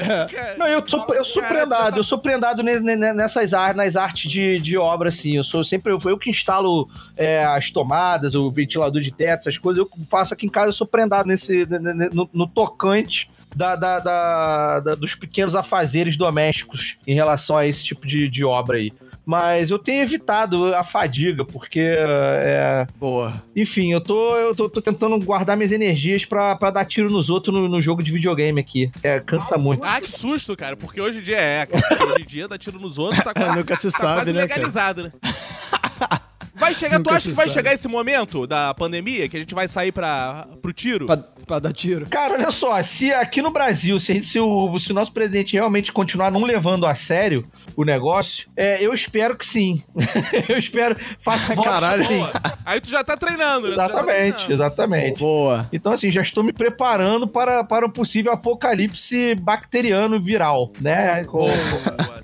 Não, 0.59 0.67
eu 0.67 0.87
sou, 0.89 1.05
eu 1.15 1.25
sou 1.25 1.43
prendado, 1.43 1.97
eu 1.97 2.05
sou 2.05 2.19
prendado 2.19 2.63
ne- 2.63 2.81
ne- 2.81 3.13
nessas 3.13 3.53
artes, 3.55 3.77
nas 3.77 3.97
artes 3.97 4.31
de, 4.31 4.59
de 4.59 4.77
obra, 4.77 5.09
assim. 5.09 5.37
Eu 5.37 5.45
sou 5.45 5.65
sempre, 5.65 5.93
eu, 5.93 6.01
eu 6.05 6.19
que 6.19 6.31
instalo 6.31 6.89
é, 7.17 7.45
as 7.45 7.71
tomadas, 7.71 8.35
o 8.35 8.51
ventilador 8.51 9.01
de 9.01 9.11
teto, 9.11 9.41
essas 9.49 9.59
coisas, 9.59 9.79
eu 9.85 9.91
faço 10.11 10.33
aqui 10.35 10.47
em 10.47 10.51
casa, 10.51 10.69
eu 10.69 10.73
sou 10.73 10.87
prendado 10.87 11.27
nesse, 11.27 11.67
ne- 11.67 11.95
ne- 11.95 12.11
no, 12.13 12.29
no 12.33 12.47
tocante 12.47 13.29
da, 13.55 13.77
da- 13.77 13.99
da- 14.01 14.81
da- 14.81 14.95
dos 14.95 15.15
pequenos 15.15 15.55
afazeres 15.55 16.17
domésticos 16.17 16.97
em 17.07 17.15
relação 17.15 17.57
a 17.57 17.67
esse 17.67 17.85
tipo 17.85 18.07
de, 18.07 18.29
de 18.29 18.45
obra 18.45 18.79
aí. 18.79 18.93
Mas 19.27 19.71
eu 19.71 19.79
tenho 19.79 20.03
evitado 20.03 20.75
a 20.75 20.85
fadiga, 20.85 21.45
porque 21.45 21.81
é, 21.81 22.87
Boa. 22.99 23.33
enfim, 23.57 23.93
eu 23.93 24.01
tô, 24.01 24.37
eu 24.37 24.55
tô, 24.55 24.69
tô 24.69 24.83
tentando 24.83 25.19
guardar 25.25 25.57
minhas 25.57 25.73
energias 25.73 26.25
pra, 26.25 26.55
pra 26.57 26.71
dar 26.71 26.85
tiro 26.85 27.11
nos 27.11 27.31
outros 27.31 27.55
no, 27.55 27.69
no 27.69 27.81
jogo 27.81 28.03
de 28.03 28.13
videogame 28.13 28.61
aqui. 28.61 28.91
É, 29.03 29.21
cansa 29.21 29.57
muito. 29.57 29.83
Ah, 29.83 30.01
que 30.01 30.11
susto, 30.11 30.57
cara, 30.57 30.77
porque 30.77 31.01
hoje 31.01 31.21
em 31.21 31.23
dia 31.23 31.39
é, 31.39 31.67
cara. 31.67 32.05
Hoje 32.07 32.23
em 32.23 32.27
dia 32.27 32.49
dá 32.49 32.59
tiro 32.59 32.79
nos 32.79 32.99
outros, 32.99 33.25
tá 33.25 33.33
quase, 33.33 33.57
Nunca 33.57 33.77
se 33.77 33.91
tá 33.91 33.99
sabe, 33.99 34.15
quase 34.17 34.33
né, 34.33 34.47
cara? 34.47 34.55
legalizado, 34.55 35.03
né? 35.05 35.13
Vai 36.65 36.75
chegar, 36.75 37.03
tu 37.03 37.11
acha 37.11 37.29
que 37.31 37.35
vai 37.37 37.47
sabe. 37.47 37.55
chegar 37.55 37.73
esse 37.75 37.89
momento 37.89 38.47
da 38.47 38.73
pandemia 38.75 39.29
que 39.29 39.37
a 39.37 39.41
gente 39.41 39.55
vai 39.55 39.69
sair 39.69 39.93
pra, 39.93 40.47
pro 40.63 40.73
tiro? 40.73 41.07
Pra, 41.07 41.17
pra 41.47 41.59
dar 41.59 41.73
tiro. 41.73 42.07
Cara, 42.07 42.35
olha 42.35 42.51
só, 42.51 42.83
se 42.83 43.13
aqui 43.13 43.43
no 43.43 43.51
Brasil, 43.51 43.99
se, 44.01 44.13
a 44.13 44.15
gente- 44.15 44.29
se 44.29 44.41
o, 44.41 44.79
se 44.79 44.91
o 44.91 44.95
nosso 44.95 45.13
presidente 45.13 45.53
realmente 45.55 45.93
continuar 45.93 46.31
não 46.31 46.43
levando 46.45 46.87
a 46.87 46.95
sério 46.95 47.47
o 47.77 47.85
negócio, 47.85 48.49
é, 48.57 48.85
eu 48.85 48.95
espero 48.95 49.37
que 49.37 49.45
sim. 49.47 49.83
eu 50.49 50.59
espero. 50.59 50.97
Faço 51.23 51.55
Caralho. 51.63 52.05
sim. 52.07 52.25
Aí 52.65 52.81
tu 52.81 52.89
já 52.89 53.03
tá 53.05 53.17
treinando, 53.17 53.69
né? 53.69 53.77
Tá 53.77 53.85
Exatamente, 53.87 54.33
treinando. 54.35 54.53
exatamente. 54.53 55.19
Boa. 55.21 55.69
Então, 55.73 55.93
assim, 55.93 56.09
já 56.11 56.23
estou 56.23 56.43
me 56.43 56.53
preparando 56.53 57.27
para, 57.29 57.63
para 57.65 57.87
um 57.87 57.91
possível 57.91 58.33
apocalipse 58.33 59.35
bacteriano 59.35 60.21
viral, 60.21 60.71
né? 60.81 61.25
Com- 61.25 61.39
Boa, 61.41 61.51
3D. 61.51 62.24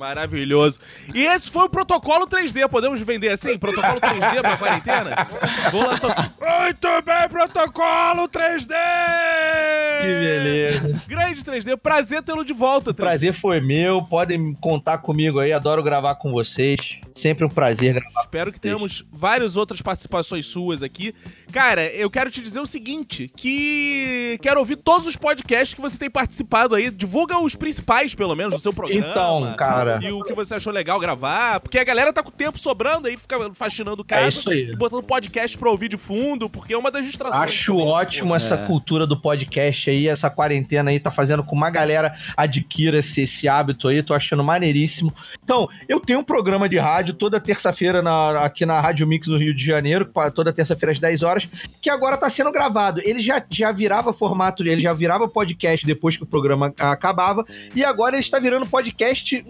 Maravilhoso. 0.00 0.80
E 1.14 1.26
esse 1.26 1.50
foi 1.50 1.64
o 1.64 1.68
protocolo 1.68 2.26
3D. 2.26 2.66
Podemos 2.70 2.98
vender 3.02 3.28
assim? 3.28 3.58
Protocolo 3.58 4.00
3D 4.00 4.40
pra 4.40 4.56
quarentena? 4.56 5.26
Vou 5.70 5.82
lançar. 5.82 6.34
Muito 6.40 6.88
bem, 7.02 7.28
protocolo 7.28 8.26
3D! 8.26 8.74
Que 10.00 10.06
beleza. 10.06 11.02
Grande 11.06 11.44
3D. 11.44 11.76
Prazer 11.76 12.22
tê-lo 12.22 12.46
de 12.46 12.54
volta, 12.54 12.94
3D. 12.94 12.96
Prazer 12.96 13.34
foi 13.34 13.60
meu. 13.60 14.00
Podem 14.00 14.54
contar 14.54 14.96
comigo 14.96 15.38
aí. 15.38 15.52
Adoro 15.52 15.82
gravar 15.82 16.14
com 16.14 16.32
vocês. 16.32 16.80
Sempre 17.14 17.44
um 17.44 17.50
prazer 17.50 17.92
gravar. 17.92 18.20
Espero 18.22 18.50
que 18.50 18.58
tenhamos 18.58 19.04
várias 19.12 19.58
outras 19.58 19.82
participações 19.82 20.46
suas 20.46 20.82
aqui. 20.82 21.14
Cara, 21.52 21.86
eu 21.86 22.10
quero 22.10 22.30
te 22.30 22.40
dizer 22.42 22.60
o 22.60 22.66
seguinte: 22.66 23.30
que 23.36 24.38
quero 24.42 24.60
ouvir 24.60 24.76
todos 24.76 25.06
os 25.06 25.16
podcasts 25.16 25.74
que 25.74 25.80
você 25.80 25.98
tem 25.98 26.10
participado 26.10 26.74
aí. 26.74 26.90
Divulga 26.90 27.38
os 27.38 27.54
principais, 27.54 28.14
pelo 28.14 28.34
menos, 28.34 28.54
do 28.54 28.60
seu 28.60 28.72
programa. 28.72 29.06
Então, 29.10 29.54
cara. 29.56 29.98
E 30.02 30.10
o 30.12 30.22
que 30.22 30.32
você 30.32 30.54
achou 30.54 30.72
legal 30.72 30.98
gravar. 30.98 31.60
Porque 31.60 31.78
a 31.78 31.84
galera 31.84 32.12
tá 32.12 32.22
com 32.22 32.30
tempo 32.30 32.58
sobrando 32.58 33.08
aí, 33.08 33.16
fica 33.16 33.36
faxinando 33.54 34.04
casa. 34.04 34.24
É 34.24 34.28
isso 34.28 34.50
aí. 34.50 34.70
E 34.70 34.76
botando 34.76 35.02
podcast 35.02 35.56
pra 35.58 35.70
ouvir 35.70 35.88
de 35.88 35.96
fundo, 35.96 36.48
porque 36.48 36.72
é 36.74 36.78
uma 36.78 36.90
das 36.90 37.04
distrações. 37.04 37.42
Acho 37.42 37.72
também, 37.72 37.86
ótimo 37.88 38.34
essa 38.34 38.54
É. 38.54 38.66
cultura 38.66 39.06
do 39.06 39.20
podcast 39.20 39.90
aí, 39.90 40.08
essa 40.08 40.30
quarentena 40.30 40.90
aí 40.90 41.00
tá 41.00 41.10
fazendo 41.10 41.42
com 41.42 41.50
que 41.50 41.54
uma 41.56 41.70
galera 41.70 42.14
adquira 42.36 42.98
esse, 42.98 43.22
esse 43.22 43.48
hábito 43.48 43.88
aí, 43.88 44.02
tô 44.02 44.14
achando 44.14 44.42
maneiríssimo. 44.44 45.12
Então, 45.42 45.68
eu 45.88 45.98
tenho 46.00 46.20
um 46.20 46.24
programa 46.24 46.68
de 46.68 46.78
rádio 46.78 47.14
toda 47.14 47.40
terça-feira 47.40 48.02
aqui 48.40 48.64
na 48.64 48.80
Rádio 48.80 49.06
Mix 49.06 49.26
no 49.26 49.36
Rio 49.36 49.54
de 49.54 49.64
Janeiro, 49.64 50.08
toda 50.34 50.52
terça-feira 50.52 50.92
às 50.92 51.00
10 51.00 51.22
horas, 51.22 51.39
que 51.80 51.90
agora 51.90 52.16
tá 52.16 52.28
sendo 52.28 52.52
gravado. 52.52 53.00
Ele 53.04 53.20
já, 53.20 53.42
já 53.50 53.72
virava 53.72 54.12
formato, 54.12 54.62
ele 54.66 54.82
já 54.82 54.92
virava 54.92 55.28
podcast 55.28 55.86
depois 55.86 56.16
que 56.16 56.22
o 56.22 56.26
programa 56.26 56.72
acabava, 56.78 57.44
e 57.74 57.84
agora 57.84 58.16
ele 58.16 58.24
está 58.24 58.38
virando 58.38 58.66
podcast 58.66 59.44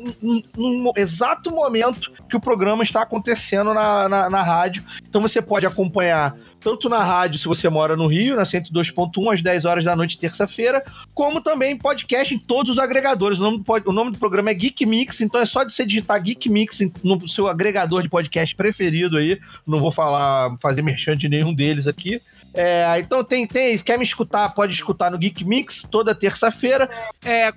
num 0.57 0.93
exato 0.97 1.51
momento 1.51 2.11
que 2.29 2.37
o 2.37 2.41
programa 2.41 2.83
está 2.83 3.03
acontecendo 3.03 3.73
na, 3.75 4.09
na, 4.09 4.31
na 4.31 4.43
rádio. 4.43 4.83
Então 5.09 5.21
você 5.21 5.41
pode 5.41 5.67
acompanhar 5.67 6.37
tanto 6.61 6.89
na 6.89 7.03
rádio, 7.03 7.39
se 7.39 7.49
você 7.49 7.69
mora 7.69 7.97
no 7.97 8.07
Rio, 8.07 8.37
na 8.37 8.43
102.1, 8.43 9.35
às 9.35 9.43
10 9.43 9.65
horas 9.65 9.85
da 9.85 9.97
noite, 9.97 10.19
terça-feira, 10.19 10.85
como 11.15 11.41
também 11.41 11.77
podcast 11.77 12.35
em 12.35 12.39
todos 12.39 12.73
os 12.73 12.79
agregadores. 12.79 13.39
O 13.39 13.43
nome, 13.43 13.59
do, 13.59 13.91
o 13.91 13.93
nome 13.93 14.11
do 14.13 14.19
programa 14.19 14.51
é 14.51 14.55
Geek 14.55 14.85
Mix, 14.85 15.21
então 15.21 15.41
é 15.41 15.47
só 15.47 15.65
de 15.65 15.73
você 15.73 15.87
digitar 15.87 16.23
Geek 16.23 16.49
Mix 16.49 16.81
no 17.03 17.29
seu 17.29 17.49
agregador 17.49 18.03
de 18.03 18.09
podcast 18.09 18.55
preferido 18.55 19.17
aí. 19.17 19.41
Não 19.67 19.79
vou 19.79 19.91
falar, 19.91 20.57
fazer 20.61 20.83
merchan 20.83 21.17
de 21.17 21.29
nenhum 21.29 21.55
deles 21.55 21.87
aqui. 21.87 22.21
É, 22.53 22.99
então 22.99 23.23
tem, 23.23 23.47
tem, 23.47 23.79
quer 23.79 23.99
me 23.99 24.05
escutar, 24.05 24.49
pode 24.55 24.73
escutar 24.73 25.11
no 25.11 25.19
Geek 25.19 25.45
Mix 25.45 25.87
toda 25.91 26.15
terça-feira. 26.15 26.89
É, 27.25 27.53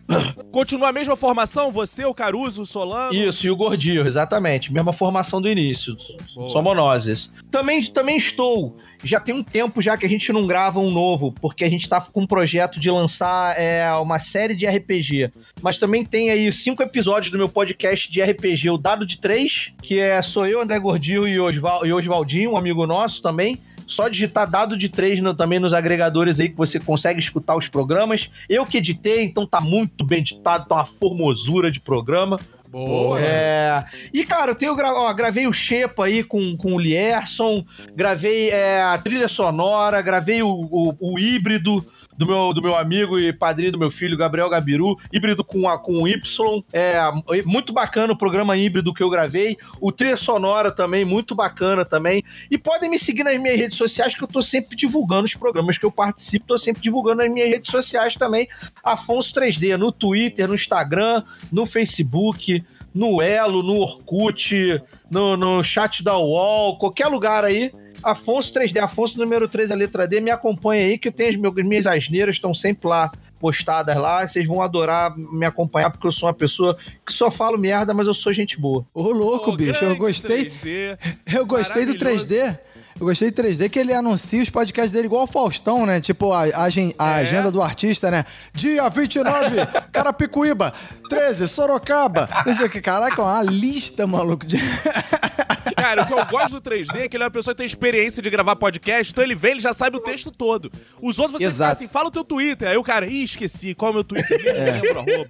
continua 0.51 0.89
a 0.89 0.93
mesma 0.93 1.15
formação? 1.15 1.71
Você, 1.71 2.05
o 2.05 2.13
Caruso, 2.13 2.61
o 2.61 2.65
Solano? 2.65 3.13
Isso, 3.13 3.45
e 3.45 3.49
o 3.49 3.55
Gordinho, 3.55 4.05
exatamente. 4.05 4.71
Mesma 4.71 4.93
formação 4.93 5.41
do 5.41 5.49
início. 5.49 5.95
Boa. 6.35 6.49
Somos 6.51 6.75
nós. 6.75 7.31
Também, 7.49 7.85
também 7.85 8.17
estou. 8.17 8.77
Já 9.03 9.19
tem 9.19 9.35
um 9.35 9.43
tempo 9.43 9.81
já 9.81 9.97
que 9.97 10.05
a 10.05 10.09
gente 10.09 10.31
não 10.31 10.47
grava 10.47 10.79
um 10.79 10.89
novo, 10.89 11.33
porque 11.33 11.65
a 11.65 11.69
gente 11.69 11.89
tá 11.89 11.99
com 11.99 12.21
um 12.21 12.27
projeto 12.27 12.79
de 12.79 12.89
lançar 12.89 13.59
é, 13.59 13.91
uma 13.95 14.17
série 14.17 14.55
de 14.55 14.65
RPG. 14.65 15.29
Mas 15.61 15.77
também 15.77 16.05
tem 16.05 16.29
aí 16.29 16.51
cinco 16.53 16.81
episódios 16.81 17.29
do 17.29 17.37
meu 17.37 17.49
podcast 17.49 18.09
de 18.09 18.21
RPG, 18.21 18.69
o 18.69 18.77
Dado 18.77 19.05
de 19.05 19.19
Três, 19.19 19.71
que 19.81 19.99
é 19.99 20.21
sou 20.21 20.47
eu, 20.47 20.61
André 20.61 20.79
Gordinho 20.79 21.27
e 21.27 21.37
Osval, 21.37 21.85
e 21.85 21.91
Osvaldinho, 21.91 22.51
um 22.51 22.57
amigo 22.57 22.87
nosso 22.87 23.21
também. 23.21 23.59
Só 23.87 24.07
digitar 24.07 24.49
dado 24.49 24.77
de 24.77 24.89
três 24.89 25.19
no- 25.21 25.33
também 25.33 25.59
nos 25.59 25.73
agregadores 25.73 26.39
aí 26.39 26.49
que 26.49 26.57
você 26.57 26.79
consegue 26.79 27.19
escutar 27.19 27.55
os 27.55 27.67
programas. 27.67 28.29
Eu 28.49 28.65
que 28.65 28.77
editei, 28.77 29.23
então 29.23 29.45
tá 29.45 29.59
muito 29.61 30.03
bem 30.03 30.19
editado, 30.19 30.65
tá 30.65 30.75
uma 30.75 30.85
formosura 30.85 31.71
de 31.71 31.79
programa. 31.79 32.39
Boa. 32.69 33.19
É, 33.21 33.85
e, 34.11 34.25
cara, 34.25 34.49
eu 34.51 34.55
tenho 34.55 34.75
gra- 34.75 34.93
ó, 34.95 35.13
gravei 35.13 35.45
o 35.45 35.53
Shepa 35.53 36.05
aí 36.05 36.23
com, 36.23 36.57
com 36.57 36.73
o 36.73 36.79
Lierson, 36.79 37.63
gravei 37.95 38.49
é, 38.49 38.81
a 38.81 38.97
trilha 38.97 39.27
sonora, 39.27 40.01
gravei 40.01 40.41
o, 40.41 40.49
o, 40.49 40.95
o 40.99 41.19
híbrido 41.19 41.85
do 42.17 42.25
meu, 42.25 42.53
do 42.53 42.61
meu 42.61 42.75
amigo 42.75 43.19
e 43.19 43.33
padrinho 43.33 43.71
do 43.71 43.79
meu 43.79 43.91
filho, 43.91 44.17
Gabriel 44.17 44.49
Gabiru, 44.49 44.97
híbrido 45.11 45.43
com, 45.43 45.67
a, 45.67 45.77
com 45.77 46.07
Y. 46.07 46.63
É 46.71 47.01
muito 47.45 47.73
bacana 47.73 48.13
o 48.13 48.17
programa 48.17 48.55
híbrido 48.57 48.93
que 48.93 49.03
eu 49.03 49.09
gravei. 49.09 49.57
O 49.79 49.91
trilha 49.91 50.17
sonora 50.17 50.71
também, 50.71 51.05
muito 51.05 51.35
bacana 51.35 51.83
também. 51.85 52.23
E 52.49 52.57
podem 52.57 52.89
me 52.89 52.99
seguir 52.99 53.23
nas 53.23 53.39
minhas 53.39 53.57
redes 53.57 53.77
sociais, 53.77 54.15
que 54.15 54.23
eu 54.23 54.27
tô 54.27 54.41
sempre 54.41 54.75
divulgando 54.75 55.25
os 55.25 55.35
programas 55.35 55.77
que 55.77 55.85
eu 55.85 55.91
participo, 55.91 56.47
tô 56.47 56.57
sempre 56.57 56.81
divulgando 56.81 57.23
nas 57.23 57.31
minhas 57.31 57.49
redes 57.49 57.71
sociais 57.71 58.15
também. 58.15 58.47
Afonso 58.83 59.33
3D, 59.33 59.75
no 59.77 59.91
Twitter, 59.91 60.47
no 60.47 60.55
Instagram, 60.55 61.23
no 61.51 61.65
Facebook, 61.65 62.63
no 62.93 63.21
Elo, 63.21 63.63
no 63.63 63.77
Orkut, 63.77 64.81
no, 65.09 65.35
no 65.35 65.63
chat 65.63 66.03
da 66.03 66.17
UOL, 66.17 66.77
qualquer 66.77 67.07
lugar 67.07 67.43
aí. 67.43 67.71
Afonso 68.03 68.53
3D, 68.53 68.77
Afonso 68.77 69.17
número 69.17 69.47
3, 69.47 69.71
a 69.71 69.75
letra 69.75 70.07
D, 70.07 70.19
me 70.19 70.31
acompanha 70.31 70.85
aí, 70.85 70.97
que 70.97 71.07
eu 71.07 71.11
tenho 71.11 71.29
as 71.29 71.65
minhas 71.65 71.87
asneiras, 71.87 72.35
estão 72.35 72.53
sempre 72.53 72.87
lá 72.87 73.11
postadas 73.39 73.97
lá. 73.97 74.25
Vocês 74.25 74.47
vão 74.47 74.61
adorar 74.61 75.13
me 75.17 75.45
acompanhar, 75.45 75.89
porque 75.89 76.07
eu 76.07 76.11
sou 76.11 76.27
uma 76.27 76.33
pessoa 76.33 76.77
que 77.05 77.11
só 77.11 77.29
falo 77.29 77.57
merda, 77.57 77.93
mas 77.93 78.07
eu 78.07 78.13
sou 78.13 78.31
gente 78.31 78.59
boa. 78.59 78.85
Ô, 78.93 79.11
louco, 79.11 79.55
bicho, 79.55 79.83
eu 79.83 79.95
gostei. 79.97 80.49
3D. 80.49 80.97
Eu 81.33 81.45
gostei 81.45 81.85
do 81.85 81.93
Maravilhoso. 81.93 82.27
3D. 82.27 82.59
Eu 82.99 83.05
gostei 83.07 83.31
do 83.31 83.41
3D 83.43 83.69
que 83.69 83.79
ele 83.79 83.93
anuncia 83.93 84.41
os 84.41 84.49
podcasts 84.49 84.91
dele 84.91 85.05
igual 85.07 85.23
o 85.23 85.27
Faustão, 85.27 85.85
né? 85.85 85.99
Tipo 85.99 86.31
a, 86.31 86.43
a 86.43 86.67
a 86.99 87.11
É. 87.19 87.21
agenda 87.21 87.51
do 87.51 87.61
artista, 87.61 88.09
né? 88.11 88.23
Dia 88.53 88.87
29, 88.89 89.55
Carapicuíba. 89.91 90.73
13, 91.09 91.47
Sorocaba. 91.47 92.27
Não 92.45 92.53
sei 92.53 92.65
o 92.65 92.69
que. 92.69 92.81
Caraca, 92.81 93.21
uma 93.21 93.41
lista, 93.43 94.05
maluco. 94.07 94.45
De... 94.47 94.57
Cara, 95.75 96.03
o 96.03 96.05
que 96.07 96.13
eu 96.13 96.25
gosto 96.25 96.59
do 96.59 96.69
3D 96.69 96.95
é 97.01 97.07
que 97.09 97.17
ele 97.17 97.23
é 97.23 97.25
uma 97.27 97.31
pessoa 97.31 97.53
que 97.53 97.57
tem 97.59 97.65
experiência 97.65 98.21
de 98.21 98.29
gravar 98.29 98.55
podcast, 98.55 99.11
então 99.11 99.23
ele 99.23 99.35
vem, 99.35 99.51
ele 99.51 99.59
já 99.59 99.73
sabe 99.73 99.97
o 99.97 99.99
texto 99.99 100.31
todo. 100.31 100.71
Os 101.01 101.19
outros 101.19 101.39
você 101.39 101.45
Exato. 101.45 101.57
fala 101.57 101.71
assim, 101.73 101.87
fala 101.87 102.07
o 102.07 102.11
teu 102.11 102.23
Twitter. 102.23 102.67
Aí 102.69 102.77
o 102.77 102.83
cara, 102.83 103.05
ih, 103.05 103.23
esqueci, 103.23 103.73
qual 103.73 103.89
é 103.89 103.91
o 103.91 103.93
meu 103.95 104.03
Twitter? 104.03 104.39
Não 104.55 104.63
lembro 104.81 104.99
arroba. 104.99 105.27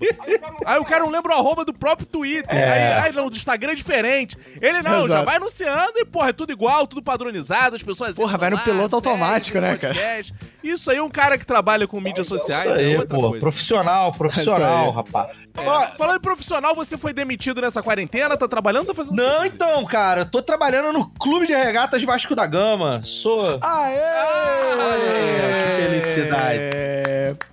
Aí 0.66 0.80
o 0.80 0.86
cara 0.86 1.04
não 1.04 1.10
lembra 1.12 1.34
o 1.36 1.38
arroba 1.40 1.66
do 1.66 1.74
próprio 1.74 2.06
Twitter. 2.08 2.54
É. 2.56 2.72
Aí, 2.72 3.08
aí 3.08 3.12
não, 3.14 3.30
do 3.30 3.36
Instagram 3.36 3.72
é 3.72 3.76
diferente. 3.76 4.38
Ele 4.62 4.82
não, 4.82 5.00
já 5.00 5.06
Exato. 5.06 5.26
vai 5.26 5.36
anunciando 5.38 5.94
e, 5.98 6.06
porra, 6.06 6.30
é 6.30 6.34
tudo 6.34 6.52
igual, 6.52 6.86
tudo 6.88 7.02
padronizado, 7.02 7.53
as 7.62 7.84
pessoas 7.84 8.16
Porra, 8.16 8.38
vai 8.38 8.50
no 8.50 8.60
piloto 8.60 8.96
automático, 8.96 9.60
né, 9.60 9.78
cara? 9.78 9.96
Isso 10.64 10.90
aí, 10.90 11.00
um 11.00 11.10
cara 11.10 11.38
que 11.38 11.46
trabalha 11.46 11.88
com 11.88 12.00
mídias 12.00 12.28
sociais 12.28 12.72
Isso 12.72 12.80
é 12.80 12.86
aí, 12.86 12.98
outra 12.98 13.18
pô, 13.18 13.30
coisa. 13.30 13.40
profissional, 13.40 14.10
Isso 14.10 14.18
profissional, 14.18 14.92
rapaz. 14.92 15.38
É. 15.56 15.98
Falando 15.98 16.18
em 16.18 16.22
profissional, 16.22 16.74
você 16.74 16.98
foi 16.98 17.14
demitido 17.14 17.62
nessa 17.62 17.84
quarentena, 17.84 18.36
tá 18.36 18.48
trabalhando, 18.48 18.88
tá 18.88 18.94
fazendo 18.94 19.16
Não, 19.16 19.46
então, 19.46 19.84
cara, 19.86 20.22
eu 20.22 20.26
tô 20.26 20.42
trabalhando 20.42 20.92
no 20.92 21.10
Clube 21.12 21.48
de 21.48 21.54
Regatas 21.54 22.02
Vasco 22.04 22.36
da 22.36 22.48
Gama. 22.48 23.02
Sou. 23.06 23.60
Aê! 23.62 24.00
que 25.76 25.82
felicidade. 25.82 26.62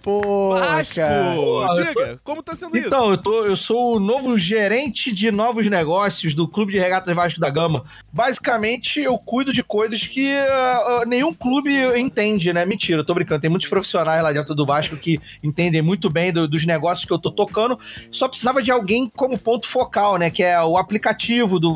Pô, 0.03 0.55
Vasco! 0.59 0.95
cara. 0.97 1.75
Diga, 1.75 2.21
como 2.23 2.43
tá 2.43 2.55
sendo 2.55 2.77
isso? 2.77 2.87
Então, 2.87 3.11
eu, 3.11 3.19
tô, 3.19 3.45
eu 3.45 3.57
sou 3.57 3.97
o 3.97 4.01
novo 4.01 4.39
gerente 4.39 5.13
de 5.13 5.31
novos 5.31 5.69
negócios 5.69 6.35
do 6.35 6.49
Clube 6.49 6.73
de 6.73 6.79
Regatas 6.79 7.15
Vasco 7.15 7.41
da 7.41 7.51
Gama. 7.51 7.85
Basicamente, 8.13 9.01
eu 9.01 9.19
cuido 9.19 9.53
de 9.53 9.63
coisas 9.63 9.90
que 9.99 10.33
ah, 10.33 11.01
ah, 11.03 11.05
nenhum 11.07 11.33
clube 11.33 11.71
entende, 11.99 12.53
né? 12.53 12.65
Mentira, 12.65 13.05
tô 13.05 13.15
brincando. 13.15 13.41
Tem 13.41 13.51
muitos 13.51 13.69
profissionais 13.69 14.23
lá 14.23 14.33
dentro 14.33 14.55
do 14.55 14.65
Vasco 14.67 14.97
que 14.97 15.21
entendem 15.43 15.83
muito 15.83 16.09
bem 16.11 16.33
do- 16.33 16.47
dos 16.49 16.65
negócios 16.67 17.05
que 17.07 17.13
eu 17.13 17.19
tô 17.19 17.31
tocando. 17.31 17.79
Só 18.11 18.29
precisava 18.29 18.63
de 18.63 18.71
alguém 18.71 19.09
como 19.09 19.39
ponto 19.39 19.69
focal, 19.69 20.17
né? 20.17 20.31
Que 20.31 20.43
é 20.43 20.61
o 20.63 20.77
aplicativo 20.77 21.59
do 21.59 21.75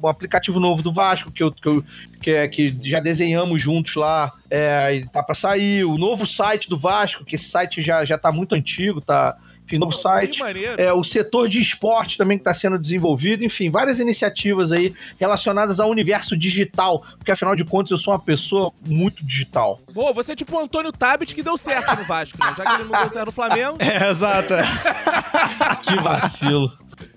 o 0.00 0.08
aplicativo 0.08 0.60
novo 0.60 0.82
do 0.82 0.92
Vasco, 0.92 1.30
que 1.30 1.42
eu, 1.42 1.50
que, 1.52 1.68
eu- 1.68 1.84
que, 2.22 2.30
é- 2.30 2.48
que 2.48 2.76
já 2.88 3.00
desenhamos 3.00 3.60
juntos 3.60 3.94
lá. 3.96 4.32
É, 4.50 5.04
tá 5.12 5.22
pra 5.22 5.34
sair. 5.34 5.84
O 5.84 5.96
novo 5.96 6.26
site 6.26 6.68
do 6.68 6.76
Vasco, 6.78 7.24
que 7.24 7.36
esse 7.36 7.44
site 7.48 7.82
já, 7.82 8.04
já 8.04 8.18
tá 8.18 8.32
muito 8.32 8.54
antigo, 8.54 9.00
tá? 9.00 9.36
Enfim, 9.70 9.78
novo 9.78 9.94
Que 9.96 10.02
site. 10.02 10.40
maneiro. 10.40 10.80
É, 10.80 10.92
o 10.92 11.04
setor 11.04 11.48
de 11.48 11.60
esporte 11.60 12.18
também 12.18 12.36
que 12.36 12.42
está 12.42 12.52
sendo 12.52 12.76
desenvolvido, 12.76 13.44
enfim, 13.44 13.70
várias 13.70 14.00
iniciativas 14.00 14.72
aí 14.72 14.92
relacionadas 15.18 15.78
ao 15.78 15.88
universo 15.88 16.36
digital, 16.36 17.04
porque 17.16 17.30
afinal 17.30 17.54
de 17.54 17.64
contas 17.64 17.92
eu 17.92 17.98
sou 17.98 18.12
uma 18.12 18.18
pessoa 18.20 18.72
muito 18.84 19.24
digital. 19.24 19.80
Pô, 19.94 20.12
você 20.12 20.32
é 20.32 20.36
tipo 20.36 20.56
o 20.56 20.60
Antônio 20.60 20.90
Tabit 20.90 21.34
que 21.34 21.42
deu 21.42 21.56
certo 21.56 21.94
no 21.96 22.04
Vasco, 22.04 22.36
né? 22.44 22.52
Já 22.56 22.64
que 22.64 22.82
ele 22.82 22.90
não 22.90 22.98
deu 23.00 23.10
certo 23.10 23.26
no 23.26 23.32
Flamengo. 23.32 23.78
É, 23.80 24.08
exato. 24.10 24.54
Que 25.86 25.94
vacilo. 26.02 26.72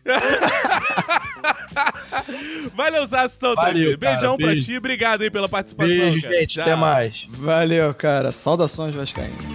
Valeu, 2.76 3.06
Zaço, 3.06 3.38
então, 3.38 3.56
Valeu, 3.56 3.74
Tadinho. 3.74 3.97
Beijão 3.97 4.22
cara, 4.22 4.38
pra 4.38 4.47
beijo. 4.47 4.68
ti, 4.68 4.78
obrigado 4.78 5.22
aí 5.22 5.32
pela 5.32 5.49
participação, 5.49 5.89
Beijo, 5.95 6.22
cara. 6.22 6.38
gente. 6.38 6.54
Tchau. 6.54 6.62
Até 6.64 6.76
mais. 6.76 7.14
Valeu, 7.30 7.93
cara. 7.93 8.32
Saudações 8.32 8.93
vascaínas. 8.93 9.53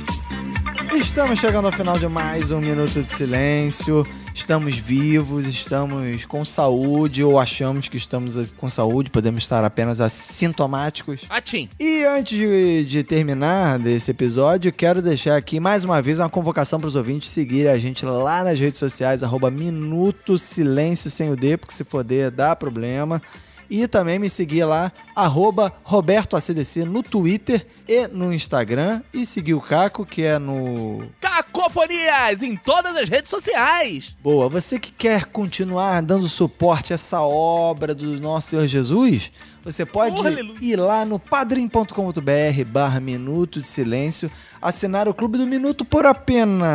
Estamos 0.95 1.39
chegando 1.39 1.67
ao 1.67 1.73
final 1.73 1.99
de 1.99 2.09
mais 2.09 2.51
um 2.51 2.61
Minuto 2.61 3.03
de 3.03 3.09
Silêncio. 3.09 4.07
estamos 4.35 4.77
vivos, 4.77 5.47
estamos 5.47 6.25
com 6.25 6.45
saúde 6.45 7.23
ou 7.23 7.39
achamos 7.39 7.89
que 7.89 7.97
estamos 7.97 8.37
com 8.57 8.69
saúde, 8.69 9.11
podemos 9.11 9.43
estar 9.43 9.65
apenas 9.65 10.01
assintomáticos. 10.01 11.23
Atim. 11.29 11.69
E 11.79 12.05
antes 12.05 12.39
de, 12.39 12.85
de 12.85 13.05
terminar 13.05 13.79
desse 13.79 14.11
episódio, 14.11 14.73
quero 14.73 15.03
deixar 15.03 15.37
aqui 15.37 15.61
mais 15.61 15.85
uma 15.85 16.01
vez 16.01 16.19
uma 16.19 16.31
convocação 16.31 16.81
para 16.81 16.89
os 16.89 16.97
ouvintes 16.97 17.29
seguirem 17.31 17.71
a 17.71 17.79
gente 17.79 18.05
lá 18.05 18.43
nas 18.43 18.59
redes 18.59 18.79
sociais, 18.79 19.23
arroba 19.23 19.51
Minuto 19.51 20.39
Silêncio 20.39 21.11
sem 21.11 21.31
o 21.31 21.37
D, 21.37 21.57
porque 21.57 21.75
se 21.75 21.85
for 21.85 22.03
D 22.03 22.31
dá 22.31 22.57
problema. 22.57 23.21
E 23.71 23.87
também 23.87 24.19
me 24.19 24.31
seguir 24.31 24.65
lá, 24.65 24.91
arroba 25.15 25.73
RobertoACDC 25.83 26.85
no 26.85 27.03
Twitter 27.03 27.67
e 27.87 28.07
no 28.09 28.33
Instagram. 28.33 29.03
E 29.13 29.27
seguir 29.27 29.55
o 29.55 29.61
Caco, 29.61 30.07
que 30.07 30.23
é 30.23 30.39
no 30.39 31.07
Cacofonias 31.21 32.43
em 32.43 32.57
todas 32.57 32.97
as 32.97 33.09
redes 33.09 33.31
sociais. 33.31 34.17
Boa, 34.23 34.49
você 34.49 34.79
que 34.79 34.91
quer 34.91 35.27
continuar 35.27 36.01
dando 36.03 36.29
suporte 36.29 36.93
a 36.93 36.95
essa 36.95 37.21
obra 37.21 37.95
do 37.95 38.21
nosso 38.21 38.49
Senhor 38.49 38.67
Jesus, 38.67 39.31
você 39.73 39.85
pode 39.85 40.17
Oh, 40.19 40.65
ir 40.65 40.77
lá 40.77 41.05
no 41.05 41.19
padrim.com.br 41.19 42.65
barra 42.67 43.01
Minuto 43.01 43.61
de 43.61 43.69
Silêncio, 43.69 44.31
assinar 44.63 45.07
o 45.07 45.15
Clube 45.15 45.37
do 45.37 45.47
Minuto 45.47 45.85
por 45.85 46.07
apenas... 46.07 46.67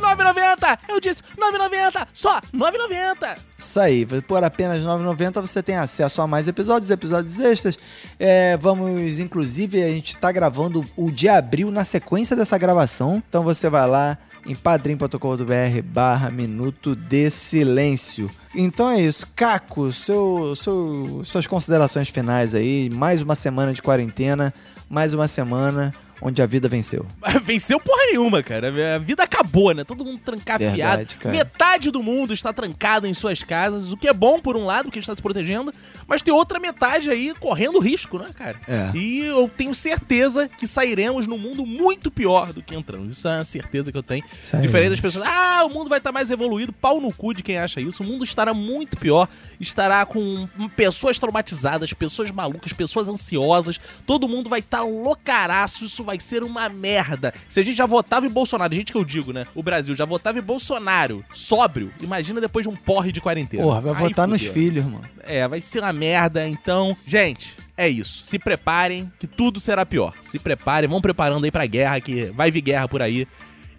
9,90! 0.00 0.78
Eu 0.88 1.00
disse 1.00 1.22
9,90! 1.38 2.06
Só 2.12 2.38
9,90! 2.54 3.38
Isso 3.58 3.80
aí, 3.80 4.06
por 4.26 4.44
apenas 4.44 4.80
R$ 4.80 4.84
9,90 4.84 5.40
você 5.40 5.62
tem 5.62 5.76
acesso 5.76 6.20
a 6.20 6.26
mais 6.26 6.48
episódios, 6.48 6.90
episódios 6.90 7.38
extras. 7.40 7.78
É, 8.18 8.56
vamos, 8.58 9.18
inclusive, 9.18 9.82
a 9.82 9.88
gente 9.88 10.16
tá 10.16 10.30
gravando 10.30 10.84
o 10.96 11.10
de 11.10 11.28
abril 11.28 11.70
na 11.70 11.84
sequência 11.84 12.36
dessa 12.36 12.58
gravação. 12.58 13.22
Então 13.28 13.42
você 13.42 13.70
vai 13.70 13.88
lá 13.88 14.18
em 14.46 14.54
padrim.com.br 14.54 15.82
barra 15.84 16.30
Minuto 16.30 16.94
de 16.94 17.30
Silêncio. 17.30 18.30
Então 18.54 18.90
é 18.90 19.00
isso. 19.00 19.26
Caco, 19.34 19.92
seu, 19.92 20.54
seu, 20.56 21.22
suas 21.24 21.46
considerações 21.46 22.08
finais 22.08 22.54
aí. 22.54 22.90
Mais 22.90 23.22
uma 23.22 23.34
semana 23.34 23.72
de 23.72 23.80
quarentena, 23.80 24.52
mais 24.88 25.14
uma 25.14 25.28
semana 25.28 25.94
onde 26.20 26.42
a 26.42 26.46
vida 26.46 26.68
venceu. 26.68 27.06
Venceu 27.42 27.80
porra 27.80 28.06
nenhuma, 28.06 28.42
cara. 28.42 28.68
A 28.96 28.98
vida 28.98 29.22
acabou, 29.22 29.72
né? 29.72 29.84
Todo 29.84 30.04
mundo 30.04 30.20
trancafiado. 30.24 30.98
Verdade. 30.98 31.28
Metade 31.28 31.90
do 31.90 32.02
mundo 32.02 32.34
está 32.34 32.52
trancado 32.52 33.06
em 33.06 33.14
suas 33.14 33.42
casas, 33.42 33.92
o 33.92 33.96
que 33.96 34.08
é 34.08 34.12
bom 34.12 34.40
por 34.40 34.56
um 34.56 34.64
lado, 34.64 34.84
porque 34.84 34.98
está 34.98 35.14
se 35.14 35.22
protegendo, 35.22 35.72
mas 36.06 36.22
tem 36.22 36.32
outra 36.32 36.58
metade 36.58 37.10
aí 37.10 37.34
correndo 37.38 37.78
risco, 37.78 38.18
né, 38.18 38.28
cara? 38.34 38.60
É. 38.68 38.90
E 38.94 39.20
eu 39.20 39.48
tenho 39.48 39.74
certeza 39.74 40.48
que 40.48 40.66
sairemos 40.66 41.26
num 41.26 41.38
mundo 41.38 41.64
muito 41.64 42.10
pior 42.10 42.52
do 42.52 42.62
que 42.62 42.74
entramos. 42.74 43.12
Isso 43.12 43.26
é 43.26 43.36
uma 43.38 43.44
certeza 43.44 43.90
que 43.90 43.98
eu 43.98 44.02
tenho. 44.02 44.24
Sairemos. 44.42 44.66
Diferente 44.66 44.90
das 44.90 45.00
pessoas, 45.00 45.26
ah, 45.26 45.64
o 45.64 45.70
mundo 45.70 45.88
vai 45.88 45.98
estar 45.98 46.12
mais 46.12 46.30
evoluído, 46.30 46.72
pau 46.72 47.00
no 47.00 47.12
cu 47.12 47.32
de 47.32 47.42
quem 47.42 47.58
acha 47.58 47.80
isso. 47.80 48.02
O 48.02 48.06
mundo 48.06 48.24
estará 48.24 48.52
muito 48.52 48.96
pior, 48.96 49.28
estará 49.58 50.04
com 50.04 50.48
pessoas 50.76 51.18
traumatizadas, 51.18 51.92
pessoas 51.92 52.30
malucas, 52.30 52.72
pessoas 52.72 53.08
ansiosas. 53.08 53.80
Todo 54.06 54.28
mundo 54.28 54.50
vai 54.50 54.60
estar 54.60 54.82
loucaraço, 54.82 55.84
isso 55.84 56.04
vai 56.04 56.09
ser 56.18 56.42
uma 56.42 56.68
merda. 56.68 57.32
Se 57.48 57.60
a 57.60 57.62
gente 57.62 57.76
já 57.76 57.86
votava 57.86 58.26
em 58.26 58.30
Bolsonaro, 58.30 58.74
gente 58.74 58.90
que 58.90 58.98
eu 58.98 59.04
digo, 59.04 59.32
né? 59.32 59.46
O 59.54 59.62
Brasil 59.62 59.94
já 59.94 60.04
votava 60.04 60.38
em 60.38 60.42
Bolsonaro 60.42 61.24
sóbrio, 61.32 61.92
imagina 62.00 62.40
depois 62.40 62.64
de 62.64 62.68
um 62.68 62.74
porre 62.76 63.12
de 63.12 63.20
quarentena. 63.20 63.62
Porra, 63.62 63.80
vai 63.80 63.94
Aí 63.94 64.08
votar 64.08 64.26
nos 64.26 64.40
fudeu. 64.40 64.52
filhos, 64.54 64.84
mano. 64.84 65.04
É, 65.22 65.46
vai 65.46 65.60
ser 65.60 65.80
uma 65.80 65.92
merda. 65.92 66.48
Então, 66.48 66.96
gente, 67.06 67.56
é 67.76 67.88
isso. 67.88 68.24
Se 68.24 68.38
preparem, 68.38 69.12
que 69.18 69.26
tudo 69.26 69.60
será 69.60 69.86
pior. 69.86 70.14
Se 70.22 70.38
preparem, 70.38 70.88
vão 70.88 71.00
preparando 71.00 71.44
aí 71.44 71.50
pra 71.50 71.66
guerra, 71.66 72.00
que 72.00 72.24
vai 72.26 72.50
vir 72.50 72.62
guerra 72.62 72.88
por 72.88 73.02
aí. 73.02 73.28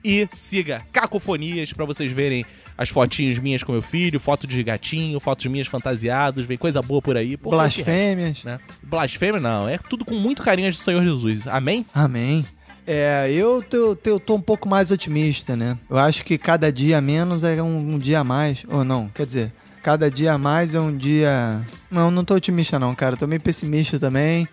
E 0.04 0.28
siga 0.36 0.82
Cacofonias 0.92 1.74
pra 1.74 1.86
vocês 1.86 2.12
verem 2.12 2.46
as 2.82 2.90
fotinhas 2.90 3.38
minhas 3.38 3.62
com 3.62 3.72
meu 3.72 3.82
filho, 3.84 4.20
foto 4.20 4.48
de 4.48 4.64
gatinho, 4.64 5.20
fotos 5.20 5.46
minhas 5.46 5.68
fantasiados, 5.68 6.48
vem 6.48 6.58
coisa 6.58 6.82
boa 6.82 7.00
por 7.00 7.16
aí. 7.16 7.38
Porra, 7.38 7.58
Blasfêmias. 7.58 8.44
Né? 8.44 8.60
Blasfêmia 8.82 9.40
não, 9.40 9.70
é 9.70 9.78
tudo 9.78 10.04
com 10.04 10.16
muito 10.16 10.42
carinho 10.42 10.68
do 10.68 10.76
Senhor 10.76 11.04
Jesus. 11.04 11.46
Amém? 11.46 11.86
Amém. 11.94 12.44
É, 12.88 13.32
eu 13.32 13.62
tô, 13.62 13.96
tô, 13.96 14.20
tô 14.20 14.34
um 14.34 14.42
pouco 14.42 14.68
mais 14.68 14.90
otimista, 14.90 15.56
né? 15.56 15.78
Eu 15.88 15.98
acho 16.00 16.26
que 16.26 16.40
cada 16.40 16.72
dia 16.72 17.00
menos 17.00 17.44
é 17.44 17.62
um, 17.62 17.94
um 17.94 18.00
dia 18.00 18.22
a 18.22 18.24
mais. 18.24 18.66
Ou 18.68 18.84
não, 18.84 19.08
quer 19.10 19.28
dizer, 19.28 19.54
cada 19.84 20.10
dia 20.10 20.34
a 20.34 20.38
mais 20.40 20.74
é 20.74 20.80
um 20.80 20.98
dia. 20.98 21.62
Não, 21.92 22.10
não 22.10 22.26
tô 22.26 22.34
otimista, 22.34 22.80
não, 22.80 22.96
cara. 22.96 23.16
Tô 23.16 23.28
meio 23.28 23.42
pessimista 23.42 24.00
também. 24.00 24.50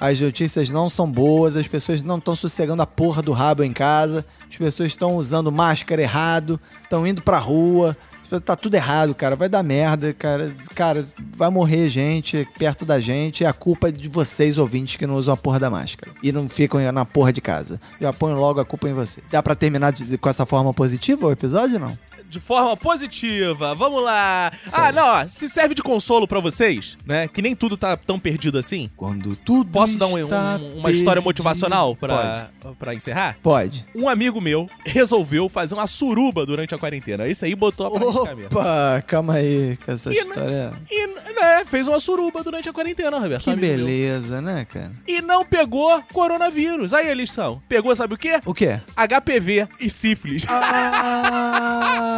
As 0.00 0.20
notícias 0.20 0.70
não 0.70 0.88
são 0.88 1.10
boas, 1.10 1.56
as 1.56 1.66
pessoas 1.66 2.02
não 2.02 2.18
estão 2.18 2.36
sossegando 2.36 2.82
a 2.82 2.86
porra 2.86 3.20
do 3.20 3.32
rabo 3.32 3.64
em 3.64 3.72
casa, 3.72 4.24
as 4.48 4.56
pessoas 4.56 4.88
estão 4.92 5.16
usando 5.16 5.50
máscara 5.50 6.00
errado, 6.00 6.60
estão 6.84 7.06
indo 7.06 7.20
pra 7.22 7.38
rua. 7.38 7.96
Tá 8.44 8.54
tudo 8.54 8.74
errado, 8.74 9.14
cara. 9.14 9.34
Vai 9.36 9.48
dar 9.48 9.62
merda, 9.62 10.12
cara. 10.12 10.54
Cara, 10.74 11.06
vai 11.34 11.48
morrer 11.48 11.88
gente 11.88 12.46
perto 12.58 12.84
da 12.84 13.00
gente. 13.00 13.42
É 13.42 13.46
a 13.46 13.54
culpa 13.54 13.90
de 13.90 14.06
vocês, 14.06 14.58
ouvintes, 14.58 14.96
que 14.96 15.06
não 15.06 15.14
usam 15.14 15.32
a 15.32 15.36
porra 15.36 15.58
da 15.58 15.70
máscara. 15.70 16.12
E 16.22 16.30
não 16.30 16.46
ficam 16.46 16.78
na 16.92 17.06
porra 17.06 17.32
de 17.32 17.40
casa. 17.40 17.80
Já 17.98 18.12
põe 18.12 18.34
logo 18.34 18.60
a 18.60 18.66
culpa 18.66 18.86
em 18.86 18.92
você. 18.92 19.22
Dá 19.32 19.42
pra 19.42 19.54
terminar 19.54 19.92
de- 19.92 20.18
com 20.18 20.28
essa 20.28 20.44
forma 20.44 20.74
positiva 20.74 21.26
o 21.26 21.32
episódio 21.32 21.78
não? 21.78 21.98
De 22.28 22.38
forma 22.40 22.76
positiva. 22.76 23.74
Vamos 23.74 24.02
lá. 24.02 24.52
ah, 24.72 24.86
aí. 24.88 24.92
não, 24.94 25.06
ó, 25.06 25.26
se 25.26 25.48
serve 25.48 25.74
de 25.74 25.82
consolo 25.82 26.26
pra 26.28 26.40
vocês, 26.40 26.96
né? 27.06 27.26
Que 27.28 27.40
nem 27.42 27.54
tudo 27.56 27.76
tá 27.76 27.96
tão 27.96 28.18
perdido 28.18 28.58
assim. 28.58 28.90
Quando 28.96 29.34
tudo 29.36 29.70
Posso 29.70 29.96
dar 29.98 30.06
um- 30.06 30.16
um- 30.18 30.78
uma 30.78 30.90
história 30.90 31.20
perdido. 31.20 31.24
motivacional 31.24 31.96
pra, 31.96 32.50
pra 32.78 32.94
encerrar? 32.94 33.36
Pode. 33.42 33.84
Um 33.94 34.08
amigo 34.08 34.40
meu 34.40 34.68
resolveu 34.84 35.48
fazer 35.48 35.74
uma 35.74 35.86
suruba 35.86 36.44
durante 36.46 36.74
a 36.74 36.78
quarentena. 36.78 37.26
Isso 37.28 37.44
aí 37.44 37.54
botou 37.54 37.86
a 37.86 37.90
prática 37.90 38.34
mesmo. 38.34 38.50
Opa, 38.58 39.04
calma 39.06 39.34
aí, 39.34 39.76
que 39.84 39.90
essa 39.90 40.12
E, 40.12 40.16
história. 40.18 40.72
E, 40.90 41.06
né, 41.06 41.64
fez 41.66 41.88
uma 41.88 42.00
suruba 42.00 42.42
durante 42.42 42.68
a 42.68 42.72
quarentena, 42.72 43.18
Roberto. 43.18 43.44
Que 43.44 43.50
amigo 43.50 43.66
meu. 43.66 43.76
beleza, 43.86 44.40
né, 44.40 44.64
cara? 44.64 44.92
E 45.06 45.20
não 45.22 45.44
pegou 45.44 46.02
coronavírus. 46.12 46.92
Aí 46.92 47.08
a 47.10 47.14
lição. 47.14 47.62
Pegou, 47.68 47.94
sabe 47.96 48.14
o 48.14 48.18
quê? 48.18 48.40
O 48.44 48.52
quê? 48.54 48.80
HPV 48.96 49.68
e 49.80 49.88
sífilis. 49.90 50.44
Ah, 50.48 52.17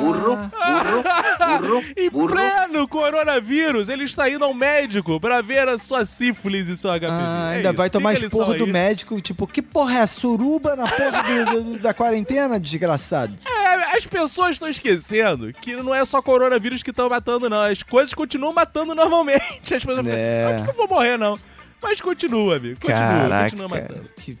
Burro, 0.00 0.36
burro, 0.36 1.60
burro, 1.60 1.84
Em 1.96 2.10
burro. 2.10 2.28
pleno 2.28 2.88
coronavírus, 2.88 3.88
ele 3.88 4.04
está 4.04 4.28
indo 4.30 4.44
ao 4.44 4.54
médico 4.54 5.20
pra 5.20 5.40
ver 5.42 5.68
a 5.68 5.76
sua 5.78 6.04
sífilis 6.04 6.68
e 6.68 6.76
seu 6.76 6.90
HPV. 6.90 7.06
Ah, 7.10 7.50
É 7.52 7.56
ainda 7.56 7.68
isso. 7.70 7.76
vai 7.76 7.90
tomar 7.90 8.14
Fica 8.14 8.26
esporro 8.26 8.54
do 8.54 8.64
aí. 8.64 8.70
médico, 8.72 9.20
tipo, 9.20 9.46
que 9.46 9.60
porra 9.60 9.98
é 10.00 10.06
suruba 10.06 10.74
na 10.76 10.86
porra 10.86 11.22
do- 11.44 11.62
do- 11.74 11.78
da 11.78 11.92
quarentena, 11.94 12.58
desgraçado? 12.58 13.34
É, 13.70 13.96
as 13.96 14.04
pessoas 14.04 14.56
estão 14.56 14.68
esquecendo 14.68 15.52
que 15.52 15.76
não 15.76 15.94
é 15.94 16.04
só 16.04 16.20
coronavírus 16.20 16.82
que 16.82 16.90
estão 16.90 17.08
matando, 17.08 17.48
não. 17.48 17.62
As 17.62 17.84
coisas 17.84 18.12
continuam 18.12 18.52
matando 18.52 18.96
normalmente. 18.96 19.42
As 19.74 19.84
pessoas 19.84 20.04
É. 20.08 20.10
ficam, 20.44 20.54
acho 20.56 20.64
que 20.64 20.70
eu 20.70 20.74
vou 20.74 20.88
morrer, 20.96 21.16
não. 21.16 21.38
Mas 21.80 22.00
continua, 22.00 22.56
amigo. 22.56 22.80
Continua, 22.80 22.98
Caraca, 23.00 23.44
continua 23.44 23.68
matando. 23.68 24.10
que, 24.18 24.36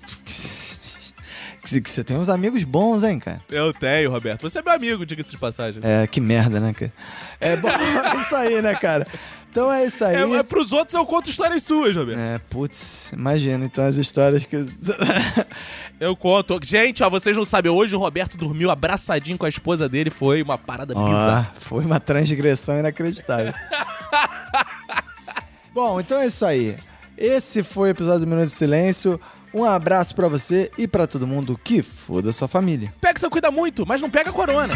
que, 1.62 1.90
você 1.90 2.02
tem 2.02 2.16
uns 2.16 2.28
amigos 2.28 2.64
bons, 2.64 3.02
hein, 3.02 3.18
cara? 3.18 3.40
Eu 3.50 3.72
tenho, 3.72 4.10
Roberto. 4.10 4.42
Você 4.42 4.58
é 4.58 4.62
meu 4.62 4.72
amigo, 4.72 5.06
diga-se 5.06 5.30
de 5.30 5.38
passagem. 5.38 5.80
É, 5.84 6.06
que 6.06 6.20
merda, 6.20 6.58
né, 6.60 6.72
cara? 6.72 6.92
É 7.40 7.56
bom, 7.56 7.68
é 7.70 8.16
isso 8.20 8.36
aí, 8.36 8.62
né, 8.62 8.74
cara? 8.74 9.06
Então 9.50 9.72
é 9.72 9.84
isso 9.84 10.04
aí. 10.04 10.14
É, 10.14 10.36
é, 10.36 10.42
pros 10.42 10.72
outros 10.72 10.94
eu 10.94 11.04
conto 11.04 11.28
histórias 11.28 11.64
suas, 11.64 11.94
Roberto. 11.94 12.18
É, 12.18 12.38
putz, 12.38 13.12
imagina 13.12 13.64
então 13.64 13.84
as 13.84 13.96
histórias 13.96 14.44
que. 14.44 14.56
Eu 16.00 16.16
conto. 16.16 16.58
Gente, 16.64 17.02
ó, 17.02 17.10
vocês 17.10 17.36
não 17.36 17.44
sabem, 17.44 17.70
hoje 17.70 17.94
o 17.94 17.98
Roberto 17.98 18.38
dormiu 18.38 18.70
abraçadinho 18.70 19.36
com 19.36 19.44
a 19.44 19.50
esposa 19.50 19.86
dele. 19.86 20.08
Foi 20.08 20.40
uma 20.40 20.56
parada 20.56 20.94
Ó, 20.96 21.04
bizarra. 21.04 21.52
foi 21.58 21.84
uma 21.84 22.00
transgressão 22.00 22.78
inacreditável. 22.78 23.52
Bom, 25.74 26.00
então 26.00 26.18
é 26.18 26.26
isso 26.26 26.46
aí. 26.46 26.74
Esse 27.18 27.62
foi 27.62 27.90
o 27.90 27.92
episódio 27.92 28.20
do 28.20 28.26
Minuto 28.26 28.46
de 28.46 28.52
Silêncio. 28.52 29.20
Um 29.52 29.64
abraço 29.64 30.14
pra 30.14 30.28
você 30.28 30.70
e 30.78 30.86
pra 30.86 31.06
todo 31.06 31.26
mundo 31.26 31.58
que 31.62 31.82
foda 31.82 32.32
sua 32.32 32.46
família. 32.46 32.92
Pega, 33.00 33.18
você 33.18 33.28
cuida 33.28 33.50
muito, 33.50 33.84
mas 33.84 34.00
não 34.00 34.08
pega 34.08 34.32
corona. 34.32 34.74